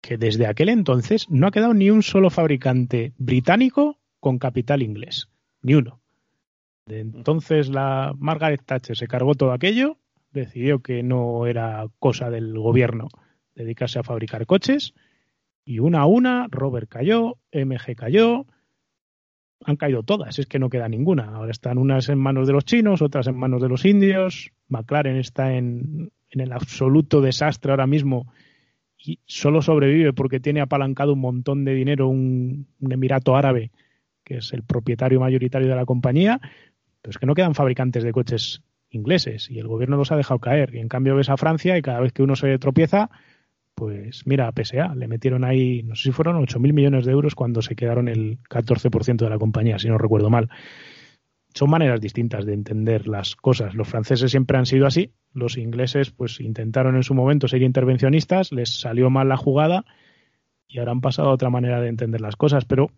que 0.00 0.16
desde 0.16 0.46
aquel 0.46 0.68
entonces 0.68 1.28
no 1.30 1.46
ha 1.46 1.50
quedado 1.50 1.74
ni 1.74 1.90
un 1.90 2.02
solo 2.02 2.30
fabricante 2.30 3.12
británico 3.18 3.98
con 4.18 4.38
capital 4.38 4.82
inglés. 4.82 5.28
Ni 5.62 5.74
uno. 5.74 6.00
Entonces 6.86 7.68
la 7.68 8.14
Margaret 8.18 8.62
Thatcher 8.64 8.96
se 8.96 9.06
cargó 9.06 9.34
todo 9.34 9.52
aquello, 9.52 9.98
decidió 10.32 10.80
que 10.80 11.02
no 11.02 11.46
era 11.46 11.86
cosa 11.98 12.30
del 12.30 12.58
gobierno 12.58 13.08
dedicarse 13.54 13.98
a 13.98 14.02
fabricar 14.02 14.46
coches 14.46 14.94
y 15.64 15.78
una 15.78 16.00
a 16.00 16.06
una, 16.06 16.46
Robert 16.50 16.88
cayó, 16.88 17.36
MG 17.52 17.94
cayó, 17.94 18.46
han 19.64 19.76
caído 19.76 20.02
todas, 20.02 20.38
es 20.38 20.46
que 20.46 20.58
no 20.58 20.70
queda 20.70 20.88
ninguna. 20.88 21.36
Ahora 21.36 21.50
están 21.50 21.78
unas 21.78 22.08
en 22.08 22.18
manos 22.18 22.46
de 22.46 22.54
los 22.54 22.64
chinos, 22.64 23.02
otras 23.02 23.26
en 23.26 23.36
manos 23.36 23.60
de 23.60 23.68
los 23.68 23.84
indios, 23.84 24.52
McLaren 24.68 25.16
está 25.16 25.54
en, 25.54 26.10
en 26.30 26.40
el 26.40 26.52
absoluto 26.52 27.20
desastre 27.20 27.72
ahora 27.72 27.86
mismo 27.86 28.32
y 29.02 29.18
solo 29.26 29.62
sobrevive 29.62 30.12
porque 30.12 30.40
tiene 30.40 30.60
apalancado 30.60 31.14
un 31.14 31.20
montón 31.20 31.64
de 31.64 31.74
dinero 31.74 32.08
un, 32.08 32.66
Emirato 32.80 33.36
Árabe, 33.36 33.70
que 34.24 34.38
es 34.38 34.52
el 34.52 34.62
propietario 34.62 35.20
mayoritario 35.20 35.68
de 35.68 35.76
la 35.76 35.86
compañía, 35.86 36.40
pero 37.00 37.10
es 37.10 37.18
que 37.18 37.26
no 37.26 37.34
quedan 37.34 37.54
fabricantes 37.54 38.04
de 38.04 38.12
coches 38.12 38.62
ingleses 38.90 39.50
y 39.50 39.58
el 39.58 39.68
gobierno 39.68 39.96
los 39.96 40.12
ha 40.12 40.16
dejado 40.16 40.40
caer. 40.40 40.74
Y 40.74 40.78
en 40.78 40.88
cambio 40.88 41.16
ves 41.16 41.30
a 41.30 41.36
Francia 41.36 41.78
y 41.78 41.82
cada 41.82 42.00
vez 42.00 42.12
que 42.12 42.22
uno 42.22 42.36
se 42.36 42.58
tropieza, 42.58 43.10
pues 43.74 44.26
mira, 44.26 44.48
a 44.48 44.52
PSA 44.52 44.94
le 44.94 45.08
metieron 45.08 45.44
ahí, 45.44 45.82
no 45.82 45.94
sé 45.94 46.04
si 46.04 46.12
fueron 46.12 46.36
8.000 46.36 46.72
millones 46.72 47.06
de 47.06 47.12
euros 47.12 47.34
cuando 47.34 47.62
se 47.62 47.74
quedaron 47.74 48.08
el 48.08 48.38
14% 48.50 49.16
de 49.16 49.30
la 49.30 49.38
compañía, 49.38 49.78
si 49.78 49.88
no 49.88 49.96
recuerdo 49.96 50.28
mal. 50.28 50.50
Son 51.54 51.70
maneras 51.70 52.00
distintas 52.00 52.46
de 52.46 52.54
entender 52.54 53.08
las 53.08 53.36
cosas. 53.36 53.74
Los 53.74 53.88
franceses 53.88 54.30
siempre 54.30 54.58
han 54.58 54.66
sido 54.66 54.86
así, 54.86 55.12
los 55.32 55.56
ingleses 55.58 56.10
pues 56.10 56.40
intentaron 56.40 56.96
en 56.96 57.02
su 57.02 57.14
momento 57.14 57.48
ser 57.48 57.62
intervencionistas, 57.62 58.52
les 58.52 58.80
salió 58.80 59.10
mal 59.10 59.28
la 59.28 59.36
jugada 59.36 59.84
y 60.68 60.78
ahora 60.78 60.92
han 60.92 61.00
pasado 61.00 61.30
a 61.30 61.34
otra 61.34 61.50
manera 61.50 61.80
de 61.80 61.88
entender 61.88 62.20
las 62.20 62.36
cosas. 62.36 62.64
Pero 62.64 62.90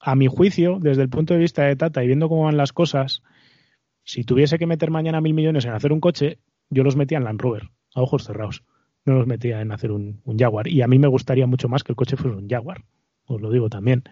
a 0.00 0.14
mi 0.14 0.26
juicio, 0.26 0.78
desde 0.80 1.02
el 1.02 1.10
punto 1.10 1.34
de 1.34 1.40
vista 1.40 1.64
de 1.64 1.76
Tata 1.76 2.02
y 2.02 2.06
viendo 2.06 2.28
cómo 2.28 2.44
van 2.44 2.56
las 2.56 2.72
cosas, 2.72 3.22
si 4.02 4.24
tuviese 4.24 4.58
que 4.58 4.66
meter 4.66 4.90
mañana 4.90 5.20
mil 5.20 5.34
millones 5.34 5.66
en 5.66 5.72
hacer 5.72 5.92
un 5.92 6.00
coche, 6.00 6.38
yo 6.70 6.82
los 6.82 6.96
metía 6.96 7.18
en 7.18 7.24
Land 7.24 7.40
Rover, 7.40 7.70
a 7.94 8.00
ojos 8.00 8.24
cerrados. 8.24 8.64
No 9.04 9.14
los 9.14 9.26
metía 9.26 9.60
en 9.60 9.72
hacer 9.72 9.92
un, 9.92 10.20
un 10.24 10.38
Jaguar. 10.38 10.68
Y 10.68 10.82
a 10.82 10.88
mí 10.88 10.98
me 10.98 11.08
gustaría 11.08 11.46
mucho 11.46 11.68
más 11.68 11.84
que 11.84 11.92
el 11.92 11.96
coche 11.96 12.16
fuese 12.16 12.36
un 12.36 12.48
Jaguar, 12.48 12.84
os 13.26 13.40
lo 13.40 13.50
digo 13.50 13.68
también. 13.68 14.04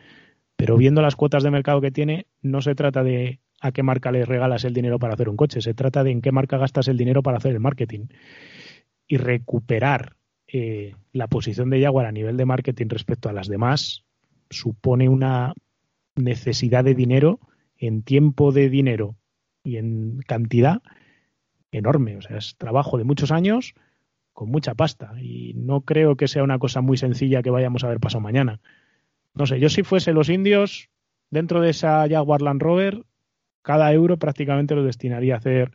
Pero 0.57 0.77
viendo 0.77 1.03
las 1.03 1.17
cuotas 1.17 1.43
de 1.43 1.51
mercado 1.51 1.81
que 1.81 1.91
tiene, 1.91 2.27
no 2.43 2.61
se 2.61 2.75
trata 2.75 3.03
de 3.03 3.41
a 3.61 3.73
qué 3.73 3.83
marca 3.83 4.13
le 4.13 4.25
regalas 4.25 4.65
el 4.65 4.75
dinero 4.75 4.99
para 4.99 5.15
hacer 5.15 5.29
un 5.29 5.37
coche, 5.37 5.61
se 5.61 5.75
trata 5.75 6.05
de 6.05 6.11
en 6.11 6.23
qué 6.23 6.33
marca 6.33 6.59
gastas 6.59 6.89
el 6.89 6.97
dinero 6.97 7.23
para 7.23 7.39
hacer 7.39 7.53
el 7.53 7.61
marketing. 7.61 8.07
Y 9.07 9.17
recuperar 9.17 10.17
eh, 10.47 10.95
la 11.13 11.29
posición 11.29 11.71
de 11.71 11.83
Jaguar 11.83 12.07
a 12.07 12.13
nivel 12.13 12.37
de 12.37 12.45
marketing 12.45 12.87
respecto 12.89 13.29
a 13.29 13.33
las 13.33 13.49
demás 13.49 14.05
supone 14.51 15.09
una 15.09 15.55
necesidad 16.15 16.85
de 16.85 16.95
dinero 16.95 17.41
en 17.77 18.03
tiempo 18.03 18.53
de 18.53 18.69
dinero 18.69 19.17
y 19.63 19.77
en 19.77 20.21
cantidad 20.27 20.83
enorme. 21.73 22.17
O 22.17 22.23
sea, 22.23 22.39
es 22.39 22.57
trabajo 22.57 22.99
de 22.99 23.05
muchos 23.05 23.31
años 23.31 23.75
con 24.33 24.51
mucha 24.51 24.75
pasta. 24.75 25.13
Y 25.21 25.55
no 25.55 25.83
creo 25.83 26.17
que 26.17 26.29
sea 26.29 26.43
una 26.43 26.59
cosa 26.59 26.81
muy 26.81 26.97
sencilla 26.97 27.43
que 27.43 27.51
vayamos 27.51 27.85
a 27.85 27.89
ver 27.89 28.01
pasado 28.01 28.21
mañana. 28.21 28.61
No 29.35 29.47
sé, 29.47 29.61
yo 29.61 29.69
si 29.69 29.83
fuese 29.83 30.13
los 30.13 30.29
indios, 30.29 30.91
dentro 31.31 31.61
de 31.61 31.71
esa 31.71 32.07
Jaguar 32.09 32.43
Land 32.43 32.63
Rover, 32.63 33.05
cada 33.69 33.93
euro 33.93 34.17
prácticamente 34.17 34.75
lo 34.75 34.83
destinaría 34.83 35.35
a 35.35 35.37
hacer 35.37 35.73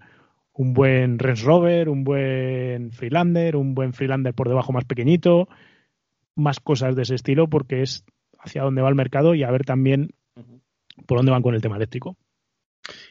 un 0.51 0.73
buen 0.73 1.19
Range 1.19 1.45
Rover, 1.45 1.89
un 1.89 2.03
buen 2.03 2.91
Freelander, 2.91 3.55
un 3.55 3.75
buen 3.75 3.93
Freelander 3.93 4.33
por 4.33 4.49
debajo 4.49 4.73
más 4.73 4.83
pequeñito, 4.83 5.47
más 6.33 6.59
cosas 6.59 6.95
de 6.95 7.03
ese 7.03 7.13
estilo, 7.13 7.47
porque 7.49 7.83
es 7.83 8.03
hacia 8.39 8.63
dónde 8.63 8.81
va 8.81 8.89
el 8.89 8.95
mercado 8.95 9.35
y 9.35 9.43
a 9.43 9.51
ver 9.51 9.63
también 9.63 10.09
por 11.05 11.19
dónde 11.19 11.31
van 11.31 11.43
con 11.43 11.53
el 11.53 11.61
tema 11.61 11.75
eléctrico. 11.75 12.17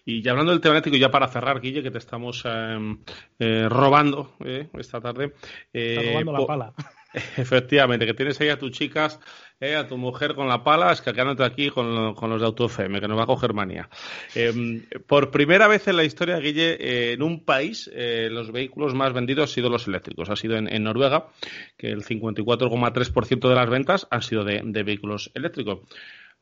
Y 0.04 0.22
ya 0.22 0.32
hablando 0.32 0.52
del 0.52 0.60
tema 0.60 0.74
eléctrico, 0.74 0.96
ya 0.98 1.10
para 1.10 1.28
cerrar, 1.28 1.60
Guille, 1.60 1.82
que 1.82 1.90
te 1.90 1.98
estamos 1.98 2.42
eh, 2.44 2.96
eh, 3.38 3.66
robando 3.68 4.36
eh, 4.44 4.68
esta 4.74 5.00
tarde. 5.00 5.32
Está 5.72 6.10
robando 6.10 6.32
la 6.32 6.46
pala. 6.46 6.74
Efectivamente, 7.36 8.06
que 8.06 8.14
tienes 8.14 8.40
ahí 8.40 8.48
a 8.48 8.58
tus 8.58 8.72
chicas, 8.72 9.20
eh, 9.60 9.76
a 9.76 9.86
tu 9.86 9.96
mujer 9.96 10.34
con 10.34 10.48
la 10.48 10.64
pala, 10.64 10.92
es 10.92 11.00
que 11.00 11.10
aquí 11.10 11.68
con, 11.70 12.14
con 12.14 12.30
los 12.30 12.40
de 12.40 12.46
AutoFM, 12.46 13.00
que 13.00 13.08
nos 13.08 13.18
va 13.18 13.24
a 13.24 13.26
coger 13.26 13.52
manía. 13.52 13.88
Eh, 14.34 14.82
por 15.06 15.30
primera 15.30 15.68
vez 15.68 15.86
en 15.88 15.96
la 15.96 16.04
historia, 16.04 16.38
Guille, 16.38 16.76
eh, 16.80 17.12
en 17.12 17.22
un 17.22 17.44
país, 17.44 17.90
eh, 17.92 18.28
los 18.30 18.50
vehículos 18.50 18.94
más 18.94 19.12
vendidos 19.12 19.50
han 19.50 19.54
sido 19.54 19.68
los 19.68 19.86
eléctricos. 19.86 20.30
Ha 20.30 20.36
sido 20.36 20.56
en, 20.56 20.82
Noruega, 20.82 21.28
que 21.76 21.88
el 21.88 22.02
54,3% 22.02 23.48
de 23.48 23.54
las 23.54 23.68
ventas 23.68 24.06
han 24.10 24.22
sido 24.22 24.44
de 24.44 24.82
vehículos 24.82 25.30
eléctricos. 25.34 25.80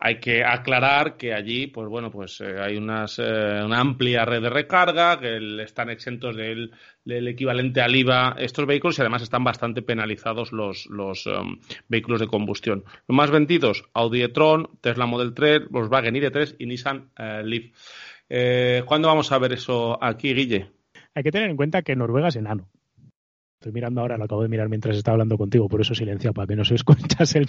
Hay 0.02 0.18
que 0.18 0.42
aclarar 0.42 1.18
que 1.18 1.34
allí, 1.34 1.66
pues 1.66 1.86
bueno, 1.86 2.10
pues 2.10 2.40
eh, 2.40 2.56
hay 2.58 2.78
unas, 2.78 3.18
eh, 3.18 3.60
una 3.62 3.80
amplia 3.80 4.24
red 4.24 4.40
de 4.40 4.48
recarga, 4.48 5.20
que 5.20 5.62
están 5.62 5.90
exentos 5.90 6.34
del, 6.36 6.72
equivalente 7.04 7.82
al 7.82 7.94
IVA 7.94 8.34
estos 8.38 8.64
vehículos 8.64 8.96
y 8.96 9.02
además 9.02 9.20
están 9.20 9.44
bastante 9.44 9.82
penalizados 9.82 10.52
los, 10.52 10.86
um, 11.26 11.58
vehículos 11.88 12.20
de 12.20 12.28
combustión. 12.28 12.82
Los 13.08 13.14
más 13.14 13.30
vendidos, 13.30 13.84
Audi 13.92 14.22
e-tron, 14.22 14.70
Tesla 14.80 15.04
Model 15.04 15.34
3, 15.34 15.68
Volkswagen 15.68 16.14
ID3 16.14 16.56
y 16.58 16.66
Nissan 16.66 17.10
eh, 17.18 17.42
Leaf. 17.44 18.86
¿Cuándo 18.86 19.08
vamos 19.08 19.30
a 19.32 19.38
ver 19.38 19.52
eso 19.52 20.02
aquí, 20.02 20.32
Guille? 20.32 20.70
Hay 21.14 21.22
que 21.22 21.30
tener 21.30 21.50
en 21.50 21.56
cuenta 21.56 21.82
que 21.82 21.94
Noruega 21.94 22.28
es 22.28 22.36
enano. 22.36 22.70
Estoy 23.60 23.72
mirando 23.72 24.00
ahora, 24.00 24.16
lo 24.16 24.24
acabo 24.24 24.40
de 24.40 24.48
mirar 24.48 24.70
mientras 24.70 24.96
estaba 24.96 25.16
hablando 25.16 25.36
contigo, 25.36 25.68
por 25.68 25.82
eso 25.82 25.94
silencia, 25.94 26.32
para 26.32 26.46
que 26.46 26.56
no 26.56 26.64
se 26.64 26.76
escuchas 26.76 27.34
el, 27.34 27.46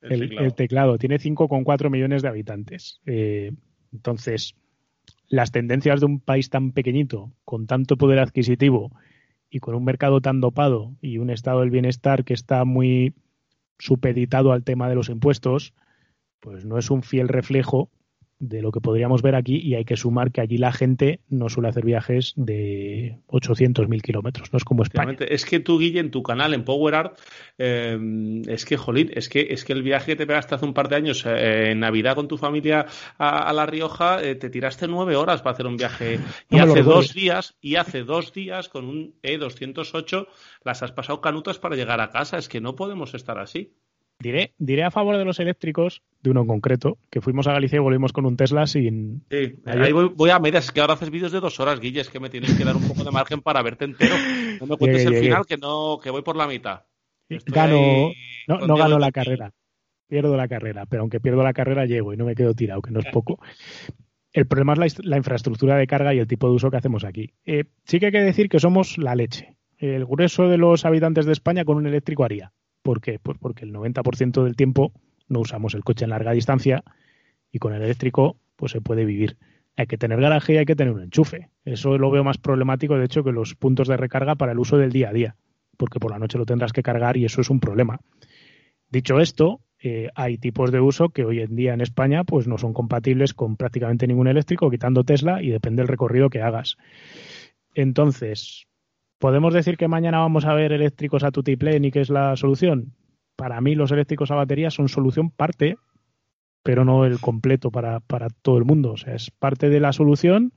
el, 0.00 0.54
teclado. 0.54 0.96
Tiene 0.96 1.18
5,4 1.18 1.90
millones 1.90 2.22
de 2.22 2.28
habitantes. 2.28 3.02
Eh, 3.04 3.52
entonces, 3.92 4.54
las 5.28 5.52
tendencias 5.52 6.00
de 6.00 6.06
un 6.06 6.20
país 6.20 6.48
tan 6.48 6.72
pequeñito, 6.72 7.34
con 7.44 7.66
tanto 7.66 7.98
poder 7.98 8.18
adquisitivo 8.20 8.92
y 9.50 9.58
con 9.58 9.74
un 9.74 9.84
mercado 9.84 10.22
tan 10.22 10.40
dopado 10.40 10.96
y 11.02 11.18
un 11.18 11.28
estado 11.28 11.60
del 11.60 11.68
bienestar 11.68 12.24
que 12.24 12.32
está 12.32 12.64
muy 12.64 13.12
supeditado 13.78 14.52
al 14.52 14.64
tema 14.64 14.88
de 14.88 14.94
los 14.94 15.10
impuestos, 15.10 15.74
pues 16.40 16.64
no 16.64 16.78
es 16.78 16.90
un 16.90 17.02
fiel 17.02 17.28
reflejo 17.28 17.90
de 18.42 18.60
lo 18.60 18.72
que 18.72 18.80
podríamos 18.80 19.22
ver 19.22 19.36
aquí 19.36 19.56
y 19.56 19.76
hay 19.76 19.84
que 19.84 19.96
sumar 19.96 20.32
que 20.32 20.40
allí 20.40 20.58
la 20.58 20.72
gente 20.72 21.20
no 21.28 21.48
suele 21.48 21.68
hacer 21.68 21.84
viajes 21.84 22.32
de 22.34 23.16
800.000 23.28 24.02
kilómetros, 24.02 24.52
no 24.52 24.56
es 24.56 24.64
como 24.64 24.82
España. 24.82 25.16
Es 25.20 25.44
que 25.44 25.60
tú, 25.60 25.78
Guille, 25.78 26.00
en 26.00 26.10
tu 26.10 26.24
canal, 26.24 26.52
en 26.52 26.64
Power 26.64 26.96
Art, 26.96 27.20
eh, 27.56 28.42
es 28.48 28.64
que, 28.64 28.76
jolín, 28.76 29.12
es 29.14 29.28
que, 29.28 29.46
es 29.50 29.64
que 29.64 29.72
el 29.72 29.84
viaje 29.84 30.12
que 30.12 30.16
te 30.16 30.26
pegaste 30.26 30.56
hace 30.56 30.64
un 30.64 30.74
par 30.74 30.88
de 30.88 30.96
años 30.96 31.24
eh, 31.24 31.70
en 31.70 31.78
Navidad 31.78 32.16
con 32.16 32.26
tu 32.26 32.36
familia 32.36 32.86
a, 33.16 33.52
La 33.52 33.64
Rioja, 33.64 34.20
eh, 34.20 34.34
te 34.34 34.50
tiraste 34.50 34.88
nueve 34.88 35.14
horas 35.14 35.40
para 35.40 35.54
hacer 35.54 35.66
un 35.68 35.76
viaje 35.76 36.18
y 36.50 36.58
hace 36.58 36.82
dos 36.82 37.14
días, 37.14 37.54
y 37.60 37.76
hace 37.76 38.02
dos 38.02 38.32
días 38.32 38.68
con 38.68 38.86
un 38.86 39.14
E208 39.22 40.26
las 40.64 40.82
has 40.82 40.90
pasado 40.90 41.20
canutas 41.20 41.60
para 41.60 41.76
llegar 41.76 42.00
a 42.00 42.10
casa, 42.10 42.38
es 42.38 42.48
que 42.48 42.60
no 42.60 42.74
podemos 42.74 43.14
estar 43.14 43.38
así. 43.38 43.72
Diré, 44.22 44.54
diré 44.56 44.84
a 44.84 44.92
favor 44.92 45.16
de 45.16 45.24
los 45.24 45.40
eléctricos, 45.40 46.00
de 46.22 46.30
uno 46.30 46.42
en 46.42 46.46
concreto, 46.46 46.96
que 47.10 47.20
fuimos 47.20 47.48
a 47.48 47.52
Galicia 47.52 47.76
y 47.76 47.80
volvimos 47.80 48.12
con 48.12 48.24
un 48.24 48.36
Tesla 48.36 48.68
sin. 48.68 49.24
Sí, 49.28 49.56
ahí 49.66 49.90
voy, 49.90 50.30
a 50.30 50.38
medias, 50.38 50.70
que 50.70 50.80
ahora 50.80 50.94
haces 50.94 51.10
vídeos 51.10 51.32
de 51.32 51.40
dos 51.40 51.58
horas, 51.58 51.80
Guille, 51.80 52.02
es 52.02 52.08
que 52.08 52.20
me 52.20 52.30
tienes 52.30 52.56
que 52.56 52.64
dar 52.64 52.76
un 52.76 52.86
poco 52.86 53.02
de 53.02 53.10
margen 53.10 53.40
para 53.40 53.62
verte 53.62 53.84
entero. 53.84 54.14
No 54.60 54.66
me 54.68 54.76
cuentes 54.78 55.04
el 55.06 55.16
final, 55.16 55.44
que 55.44 55.56
no, 55.56 55.98
que 56.00 56.10
voy 56.10 56.22
por 56.22 56.36
la 56.36 56.46
mitad. 56.46 56.82
Gano, 57.46 58.12
no, 58.46 58.58
no 58.60 58.76
gano 58.76 59.00
la 59.00 59.10
carrera, 59.10 59.52
pierdo 60.06 60.36
la 60.36 60.46
carrera, 60.46 60.86
pero 60.86 61.02
aunque 61.02 61.18
pierdo 61.18 61.42
la 61.42 61.52
carrera 61.52 61.84
llego 61.84 62.12
y 62.12 62.16
no 62.16 62.24
me 62.24 62.36
quedo 62.36 62.54
tirado, 62.54 62.80
que 62.80 62.92
no 62.92 63.00
es 63.00 63.06
poco. 63.06 63.40
El 64.32 64.46
problema 64.46 64.74
es 64.86 65.04
la, 65.04 65.16
infraestructura 65.16 65.76
de 65.76 65.88
carga 65.88 66.14
y 66.14 66.20
el 66.20 66.28
tipo 66.28 66.46
de 66.46 66.54
uso 66.54 66.70
que 66.70 66.76
hacemos 66.76 67.02
aquí. 67.02 67.32
Eh, 67.44 67.64
sí 67.84 67.98
que 67.98 68.06
hay 68.06 68.12
que 68.12 68.20
decir 68.20 68.48
que 68.48 68.60
somos 68.60 68.98
la 68.98 69.16
leche. 69.16 69.56
El 69.78 70.06
grueso 70.06 70.46
de 70.46 70.58
los 70.58 70.84
habitantes 70.84 71.26
de 71.26 71.32
España 71.32 71.64
con 71.64 71.76
un 71.76 71.88
eléctrico 71.88 72.22
haría 72.22 72.52
¿Por 72.82 73.00
qué? 73.00 73.18
Pues 73.18 73.38
porque 73.38 73.64
el 73.64 73.72
90% 73.72 74.42
del 74.44 74.56
tiempo 74.56 74.92
no 75.28 75.40
usamos 75.40 75.74
el 75.74 75.84
coche 75.84 76.04
en 76.04 76.10
larga 76.10 76.32
distancia 76.32 76.84
y 77.50 77.58
con 77.58 77.74
el 77.74 77.82
eléctrico 77.82 78.36
pues 78.56 78.72
se 78.72 78.80
puede 78.80 79.04
vivir. 79.04 79.36
Hay 79.76 79.86
que 79.86 79.96
tener 79.96 80.20
garaje 80.20 80.54
y 80.54 80.56
hay 80.58 80.66
que 80.66 80.76
tener 80.76 80.92
un 80.92 81.02
enchufe. 81.02 81.48
Eso 81.64 81.96
lo 81.96 82.10
veo 82.10 82.24
más 82.24 82.38
problemático, 82.38 82.96
de 82.96 83.06
hecho, 83.06 83.24
que 83.24 83.32
los 83.32 83.54
puntos 83.54 83.88
de 83.88 83.96
recarga 83.96 84.34
para 84.34 84.52
el 84.52 84.58
uso 84.58 84.76
del 84.76 84.92
día 84.92 85.08
a 85.08 85.12
día, 85.12 85.36
porque 85.78 85.98
por 85.98 86.10
la 86.10 86.18
noche 86.18 86.38
lo 86.38 86.44
tendrás 86.44 86.72
que 86.72 86.82
cargar 86.82 87.16
y 87.16 87.24
eso 87.24 87.40
es 87.40 87.48
un 87.48 87.60
problema. 87.60 88.00
Dicho 88.90 89.18
esto, 89.20 89.60
eh, 89.78 90.10
hay 90.14 90.36
tipos 90.36 90.70
de 90.70 90.80
uso 90.80 91.08
que 91.08 91.24
hoy 91.24 91.40
en 91.40 91.56
día 91.56 91.72
en 91.72 91.80
España 91.80 92.24
pues 92.24 92.46
no 92.46 92.58
son 92.58 92.74
compatibles 92.74 93.32
con 93.32 93.56
prácticamente 93.56 94.06
ningún 94.06 94.28
eléctrico, 94.28 94.70
quitando 94.70 95.04
Tesla, 95.04 95.42
y 95.42 95.48
depende 95.48 95.80
del 95.80 95.88
recorrido 95.88 96.28
que 96.28 96.42
hagas. 96.42 96.76
Entonces, 97.74 98.66
¿Podemos 99.22 99.54
decir 99.54 99.76
que 99.76 99.86
mañana 99.86 100.18
vamos 100.18 100.46
a 100.46 100.54
ver 100.54 100.72
eléctricos 100.72 101.22
a 101.22 101.30
tutiplén 101.30 101.84
y 101.84 101.92
que 101.92 102.00
es 102.00 102.10
la 102.10 102.34
solución? 102.34 102.96
Para 103.36 103.60
mí 103.60 103.76
los 103.76 103.92
eléctricos 103.92 104.32
a 104.32 104.34
batería 104.34 104.68
son 104.72 104.88
solución 104.88 105.30
parte, 105.30 105.76
pero 106.64 106.84
no 106.84 107.04
el 107.04 107.20
completo 107.20 107.70
para, 107.70 108.00
para 108.00 108.30
todo 108.30 108.58
el 108.58 108.64
mundo. 108.64 108.90
O 108.90 108.96
sea, 108.96 109.14
es 109.14 109.30
parte 109.30 109.68
de 109.68 109.78
la 109.78 109.92
solución, 109.92 110.52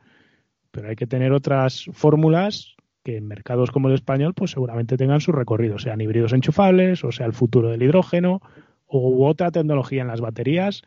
pero 0.72 0.90
hay 0.90 0.96
que 0.96 1.06
tener 1.06 1.32
otras 1.32 1.86
fórmulas 1.94 2.76
que 3.04 3.18
en 3.18 3.28
mercados 3.28 3.70
como 3.70 3.90
el 3.90 3.94
español 3.94 4.34
pues 4.34 4.50
seguramente 4.50 4.98
tengan 4.98 5.22
su 5.22 5.32
recorrido, 5.32 5.78
sean 5.78 6.02
híbridos 6.02 6.34
enchufables, 6.34 7.04
o 7.04 7.12
sea 7.12 7.28
el 7.28 7.34
futuro 7.34 7.70
del 7.70 7.84
hidrógeno, 7.84 8.42
u 8.88 9.26
otra 9.26 9.52
tecnología 9.52 10.02
en 10.02 10.08
las 10.08 10.22
baterías 10.22 10.82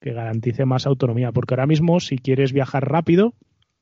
que 0.00 0.12
garantice 0.12 0.64
más 0.64 0.88
autonomía. 0.88 1.30
Porque 1.30 1.54
ahora 1.54 1.68
mismo, 1.68 2.00
si 2.00 2.18
quieres 2.18 2.52
viajar 2.52 2.90
rápido, 2.90 3.34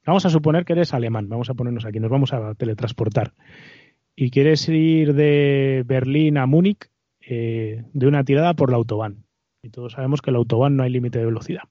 Vamos 0.06 0.24
a 0.26 0.30
suponer 0.30 0.64
que 0.64 0.72
eres 0.72 0.94
alemán, 0.94 1.28
vamos 1.28 1.50
a 1.50 1.54
ponernos 1.54 1.84
aquí, 1.84 2.00
nos 2.00 2.10
vamos 2.10 2.32
a 2.32 2.54
teletransportar. 2.54 3.34
Y 4.16 4.30
quieres 4.30 4.68
ir 4.68 5.14
de 5.14 5.82
Berlín 5.86 6.38
a 6.38 6.46
Múnich 6.46 6.90
eh, 7.20 7.84
de 7.92 8.06
una 8.06 8.24
tirada 8.24 8.54
por 8.54 8.70
la 8.70 8.76
autobahn. 8.76 9.24
Y 9.62 9.70
todos 9.70 9.92
sabemos 9.92 10.22
que 10.22 10.30
la 10.30 10.38
autobahn 10.38 10.76
no 10.76 10.82
hay 10.82 10.90
límite 10.90 11.18
de 11.18 11.26
velocidad. 11.26 11.62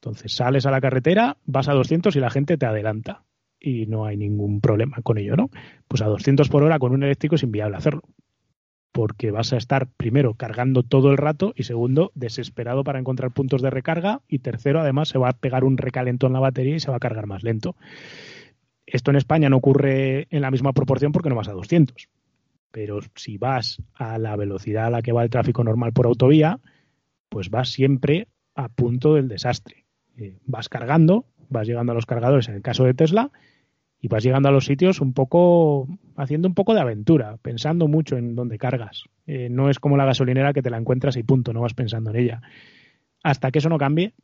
Entonces 0.00 0.34
sales 0.34 0.66
a 0.66 0.70
la 0.70 0.80
carretera, 0.80 1.36
vas 1.44 1.68
a 1.68 1.72
200 1.72 2.14
y 2.16 2.20
la 2.20 2.30
gente 2.30 2.56
te 2.56 2.66
adelanta. 2.66 3.24
Y 3.58 3.86
no 3.86 4.06
hay 4.06 4.16
ningún 4.16 4.60
problema 4.60 5.02
con 5.02 5.18
ello, 5.18 5.36
¿no? 5.36 5.50
Pues 5.86 6.00
a 6.00 6.06
200 6.06 6.48
por 6.48 6.62
hora 6.62 6.78
con 6.78 6.92
un 6.92 7.02
eléctrico 7.02 7.34
es 7.34 7.42
inviable 7.42 7.76
hacerlo 7.76 8.02
porque 8.92 9.30
vas 9.30 9.52
a 9.52 9.56
estar 9.56 9.86
primero 9.86 10.34
cargando 10.34 10.82
todo 10.82 11.10
el 11.10 11.16
rato 11.16 11.52
y 11.54 11.62
segundo 11.62 12.10
desesperado 12.14 12.84
para 12.84 12.98
encontrar 12.98 13.30
puntos 13.30 13.62
de 13.62 13.70
recarga 13.70 14.20
y 14.28 14.40
tercero 14.40 14.80
además 14.80 15.08
se 15.08 15.18
va 15.18 15.28
a 15.28 15.32
pegar 15.34 15.64
un 15.64 15.76
recalentón 15.76 16.30
en 16.30 16.34
la 16.34 16.40
batería 16.40 16.76
y 16.76 16.80
se 16.80 16.90
va 16.90 16.96
a 16.96 17.00
cargar 17.00 17.26
más 17.26 17.42
lento. 17.42 17.76
Esto 18.86 19.10
en 19.10 19.16
España 19.16 19.48
no 19.48 19.58
ocurre 19.58 20.26
en 20.30 20.42
la 20.42 20.50
misma 20.50 20.72
proporción 20.72 21.12
porque 21.12 21.28
no 21.28 21.36
vas 21.36 21.48
a 21.48 21.52
200. 21.52 22.08
Pero 22.72 23.00
si 23.14 23.38
vas 23.38 23.82
a 23.94 24.18
la 24.18 24.36
velocidad 24.36 24.86
a 24.86 24.90
la 24.90 25.02
que 25.02 25.12
va 25.12 25.22
el 25.22 25.30
tráfico 25.30 25.62
normal 25.62 25.92
por 25.92 26.06
autovía, 26.06 26.58
pues 27.28 27.50
vas 27.50 27.70
siempre 27.70 28.26
a 28.54 28.68
punto 28.68 29.14
del 29.14 29.28
desastre. 29.28 29.86
Eh, 30.16 30.38
vas 30.44 30.68
cargando, 30.68 31.24
vas 31.48 31.68
llegando 31.68 31.92
a 31.92 31.94
los 31.94 32.06
cargadores 32.06 32.48
en 32.48 32.56
el 32.56 32.62
caso 32.62 32.84
de 32.84 32.94
Tesla 32.94 33.30
y 34.00 34.08
vas 34.08 34.22
llegando 34.22 34.48
a 34.48 34.52
los 34.52 34.64
sitios 34.64 35.00
un 35.00 35.12
poco 35.12 35.86
haciendo 36.16 36.48
un 36.48 36.54
poco 36.54 36.74
de 36.74 36.80
aventura, 36.80 37.36
pensando 37.42 37.86
mucho 37.86 38.16
en 38.16 38.34
dónde 38.34 38.58
cargas. 38.58 39.04
Eh, 39.26 39.48
no 39.50 39.68
es 39.68 39.78
como 39.78 39.96
la 39.96 40.06
gasolinera 40.06 40.52
que 40.52 40.62
te 40.62 40.70
la 40.70 40.78
encuentras 40.78 41.16
y 41.16 41.22
punto, 41.22 41.52
no 41.52 41.60
vas 41.60 41.74
pensando 41.74 42.10
en 42.10 42.16
ella. 42.16 42.42
Hasta 43.22 43.50
que 43.50 43.58
eso 43.58 43.68
no 43.68 43.78
cambie, 43.78 44.14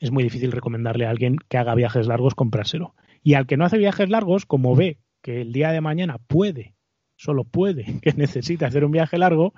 es 0.00 0.10
muy 0.10 0.22
difícil 0.22 0.52
recomendarle 0.52 1.06
a 1.06 1.10
alguien 1.10 1.36
que 1.48 1.58
haga 1.58 1.74
viajes 1.74 2.06
largos 2.06 2.34
comprárselo. 2.34 2.94
Y 3.22 3.34
al 3.34 3.46
que 3.46 3.56
no 3.56 3.64
hace 3.64 3.78
viajes 3.78 4.08
largos, 4.08 4.46
como 4.46 4.74
ve 4.74 4.98
que 5.22 5.40
el 5.40 5.52
día 5.52 5.70
de 5.70 5.80
mañana 5.80 6.18
puede, 6.18 6.74
solo 7.16 7.44
puede, 7.44 7.84
que 8.02 8.12
necesite 8.14 8.64
hacer 8.64 8.84
un 8.84 8.92
viaje 8.92 9.18
largo, 9.18 9.54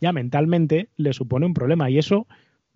ya 0.00 0.12
mentalmente 0.12 0.88
le 0.96 1.12
supone 1.12 1.44
un 1.44 1.54
problema 1.54 1.90
y 1.90 1.98
eso 1.98 2.26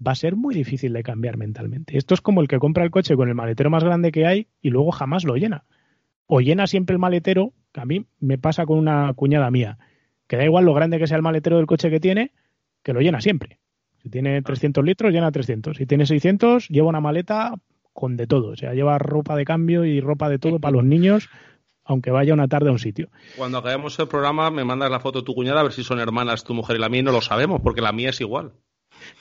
va 0.06 0.12
a 0.12 0.16
ser 0.16 0.36
muy 0.36 0.54
difícil 0.54 0.92
de 0.92 1.02
cambiar 1.02 1.38
mentalmente. 1.38 1.96
Esto 1.96 2.14
es 2.14 2.20
como 2.20 2.42
el 2.42 2.48
que 2.48 2.58
compra 2.58 2.84
el 2.84 2.90
coche 2.90 3.16
con 3.16 3.28
el 3.28 3.34
maletero 3.34 3.70
más 3.70 3.84
grande 3.84 4.12
que 4.12 4.26
hay 4.26 4.48
y 4.60 4.70
luego 4.70 4.90
jamás 4.90 5.24
lo 5.24 5.36
llena. 5.36 5.64
O 6.26 6.40
llena 6.40 6.66
siempre 6.66 6.94
el 6.94 7.00
maletero, 7.00 7.52
que 7.72 7.80
a 7.80 7.84
mí 7.84 8.06
me 8.20 8.38
pasa 8.38 8.66
con 8.66 8.78
una 8.78 9.12
cuñada 9.14 9.50
mía, 9.50 9.78
que 10.26 10.36
da 10.36 10.44
igual 10.44 10.64
lo 10.64 10.74
grande 10.74 10.98
que 10.98 11.06
sea 11.06 11.16
el 11.16 11.22
maletero 11.22 11.56
del 11.56 11.66
coche 11.66 11.90
que 11.90 12.00
tiene, 12.00 12.32
que 12.82 12.92
lo 12.92 13.00
llena 13.00 13.20
siempre. 13.20 13.58
Si 14.02 14.10
tiene 14.10 14.42
300 14.42 14.82
ah. 14.82 14.84
litros, 14.84 15.12
llena 15.12 15.32
300. 15.32 15.76
Si 15.76 15.86
tiene 15.86 16.06
600, 16.06 16.68
lleva 16.68 16.88
una 16.88 17.00
maleta 17.00 17.54
con 17.92 18.16
de 18.16 18.26
todo. 18.26 18.48
O 18.48 18.56
sea, 18.56 18.74
lleva 18.74 18.98
ropa 18.98 19.36
de 19.36 19.44
cambio 19.44 19.84
y 19.84 20.00
ropa 20.00 20.28
de 20.28 20.38
todo 20.38 20.60
para 20.60 20.72
los 20.72 20.84
niños, 20.84 21.28
aunque 21.84 22.10
vaya 22.10 22.34
una 22.34 22.48
tarde 22.48 22.68
a 22.68 22.72
un 22.72 22.78
sitio. 22.78 23.08
Cuando 23.36 23.58
acabemos 23.58 23.98
el 23.98 24.08
programa, 24.08 24.50
me 24.50 24.64
mandas 24.64 24.90
la 24.90 25.00
foto 25.00 25.20
de 25.20 25.24
tu 25.24 25.34
cuñada 25.34 25.60
a 25.60 25.62
ver 25.62 25.72
si 25.72 25.84
son 25.84 26.00
hermanas 26.00 26.44
tu 26.44 26.54
mujer 26.54 26.76
y 26.76 26.80
la 26.80 26.88
mía 26.88 27.00
y 27.00 27.04
no 27.04 27.12
lo 27.12 27.22
sabemos, 27.22 27.60
porque 27.62 27.80
la 27.80 27.92
mía 27.92 28.10
es 28.10 28.20
igual. 28.20 28.52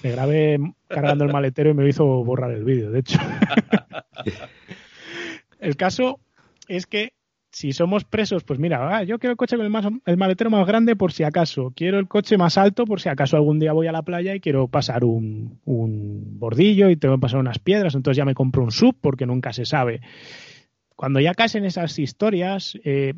Me 0.02 0.12
grabé 0.12 0.60
cargando 0.88 1.26
el 1.26 1.32
maletero 1.34 1.70
y 1.70 1.74
me 1.74 1.88
hizo 1.88 2.06
borrar 2.06 2.52
el 2.52 2.64
vídeo, 2.64 2.92
de 2.92 3.00
hecho. 3.00 3.20
el 5.60 5.78
caso 5.78 6.20
es 6.68 6.86
que 6.86 7.14
si 7.54 7.72
somos 7.72 8.04
presos, 8.04 8.44
pues 8.44 8.58
mira, 8.60 8.98
ah, 8.98 9.04
yo 9.04 9.20
quiero 9.20 9.32
el 9.32 9.38
coche 9.38 9.58
con 9.58 9.66
el, 10.06 10.18
maletero 10.18 10.50
más 10.50 10.66
grande 10.66 10.96
por 10.96 11.12
si 11.12 11.24
acaso, 11.24 11.72
quiero 11.76 12.00
el 12.00 12.08
coche 12.08 12.36
más 12.36 12.58
alto 12.58 12.86
por 12.86 13.00
si 13.00 13.10
acaso 13.10 13.38
algún 13.38 13.60
día 13.60 13.74
voy 13.74 13.86
a 13.86 13.92
la 13.92 14.02
playa 14.02 14.34
y 14.34 14.40
quiero 14.40 14.68
pasar 14.68 15.04
un, 15.04 15.60
bordillo 15.64 16.90
y 16.90 16.96
tengo 16.96 17.16
que 17.16 17.22
pasar 17.22 17.40
unas 17.40 17.60
piedras, 17.60 17.94
entonces 17.94 18.18
ya 18.18 18.26
me 18.26 18.34
compro 18.34 18.64
un 18.64 18.72
sub 18.72 18.98
porque 19.00 19.28
nunca 19.28 19.54
se 19.54 19.66
sabe. 19.66 20.02
Cuando 20.96 21.20
ya 21.20 21.36
caen 21.36 21.64
esas 21.66 22.00
historias, 22.00 22.78
eh, 22.84 23.14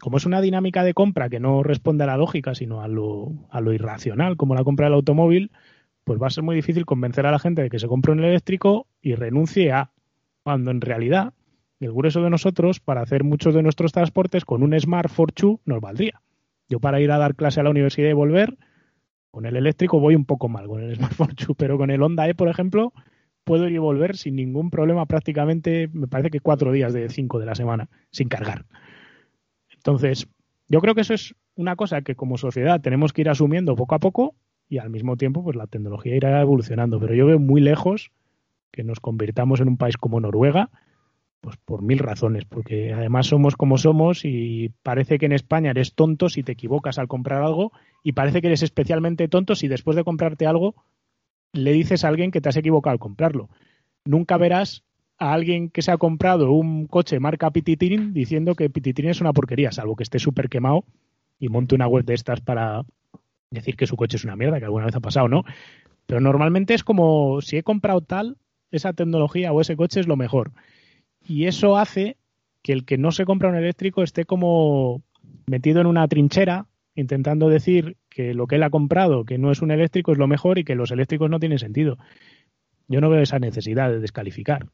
como 0.00 0.16
es 0.16 0.26
una 0.26 0.40
dinámica 0.40 0.82
de 0.82 0.92
compra 0.92 1.28
que 1.28 1.38
no 1.38 1.62
responde 1.62 2.02
a 2.02 2.08
la 2.08 2.16
lógica, 2.16 2.56
sino 2.56 2.80
a 2.82 2.88
lo, 2.88 3.46
a 3.50 3.60
lo 3.60 3.72
irracional, 3.72 4.36
como 4.36 4.56
la 4.56 4.64
compra 4.64 4.86
del 4.86 4.94
automóvil, 4.94 5.52
pues 6.02 6.20
va 6.20 6.26
a 6.26 6.30
ser 6.30 6.42
muy 6.42 6.56
difícil 6.56 6.86
convencer 6.86 7.24
a 7.24 7.30
la 7.30 7.38
gente 7.38 7.62
de 7.62 7.70
que 7.70 7.78
se 7.78 7.86
compre 7.86 8.10
un 8.10 8.24
eléctrico 8.24 8.88
y 9.00 9.14
renuncie 9.14 9.70
a, 9.70 9.92
cuando 10.42 10.72
en 10.72 10.80
realidad 10.80 11.34
el 11.86 11.92
grueso 11.92 12.22
de 12.22 12.30
nosotros, 12.30 12.80
para 12.80 13.00
hacer 13.00 13.24
muchos 13.24 13.54
de 13.54 13.62
nuestros 13.62 13.92
transportes, 13.92 14.44
con 14.44 14.62
un 14.62 14.78
Smart 14.78 15.10
Fortune 15.10 15.58
nos 15.64 15.80
valdría. 15.80 16.20
Yo 16.68 16.80
para 16.80 17.00
ir 17.00 17.10
a 17.10 17.18
dar 17.18 17.34
clase 17.34 17.60
a 17.60 17.62
la 17.62 17.70
universidad 17.70 18.10
y 18.10 18.12
volver, 18.12 18.56
con 19.30 19.46
el 19.46 19.56
eléctrico 19.56 20.00
voy 20.00 20.14
un 20.14 20.24
poco 20.24 20.48
mal 20.48 20.66
con 20.66 20.82
el 20.82 20.96
Smart 20.96 21.14
Fortune, 21.14 21.54
pero 21.56 21.78
con 21.78 21.90
el 21.90 22.02
Honda 22.02 22.28
E, 22.28 22.34
por 22.34 22.48
ejemplo, 22.48 22.92
puedo 23.44 23.66
ir 23.66 23.72
y 23.72 23.78
volver 23.78 24.16
sin 24.16 24.36
ningún 24.36 24.70
problema 24.70 25.06
prácticamente, 25.06 25.88
me 25.92 26.06
parece 26.06 26.30
que 26.30 26.40
cuatro 26.40 26.72
días 26.72 26.92
de 26.92 27.08
cinco 27.08 27.38
de 27.38 27.46
la 27.46 27.54
semana, 27.54 27.88
sin 28.10 28.28
cargar. 28.28 28.66
Entonces, 29.74 30.28
yo 30.68 30.80
creo 30.80 30.94
que 30.94 31.00
eso 31.00 31.14
es 31.14 31.34
una 31.56 31.76
cosa 31.76 32.02
que 32.02 32.14
como 32.14 32.38
sociedad 32.38 32.80
tenemos 32.80 33.12
que 33.12 33.22
ir 33.22 33.28
asumiendo 33.28 33.74
poco 33.74 33.94
a 33.94 33.98
poco 33.98 34.34
y 34.68 34.78
al 34.78 34.90
mismo 34.90 35.16
tiempo 35.16 35.42
pues 35.42 35.56
la 35.56 35.66
tecnología 35.66 36.14
irá 36.14 36.40
evolucionando. 36.40 37.00
Pero 37.00 37.14
yo 37.14 37.26
veo 37.26 37.38
muy 37.38 37.60
lejos 37.60 38.12
que 38.70 38.84
nos 38.84 39.00
convirtamos 39.00 39.60
en 39.60 39.68
un 39.68 39.76
país 39.76 39.96
como 39.96 40.20
Noruega, 40.20 40.70
pues 41.40 41.56
por 41.56 41.82
mil 41.82 41.98
razones, 41.98 42.44
porque 42.44 42.92
además 42.92 43.26
somos 43.26 43.56
como 43.56 43.78
somos 43.78 44.24
y 44.24 44.72
parece 44.82 45.18
que 45.18 45.26
en 45.26 45.32
España 45.32 45.70
eres 45.70 45.94
tonto 45.94 46.28
si 46.28 46.42
te 46.42 46.52
equivocas 46.52 46.98
al 46.98 47.08
comprar 47.08 47.42
algo 47.42 47.72
y 48.02 48.12
parece 48.12 48.40
que 48.40 48.48
eres 48.48 48.62
especialmente 48.62 49.28
tonto 49.28 49.54
si 49.54 49.68
después 49.68 49.96
de 49.96 50.04
comprarte 50.04 50.46
algo 50.46 50.74
le 51.52 51.72
dices 51.72 52.04
a 52.04 52.08
alguien 52.08 52.30
que 52.30 52.40
te 52.40 52.48
has 52.48 52.56
equivocado 52.56 52.92
al 52.92 52.98
comprarlo. 52.98 53.48
Nunca 54.04 54.36
verás 54.36 54.84
a 55.18 55.32
alguien 55.32 55.70
que 55.70 55.82
se 55.82 55.90
ha 55.90 55.98
comprado 55.98 56.52
un 56.52 56.86
coche 56.86 57.20
marca 57.20 57.50
Pititín 57.50 58.12
diciendo 58.12 58.54
que 58.54 58.70
Pititín 58.70 59.08
es 59.08 59.20
una 59.20 59.32
porquería, 59.32 59.72
salvo 59.72 59.96
que 59.96 60.02
esté 60.02 60.18
súper 60.18 60.48
quemado 60.48 60.84
y 61.38 61.48
monte 61.48 61.74
una 61.74 61.88
web 61.88 62.04
de 62.04 62.14
estas 62.14 62.40
para 62.40 62.84
decir 63.50 63.76
que 63.76 63.86
su 63.86 63.96
coche 63.96 64.16
es 64.16 64.24
una 64.24 64.36
mierda, 64.36 64.58
que 64.58 64.66
alguna 64.66 64.86
vez 64.86 64.94
ha 64.94 65.00
pasado, 65.00 65.28
¿no? 65.28 65.44
Pero 66.06 66.20
normalmente 66.20 66.74
es 66.74 66.84
como 66.84 67.40
si 67.40 67.56
he 67.56 67.62
comprado 67.62 68.00
tal, 68.00 68.36
esa 68.70 68.92
tecnología 68.92 69.52
o 69.52 69.60
ese 69.60 69.76
coche 69.76 70.00
es 70.00 70.06
lo 70.06 70.16
mejor. 70.16 70.52
Y 71.30 71.46
eso 71.46 71.76
hace 71.76 72.16
que 72.60 72.72
el 72.72 72.84
que 72.84 72.98
no 72.98 73.12
se 73.12 73.24
compra 73.24 73.50
un 73.50 73.54
eléctrico 73.54 74.02
esté 74.02 74.24
como 74.24 75.00
metido 75.46 75.80
en 75.80 75.86
una 75.86 76.08
trinchera 76.08 76.66
intentando 76.96 77.48
decir 77.48 77.96
que 78.08 78.34
lo 78.34 78.48
que 78.48 78.56
él 78.56 78.64
ha 78.64 78.70
comprado, 78.70 79.24
que 79.24 79.38
no 79.38 79.52
es 79.52 79.62
un 79.62 79.70
eléctrico, 79.70 80.10
es 80.10 80.18
lo 80.18 80.26
mejor 80.26 80.58
y 80.58 80.64
que 80.64 80.74
los 80.74 80.90
eléctricos 80.90 81.30
no 81.30 81.38
tienen 81.38 81.60
sentido. 81.60 81.98
Yo 82.88 83.00
no 83.00 83.10
veo 83.10 83.22
esa 83.22 83.38
necesidad 83.38 83.90
de 83.90 84.00
descalificar. 84.00 84.66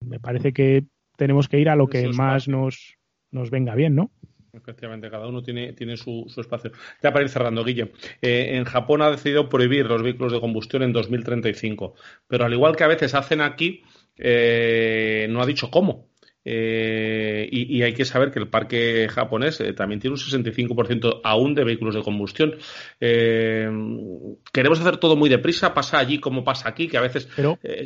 Me 0.00 0.20
parece 0.20 0.52
que 0.52 0.84
tenemos 1.16 1.48
que 1.48 1.60
ir 1.60 1.70
a 1.70 1.76
lo 1.76 1.86
que 1.86 2.06
más 2.08 2.46
nos, 2.46 2.98
nos 3.30 3.48
venga 3.48 3.74
bien, 3.74 3.94
¿no? 3.94 4.10
Efectivamente, 4.52 5.08
cada 5.08 5.28
uno 5.28 5.42
tiene, 5.42 5.72
tiene 5.72 5.96
su, 5.96 6.30
espacio. 6.36 6.72
Ya 7.02 7.10
para 7.10 7.24
ir 7.24 7.30
cerrando, 7.30 7.64
Guille. 7.64 7.92
Eh, 8.20 8.50
en 8.50 8.64
Japón 8.64 9.00
ha 9.00 9.10
decidido 9.10 9.48
prohibir 9.48 9.86
los 9.86 10.02
vehículos 10.02 10.30
de 10.30 10.40
combustión 10.40 10.82
en 10.82 10.92
2035, 10.92 11.94
pero 12.28 12.44
al 12.44 12.52
igual 12.52 12.76
que 12.76 12.84
a 12.84 12.88
veces 12.88 13.14
hacen 13.14 13.40
aquí, 13.40 13.82
eh, 14.16 15.26
no 15.30 15.42
ha 15.42 15.46
dicho 15.46 15.70
cómo. 15.70 16.08
Eh, 16.44 17.48
y, 17.52 17.82
hay 17.82 17.94
que 17.94 18.04
saber 18.04 18.32
que 18.32 18.40
el 18.40 18.48
parque 18.48 19.08
japonés 19.08 19.62
también 19.76 20.00
tiene 20.00 20.14
un 20.14 20.20
65% 20.20 21.20
aún 21.22 21.54
de 21.54 21.62
vehículos 21.62 21.94
de 21.94 22.02
combustión. 22.02 22.56
queremos 22.98 24.80
hacer 24.80 24.96
todo 24.96 25.14
muy 25.14 25.28
deprisa, 25.28 25.72
pasa 25.72 25.98
allí 25.98 26.18
como 26.18 26.42
pasa 26.42 26.68
aquí, 26.68 26.88
que 26.88 26.98
a 26.98 27.00
veces 27.02 27.28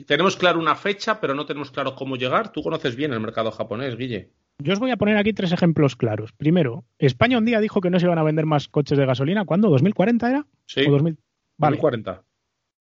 tenemos 0.07 0.37
claro 0.37 0.59
una 0.59 0.75
fecha, 0.75 1.21
pero 1.21 1.35
no 1.35 1.45
tenemos 1.45 1.71
claro 1.71 1.95
cómo 1.95 2.17
llegar. 2.17 2.51
Tú 2.51 2.63
conoces 2.63 2.97
bien 2.97 3.13
el 3.13 3.21
mercado 3.21 3.51
japonés, 3.51 3.97
Guille. 3.97 4.31
Yo 4.59 4.73
os 4.73 4.79
voy 4.79 4.91
a 4.91 4.97
poner 4.97 5.19
aquí 5.19 5.33
tres 5.33 5.53
ejemplos 5.53 5.97
claros. 5.97 6.33
Primero, 6.33 6.85
España 6.99 7.39
un 7.39 7.45
día 7.45 7.61
dijo 7.61 7.81
que 7.81 7.91
no 7.91 8.01
se 8.01 8.07
iban 8.07 8.19
a 8.19 8.23
vender 8.23 8.47
más 8.47 8.69
coches 8.69 8.97
de 8.97 9.05
gasolina. 9.05 9.45
¿Cuándo? 9.45 9.69
¿2040 9.69 10.29
era? 10.29 10.47
Sí. 10.65 10.83
2040. 10.87 12.23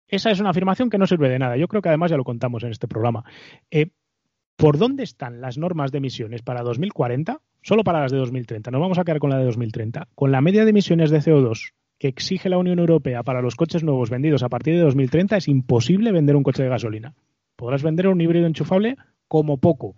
Esa 0.08 0.32
es 0.32 0.40
una 0.40 0.50
afirmación 0.52 0.90
que 0.90 0.98
no 0.98 1.08
sirve 1.08 1.30
de 1.30 1.40
nada. 1.40 1.58
Yo 1.58 1.68
creo 1.68 1.82
que 1.82 1.90
además 1.90 2.12
ya 2.12 2.18
lo 2.18 2.24
contamos 2.24 2.64
en 2.64 2.72
este 2.72 2.88
programa. 2.88 3.24
Eh, 3.72 3.92
¿Por 4.56 4.78
dónde 4.78 5.04
están 5.04 5.42
las 5.42 5.58
normas 5.58 5.92
de 5.92 5.98
emisiones 5.98 6.42
para 6.42 6.62
2040? 6.62 7.42
Solo 7.62 7.84
para 7.84 8.02
las 8.02 8.12
de 8.12 8.20
2030. 8.20 8.72
Nos 8.72 8.82
vamos 8.82 9.00
a 9.00 9.04
quedar 9.04 9.20
con 9.20 9.32
la 9.32 9.38
de 9.38 9.46
2030. 9.46 10.10
Con 10.14 10.32
la 10.32 10.42
media 10.42 10.64
de 10.64 10.70
emisiones 10.70 11.10
de 11.10 11.20
CO2 11.20 11.74
que 11.98 12.08
exige 12.08 12.50
la 12.50 12.58
Unión 12.58 12.80
Europea 12.80 13.24
para 13.24 13.42
los 13.42 13.56
coches 13.56 13.84
nuevos 13.84 14.10
vendidos 14.10 14.44
a 14.44 14.50
partir 14.50 14.76
de 14.76 14.82
2030, 14.82 15.38
es 15.38 15.48
imposible 15.48 16.12
vender 16.12 16.36
un 16.36 16.44
coche 16.44 16.64
de 16.64 16.70
gasolina. 16.70 17.16
Podrás 17.56 17.82
vender 17.82 18.08
un 18.08 18.20
híbrido 18.20 18.46
enchufable 18.46 18.98
como 19.28 19.58
poco 19.58 19.96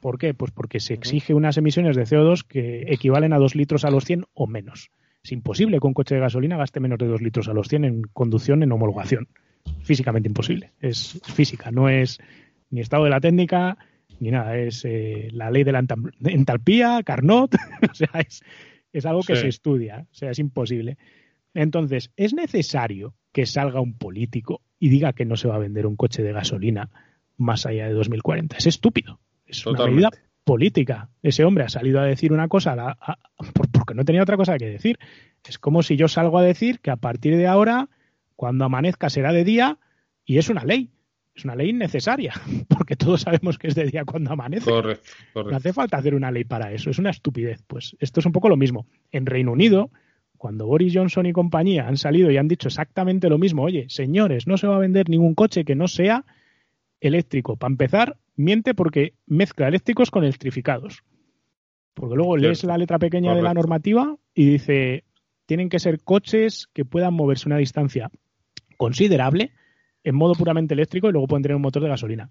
¿Por 0.00 0.18
qué? 0.18 0.34
Pues 0.34 0.50
porque 0.50 0.80
se 0.80 0.94
exige 0.94 1.34
unas 1.34 1.56
emisiones 1.56 1.96
de 1.96 2.04
CO2 2.04 2.44
que 2.46 2.82
equivalen 2.88 3.32
a 3.32 3.38
2 3.38 3.54
litros 3.54 3.84
a 3.84 3.90
los 3.90 4.04
100 4.04 4.24
o 4.34 4.46
menos. 4.46 4.90
Es 5.28 5.32
imposible 5.32 5.78
que 5.78 5.86
un 5.86 5.92
coche 5.92 6.14
de 6.14 6.22
gasolina 6.22 6.56
gaste 6.56 6.80
menos 6.80 6.98
de 6.98 7.06
2 7.06 7.20
litros 7.20 7.48
a 7.48 7.52
los 7.52 7.68
100 7.68 7.84
en 7.84 8.02
conducción 8.14 8.62
en 8.62 8.72
homologación. 8.72 9.28
Físicamente 9.82 10.26
imposible. 10.26 10.72
Es 10.80 11.20
física, 11.22 11.70
no 11.70 11.90
es 11.90 12.18
ni 12.70 12.80
estado 12.80 13.04
de 13.04 13.10
la 13.10 13.20
técnica 13.20 13.76
ni 14.20 14.30
nada. 14.30 14.56
Es 14.56 14.86
eh, 14.86 15.28
la 15.32 15.50
ley 15.50 15.64
de 15.64 15.72
la 15.72 15.84
entalpía, 16.24 17.02
Carnot. 17.04 17.54
o 17.90 17.94
sea, 17.94 18.08
es, 18.90 19.04
algo 19.04 19.20
que 19.20 19.36
se 19.36 19.48
estudia. 19.48 20.06
O 20.10 20.14
sea, 20.14 20.30
es 20.30 20.38
imposible. 20.38 20.96
Entonces, 21.52 22.10
¿es 22.16 22.32
necesario 22.32 23.14
que 23.30 23.44
salga 23.44 23.82
un 23.82 23.98
político 23.98 24.62
y 24.78 24.88
diga 24.88 25.12
que 25.12 25.26
no 25.26 25.36
se 25.36 25.46
va 25.46 25.56
a 25.56 25.58
vender 25.58 25.86
un 25.86 25.96
coche 25.96 26.22
de 26.22 26.32
gasolina 26.32 26.88
más 27.36 27.66
allá 27.66 27.86
de 27.86 27.92
2040? 27.92 28.56
Es 28.56 28.66
estúpido. 28.66 29.20
Es 29.44 29.66
una 29.66 29.88
medida 29.88 30.08
política. 30.44 31.10
Ese 31.22 31.44
hombre 31.44 31.64
ha 31.64 31.68
salido 31.68 32.00
a 32.00 32.04
decir 32.04 32.32
una 32.32 32.48
cosa 32.48 32.96
porque 33.88 33.96
no 33.96 34.04
tenía 34.04 34.22
otra 34.22 34.36
cosa 34.36 34.58
que 34.58 34.68
decir. 34.68 34.98
Es 35.48 35.58
como 35.58 35.82
si 35.82 35.96
yo 35.96 36.08
salgo 36.08 36.38
a 36.38 36.42
decir 36.42 36.80
que 36.80 36.90
a 36.90 36.96
partir 36.96 37.38
de 37.38 37.46
ahora, 37.46 37.88
cuando 38.36 38.66
amanezca 38.66 39.08
será 39.08 39.32
de 39.32 39.44
día 39.44 39.78
y 40.26 40.36
es 40.36 40.50
una 40.50 40.62
ley. 40.62 40.90
Es 41.34 41.46
una 41.46 41.54
ley 41.54 41.72
necesaria, 41.72 42.34
porque 42.68 42.96
todos 42.96 43.22
sabemos 43.22 43.56
que 43.56 43.68
es 43.68 43.74
de 43.74 43.86
día 43.86 44.04
cuando 44.04 44.32
amanece. 44.32 44.70
No 45.34 45.56
hace 45.56 45.72
falta 45.72 45.96
hacer 45.96 46.14
una 46.14 46.30
ley 46.30 46.44
para 46.44 46.70
eso, 46.70 46.90
es 46.90 46.98
una 46.98 47.08
estupidez. 47.08 47.62
Pues 47.66 47.96
esto 47.98 48.20
es 48.20 48.26
un 48.26 48.32
poco 48.32 48.50
lo 48.50 48.58
mismo. 48.58 48.86
En 49.10 49.24
Reino 49.24 49.52
Unido, 49.52 49.90
cuando 50.36 50.66
Boris 50.66 50.92
Johnson 50.94 51.24
y 51.24 51.32
compañía 51.32 51.88
han 51.88 51.96
salido 51.96 52.30
y 52.30 52.36
han 52.36 52.48
dicho 52.48 52.68
exactamente 52.68 53.30
lo 53.30 53.38
mismo, 53.38 53.62
oye, 53.62 53.86
señores, 53.88 54.46
no 54.46 54.58
se 54.58 54.66
va 54.66 54.76
a 54.76 54.80
vender 54.80 55.08
ningún 55.08 55.34
coche 55.34 55.64
que 55.64 55.74
no 55.74 55.88
sea 55.88 56.26
eléctrico. 57.00 57.56
Para 57.56 57.72
empezar, 57.72 58.18
miente 58.36 58.74
porque 58.74 59.14
mezcla 59.26 59.68
eléctricos 59.68 60.10
con 60.10 60.24
electrificados. 60.24 61.04
Porque 61.98 62.14
luego 62.14 62.36
lees 62.36 62.62
la 62.62 62.78
letra 62.78 62.98
pequeña 62.98 63.34
de 63.34 63.42
la 63.42 63.52
normativa 63.52 64.16
y 64.32 64.48
dice, 64.48 65.04
tienen 65.46 65.68
que 65.68 65.80
ser 65.80 66.00
coches 66.04 66.68
que 66.72 66.84
puedan 66.84 67.12
moverse 67.12 67.48
una 67.48 67.56
distancia 67.56 68.08
considerable 68.76 69.52
en 70.04 70.14
modo 70.14 70.34
puramente 70.34 70.74
eléctrico 70.74 71.08
y 71.08 71.12
luego 71.12 71.26
pueden 71.26 71.42
tener 71.42 71.56
un 71.56 71.62
motor 71.62 71.82
de 71.82 71.88
gasolina. 71.88 72.30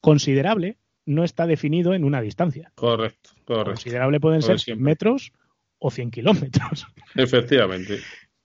considerable 0.00 0.78
no 1.04 1.24
está 1.24 1.46
definido 1.46 1.94
en 1.94 2.04
una 2.04 2.20
distancia. 2.20 2.72
Correcto, 2.74 3.30
correcto. 3.44 3.72
Considerable 3.72 4.20
pueden 4.20 4.42
ser 4.42 4.76
metros 4.76 5.32
o 5.78 5.90
100 5.90 6.10
kilómetros. 6.10 6.86
Efectivamente. 7.16 7.98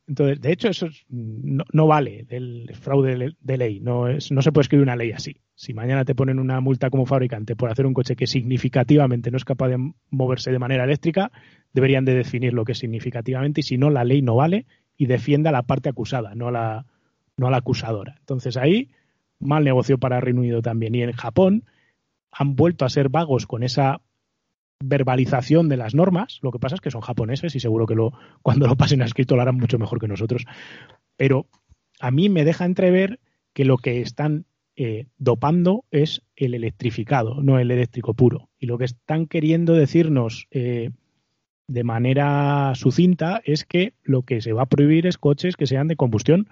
Entonces, 0.08 0.42
de 0.42 0.52
hecho, 0.52 0.68
eso 0.70 0.88
no, 1.10 1.88
vale 1.88 2.26
el 2.30 2.70
fraude 2.74 3.36
de 3.40 3.58
ley. 3.58 3.80
No, 3.80 4.08
es, 4.08 4.32
no 4.32 4.42
se 4.42 4.52
puede 4.52 4.64
escribir 4.64 4.84
una 4.84 4.96
ley 4.96 5.12
así. 5.12 5.38
Si 5.56 5.74
mañana 5.74 6.04
te 6.04 6.16
ponen 6.16 6.40
una 6.40 6.60
multa 6.60 6.90
como 6.90 7.06
fabricante 7.06 7.56
por 7.56 7.70
hacer 7.70 7.86
un 7.86 7.94
coche 7.94 8.16
que 8.16 8.28
significativamente 8.28 9.32
no 9.32 9.38
es 9.38 9.46
capaz 9.46 9.70
de 9.70 9.94
moverse 10.10 10.52
de 10.52 10.60
manera 10.60 10.84
eléctrica, 10.84 11.32
deberían 11.74 12.04
de 12.04 12.16
definir 12.16 12.54
lo 12.54 12.66
que 12.66 12.74
es 12.74 12.80
significativamente 12.80 13.62
y 13.62 13.64
si 13.64 13.78
no, 13.78 13.90
la 13.90 14.04
ley 14.04 14.22
no 14.22 14.36
vale 14.36 14.66
y 14.98 15.06
defienda 15.06 15.50
a 15.50 15.54
la 15.54 15.64
parte 15.64 15.90
acusada, 15.90 16.36
no 16.36 16.50
a 16.50 16.52
la, 16.52 16.86
no 17.38 17.48
a 17.48 17.52
la 17.52 17.58
acusadora. 17.58 18.16
Entonces 18.20 18.58
ahí, 18.58 18.90
mal 19.40 19.64
negocio 19.64 19.98
para 19.98 20.20
Reino 20.20 20.42
Unido 20.42 20.62
también. 20.62 20.96
Y 20.96 21.04
en 21.04 21.12
Japón 21.14 21.64
han 22.32 22.56
vuelto 22.56 22.86
a 22.86 22.90
ser 22.90 23.10
vagos 23.10 23.48
con 23.48 23.64
esa 23.64 24.02
verbalización 24.84 25.70
de 25.70 25.78
las 25.78 25.96
normas. 25.96 26.40
Lo 26.42 26.52
que 26.52 26.60
pasa 26.60 26.76
es 26.76 26.82
que 26.82 26.92
son 26.92 27.02
japoneses 27.02 27.56
y 27.56 27.60
seguro 27.60 27.86
que 27.86 27.96
cuando 28.42 28.68
lo 28.68 28.76
pasen 28.76 29.02
a 29.02 29.06
escrito 29.06 29.36
lo 29.36 29.42
harán 29.42 29.58
mucho 29.58 29.80
mejor 29.80 30.00
que 30.00 30.08
nosotros. 30.08 30.46
Pero 31.18 31.48
a 32.00 32.12
mí 32.12 32.30
me 32.30 32.46
deja 32.46 32.66
entrever 32.66 33.20
que 33.54 33.66
lo 33.66 33.78
que 33.78 34.02
están 34.02 34.46
eh, 34.76 35.08
dopando 35.18 35.86
es 35.92 36.24
el 36.36 36.54
electrificado, 36.54 37.42
no 37.42 37.60
el 37.60 37.72
eléctrico 37.72 38.14
puro. 38.14 38.50
Y 38.58 38.66
lo 38.66 38.78
que 38.78 38.86
están 38.86 39.28
queriendo 39.28 39.74
decirnos 39.74 40.48
eh, 40.52 40.92
de 41.68 41.84
manera 41.84 42.74
sucinta 42.76 43.42
es 43.46 43.66
que 43.66 43.94
lo 44.04 44.24
que 44.24 44.42
se 44.42 44.54
va 44.54 44.64
a 44.64 44.70
prohibir 44.70 45.08
es 45.08 45.18
coches 45.18 45.56
que 45.56 45.68
sean 45.68 45.88
de 45.88 45.96
combustión 45.96 46.50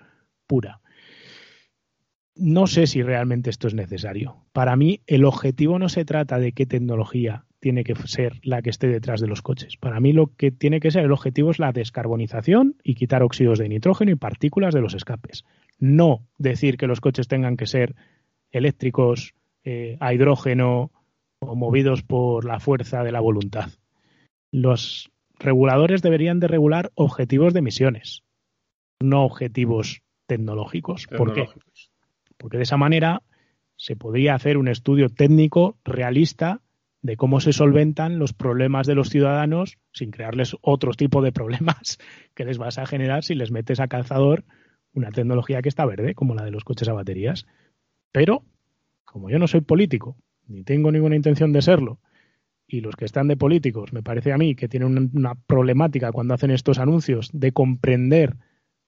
pura. 0.47 0.81
No 2.35 2.67
sé 2.67 2.87
si 2.87 3.03
realmente 3.03 3.49
esto 3.49 3.67
es 3.67 3.73
necesario. 3.73 4.45
Para 4.53 4.75
mí, 4.75 5.01
el 5.07 5.25
objetivo 5.25 5.77
no 5.77 5.89
se 5.89 6.05
trata 6.05 6.39
de 6.39 6.53
qué 6.53 6.65
tecnología 6.65 7.45
tiene 7.59 7.83
que 7.83 7.95
ser 7.95 8.39
la 8.43 8.61
que 8.61 8.69
esté 8.69 8.87
detrás 8.87 9.19
de 9.19 9.27
los 9.27 9.41
coches. 9.41 9.77
Para 9.77 9.99
mí 9.99 10.13
lo 10.13 10.27
que 10.35 10.51
tiene 10.51 10.79
que 10.79 10.91
ser 10.91 11.03
el 11.03 11.11
objetivo 11.11 11.51
es 11.51 11.59
la 11.59 11.71
descarbonización 11.71 12.75
y 12.83 12.95
quitar 12.95 13.23
óxidos 13.23 13.59
de 13.59 13.69
nitrógeno 13.69 14.11
y 14.11 14.15
partículas 14.15 14.73
de 14.73 14.81
los 14.81 14.93
escapes. 14.93 15.45
No 15.77 16.25
decir 16.37 16.77
que 16.77 16.87
los 16.87 17.01
coches 17.01 17.27
tengan 17.27 17.57
que 17.57 17.67
ser 17.67 17.95
eléctricos, 18.51 19.35
eh, 19.63 19.97
a 19.99 20.13
hidrógeno 20.13 20.91
o 21.39 21.55
movidos 21.55 22.01
por 22.01 22.45
la 22.45 22.59
fuerza 22.59 23.03
de 23.03 23.11
la 23.11 23.19
voluntad. 23.19 23.71
Los 24.51 25.11
reguladores 25.37 26.01
deberían 26.01 26.39
de 26.39 26.47
regular 26.47 26.91
objetivos 26.95 27.53
de 27.53 27.59
emisiones, 27.59 28.23
no 29.01 29.23
objetivos 29.23 30.01
tecnológicos. 30.27 31.07
¿Por 31.07 31.33
qué? 31.33 31.47
Porque 32.37 32.57
de 32.57 32.63
esa 32.63 32.77
manera 32.77 33.21
se 33.75 33.95
podría 33.95 34.35
hacer 34.35 34.57
un 34.57 34.67
estudio 34.67 35.09
técnico 35.09 35.77
realista 35.83 36.61
de 37.01 37.15
cómo 37.15 37.39
se 37.39 37.53
solventan 37.53 38.19
los 38.19 38.33
problemas 38.33 38.85
de 38.85 38.95
los 38.95 39.09
ciudadanos 39.09 39.77
sin 39.93 40.11
crearles 40.11 40.55
otro 40.61 40.91
tipo 40.93 41.21
de 41.21 41.31
problemas 41.31 41.97
que 42.35 42.45
les 42.45 42.57
vas 42.57 42.77
a 42.77 42.85
generar 42.85 43.23
si 43.23 43.35
les 43.35 43.51
metes 43.51 43.79
a 43.79 43.87
calzador 43.87 44.43
una 44.93 45.11
tecnología 45.11 45.61
que 45.61 45.69
está 45.69 45.85
verde, 45.85 46.15
como 46.15 46.35
la 46.35 46.43
de 46.43 46.51
los 46.51 46.63
coches 46.63 46.89
a 46.89 46.93
baterías. 46.93 47.45
Pero, 48.11 48.43
como 49.05 49.29
yo 49.29 49.37
no 49.37 49.47
soy 49.47 49.61
político, 49.61 50.17
ni 50.47 50.63
tengo 50.63 50.91
ninguna 50.91 51.15
intención 51.15 51.53
de 51.53 51.61
serlo, 51.61 51.99
y 52.67 52.81
los 52.81 52.95
que 52.95 53.05
están 53.05 53.27
de 53.27 53.37
políticos, 53.37 53.93
me 53.93 54.03
parece 54.03 54.31
a 54.31 54.37
mí 54.37 54.55
que 54.55 54.67
tienen 54.67 55.11
una 55.13 55.35
problemática 55.35 56.11
cuando 56.11 56.33
hacen 56.33 56.51
estos 56.51 56.79
anuncios 56.79 57.29
de 57.33 57.51
comprender 57.51 58.35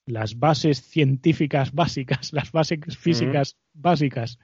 las 0.06 0.38
bases 0.38 0.82
científicas 0.82 1.72
básicas, 1.72 2.32
las 2.32 2.52
bases 2.52 2.96
físicas 2.96 3.56
básicas 3.72 4.38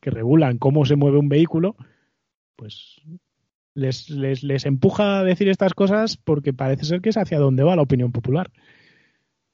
que 0.00 0.10
regulan 0.10 0.58
cómo 0.58 0.84
se 0.84 0.96
mueve 0.96 1.18
un 1.18 1.28
vehículo, 1.28 1.76
pues 2.58 3.00
les, 3.74 4.10
les, 4.10 4.42
les, 4.42 4.66
empuja 4.66 5.20
a 5.20 5.24
decir 5.24 5.48
estas 5.48 5.72
cosas 5.72 6.16
porque 6.16 6.52
parece 6.52 6.84
ser 6.84 7.00
que 7.00 7.10
es 7.10 7.16
hacia 7.16 7.38
donde 7.38 7.62
va 7.62 7.76
la 7.76 7.82
opinión 7.82 8.10
popular. 8.10 8.50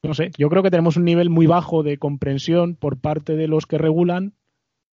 No 0.02 0.14
sé, 0.14 0.30
yo 0.38 0.48
creo 0.48 0.62
que 0.62 0.70
tenemos 0.70 0.96
un 0.96 1.04
nivel 1.04 1.28
muy 1.30 1.46
bajo 1.46 1.82
de 1.82 1.98
comprensión 1.98 2.76
por 2.76 3.00
parte 3.00 3.36
de 3.36 3.46
los 3.46 3.66
que 3.66 3.78
regulan 3.78 4.32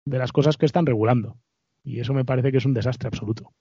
de 0.06 0.19
las 0.19 0.32
cosas 0.32 0.57
que 0.57 0.68
están 0.68 0.86
regulando. 0.86 1.38
Y 1.84 1.99
eso 1.99 2.14
me 2.14 2.26
parece 2.26 2.52
que 2.52 2.60
es 2.60 2.65
un 2.65 2.73
desastre 2.73 3.07
absoluto. 3.07 3.52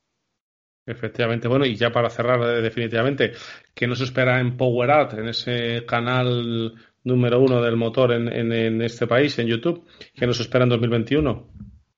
Efectivamente, 0.87 1.49
bueno, 1.49 1.65
y 1.65 1.77
ya 1.77 1.91
para 1.91 2.11
cerrar 2.11 2.41
eh, 2.43 2.61
definitivamente, 2.61 3.33
¿qué 3.75 3.87
nos 3.87 4.03
espera 4.03 4.41
en 4.41 4.59
Power 4.59 4.91
Out, 4.91 5.15
en 5.15 5.29
ese 5.29 5.87
canal 5.87 6.75
número 7.03 7.41
uno 7.41 7.63
del 7.63 7.77
motor 7.77 8.13
en, 8.13 8.29
en 8.29 8.83
este 8.83 9.07
país, 9.07 9.39
en 9.39 9.47
YouTube? 9.47 9.87
¿Qué 10.15 10.27
nos 10.27 10.41
espera 10.41 10.65
en 10.65 10.71
2021? 10.71 11.49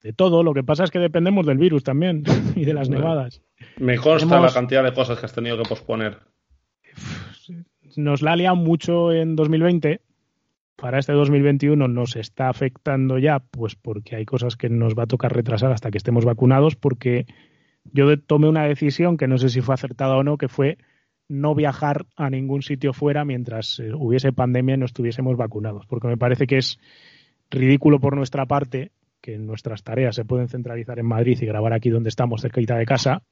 De 0.06 0.12
todo. 0.12 0.44
Lo 0.44 0.54
que 0.54 0.62
pasa 0.62 0.84
es 0.84 0.92
que 0.92 1.00
dependemos 1.00 1.46
del 1.46 1.58
virus 1.58 1.82
también 1.82 2.22
y 2.54 2.64
de 2.64 2.74
las 2.74 2.88
nevadas. 2.88 3.42
Me 3.78 3.98
consta 3.98 4.38
la 4.40 4.52
cantidad 4.52 4.84
de 4.84 4.92
cosas 4.92 5.18
que 5.18 5.26
has 5.26 5.34
tenido 5.34 5.58
que 5.58 5.68
posponer. 5.68 6.18
Nos 7.96 8.22
la 8.22 8.32
ha 8.32 8.36
liado 8.36 8.56
mucho 8.56 9.12
en 9.12 9.34
2020. 9.34 10.00
Para 10.76 10.98
este 10.98 11.12
2021 11.12 11.88
nos 11.88 12.16
está 12.16 12.48
afectando 12.48 13.18
ya, 13.18 13.40
pues 13.40 13.74
porque 13.74 14.14
hay 14.14 14.26
cosas 14.26 14.56
que 14.56 14.68
nos 14.68 14.94
va 14.94 15.04
a 15.04 15.06
tocar 15.06 15.34
retrasar 15.34 15.72
hasta 15.72 15.90
que 15.90 15.98
estemos 15.98 16.24
vacunados, 16.24 16.76
porque 16.76 17.26
yo 17.92 18.16
tomé 18.20 18.48
una 18.48 18.64
decisión 18.64 19.16
que 19.16 19.26
no 19.26 19.38
sé 19.38 19.48
si 19.48 19.62
fue 19.62 19.74
acertada 19.74 20.16
o 20.16 20.22
no, 20.22 20.36
que 20.36 20.48
fue 20.48 20.76
no 21.28 21.54
viajar 21.54 22.06
a 22.14 22.30
ningún 22.30 22.62
sitio 22.62 22.92
fuera 22.92 23.24
mientras 23.24 23.80
eh, 23.80 23.92
hubiese 23.94 24.32
pandemia 24.32 24.74
y 24.74 24.78
no 24.78 24.84
estuviésemos 24.84 25.36
vacunados, 25.36 25.86
porque 25.86 26.08
me 26.08 26.18
parece 26.18 26.46
que 26.46 26.58
es 26.58 26.78
ridículo 27.50 27.98
por 27.98 28.14
nuestra 28.14 28.44
parte 28.44 28.92
que 29.26 29.38
nuestras 29.38 29.82
tareas 29.82 30.14
se 30.14 30.24
pueden 30.24 30.46
centralizar 30.46 31.00
en 31.00 31.06
Madrid 31.06 31.36
y 31.40 31.46
grabar 31.46 31.72
aquí 31.72 31.90
donde 31.90 32.10
estamos, 32.10 32.42
cerquita 32.42 32.76
de 32.76 32.86
casa. 32.86 33.22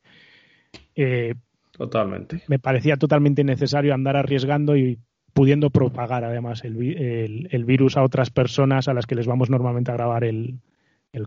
Eh, 0.97 1.35
totalmente. 1.71 2.43
Me 2.49 2.59
parecía 2.59 2.97
totalmente 2.97 3.43
innecesario 3.43 3.95
andar 3.95 4.16
arriesgando 4.16 4.77
y 4.77 4.99
pudiendo 5.33 5.71
propagar 5.71 6.25
además 6.25 6.65
el, 6.65 7.65
virus 7.65 7.97
a 7.97 8.03
otras 8.03 8.31
personas 8.31 8.89
a 8.89 8.95
las 8.95 9.07
que 9.07 9.15
les 9.15 9.29
vamos 9.29 9.51
normalmente 9.51 9.93
a 9.93 9.95
grabar 9.95 10.25
el, 10.25 10.59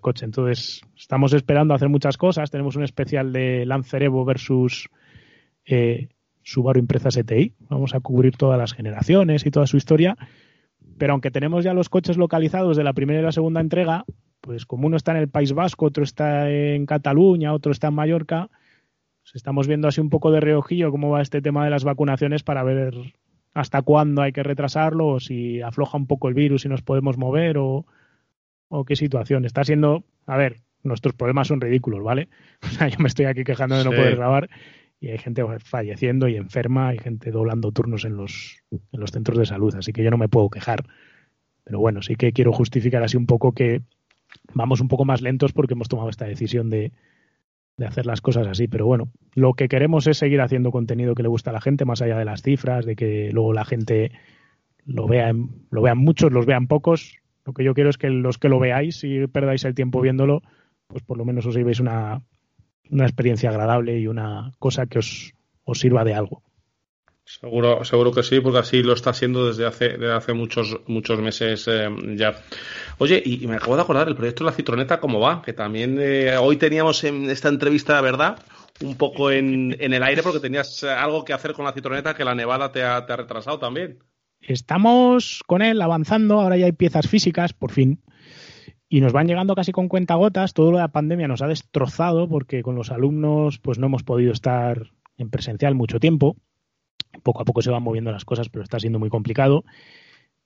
coche. 0.01 0.25
Entonces, 0.25 0.81
estamos 0.97 1.31
esperando 1.31 1.73
hacer 1.73 1.87
muchas 1.87 2.17
cosas. 2.17 2.51
Tenemos 2.51 2.75
un 2.75 2.83
especial 2.83 3.31
de 3.31 3.65
Lancerevo 3.65 4.25
versus 4.25 4.89
eh, 5.65 6.09
Subaru 6.43 6.81
Impreza 6.81 7.09
STI. 7.09 7.53
Vamos 7.69 7.95
a 7.95 8.01
cubrir 8.01 8.35
todas 8.35 8.59
las 8.59 8.73
generaciones 8.73 9.45
y 9.45 9.49
toda 9.49 9.65
su 9.65 9.77
historia. 9.77 10.17
Pero 10.97 11.13
aunque 11.13 11.31
tenemos 11.31 11.63
ya 11.63 11.73
los 11.73 11.87
coches 11.87 12.17
localizados 12.17 12.75
de 12.75 12.83
la 12.83 12.91
primera 12.91 13.21
y 13.21 13.23
la 13.23 13.31
segunda 13.31 13.61
entrega, 13.61 14.03
pues 14.41 14.65
como 14.65 14.87
uno 14.87 14.97
está 14.97 15.11
en 15.11 15.17
el 15.17 15.29
País 15.29 15.53
Vasco, 15.53 15.85
otro 15.85 16.03
está 16.03 16.49
en 16.49 16.85
Cataluña, 16.85 17.53
otro 17.53 17.71
está 17.71 17.87
en 17.87 17.95
Mallorca, 17.95 18.49
pues 19.21 19.35
estamos 19.35 19.67
viendo 19.67 19.87
así 19.87 19.99
un 19.99 20.09
poco 20.09 20.31
de 20.31 20.39
reojillo 20.39 20.91
cómo 20.91 21.09
va 21.09 21.21
este 21.21 21.41
tema 21.41 21.65
de 21.65 21.69
las 21.69 21.83
vacunaciones 21.83 22.43
para 22.43 22.63
ver 22.63 22.93
hasta 23.53 23.81
cuándo 23.81 24.21
hay 24.21 24.31
que 24.31 24.43
retrasarlo 24.43 25.07
o 25.07 25.19
si 25.19 25.61
afloja 25.61 25.97
un 25.97 26.07
poco 26.07 26.29
el 26.29 26.33
virus 26.33 26.65
y 26.65 26.69
nos 26.69 26.81
podemos 26.81 27.17
mover 27.17 27.57
o, 27.57 27.85
qué 28.85 28.95
situación. 28.95 29.45
Está 29.45 29.63
siendo, 29.63 30.03
a 30.27 30.37
ver, 30.37 30.61
nuestros 30.83 31.15
problemas 31.15 31.47
son 31.47 31.59
ridículos, 31.59 32.03
¿vale? 32.03 32.29
O 32.63 32.67
sea, 32.67 32.87
yo 32.87 32.99
me 32.99 33.07
estoy 33.07 33.25
aquí 33.25 33.43
quejando 33.43 33.77
de 33.77 33.83
no 33.83 33.89
poder 33.89 34.15
grabar 34.15 34.49
y 34.99 35.09
hay 35.09 35.17
gente 35.17 35.43
falleciendo 35.59 36.27
y 36.27 36.35
enferma, 36.35 36.89
hay 36.89 36.99
gente 36.99 37.31
doblando 37.31 37.71
turnos 37.71 38.05
en 38.05 38.15
los, 38.15 38.63
en 38.71 38.99
los 38.99 39.11
centros 39.11 39.37
de 39.37 39.45
salud, 39.45 39.75
así 39.75 39.91
que 39.91 40.03
yo 40.03 40.11
no 40.11 40.17
me 40.17 40.29
puedo 40.29 40.49
quejar. 40.49 40.85
Pero 41.63 41.79
bueno, 41.79 42.01
sí 42.01 42.15
que 42.15 42.31
quiero 42.31 42.53
justificar 42.53 43.03
así 43.03 43.17
un 43.17 43.25
poco 43.25 43.51
que 43.51 43.81
vamos 44.53 44.81
un 44.81 44.87
poco 44.87 45.05
más 45.05 45.21
lentos 45.21 45.53
porque 45.53 45.73
hemos 45.73 45.89
tomado 45.89 46.09
esta 46.09 46.25
decisión 46.25 46.69
de, 46.69 46.91
hacer 47.85 48.05
las 48.05 48.21
cosas 48.21 48.47
así. 48.47 48.67
Pero 48.67 48.85
bueno, 48.85 49.09
lo 49.33 49.53
que 49.53 49.67
queremos 49.67 50.07
es 50.07 50.17
seguir 50.17 50.41
haciendo 50.41 50.71
contenido 50.71 51.15
que 51.15 51.23
le 51.23 51.29
gusta 51.29 51.51
a 51.51 51.53
la 51.53 51.61
gente, 51.61 51.85
más 51.85 52.01
allá 52.01 52.17
de 52.17 52.25
las 52.25 52.41
cifras, 52.41 52.85
de 52.85 52.95
que 52.95 53.31
luego 53.31 53.53
la 53.53 53.65
gente 53.65 54.11
lo 54.85 55.07
vea, 55.07 55.33
lo 55.69 55.81
vean 55.81 55.97
muchos, 55.97 56.31
los 56.31 56.45
vean 56.45 56.67
pocos. 56.67 57.17
Lo 57.45 57.53
que 57.53 57.63
yo 57.63 57.73
quiero 57.73 57.89
es 57.89 57.97
que 57.97 58.09
los 58.09 58.37
que 58.37 58.49
lo 58.49 58.59
veáis 58.59 59.03
y 59.03 59.27
perdáis 59.27 59.63
el 59.65 59.75
tiempo 59.75 60.01
viéndolo, 60.01 60.41
pues 60.87 61.03
por 61.03 61.17
lo 61.17 61.25
menos 61.25 61.45
os 61.45 61.55
llevéis 61.55 61.79
una, 61.79 62.21
una 62.89 63.05
experiencia 63.05 63.49
agradable 63.49 63.99
y 63.99 64.07
una 64.07 64.51
cosa 64.59 64.87
que 64.87 64.99
os, 64.99 65.33
os 65.63 65.79
sirva 65.79 66.03
de 66.03 66.13
algo. 66.13 66.41
Seguro, 67.27 67.83
seguro 67.83 68.13
que 68.13 68.23
sí, 68.23 68.39
porque 68.39 68.59
así 68.59 68.81
lo 68.81 68.93
está 68.93 69.09
haciendo 69.09 69.47
desde 69.47 69.65
hace, 69.65 69.89
desde 69.89 70.13
hace 70.13 70.31
muchos, 70.31 70.79
muchos 70.87 71.19
meses 71.19 71.67
eh, 71.67 71.89
ya. 72.15 72.35
Oye, 72.99 73.21
y, 73.23 73.45
me 73.47 73.57
acabo 73.57 73.75
de 73.75 73.81
acordar 73.81 74.07
el 74.07 74.15
proyecto 74.15 74.45
de 74.45 74.51
la 74.51 74.55
citroneta, 74.55 75.01
¿cómo 75.01 75.19
va? 75.19 75.41
Que 75.41 75.51
también 75.51 75.97
eh, 75.99 76.37
hoy 76.37 76.55
teníamos 76.55 77.03
en 77.03 77.29
esta 77.29 77.49
entrevista, 77.49 77.99
¿verdad? 77.99 78.39
Un 78.81 78.95
poco 78.95 79.29
en, 79.29 79.75
en, 79.77 79.93
el 79.93 80.03
aire 80.03 80.23
porque 80.23 80.39
tenías 80.39 80.85
algo 80.85 81.25
que 81.25 81.33
hacer 81.33 81.51
con 81.51 81.65
la 81.65 81.73
citroneta 81.73 82.15
que 82.15 82.23
la 82.23 82.33
nevada 82.33 82.71
te 82.71 82.81
ha, 82.81 83.05
te 83.05 83.11
ha 83.11 83.17
retrasado 83.17 83.59
también. 83.59 83.99
Estamos 84.39 85.43
con 85.45 85.61
él 85.61 85.81
avanzando, 85.81 86.39
ahora 86.39 86.55
ya 86.55 86.65
hay 86.65 86.71
piezas 86.71 87.09
físicas, 87.09 87.51
por 87.51 87.71
fin 87.73 87.99
y 88.87 89.01
nos 89.01 89.11
van 89.11 89.27
llegando 89.27 89.53
casi 89.53 89.73
con 89.73 89.89
cuentagotas. 89.89 90.53
Todo 90.53 90.71
lo 90.71 90.77
de 90.77 90.83
la 90.83 90.93
pandemia 90.93 91.27
nos 91.27 91.41
ha 91.41 91.47
destrozado 91.47 92.29
porque 92.29 92.63
con 92.63 92.75
los 92.75 92.89
alumnos 92.89 93.59
pues 93.59 93.79
no 93.79 93.87
hemos 93.87 94.03
podido 94.03 94.31
estar 94.31 94.91
en 95.17 95.29
presencial 95.29 95.75
mucho 95.75 95.99
tiempo 95.99 96.37
poco 97.23 97.41
a 97.41 97.45
poco 97.45 97.61
se 97.61 97.71
van 97.71 97.83
moviendo 97.83 98.11
las 98.11 98.25
cosas, 98.25 98.49
pero 98.49 98.63
está 98.63 98.79
siendo 98.79 98.99
muy 98.99 99.09
complicado. 99.09 99.63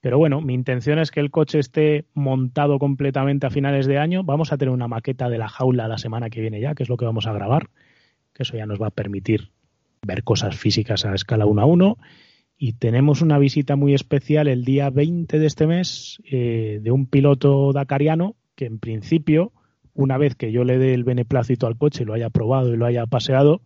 Pero 0.01 0.17
bueno, 0.17 0.41
mi 0.41 0.55
intención 0.55 0.97
es 0.97 1.11
que 1.11 1.19
el 1.19 1.29
coche 1.29 1.59
esté 1.59 2.05
montado 2.13 2.79
completamente 2.79 3.45
a 3.45 3.51
finales 3.51 3.85
de 3.85 3.99
año. 3.99 4.23
Vamos 4.23 4.51
a 4.51 4.57
tener 4.57 4.73
una 4.73 4.87
maqueta 4.87 5.29
de 5.29 5.37
la 5.37 5.47
jaula 5.47 5.87
la 5.87 5.99
semana 5.99 6.29
que 6.29 6.41
viene 6.41 6.59
ya, 6.59 6.73
que 6.73 6.83
es 6.83 6.89
lo 6.89 6.97
que 6.97 7.05
vamos 7.05 7.27
a 7.27 7.33
grabar, 7.33 7.69
que 8.33 8.43
eso 8.43 8.57
ya 8.57 8.65
nos 8.65 8.81
va 8.81 8.87
a 8.87 8.91
permitir 8.91 9.51
ver 10.01 10.23
cosas 10.23 10.57
físicas 10.57 11.05
a 11.05 11.13
escala 11.13 11.45
1 11.45 11.61
a 11.61 11.65
1. 11.65 11.97
Y 12.57 12.73
tenemos 12.73 13.21
una 13.21 13.37
visita 13.37 13.75
muy 13.75 13.93
especial 13.93 14.47
el 14.47 14.65
día 14.65 14.89
20 14.89 15.37
de 15.37 15.45
este 15.45 15.67
mes 15.67 16.19
eh, 16.29 16.79
de 16.81 16.91
un 16.91 17.05
piloto 17.05 17.71
dacariano 17.71 18.35
que 18.55 18.65
en 18.65 18.79
principio, 18.79 19.51
una 19.93 20.17
vez 20.17 20.35
que 20.35 20.51
yo 20.51 20.63
le 20.63 20.77
dé 20.77 20.93
el 20.93 21.03
beneplácito 21.03 21.67
al 21.67 21.77
coche, 21.77 22.05
lo 22.05 22.13
haya 22.13 22.29
probado 22.29 22.73
y 22.73 22.77
lo 22.77 22.85
haya 22.85 23.05
paseado, 23.05 23.61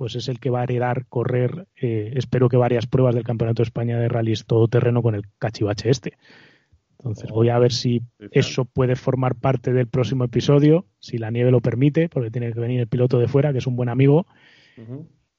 pues 0.00 0.16
es 0.16 0.28
el 0.28 0.40
que 0.40 0.48
va 0.48 0.60
a 0.60 0.62
heredar 0.62 1.04
correr, 1.10 1.66
eh, 1.76 2.14
espero 2.16 2.48
que 2.48 2.56
varias 2.56 2.86
pruebas 2.86 3.14
del 3.14 3.22
Campeonato 3.22 3.60
de 3.62 3.66
España 3.66 3.98
de 3.98 4.08
Rallys 4.08 4.46
todoterreno 4.46 5.02
con 5.02 5.14
el 5.14 5.24
cachivache 5.38 5.90
este. 5.90 6.14
Entonces 6.92 7.30
voy 7.30 7.50
a 7.50 7.58
ver 7.58 7.70
si 7.70 8.00
eso 8.30 8.64
puede 8.64 8.96
formar 8.96 9.34
parte 9.34 9.74
del 9.74 9.88
próximo 9.88 10.24
episodio, 10.24 10.86
si 11.00 11.18
la 11.18 11.30
nieve 11.30 11.50
lo 11.50 11.60
permite, 11.60 12.08
porque 12.08 12.30
tiene 12.30 12.50
que 12.50 12.60
venir 12.60 12.80
el 12.80 12.88
piloto 12.88 13.18
de 13.18 13.28
fuera, 13.28 13.52
que 13.52 13.58
es 13.58 13.66
un 13.66 13.76
buen 13.76 13.90
amigo. 13.90 14.26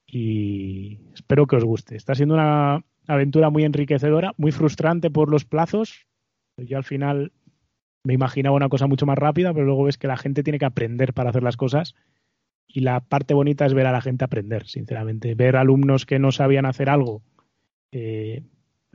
Y 0.05 0.99
espero 1.15 1.47
que 1.47 1.55
os 1.55 1.63
guste. 1.63 1.95
Está 1.95 2.13
siendo 2.13 2.35
una 2.35 2.85
aventura 3.07 3.49
muy 3.49 3.63
enriquecedora, 3.63 4.35
muy 4.37 4.51
frustrante 4.51 5.09
por 5.09 5.31
los 5.31 5.43
plazos. 5.43 6.05
Yo 6.57 6.77
al 6.77 6.83
final 6.83 7.31
me 8.03 8.13
imaginaba 8.13 8.57
una 8.57 8.69
cosa 8.69 8.85
mucho 8.85 9.07
más 9.07 9.17
rápida, 9.17 9.55
pero 9.55 9.65
luego 9.65 9.85
ves 9.85 9.97
que 9.97 10.07
la 10.07 10.17
gente 10.17 10.43
tiene 10.43 10.59
que 10.59 10.65
aprender 10.65 11.15
para 11.15 11.31
hacer 11.31 11.41
las 11.41 11.57
cosas 11.57 11.95
y 12.67 12.81
la 12.81 13.01
parte 13.01 13.33
bonita 13.33 13.65
es 13.65 13.73
ver 13.73 13.85
a 13.85 13.91
la 13.91 14.01
gente 14.01 14.23
aprender, 14.23 14.67
sinceramente. 14.67 15.35
Ver 15.35 15.55
alumnos 15.55 16.05
que 16.05 16.19
no 16.19 16.31
sabían 16.31 16.65
hacer 16.65 16.89
algo, 16.89 17.21
eh, 17.91 18.43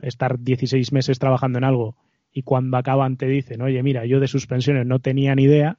estar 0.01 0.39
16 0.39 0.91
meses 0.91 1.19
trabajando 1.19 1.57
en 1.57 1.63
algo 1.63 1.95
y 2.31 2.43
cuando 2.43 2.77
acaban 2.77 3.17
te 3.17 3.27
dicen, 3.27 3.61
oye, 3.61 3.81
mira, 3.83 4.05
yo 4.05 4.19
de 4.19 4.27
suspensiones 4.27 4.85
no 4.85 4.99
tenía 4.99 5.35
ni 5.35 5.43
idea 5.43 5.77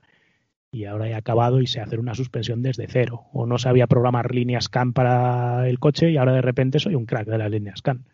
y 0.71 0.85
ahora 0.85 1.09
he 1.09 1.15
acabado 1.15 1.61
y 1.61 1.67
sé 1.67 1.81
hacer 1.81 2.01
una 2.01 2.15
suspensión 2.15 2.63
desde 2.63 2.87
cero. 2.89 3.27
O 3.33 3.47
no 3.47 3.59
sabía 3.59 3.87
programar 3.87 4.35
líneas 4.35 4.65
scan 4.65 4.93
para 4.93 5.69
el 5.69 5.79
coche 5.79 6.11
y 6.11 6.17
ahora 6.17 6.35
de 6.35 6.43
repente 6.43 6.79
soy 6.79 6.95
un 6.95 7.07
crack 7.07 7.27
de 7.27 7.39
las 7.39 7.51
líneas 7.51 7.79
scan. 7.79 8.05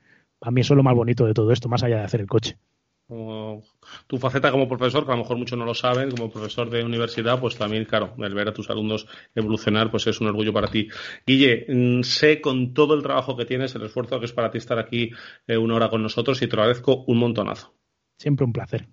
A 0.41 0.51
mí 0.51 0.61
eso 0.61 0.75
es 0.75 0.77
lo 0.77 0.83
más 0.83 0.95
bonito 0.95 1.27
de 1.27 1.35
todo 1.35 1.53
esto, 1.53 1.69
más 1.69 1.83
allá 1.83 1.97
de 1.97 2.05
hacer 2.05 2.21
el 2.21 2.27
coche 2.27 2.59
como 3.07 3.63
tu 4.07 4.19
faceta 4.19 4.51
como 4.51 4.69
profesor, 4.69 5.05
que 5.05 5.13
a 5.13 5.17
lo 5.17 5.23
mejor 5.23 5.37
muchos 5.37 5.59
no 5.59 5.65
lo 5.65 5.75
saben, 5.75 6.11
como 6.11 6.31
profesor 6.31 6.71
de 6.71 6.85
universidad, 6.85 7.39
pues 7.39 7.57
también, 7.57 7.85
claro, 7.85 8.15
el 8.19 8.35
ver 8.35 8.49
a 8.49 8.55
tus 8.55 8.71
alumnos 8.71 9.07
evolucionar, 9.35 9.91
pues 9.91 10.07
es 10.07 10.21
un 10.21 10.29
orgullo 10.29 10.53
para 10.53 10.69
ti. 10.69 10.89
Guille, 11.27 11.67
mm, 11.69 12.03
sé 12.03 12.41
con 12.41 12.73
todo 12.73 12.95
el 12.95 13.03
trabajo 13.03 13.37
que 13.37 13.45
tienes, 13.45 13.75
el 13.75 13.83
esfuerzo 13.83 14.19
que 14.19 14.27
es 14.27 14.33
para 14.33 14.51
ti 14.51 14.59
estar 14.59 14.79
aquí 14.79 15.11
eh, 15.47 15.57
una 15.57 15.75
hora 15.75 15.91
con 15.91 16.03
nosotros 16.03 16.41
y 16.43 16.47
te 16.47 16.57
lo 16.57 16.63
agradezco 16.63 17.05
un 17.07 17.19
montonazo. 17.19 17.75
Siempre 18.17 18.45
un 18.45 18.53
placer. 18.53 18.89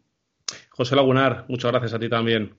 José 0.71 0.95
Lagunar, 0.95 1.45
muchas 1.47 1.71
gracias 1.71 1.93
a 1.93 1.99
ti 1.99 2.09
también. 2.09 2.55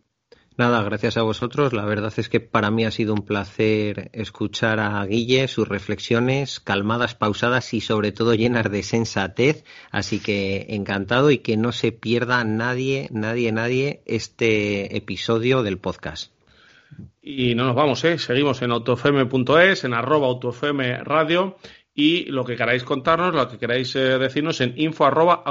Nada, 0.58 0.82
gracias 0.82 1.16
a 1.16 1.22
vosotros. 1.22 1.72
La 1.72 1.86
verdad 1.86 2.12
es 2.16 2.28
que 2.28 2.40
para 2.40 2.70
mí 2.70 2.84
ha 2.84 2.90
sido 2.90 3.14
un 3.14 3.24
placer 3.24 4.10
escuchar 4.12 4.80
a 4.80 5.04
Guille, 5.06 5.48
sus 5.48 5.66
reflexiones 5.66 6.60
calmadas, 6.60 7.14
pausadas 7.14 7.72
y 7.72 7.80
sobre 7.80 8.12
todo 8.12 8.34
llenas 8.34 8.70
de 8.70 8.82
sensatez. 8.82 9.64
Así 9.90 10.20
que 10.20 10.66
encantado 10.70 11.30
y 11.30 11.38
que 11.38 11.56
no 11.56 11.72
se 11.72 11.92
pierda 11.92 12.44
nadie, 12.44 13.08
nadie, 13.12 13.50
nadie 13.50 14.02
este 14.04 14.96
episodio 14.96 15.62
del 15.62 15.78
podcast. 15.78 16.32
Y 17.22 17.54
no 17.54 17.64
nos 17.64 17.74
vamos, 17.74 18.04
¿eh? 18.04 18.18
seguimos 18.18 18.60
en 18.60 18.72
autofm.es, 18.72 19.84
en 19.84 19.94
arroba 19.94 20.26
autofm 20.26 21.02
radio 21.04 21.56
y 21.94 22.24
lo 22.26 22.44
que 22.44 22.56
queráis 22.56 22.84
contarnos, 22.84 23.34
lo 23.34 23.48
que 23.48 23.58
queráis 23.58 23.94
eh, 23.96 24.18
decirnos 24.18 24.60
en 24.60 24.74
info 24.76 25.06
arroba. 25.06 25.44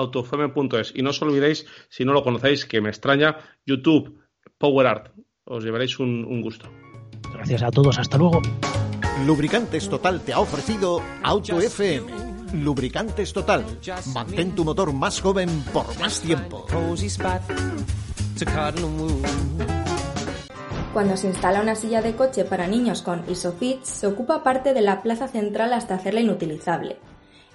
Y 0.93 1.01
no 1.01 1.09
os 1.09 1.21
olvidéis, 1.21 1.65
si 1.89 2.05
no 2.05 2.13
lo 2.13 2.23
conocéis, 2.23 2.65
que 2.65 2.81
me 2.81 2.89
extraña, 2.89 3.37
YouTube, 3.65 4.20
Power 4.61 4.85
Art. 4.85 5.07
Os 5.45 5.63
llevaréis 5.63 5.99
un, 5.99 6.41
gusto. 6.41 6.69
Gracias 7.33 7.63
a 7.63 7.71
todos, 7.71 7.97
hasta 7.97 8.17
luego. 8.17 8.41
Lubricantes 9.25 9.89
Total 9.89 10.21
te 10.21 10.33
ha 10.33 10.39
ofrecido 10.39 11.01
Auto 11.23 11.59
FM. 11.59 12.07
Lubricantes 12.53 13.33
Total. 13.33 13.65
Mantén 14.13 14.53
tu 14.53 14.63
motor 14.63 14.93
más 14.93 15.19
joven 15.19 15.49
por 15.73 15.87
más 15.99 16.21
tiempo. 16.21 16.67
Cuando 20.93 21.17
se 21.17 21.27
instala 21.27 21.61
una 21.61 21.75
silla 21.75 22.01
de 22.01 22.15
coche 22.15 22.45
para 22.45 22.67
niños 22.67 23.01
con 23.01 23.23
Isofix, 23.27 23.87
se 23.87 24.07
ocupa 24.07 24.43
parte 24.43 24.75
de 24.75 24.81
la 24.81 25.01
plaza 25.01 25.27
central 25.27 25.73
hasta 25.73 25.95
hacerla 25.95 26.21
inutilizable. 26.21 26.97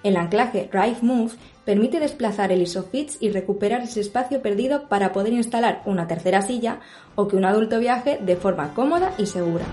El 0.03 0.16
anclaje 0.16 0.69
Drive 0.73 0.99
Move 1.03 1.33
permite 1.66 2.01
desplazar 2.01 2.52
el 2.52 2.62
ISOFIX 2.62 3.18
y 3.20 3.30
recuperar 3.30 3.82
ese 3.82 4.01
espacio 4.01 4.40
perdido 4.40 4.88
para 4.88 5.12
poder 5.12 5.34
instalar 5.34 5.82
una 5.84 6.06
tercera 6.06 6.40
silla 6.40 6.80
o 7.16 7.28
que 7.28 7.36
un 7.36 7.44
adulto 7.44 7.78
viaje 7.78 8.18
de 8.22 8.36
forma 8.36 8.72
cómoda 8.72 9.12
y 9.18 9.26
segura. 9.26 9.66